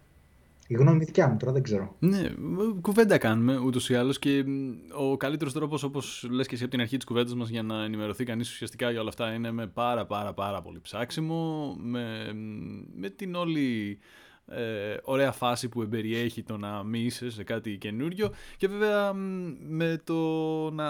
Η 0.67 0.73
γνώμη 0.73 0.95
είναι 0.95 1.05
δικιά 1.05 1.27
μου 1.27 1.37
τώρα, 1.37 1.51
δεν 1.51 1.63
ξέρω. 1.63 1.95
Ναι, 1.99 2.29
κουβέντα 2.81 3.17
κάνουμε 3.17 3.57
ούτως 3.57 3.89
ή 3.89 3.95
άλλως 3.95 4.19
και 4.19 4.43
ο 4.97 5.17
καλύτερος 5.17 5.53
τρόπος, 5.53 5.83
όπως 5.83 6.27
λες 6.29 6.47
και 6.47 6.55
εσύ 6.55 6.63
από 6.63 6.71
την 6.71 6.81
αρχή 6.81 6.95
της 6.95 7.05
κουβέντας 7.05 7.35
μας, 7.35 7.49
για 7.49 7.63
να 7.63 7.83
ενημερωθεί 7.83 8.23
κανείς 8.23 8.51
ουσιαστικά 8.51 8.91
για 8.91 8.99
όλα 8.99 9.09
αυτά 9.09 9.33
είναι 9.33 9.51
με 9.51 9.67
πάρα 9.67 10.05
πάρα 10.05 10.33
πάρα 10.33 10.61
πολύ 10.61 10.79
ψάξιμο, 10.81 11.73
με, 11.79 12.33
με 12.95 13.09
την 13.09 13.35
όλη 13.35 13.97
ε, 14.55 14.97
ωραία 15.03 15.31
φάση 15.31 15.69
που 15.69 15.81
εμπεριέχει 15.81 16.43
το 16.43 16.57
να 16.57 16.83
μη 16.83 16.99
είσαι 16.99 17.29
σε 17.29 17.43
κάτι 17.43 17.77
καινούριο. 17.77 18.33
Και 18.57 18.67
βέβαια 18.67 19.13
με 19.67 20.01
το 20.03 20.19
να 20.71 20.89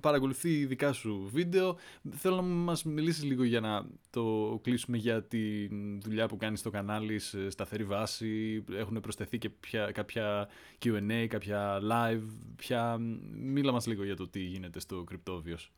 παρακολουθεί 0.00 0.64
δικά 0.64 0.92
σου 0.92 1.30
βίντεο 1.32 1.76
θέλω 2.10 2.36
να 2.36 2.42
μας 2.42 2.84
μιλήσεις 2.84 3.24
λίγο 3.24 3.44
για 3.44 3.60
να 3.60 3.86
το 4.10 4.58
κλείσουμε 4.62 4.96
για 4.96 5.22
τη 5.22 5.68
δουλειά 6.00 6.28
που 6.28 6.36
κάνεις 6.36 6.58
στο 6.58 6.70
κανάλι 6.70 7.18
σε 7.18 7.50
σταθερή 7.50 7.84
βάση. 7.84 8.64
Έχουν 8.78 9.00
προσθεθεί 9.00 9.38
και 9.38 9.48
πια, 9.48 9.90
κάποια 9.92 10.48
Q&A, 10.84 11.26
κάποια 11.28 11.80
live. 11.82 12.28
Πια 12.56 12.96
μίλα 13.32 13.72
μας 13.72 13.86
λίγο 13.86 14.04
για 14.04 14.16
το 14.16 14.28
τι 14.28 14.40
γίνεται 14.40 14.80
στο 14.80 15.04
Cryptovios. 15.10 15.68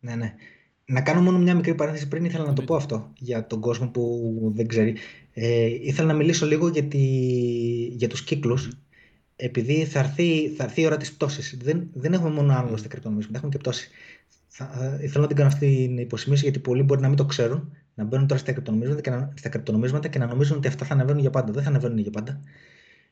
Ναι, 0.00 0.14
ναι. 0.14 0.34
Να 0.84 1.02
κάνω 1.02 1.20
μόνο 1.20 1.38
μια 1.38 1.54
μικρή 1.54 1.74
παρένθεση 1.74 2.08
πριν, 2.08 2.24
ήθελα 2.24 2.44
να 2.44 2.52
το 2.52 2.62
πω 2.62 2.74
αυτό 2.74 3.12
για 3.16 3.46
τον 3.46 3.60
κόσμο 3.60 3.88
που 3.88 4.52
δεν 4.54 4.66
ξέρει. 4.66 4.96
Ε, 5.42 5.66
ήθελα 5.80 6.06
να 6.06 6.14
μιλήσω 6.14 6.46
λίγο 6.46 6.68
για, 6.68 6.84
τη, 6.84 6.98
για 7.92 8.08
τους 8.08 8.24
κύκλους, 8.24 8.68
επειδή 9.36 9.84
θα 9.84 9.98
έρθει, 9.98 10.48
θα 10.48 10.64
έρθει 10.64 10.80
η 10.80 10.86
ώρα 10.86 10.96
της 10.96 11.12
πτώσης. 11.12 11.56
Δεν, 11.62 11.88
δεν 11.92 12.12
έχουμε 12.12 12.30
μόνο 12.30 12.52
άλογο 12.52 12.76
στα 12.76 12.88
κρυπτονομίσματα, 12.88 13.36
έχουμε 13.36 13.52
και 13.52 13.58
πτώση. 13.58 13.88
Θα, 14.46 14.96
ε, 15.00 15.04
ήθελα 15.04 15.20
να 15.20 15.26
την 15.26 15.36
κάνω 15.36 15.48
αυτή 15.48 15.66
την 15.86 15.98
υποσημείωση, 15.98 16.42
γιατί 16.42 16.58
πολλοί 16.58 16.82
μπορεί 16.82 17.00
να 17.00 17.08
μην 17.08 17.16
το 17.16 17.24
ξέρουν, 17.24 17.72
να 17.94 18.04
μπαίνουν 18.04 18.26
τώρα 18.26 18.40
στα 18.40 18.52
κρυπτονομίσματα 18.52 19.00
και 19.00 19.10
να, 19.10 19.32
στα 19.36 19.48
κρυπτονομίσματα 19.48 20.08
και 20.08 20.18
να 20.18 20.26
νομίζουν 20.26 20.56
ότι 20.56 20.68
αυτά 20.68 20.84
θα 20.84 20.94
ανεβαίνουν 20.94 21.20
για 21.20 21.30
πάντα. 21.30 21.52
Δεν 21.52 21.62
θα 21.62 21.68
ανεβαίνουν 21.68 21.98
για 21.98 22.10
πάντα. 22.10 22.40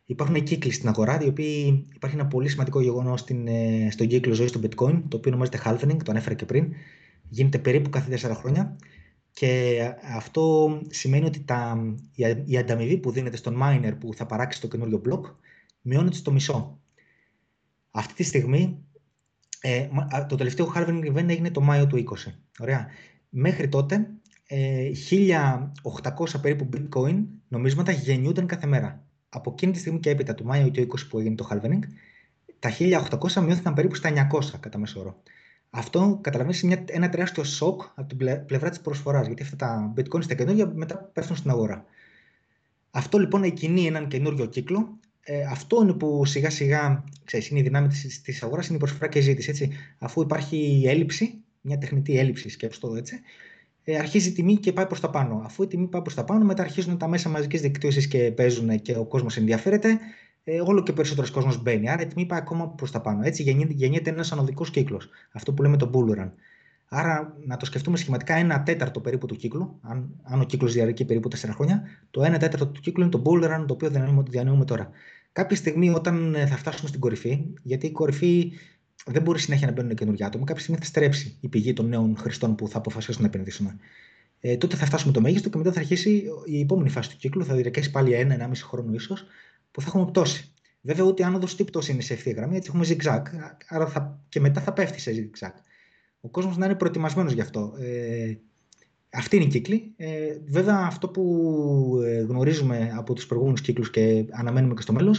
Υπάρχουν 0.05 0.43
κύκλοι 0.43 0.73
στην 0.73 0.89
αγορά, 0.89 1.21
οι 1.23 1.29
οποίοι 1.29 1.87
υπάρχει 1.95 2.17
ένα 2.17 2.27
πολύ 2.27 2.49
σημαντικό 2.49 2.81
γεγονός 2.81 3.25
ε, 3.45 3.91
στον 3.91 4.07
κύκλο 4.07 4.35
ζωής 4.35 4.53
του 4.53 4.61
Bitcoin, 4.63 5.03
το 5.09 5.17
οποίο 5.17 5.31
ονομάζεται 5.31 5.61
halving, 5.65 5.97
το 6.05 6.11
ανέφερα 6.11 6.35
και 6.35 6.45
πριν 6.45 6.73
γίνεται 7.29 7.59
περίπου 7.59 7.91
κάθε 7.91 8.19
4 8.29 8.35
χρόνια 8.35 8.77
και 9.39 9.81
αυτό 10.17 10.79
σημαίνει 10.89 11.27
ότι 11.27 11.41
τα, 11.41 11.79
η, 12.47 12.59
ανταμοιβή 12.59 12.99
που 12.99 13.11
δίνεται 13.11 13.37
στον 13.37 13.59
miner 13.63 13.93
που 14.01 14.15
θα 14.15 14.27
παράξει 14.27 14.61
το 14.61 14.69
καινούριο 14.69 15.03
block 15.09 15.21
μειώνεται 15.81 16.17
στο 16.17 16.33
μισό. 16.33 16.81
Αυτή 17.91 18.15
τη 18.15 18.23
στιγμή 18.23 18.79
ε, 19.61 19.89
το 20.29 20.37
τελευταίο 20.37 20.73
halving 20.75 21.13
event 21.13 21.29
έγινε 21.29 21.51
το 21.51 21.61
Μάιο 21.61 21.87
του 21.87 22.05
20. 22.27 22.33
Ωραία. 22.59 22.87
Μέχρι 23.29 23.69
τότε 23.69 24.11
ε, 24.47 24.91
1800 25.11 26.41
περίπου 26.43 26.69
bitcoin 26.73 27.25
νομίσματα 27.49 27.93
γεννιούνταν 27.93 28.47
κάθε 28.47 28.67
μέρα. 28.67 29.05
Από 29.29 29.51
εκείνη 29.51 29.73
τη 29.73 29.79
στιγμή 29.79 30.01
και 30.01 30.11
έπειτα 30.11 30.35
του 30.35 30.45
Μάιο 30.45 30.71
του 30.71 30.81
20 30.81 30.87
που 31.09 31.19
έγινε 31.19 31.35
το 31.35 31.49
halving, 31.51 31.81
τα 32.59 32.71
1800 32.79 33.43
μειώθηκαν 33.43 33.75
περίπου 33.75 33.95
στα 33.95 34.29
900 34.33 34.45
κατά 34.61 34.79
μέσο 34.79 35.01
όρο. 35.01 35.23
Αυτό 35.71 36.19
καταλαβαίνεις 36.23 36.63
ένα 36.87 37.09
τεράστιο 37.09 37.45
σοκ 37.45 37.83
από 37.95 38.09
την 38.09 38.47
πλευρά 38.47 38.69
της 38.69 38.81
προσφοράς. 38.81 39.27
Γιατί 39.27 39.43
αυτά 39.43 39.57
τα 39.57 39.93
bitcoin 39.97 40.23
στα 40.23 40.35
καινούργια 40.35 40.67
μετά 40.75 41.11
πέφτουν 41.13 41.37
στην 41.37 41.51
αγορά. 41.51 41.85
Αυτό 42.91 43.19
λοιπόν 43.19 43.43
εκκινεί 43.43 43.87
έναν 43.87 44.09
καινούριο 44.09 44.47
κύκλο. 44.47 44.99
Ε, 45.21 45.43
αυτό 45.43 45.83
είναι 45.83 45.93
που 45.93 46.25
σιγά 46.25 46.51
σιγά 46.51 47.05
ξέρεις, 47.25 47.49
είναι 47.49 47.61
η 47.61 47.63
δυνάμη 47.63 47.89
της 48.23 48.43
αγοράς, 48.43 48.67
είναι 48.67 48.77
η 48.77 48.79
προσφορά 48.79 49.09
και 49.09 49.19
η 49.19 49.23
ζήτηση. 49.23 49.51
Έτσι. 49.51 49.71
Αφού 49.99 50.21
υπάρχει 50.21 50.83
έλλειψη, 50.87 51.35
μια 51.61 51.79
τεχνητή 51.79 52.19
έλλειψη, 52.19 52.49
σκέψτε 52.49 52.87
το 52.87 52.95
έτσι, 52.95 53.21
ε, 53.85 53.99
αρχίζει 53.99 54.29
η 54.29 54.33
τιμή 54.33 54.57
και 54.57 54.73
πάει 54.73 54.87
προς 54.87 55.01
τα 55.01 55.11
πάνω. 55.11 55.43
Αφού 55.45 55.63
η 55.63 55.67
τιμή 55.67 55.87
πάει 55.87 56.03
προς 56.03 56.15
τα 56.15 56.25
πάνω, 56.25 56.45
μετά 56.45 56.63
αρχίζουν 56.63 56.99
τα 56.99 57.09
μέσα 57.09 57.29
μαζικής 57.29 57.61
δικτύωσης 57.61 58.09
και 58.09 58.33
παίζουν 58.33 58.81
και 58.81 58.97
ο 58.97 59.05
κόσμος 59.05 59.37
ενδιαφέρεται. 59.37 59.99
Ε, 60.51 60.61
όλο 60.61 60.83
και 60.83 60.93
περισσότερος 60.93 61.31
κόσμος 61.31 61.63
μπαίνει. 61.63 61.91
Άρα 61.91 62.03
η 62.03 62.07
τιμή 62.07 62.27
πάει 62.27 62.39
ακόμα 62.39 62.69
προς 62.69 62.91
τα 62.91 63.01
πάνω. 63.01 63.21
Έτσι 63.23 63.43
γεννιέται 63.69 64.11
ένας 64.11 64.33
ανωδικός 64.33 64.71
κύκλος. 64.71 65.09
Αυτό 65.33 65.53
που 65.53 65.63
λέμε 65.63 65.77
το 65.77 65.91
bull 65.95 66.19
run. 66.19 66.31
Άρα, 66.89 67.37
να 67.47 67.57
το 67.57 67.67
σκεφτούμε 67.67 67.97
σχηματικά, 67.97 68.35
ένα 68.35 68.63
τέταρτο 68.63 69.01
περίπου 69.01 69.27
του 69.27 69.37
κύκλου, 69.37 69.79
αν, 69.83 70.11
αν 70.23 70.41
ο 70.41 70.45
κύκλος 70.45 70.73
διαρκεί 70.73 71.05
περίπου 71.05 71.29
4 71.29 71.35
χρόνια, 71.55 71.83
το 72.11 72.23
ένα 72.23 72.39
τέταρτο 72.39 72.67
του 72.67 72.81
κύκλου 72.81 73.03
είναι 73.03 73.11
το 73.11 73.23
bull 73.25 73.45
run 73.45 73.65
το 73.67 73.73
οποίο 73.73 73.91
διανύουμε 74.29 74.65
τώρα. 74.65 74.91
Κάποια 75.33 75.57
στιγμή, 75.57 75.91
όταν 75.91 76.35
θα 76.49 76.57
φτάσουμε 76.57 76.89
στην 76.89 77.01
κορυφή, 77.01 77.45
γιατί 77.63 77.87
η 77.87 77.91
κορυφή 77.93 78.53
δεν 79.07 79.23
μπορεί 79.23 79.39
συνέχεια 79.39 79.67
να 79.67 79.73
μπαίνουν 79.73 79.95
καινούργια 79.95 80.27
άτομα. 80.27 80.45
Κάποια 80.45 80.63
στιγμή 80.63 80.81
θα 80.81 80.87
στρέψει 80.87 81.39
η 81.41 81.49
πηγή 81.49 81.73
των 81.73 81.89
νέων 81.89 82.17
χρηστών 82.17 82.55
που 82.55 82.69
θα 82.69 82.79
αποφασίσουν 82.79 83.23
να 83.23 83.29
επενδύσουν. 83.29 83.81
Ε, 84.41 84.57
τότε 84.57 84.77
θα 84.77 84.87
φτάσουμε 84.87 85.13
το 85.13 85.21
μέγιστο 85.21 85.49
και 85.49 85.59
μετά 85.59 85.73
θα 85.73 85.79
αρχίσει 85.79 86.25
η 86.45 86.61
επόμενη 86.61 86.89
φάση 86.89 87.11
του 87.11 87.17
κύκλου. 87.17 87.45
Θα 87.45 87.55
διαρκέσει 87.55 87.91
πάλι 87.91 88.13
ένα-ενάμιση 88.13 88.65
χρόνο 88.65 88.93
ίσως 88.93 89.27
που 89.71 89.81
θα 89.81 89.87
έχουμε 89.89 90.05
πτώση. 90.05 90.53
Βέβαια, 90.81 91.05
ούτε 91.05 91.25
άνοδο 91.25 91.47
τι 91.47 91.65
πτώση 91.65 91.93
είναι 91.93 92.03
σε 92.03 92.13
ευθεία 92.13 92.33
γραμμή, 92.33 92.57
έτσι 92.57 92.71
έχουμε 92.75 92.87
zigzag. 92.89 93.23
Άρα 93.69 93.87
θα, 93.87 94.21
και 94.29 94.41
μετά 94.41 94.61
θα 94.61 94.73
πέφτει 94.73 95.01
σε 95.01 95.13
zigzag. 95.15 95.53
Ο 96.21 96.29
κόσμος 96.29 96.57
να 96.57 96.67
είναι 96.67 96.75
προετοιμασμένος 96.75 97.33
γι' 97.33 97.41
αυτό. 97.41 97.75
Ε, 97.79 98.35
αυτή 99.11 99.37
είναι 99.37 99.45
η 99.45 99.49
κύκλη. 99.49 99.93
Ε, 99.97 100.39
βέβαια, 100.47 100.77
αυτό 100.77 101.09
που 101.09 102.03
ε, 102.05 102.21
γνωρίζουμε 102.21 102.93
από 102.97 103.13
τους 103.13 103.27
προηγούμενους 103.27 103.61
κύκλους 103.61 103.91
και 103.91 104.25
αναμένουμε 104.31 104.75
και 104.75 104.83
στο 104.83 104.93
μέλλον 104.93 105.15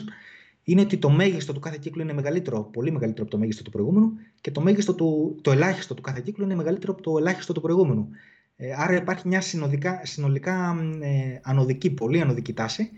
είναι 0.63 0.81
ότι 0.81 0.97
το 0.97 1.09
μέγιστο 1.09 1.53
του 1.53 1.59
κάθε 1.59 1.77
κύκλου 1.81 2.01
είναι 2.01 2.13
μεγαλύτερο, 2.13 2.63
πολύ 2.63 2.91
μεγαλύτερο 2.91 3.23
από 3.23 3.31
το 3.31 3.37
μέγιστο 3.37 3.63
του 3.63 3.69
προηγούμενου 3.69 4.11
και 4.41 4.51
το, 4.51 4.61
μέγιστο 4.61 4.93
του, 4.93 5.39
το 5.41 5.51
ελάχιστο 5.51 5.93
του 5.93 6.01
κάθε 6.01 6.21
κύκλου 6.21 6.43
είναι 6.43 6.55
μεγαλύτερο 6.55 6.93
από 6.93 7.01
το 7.01 7.17
ελάχιστο 7.17 7.53
του 7.53 7.61
προηγούμενου. 7.61 8.09
Ε, 8.55 8.73
άρα 8.77 8.95
υπάρχει 8.95 9.27
μια 9.27 9.41
συνοδικά, 9.41 10.01
συνολικά 10.03 10.75
ε, 10.99 11.39
ανωδική, 11.43 11.89
πολύ 11.91 12.21
ανωδική 12.21 12.53
τάση, 12.53 12.89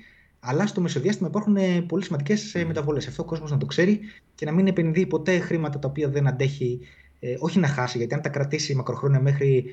αλλά 0.43 0.67
στο 0.67 0.81
μεσοδιάστημα 0.81 1.27
υπάρχουν 1.27 1.55
ε, 1.55 1.81
πολύ 1.81 2.03
σημαντικές 2.03 2.55
ε, 2.55 2.65
μεταβολές. 2.65 3.07
Αυτό 3.07 3.21
ο 3.21 3.25
κόσμος 3.25 3.51
να 3.51 3.57
το 3.57 3.65
ξέρει 3.65 3.99
και 4.35 4.45
να 4.45 4.51
μην 4.51 4.67
επενδύει 4.67 5.05
ποτέ 5.05 5.39
χρήματα 5.39 5.79
τα 5.79 5.87
οποία 5.87 6.09
δεν 6.09 6.27
αντέχει, 6.27 6.79
ε, 7.19 7.35
όχι 7.39 7.59
να 7.59 7.67
χάσει, 7.67 7.97
γιατί 7.97 8.13
αν 8.13 8.21
τα 8.21 8.29
κρατήσει 8.29 8.75
μακροχρόνια 8.75 9.19
μέχρι 9.19 9.65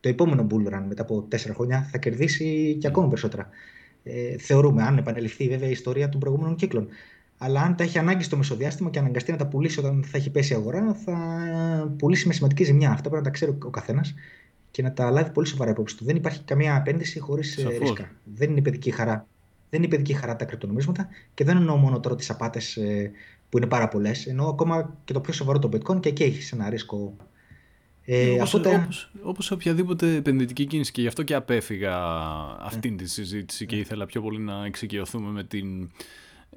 το 0.00 0.08
επόμενο 0.08 0.46
bull 0.50 0.74
run 0.74 0.84
μετά 0.88 1.02
από 1.02 1.22
τέσσερα 1.22 1.54
χρόνια, 1.54 1.88
θα 1.90 1.98
κερδίσει 1.98 2.76
και 2.80 2.86
ακόμα 2.86 3.08
περισσότερα. 3.08 3.48
Ε, 4.02 4.38
θεωρούμε, 4.38 4.82
αν 4.82 4.98
επανεληφθεί 4.98 5.48
βέβαια 5.48 5.68
η 5.68 5.70
ιστορία 5.70 6.08
των 6.08 6.20
προηγούμενων 6.20 6.56
κύκλων. 6.56 6.88
Αλλά 7.38 7.60
αν 7.60 7.76
τα 7.76 7.84
έχει 7.84 7.98
ανάγκη 7.98 8.22
στο 8.22 8.36
μεσοδιάστημα 8.36 8.90
και 8.90 8.98
αναγκαστεί 8.98 9.30
να 9.30 9.36
τα 9.36 9.46
πουλήσει 9.46 9.78
όταν 9.78 10.04
θα 10.04 10.16
έχει 10.16 10.30
πέσει 10.30 10.52
η 10.52 10.56
αγορά, 10.56 10.94
θα 10.94 11.14
πουλήσει 11.98 12.26
με 12.26 12.32
σημαντική 12.32 12.64
ζημιά. 12.64 12.90
Αυτά 12.90 13.08
πρέπει 13.08 13.16
να 13.16 13.22
τα 13.22 13.30
ξέρει 13.30 13.58
ο 13.64 13.70
καθένας 13.70 14.14
και 14.70 14.82
να 14.82 14.92
τα 14.92 15.10
λάβει 15.10 15.30
πολύ 15.30 15.46
σοβαρά 15.46 15.70
υπόψη 15.70 15.96
του. 15.96 16.04
Δεν 16.04 16.16
υπάρχει 16.16 16.42
καμία 16.42 16.76
επένδυση 16.76 17.18
χωρίς 17.18 17.56
ε, 17.56 17.68
ρίσκα. 17.78 18.10
Δεν 18.24 18.50
είναι 18.50 18.60
παιδική 18.60 18.90
χαρά. 18.90 19.26
Δεν 19.70 19.80
είναι 19.80 19.88
παιδική 19.88 20.12
χαρά 20.12 20.36
τα 20.36 20.44
κρυπτονομίσματα 20.44 21.08
και 21.34 21.44
δεν 21.44 21.56
εννοώ 21.56 21.76
μόνο 21.76 22.00
τώρα 22.00 22.14
τις 22.14 22.30
απάτες 22.30 22.76
ε, 22.76 23.10
που 23.48 23.58
είναι 23.58 23.66
πάρα 23.66 23.88
πολλές. 23.88 24.26
Εννοώ 24.26 24.48
ακόμα 24.48 24.96
και 25.04 25.12
το 25.12 25.20
πιο 25.20 25.32
σοβαρό 25.32 25.58
το 25.58 25.68
bitcoin 25.72 26.00
και 26.00 26.08
εκεί 26.08 26.22
έχει 26.22 26.54
ένα 26.54 26.70
ρίσκο. 26.70 27.16
Ε, 28.04 28.30
όπως, 28.30 28.54
οπότε... 28.54 28.74
όπως, 28.74 29.10
όπως 29.22 29.50
οποιαδήποτε 29.50 30.14
επενδυτική 30.14 30.66
κίνηση 30.66 30.92
και 30.92 31.00
γι' 31.00 31.06
αυτό 31.06 31.22
και 31.22 31.34
απέφυγα 31.34 31.96
αυτήν 32.60 32.90
ναι. 32.90 32.96
τη 32.96 33.08
συζήτηση 33.08 33.66
και 33.66 33.76
ήθελα 33.76 34.06
πιο 34.06 34.22
πολύ 34.22 34.38
να 34.38 34.64
εξοικειωθούμε 34.64 35.30
με 35.30 35.44
την 35.44 35.90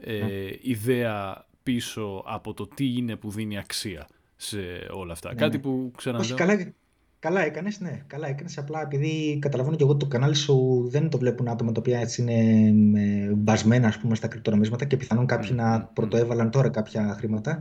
ε, 0.02 0.20
ναι. 0.20 0.30
ιδέα 0.62 1.46
πίσω 1.64 2.24
από 2.26 2.54
το 2.54 2.68
τι 2.68 2.98
είναι 2.98 3.16
που 3.16 3.32
δίνει 3.32 3.58
αξία 3.58 4.08
σε 4.36 4.58
όλα 4.92 5.12
αυτά. 5.12 5.30
Ναι, 5.30 5.36
Κάτι 5.36 5.56
ναι. 5.56 5.62
που 5.62 5.92
ξαναδέω. 5.98 6.26
Όχι, 6.26 6.34
καλά, 6.34 6.74
καλά 7.20 7.46
έκανες, 7.46 7.80
ναι. 7.80 8.04
Καλά 8.08 8.28
έκανες, 8.28 8.58
απλά 8.58 8.82
επειδή 8.82 9.40
καταλαβαίνω 9.42 9.76
και 9.76 9.84
εγώ 9.84 9.96
το 9.96 10.06
κανάλι 10.06 10.36
σου 10.36 10.88
δεν 10.90 11.10
το 11.10 11.18
βλέπουν 11.18 11.48
άτομα 11.48 11.72
τα 11.72 11.80
οποία 11.80 12.00
έτσι 12.00 12.22
είναι 12.22 12.68
ε, 13.02 13.34
μπασμένα 13.34 13.88
ας 13.88 13.98
πούμε, 13.98 14.16
στα 14.16 14.28
κρυπτονομίσματα 14.28 14.86
και 14.86 14.98
πιθανόν 14.98 15.26
κάποιοι 15.26 15.50
να 15.54 15.82
πρωτοέβαλαν 15.82 16.52
τώρα 16.52 16.70
κάποια 16.70 17.16
χρήματα. 17.18 17.60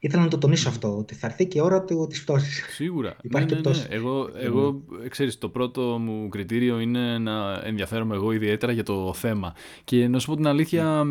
Ήθελα 0.00 0.22
να 0.22 0.28
το 0.28 0.38
τονίσω 0.38 0.68
αυτό, 0.68 0.98
ότι 0.98 1.14
θα 1.14 1.26
έρθει 1.26 1.46
και 1.46 1.58
η 1.58 1.60
ώρα 1.60 1.84
της 2.08 2.22
πτώσης. 2.22 2.64
Σίγουρα. 2.74 3.16
Υπάρχει 3.22 3.54
ναι, 3.54 3.60
ναι, 3.60 3.70
ναι. 3.70 3.84
Εγώ, 3.88 4.28
εγώ 4.34 4.82
ξέρεις, 5.08 5.38
το 5.38 5.48
πρώτο 5.48 5.82
μου 5.82 6.28
κριτήριο 6.28 6.80
είναι 6.80 7.18
να 7.18 7.62
ενδιαφέρομαι 7.64 8.14
εγώ 8.14 8.32
ιδιαίτερα 8.32 8.72
για 8.72 8.82
το 8.82 9.12
θέμα. 9.14 9.54
Και 9.84 10.08
να 10.08 10.18
σου 10.18 10.26
πω 10.26 10.36
την 10.36 10.46
αλήθεια, 10.46 11.04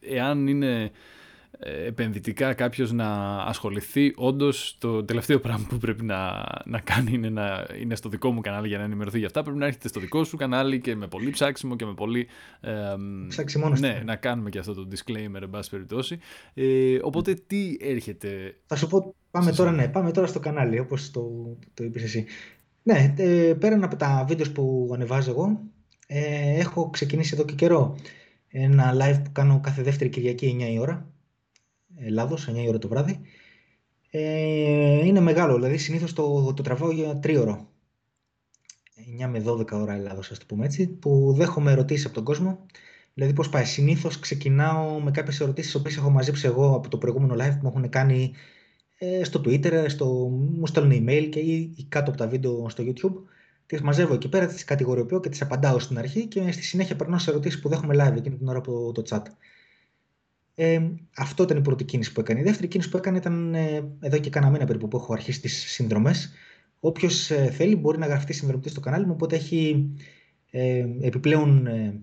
εάν 0.00 0.46
είναι 0.46 0.82
ε, 0.82 0.90
επενδυτικά 1.62 2.54
κάποιος 2.54 2.92
να 2.92 3.36
ασχοληθεί, 3.36 4.12
όντως 4.16 4.76
το 4.78 5.04
τελευταίο 5.04 5.40
πράγμα 5.40 5.66
που 5.68 5.78
πρέπει 5.78 6.04
να, 6.04 6.44
να 6.64 6.80
κάνει 6.80 7.12
είναι 7.12 7.28
να 7.28 7.66
είναι 7.80 7.94
στο 7.94 8.08
δικό 8.08 8.30
μου 8.30 8.40
κανάλι 8.40 8.68
για 8.68 8.78
να 8.78 8.84
ενημερωθεί 8.84 9.18
για 9.18 9.26
αυτά. 9.26 9.42
Πρέπει 9.42 9.58
να 9.58 9.66
έρχεται 9.66 9.88
στο 9.88 10.00
δικό 10.00 10.24
σου 10.24 10.36
κανάλι 10.36 10.80
και 10.80 10.96
με 10.96 11.06
πολύ 11.06 11.30
ψάξιμο 11.30 11.76
και 11.76 11.84
με 11.84 11.94
πολύ. 11.94 12.26
Ε, 12.60 12.70
Ναι, 13.80 14.02
να 14.04 14.16
κάνουμε 14.16 14.50
και 14.50 14.58
αυτό 14.58 14.74
το 14.74 14.88
disclaimer, 14.90 15.42
εν 15.42 15.50
πάση 15.50 15.70
περιπτώσει. 15.70 16.18
Ε, 16.54 16.98
οπότε 17.02 17.34
τι 17.46 17.76
έρχεται; 17.80 18.56
Θα 18.66 18.76
σου 18.76 18.86
πω, 18.86 19.14
πάμε 19.30 19.52
τώρα, 19.52 19.72
ναι, 19.72 19.88
πάμε 19.88 20.10
τώρα 20.10 20.26
στο 20.26 20.40
κανάλι, 20.40 20.78
όπως 20.78 21.10
το, 21.10 21.56
το 21.74 21.84
είπες 21.84 22.02
εσύ. 22.02 22.24
Ναι, 22.82 23.14
ε, 23.16 23.54
πέραν 23.58 23.84
από 23.84 23.96
τα 23.96 24.24
βίντεος 24.28 24.50
που 24.50 24.90
ανεβάζω 24.94 25.30
εγώ, 25.30 25.60
ε, 26.06 26.58
έχω 26.58 26.90
ξεκινήσει 26.90 27.30
εδώ 27.34 27.44
και 27.44 27.54
καιρό 27.54 27.96
ένα 28.50 28.94
live 28.94 29.20
που 29.24 29.32
κάνω 29.32 29.60
κάθε 29.60 29.82
δεύτερη 29.82 30.10
Κυριακή 30.10 30.56
9 30.60 30.72
η 30.72 30.78
ώρα, 30.78 31.08
Ελλάδος, 32.02 32.48
9 32.48 32.62
η 32.62 32.68
ώρα 32.68 32.78
το 32.78 32.88
βράδυ. 32.88 33.20
Ε, 34.10 35.06
είναι 35.06 35.20
μεγάλο, 35.20 35.54
δηλαδή 35.54 35.78
συνήθως 35.78 36.12
το, 36.12 36.52
το 36.54 36.62
τραβάω 36.62 36.90
για 36.90 37.18
τρίωρο. 37.18 37.68
9 39.22 39.26
με 39.28 39.42
12 39.46 39.72
ώρα 39.72 39.94
Ελλάδος, 39.94 40.30
ας 40.30 40.38
το 40.38 40.44
πούμε 40.48 40.64
έτσι, 40.64 40.88
που 40.88 41.32
δέχομαι 41.36 41.70
ερωτήσεις 41.72 42.04
από 42.04 42.14
τον 42.14 42.24
κόσμο. 42.24 42.66
Δηλαδή 43.14 43.32
πώς 43.32 43.48
πάει, 43.48 43.64
συνήθως 43.64 44.18
ξεκινάω 44.18 45.00
με 45.00 45.10
κάποιες 45.10 45.40
ερωτήσεις 45.40 45.74
οποίες 45.74 45.96
έχω 45.96 46.10
μαζέψει 46.10 46.46
εγώ 46.46 46.74
από 46.74 46.88
το 46.88 46.98
προηγούμενο 46.98 47.34
live 47.34 47.50
που 47.50 47.58
μου 47.62 47.68
έχουν 47.68 47.88
κάνει 47.88 48.32
ε, 48.98 49.24
στο 49.24 49.40
Twitter, 49.44 49.84
στο, 49.88 50.06
μου 50.56 50.66
στέλνουν 50.66 50.92
email 50.92 51.28
και 51.30 51.38
ή, 51.38 51.74
ή 51.76 51.84
κάτω 51.88 52.10
από 52.10 52.18
τα 52.18 52.28
βίντεο 52.28 52.68
στο 52.68 52.84
YouTube 52.86 53.14
τις 53.70 53.80
μαζεύω 53.80 54.14
εκεί 54.14 54.28
πέρα, 54.28 54.46
τις 54.46 54.64
κατηγοριοποιώ 54.64 55.20
και 55.20 55.28
τις 55.28 55.42
απαντάω 55.42 55.78
στην 55.78 55.98
αρχή 55.98 56.26
και 56.26 56.52
στη 56.52 56.62
συνέχεια 56.62 56.96
περνάω 56.96 57.18
σε 57.18 57.30
ερωτήσεις 57.30 57.60
που 57.60 57.68
δέχομαι 57.68 57.94
live 57.94 58.16
εκείνη 58.16 58.36
την 58.36 58.48
ώρα 58.48 58.58
από 58.58 58.92
το 58.92 59.02
chat. 59.08 59.22
Ε, 60.62 60.80
αυτό 61.16 61.42
ήταν 61.42 61.56
η 61.56 61.60
πρώτη 61.60 61.84
κίνηση 61.84 62.12
που 62.12 62.20
έκανε. 62.20 62.40
Η 62.40 62.42
δεύτερη 62.42 62.68
κίνηση 62.68 62.90
που 62.90 62.96
έκανε 62.96 63.18
ήταν 63.18 63.54
ε, 63.54 63.82
εδώ 64.00 64.18
και 64.18 64.30
κάνα 64.30 64.50
μήνα 64.50 64.64
περίπου 64.64 64.88
που 64.88 64.96
έχω 64.96 65.12
αρχίσει 65.12 65.40
τις 65.40 65.70
συνδρομές. 65.70 66.32
Όποιος 66.80 67.30
ε, 67.30 67.50
θέλει 67.50 67.76
μπορεί 67.76 67.98
να 67.98 68.06
γραφτεί 68.06 68.32
συνδρομητής 68.32 68.72
στο 68.72 68.80
κανάλι 68.80 69.06
μου, 69.06 69.12
οπότε 69.14 69.36
έχει 69.36 69.90
ε, 70.50 70.86
επιπλέον 71.00 71.66
ε, 71.66 72.00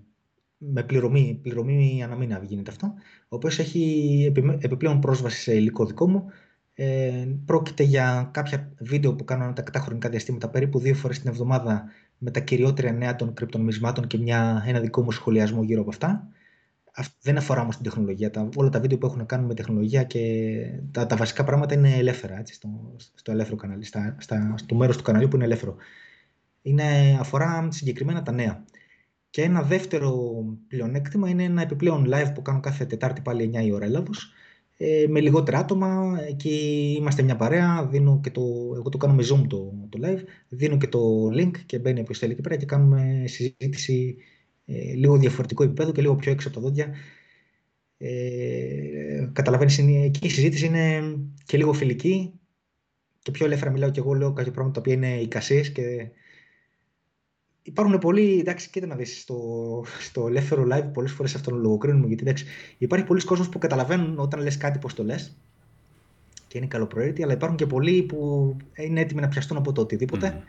με 0.58 0.84
πληρωμή, 0.84 1.40
πληρωμή 1.42 2.04
ανά 2.04 2.16
μήνα 2.16 2.42
γίνεται 2.44 2.72
αυτό, 2.72 2.94
ο 3.22 3.36
οποίος 3.36 3.60
έχει 3.60 4.34
επιπλέον 4.60 5.00
πρόσβαση 5.00 5.42
σε 5.42 5.56
υλικό 5.56 5.86
δικό 5.86 6.10
μου, 6.10 6.26
ε, 6.74 7.28
πρόκειται 7.46 7.84
για 7.84 8.30
κάποια 8.34 8.72
βίντεο 8.80 9.16
που 9.16 9.24
κάνω 9.24 9.54
τα 9.72 9.80
χρονικά 9.80 10.10
διαστήματα, 10.10 10.50
περίπου 10.50 10.80
δύο 10.80 10.94
φορές 10.94 11.20
την 11.20 11.30
εβδομάδα, 11.30 11.84
με 12.18 12.32
τα 12.32 12.40
κυριότερα 12.40 12.92
νέα 12.92 13.16
των 13.16 13.34
κρυπτονομισμάτων 13.34 14.08
και 14.08 14.18
μια, 14.18 14.64
ένα 14.68 14.80
δικό 14.80 15.02
μου 15.02 15.12
σχολιασμό 15.12 15.64
γύρω 15.64 15.82
από 15.82 15.90
αυτά. 15.90 16.28
Δεν 17.22 17.38
αφορά 17.38 17.62
όμως 17.62 17.76
την 17.76 17.84
τεχνολογία. 17.84 18.32
Τα, 18.32 18.50
όλα 18.56 18.70
τα 18.70 18.80
βίντεο 18.80 18.98
που 18.98 19.06
έχουν 19.06 19.18
να 19.18 19.24
κάνουν 19.24 19.46
με 19.46 19.54
τεχνολογία 19.54 20.04
και 20.04 20.20
τα, 20.92 21.06
τα 21.06 21.16
βασικά 21.16 21.44
πράγματα 21.44 21.74
είναι 21.74 21.96
ελεύθερα 21.96 22.40
έτσι, 22.40 22.54
στο, 22.54 22.96
στο 23.14 23.32
ελεύθερο 23.32 23.56
κανάλι, 23.56 23.84
στα, 23.84 24.16
στα, 24.20 24.54
στο 24.58 24.76
μέρος 24.76 24.98
του 24.98 25.04
καναλιού 25.04 25.28
που 25.28 25.36
είναι 25.36 25.46
ελεύθερο. 25.46 25.76
Είναι, 26.62 27.18
αφορά 27.20 27.68
συγκεκριμένα 27.72 28.24
τα 28.24 28.32
νέα. 28.32 28.64
Και 29.30 29.42
ένα 29.42 29.62
δεύτερο 29.62 30.44
πλεονέκτημα 30.68 31.30
είναι 31.30 31.44
ένα 31.44 31.62
επιπλέον 31.62 32.08
live 32.14 32.32
που 32.34 32.42
κάνω 32.42 32.60
κάθε 32.60 32.86
Τετάρτη 32.86 33.22
πάλι 33.22 33.52
9 33.56 33.66
η 33.66 33.72
ώρα 33.72 33.86
Ελλάδος, 33.86 34.32
ε, 34.78 35.06
με 35.10 35.20
λιγότερα 35.20 35.58
άτομα. 35.58 36.20
Εκεί 36.28 36.96
είμαστε 36.98 37.22
μια 37.22 37.36
παρέα. 37.36 37.86
Δίνω 37.86 38.20
και 38.24 38.32
το, 38.32 38.42
εγώ 38.76 38.90
το 38.90 38.98
κάνω 38.98 39.14
με 39.14 39.24
Zoom 39.24 39.48
το, 39.48 39.74
το 39.90 40.00
live. 40.04 40.24
Δίνω 40.50 40.78
και 40.78 40.88
το 40.88 41.30
link 41.34 41.52
και 41.66 41.80
μπαίνει 41.80 42.00
όποιο 42.00 42.16
θέλει 42.16 42.32
εκεί 42.32 42.42
πέρα 42.42 42.56
και 42.56 42.66
κάνουμε 42.66 43.24
συζήτηση 43.28 44.18
ε, 44.68 44.94
λίγο 44.94 45.18
διαφορετικό 45.18 45.64
επίπεδο 45.64 45.92
και 45.92 46.02
λίγο 46.02 46.16
πιο 46.16 46.32
έξω 46.32 46.48
από 46.48 46.58
τα 46.58 46.64
δόντια. 46.64 46.96
Ε, 47.98 49.30
καταλαβαίνεις, 49.34 49.78
εκεί 49.78 50.26
η 50.26 50.30
συζήτηση 50.30 50.66
είναι 50.66 51.16
και 51.46 51.58
λίγο 51.58 51.74
φιλική 51.74 52.32
και 53.22 53.32
πιο 53.32 53.46
ελεύθερα 53.46 53.72
μιλάω 53.72 53.92
και 53.92 54.00
εγώ 54.00 54.14
λέω 54.14 54.34
κάποια 54.34 54.52
πράγματα 54.52 54.74
τα 54.74 54.80
οποία 54.80 54.94
είναι 54.94 55.22
εικασίες 55.22 55.72
και 55.72 56.10
Υπάρχουν 57.68 57.98
πολλοί, 57.98 58.40
εντάξει, 58.40 58.70
κοίτα 58.70 58.88
να 58.88 58.96
δεις, 58.96 59.22
στο, 59.22 59.86
στο 60.00 60.28
ελεύθερο 60.28 60.68
live 60.72 60.90
πολλές 60.94 61.12
φορές 61.12 61.36
αυτόν 61.36 61.54
τον 61.54 61.62
λογοκρίνουμε, 61.62 62.08
γιατί 62.08 62.24
εντάξει, 62.24 62.46
υπάρχει 62.78 63.06
πολλοί 63.06 63.24
κόσμος 63.24 63.50
που 63.50 63.58
καταλαβαίνουν 63.58 64.20
όταν 64.20 64.42
λες 64.42 64.58
κάτι 64.58 64.80
πώς 64.80 64.94
το 64.94 65.04
λες 65.04 65.38
και 66.48 66.58
είναι 66.58 66.68
καλοπροαίρετοι, 66.68 67.24
αλλά 67.24 67.34
υπάρχουν 67.34 67.58
και 67.58 67.66
πολλοί 67.66 68.04
που 68.04 68.56
είναι 68.76 69.02
έτοιμοι 69.02 69.22
να 69.22 69.28
πιαστούν 69.28 69.58
από 69.58 69.72
το 69.72 69.82
οτιδήποτε. 69.82 70.44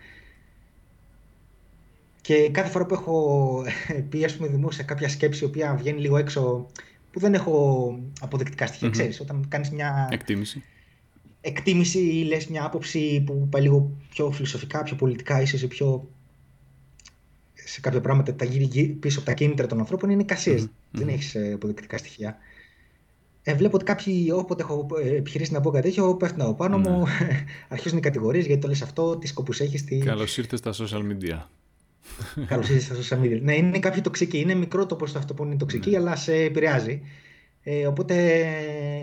Και 2.28 2.48
κάθε 2.50 2.70
φορά 2.70 2.86
που 2.86 2.94
έχω 2.94 3.64
πει, 4.08 4.24
ας 4.24 4.36
πούμε, 4.36 4.48
δημόσια 4.48 4.84
κάποια 4.84 5.08
σκέψη, 5.08 5.44
η 5.44 5.46
οποία 5.46 5.74
βγαίνει 5.74 6.00
λίγο 6.00 6.16
έξω, 6.16 6.66
που 7.10 7.20
δεν 7.20 7.34
έχω 7.34 7.98
αποδεικτικά 8.20 8.66
στοιχεία, 8.66 8.88
mm-hmm. 8.88 8.92
ξέρεις, 8.92 9.20
όταν 9.20 9.44
κάνεις 9.48 9.70
μια... 9.70 10.08
Εκτίμηση. 10.10 10.62
Εκτίμηση 11.40 11.98
ή 11.98 12.24
λες 12.24 12.46
μια 12.46 12.64
άποψη 12.64 13.22
που 13.26 13.48
πάει 13.50 13.62
λίγο 13.62 13.90
πιο 14.10 14.30
φιλοσοφικά, 14.30 14.82
πιο 14.82 14.96
πολιτικά, 14.96 15.40
ίσως 15.40 15.66
πιο 15.66 16.08
σε 17.54 17.80
κάποια 17.80 18.00
πράγματα 18.00 18.34
τα 18.34 18.44
γύρει 18.44 18.86
πίσω 18.86 19.18
από 19.18 19.28
τα 19.28 19.34
κίνητρα 19.34 19.66
των 19.66 19.78
ανθρώπων 19.78 20.10
είναι 20.10 20.24
Δεν 20.90 21.08
έχεις 21.08 21.34
ε, 21.34 21.52
αποδεικτικά 21.52 21.98
στοιχεία. 21.98 22.36
Ε, 23.42 23.54
βλέπω 23.54 23.76
ότι 23.76 23.84
κάποιοι, 23.84 24.28
όποτε 24.34 24.62
έχω 24.62 24.86
ε, 25.02 25.16
επιχειρήσει 25.16 25.52
να 25.52 25.60
πω 25.60 25.70
κάτι 25.70 25.88
τέτοιο, 25.88 26.16
πέφτουν 26.16 26.40
από 26.40 26.54
πάνω 26.54 26.78
μου, 26.78 26.98
ναι. 26.98 27.44
αρχίζουν 27.68 27.98
οι 27.98 28.00
κατηγορίες 28.00 28.46
γιατί 28.46 28.60
το 28.60 28.68
λες 28.68 28.82
αυτό, 28.82 29.16
τι 29.18 29.26
σκοπούς 29.26 29.60
έχεις. 29.60 29.84
Τι... 29.84 29.98
Καλώς 29.98 30.38
ήρθες 30.38 30.58
στα 30.58 30.72
social 30.72 31.02
media. 31.02 31.38
Καλώς 32.48 32.68
ήρθες 32.68 33.06
στα 33.06 33.16
social 33.16 33.22
media. 33.22 33.40
Ναι, 33.42 33.56
είναι 33.56 33.78
κάποιοι 33.78 34.00
τοξικοί. 34.00 34.38
Είναι 34.38 34.54
μικρό 34.54 34.86
το 34.86 34.96
ποσοστό 34.96 35.18
αυτό 35.18 35.34
που 35.34 35.44
είναι 35.44 35.56
τοξική, 35.56 35.90
ναι. 35.90 35.96
αλλά 35.96 36.16
σε 36.16 36.34
επηρεάζει. 36.34 37.02
Ε, 37.62 37.86
οπότε 37.86 38.44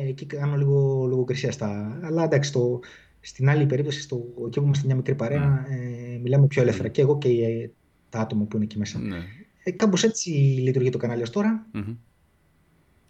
εκεί 0.07 0.25
κάνω 0.25 0.55
λίγο 0.55 1.05
λογοκρισία 1.09 1.51
στα. 1.51 1.99
Αλλά 2.03 2.23
εντάξει, 2.23 2.51
το, 2.51 2.79
στην 3.19 3.49
άλλη 3.49 3.65
περίπτωση, 3.65 4.01
στο, 4.01 4.25
εκεί 4.47 4.59
που 4.59 4.65
είμαστε 4.65 4.85
μια 4.85 4.95
μικρή 4.95 5.15
παρέα, 5.15 5.65
ναι. 5.69 5.75
ε, 5.75 6.17
μιλάμε 6.17 6.47
πιο 6.47 6.61
ελεύθερα. 6.61 6.87
Και 6.87 7.01
εγώ 7.01 7.17
και 7.17 7.29
ε, 7.29 7.71
τα 8.09 8.19
άτομα 8.19 8.43
που 8.43 8.55
είναι 8.55 8.65
εκεί 8.65 8.77
μέσα. 8.77 8.99
Ναι. 8.99 9.17
Ε, 9.63 9.71
Κάπως 9.71 10.03
έτσι 10.03 10.29
λειτουργεί 10.29 10.89
το 10.89 10.97
κανάλι 10.97 11.21
ως 11.21 11.29
τωρα 11.29 11.67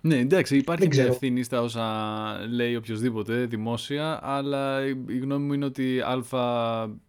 Ναι, 0.02 0.18
εντάξει, 0.18 0.58
υπάρχει 0.58 0.88
μια 0.88 1.04
ευθύνη 1.06 1.44
στα 1.44 1.62
όσα 1.62 1.84
λέει 2.50 2.76
οποιοδήποτε 2.76 3.46
δημόσια, 3.46 4.20
αλλά 4.24 4.86
η 5.08 5.18
γνώμη 5.18 5.46
μου 5.46 5.54
είναι 5.54 5.66
ότι 5.66 6.00
α 6.00 6.24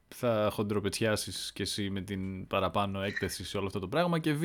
θα 0.08 0.48
χοντροπετσιάσει 0.52 1.32
κι 1.52 1.62
εσύ 1.62 1.90
με 1.90 2.00
την 2.00 2.46
παραπάνω 2.46 3.02
έκθεση 3.02 3.44
σε 3.44 3.56
όλο 3.56 3.66
αυτό 3.66 3.78
το 3.78 3.88
πράγμα 3.88 4.18
και 4.18 4.32
β 4.32 4.42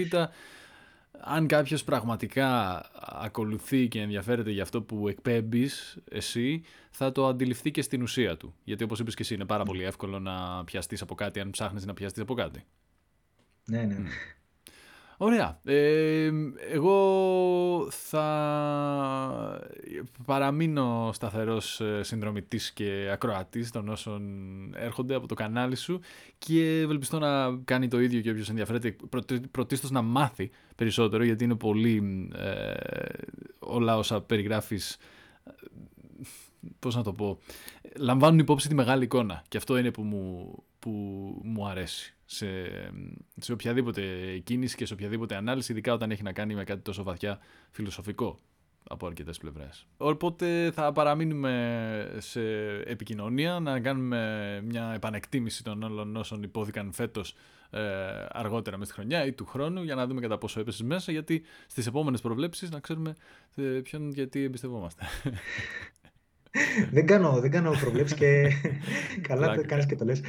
αν 1.19 1.47
κάποιος 1.47 1.83
πραγματικά 1.83 2.81
ακολουθεί 2.99 3.87
και 3.87 4.01
ενδιαφέρεται 4.01 4.51
για 4.51 4.63
αυτό 4.63 4.81
που 4.81 5.07
εκπέμπεις 5.07 5.97
εσύ, 6.09 6.63
θα 6.89 7.11
το 7.11 7.27
αντιληφθεί 7.27 7.71
και 7.71 7.81
στην 7.81 8.01
ουσία 8.01 8.37
του. 8.37 8.55
Γιατί 8.63 8.83
όπως 8.83 8.99
είπες 8.99 9.15
και 9.15 9.21
εσύ, 9.21 9.33
είναι 9.33 9.45
πάρα 9.45 9.63
πολύ 9.63 9.83
εύκολο 9.83 10.19
να 10.19 10.63
πιαστείς 10.63 11.01
από 11.01 11.15
κάτι, 11.15 11.39
αν 11.39 11.49
ψάχνεις 11.49 11.85
να 11.85 11.93
πιαστείς 11.93 12.21
από 12.21 12.33
κάτι. 12.33 12.63
Ναι, 13.65 13.81
ναι. 13.83 13.95
Ωραία. 15.23 15.59
Ε, 15.63 16.31
εγώ 16.71 17.87
θα 17.89 18.25
παραμείνω 20.25 21.09
σταθερός 21.13 21.81
ε, 21.81 22.03
συνδρομητής 22.03 22.71
και 22.71 23.09
ακροατής 23.11 23.71
των 23.71 23.89
όσων 23.89 24.21
έρχονται 24.75 25.15
από 25.15 25.27
το 25.27 25.33
κανάλι 25.33 25.75
σου 25.75 25.99
και 26.37 26.79
ευελπιστώ 26.79 27.19
να 27.19 27.59
κάνει 27.65 27.87
το 27.87 27.99
ίδιο 27.99 28.21
και 28.21 28.29
όποιος 28.29 28.49
ενδιαφέρεται 28.49 28.95
πρωτίστως 29.51 29.91
να 29.91 30.01
μάθει 30.01 30.49
περισσότερο 30.75 31.23
γιατί 31.23 31.43
είναι 31.43 31.55
πολύ 31.55 32.29
ε, 32.35 32.73
όλα 33.59 33.97
όσα 33.97 34.21
περιγράφεις 34.21 34.97
πώς 36.79 36.95
να 36.95 37.03
το 37.03 37.13
πω 37.13 37.39
λαμβάνουν 37.97 38.39
υπόψη 38.39 38.67
τη 38.67 38.75
μεγάλη 38.75 39.03
εικόνα 39.03 39.43
και 39.47 39.57
αυτό 39.57 39.77
είναι 39.77 39.91
που 39.91 40.01
μου, 40.01 40.55
που 40.79 40.91
μου 41.43 41.67
αρέσει 41.67 42.15
σε, 42.31 42.47
σε 43.39 43.51
οποιαδήποτε 43.51 44.01
κίνηση 44.43 44.75
και 44.75 44.85
σε 44.85 44.93
οποιαδήποτε 44.93 45.35
ανάλυση, 45.35 45.71
ειδικά 45.71 45.93
όταν 45.93 46.11
έχει 46.11 46.23
να 46.23 46.31
κάνει 46.31 46.55
με 46.55 46.63
κάτι 46.63 46.81
τόσο 46.81 47.03
βαθιά 47.03 47.39
φιλοσοφικό 47.71 48.39
από 48.83 49.07
αρκετές 49.07 49.37
πλευρές. 49.37 49.87
Οπότε 49.97 50.71
θα 50.73 50.91
παραμείνουμε 50.91 52.15
σε 52.17 52.41
επικοινωνία, 52.85 53.59
να 53.59 53.79
κάνουμε 53.79 54.61
μια 54.65 54.91
επανεκτίμηση 54.95 55.63
των 55.63 55.83
όλων 55.83 56.15
όσων 56.15 56.43
υπόθηκαν 56.43 56.91
φέτος 56.93 57.35
ε, 57.69 57.79
αργότερα 58.29 58.77
με 58.77 58.85
στη 58.85 58.93
χρονιά 58.93 59.25
ή 59.25 59.31
του 59.31 59.45
χρόνου 59.45 59.83
για 59.83 59.95
να 59.95 60.07
δούμε 60.07 60.21
κατά 60.21 60.37
πόσο 60.37 60.59
έπεσε 60.59 60.83
μέσα, 60.83 61.11
γιατί 61.11 61.41
στις 61.67 61.87
επόμενες 61.87 62.21
προβλέψεις 62.21 62.69
να 62.69 62.79
ξέρουμε 62.79 63.15
ε, 63.55 63.61
ποιον 63.63 64.11
γιατί 64.11 64.43
εμπιστευόμαστε. 64.43 65.03
δεν, 66.91 67.05
κάνω, 67.05 67.39
δεν 67.39 67.51
κάνω 67.51 67.71
προβλέψεις 67.71 68.17
και 68.17 68.51
καλά 69.27 69.55
το 69.55 69.63
κάνεις 69.65 69.85
και 69.85 69.95
το 69.95 70.05
λες. 70.05 70.21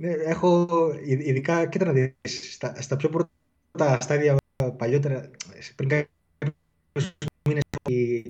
Ναι, 0.00 0.10
έχω 0.10 0.66
ειδικά, 1.04 1.66
κοίτα 1.66 1.84
να 1.84 1.92
δεις, 1.92 2.54
στα, 2.54 2.82
στα 2.82 2.96
πιο 2.96 3.08
πρώτα 3.08 3.98
στάδια 4.00 4.36
παλιότερα, 4.76 5.30
πριν 5.76 5.88
κάποιους 5.88 7.14
μήνες 7.48 7.62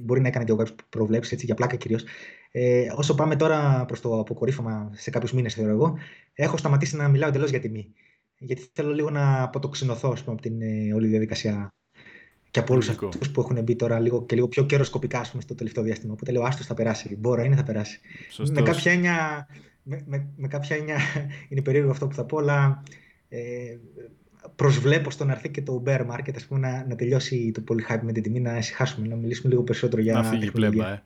μπορεί 0.01 0.21
να 0.21 0.29
έκανε 0.29 0.45
και 0.45 0.51
εγώ 0.51 0.61
κάποιες 0.61 0.77
προβλέψεις, 0.89 1.33
έτσι, 1.33 1.47
για 1.47 1.55
πλάκα 1.55 1.77
κυρίως. 1.77 2.05
Ε, 2.51 2.87
όσο 2.97 3.15
πάμε 3.15 3.37
τώρα 3.37 3.85
προς 3.87 4.01
το 4.01 4.19
αποκορύφωμα 4.21 4.91
σε 4.95 5.11
κάποιους 5.11 5.33
μήνες, 5.33 5.55
θεωρώ 5.55 5.71
εγώ, 5.71 5.99
έχω 6.35 6.57
σταματήσει 6.57 6.97
να 6.97 7.09
μιλάω 7.09 7.29
εντελώς 7.29 7.51
για 7.51 7.61
τιμή. 7.61 7.93
Γιατί 8.39 8.71
θέλω 8.73 8.93
λίγο 8.93 9.11
να 9.11 9.43
αποτοξινωθώ 9.43 10.09
πούμε, 10.09 10.33
από 10.33 10.43
την 10.43 10.63
ε, 10.63 10.95
όλη 10.95 11.07
διαδικασία 11.07 11.73
και 12.51 12.59
από 12.59 12.73
όλους 12.73 12.89
αυτούς 12.89 13.31
που 13.31 13.41
έχουν 13.41 13.63
μπει 13.63 13.77
τώρα 13.77 14.01
λίγο, 14.01 14.25
και 14.25 14.35
λίγο 14.35 14.49
πιο 14.49 14.65
καιροσκοπικά 14.67 15.27
πούμε, 15.31 15.43
στο 15.43 15.55
τελευταίο 15.55 15.85
διάστημα. 15.85 16.13
Οπότε 16.13 16.33
λέω, 16.33 16.43
άστο 16.43 16.63
θα 16.63 16.75
περάσει. 16.75 17.17
Μπορεί 17.17 17.45
είναι, 17.45 17.57
θα 17.57 17.63
περάσει. 17.63 18.01
Με 18.53 18.63
κάποια 18.63 18.93
έννοια 18.93 19.47
με, 19.89 20.03
με, 20.07 20.27
με 20.37 20.49
κάποια 20.49 20.77
έννοια 20.77 20.99
είναι 21.49 21.63
περίεργο 21.63 21.91
αυτό 21.91 22.07
που 22.07 22.15
θα 22.15 22.25
πω, 22.25 22.39
αλλά 22.39 22.83
ε, 23.29 23.77
προσβλέπω 24.57 25.11
στο 25.11 25.25
να 25.25 25.33
έρθει 25.33 25.51
και 25.51 25.63
το 25.63 25.83
bear 25.87 26.01
market, 26.01 26.33
ας 26.37 26.45
πούμε, 26.45 26.61
να, 26.61 26.87
να 26.89 26.97
τελειώσει 26.97 27.51
το 27.55 27.61
πολύ 27.61 27.85
hype 27.89 28.01
με 28.03 28.13
την 28.13 28.23
τιμή, 28.23 28.41
να 28.41 28.59
ησυχάσουμε, 28.59 29.07
να 29.07 29.17
μιλήσουμε 29.17 29.51
λίγο 29.51 29.63
περισσότερο 29.63 30.03
για 30.03 30.13
Να 30.13 30.25
φύγει 30.25 30.51
πλέμπα, 30.51 30.89
ε. 30.89 31.03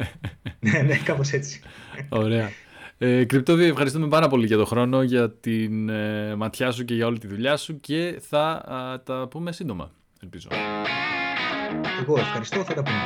ναι, 0.60 0.78
ναι, 0.78 0.96
κάπως 0.96 1.32
έτσι. 1.32 1.60
Ωραία. 2.08 2.50
Ε, 2.98 3.24
Κρυπτόβι, 3.24 3.64
ευχαριστούμε 3.64 4.08
πάρα 4.08 4.28
πολύ 4.28 4.46
για 4.46 4.56
τον 4.56 4.66
χρόνο, 4.66 5.02
για 5.02 5.30
την 5.30 5.88
ε, 5.88 6.34
ματιά 6.34 6.70
σου 6.70 6.84
και 6.84 6.94
για 6.94 7.06
όλη 7.06 7.18
τη 7.18 7.26
δουλειά 7.26 7.56
σου 7.56 7.80
και 7.80 8.18
θα 8.20 8.62
τα 9.04 9.28
πούμε 9.30 9.52
σύντομα, 9.52 9.90
ελπίζω. 10.22 10.48
Εγώ 12.00 12.18
ευχαριστώ, 12.18 12.64
θα 12.64 12.74
τα 12.74 12.82
πούμε. 12.82 12.96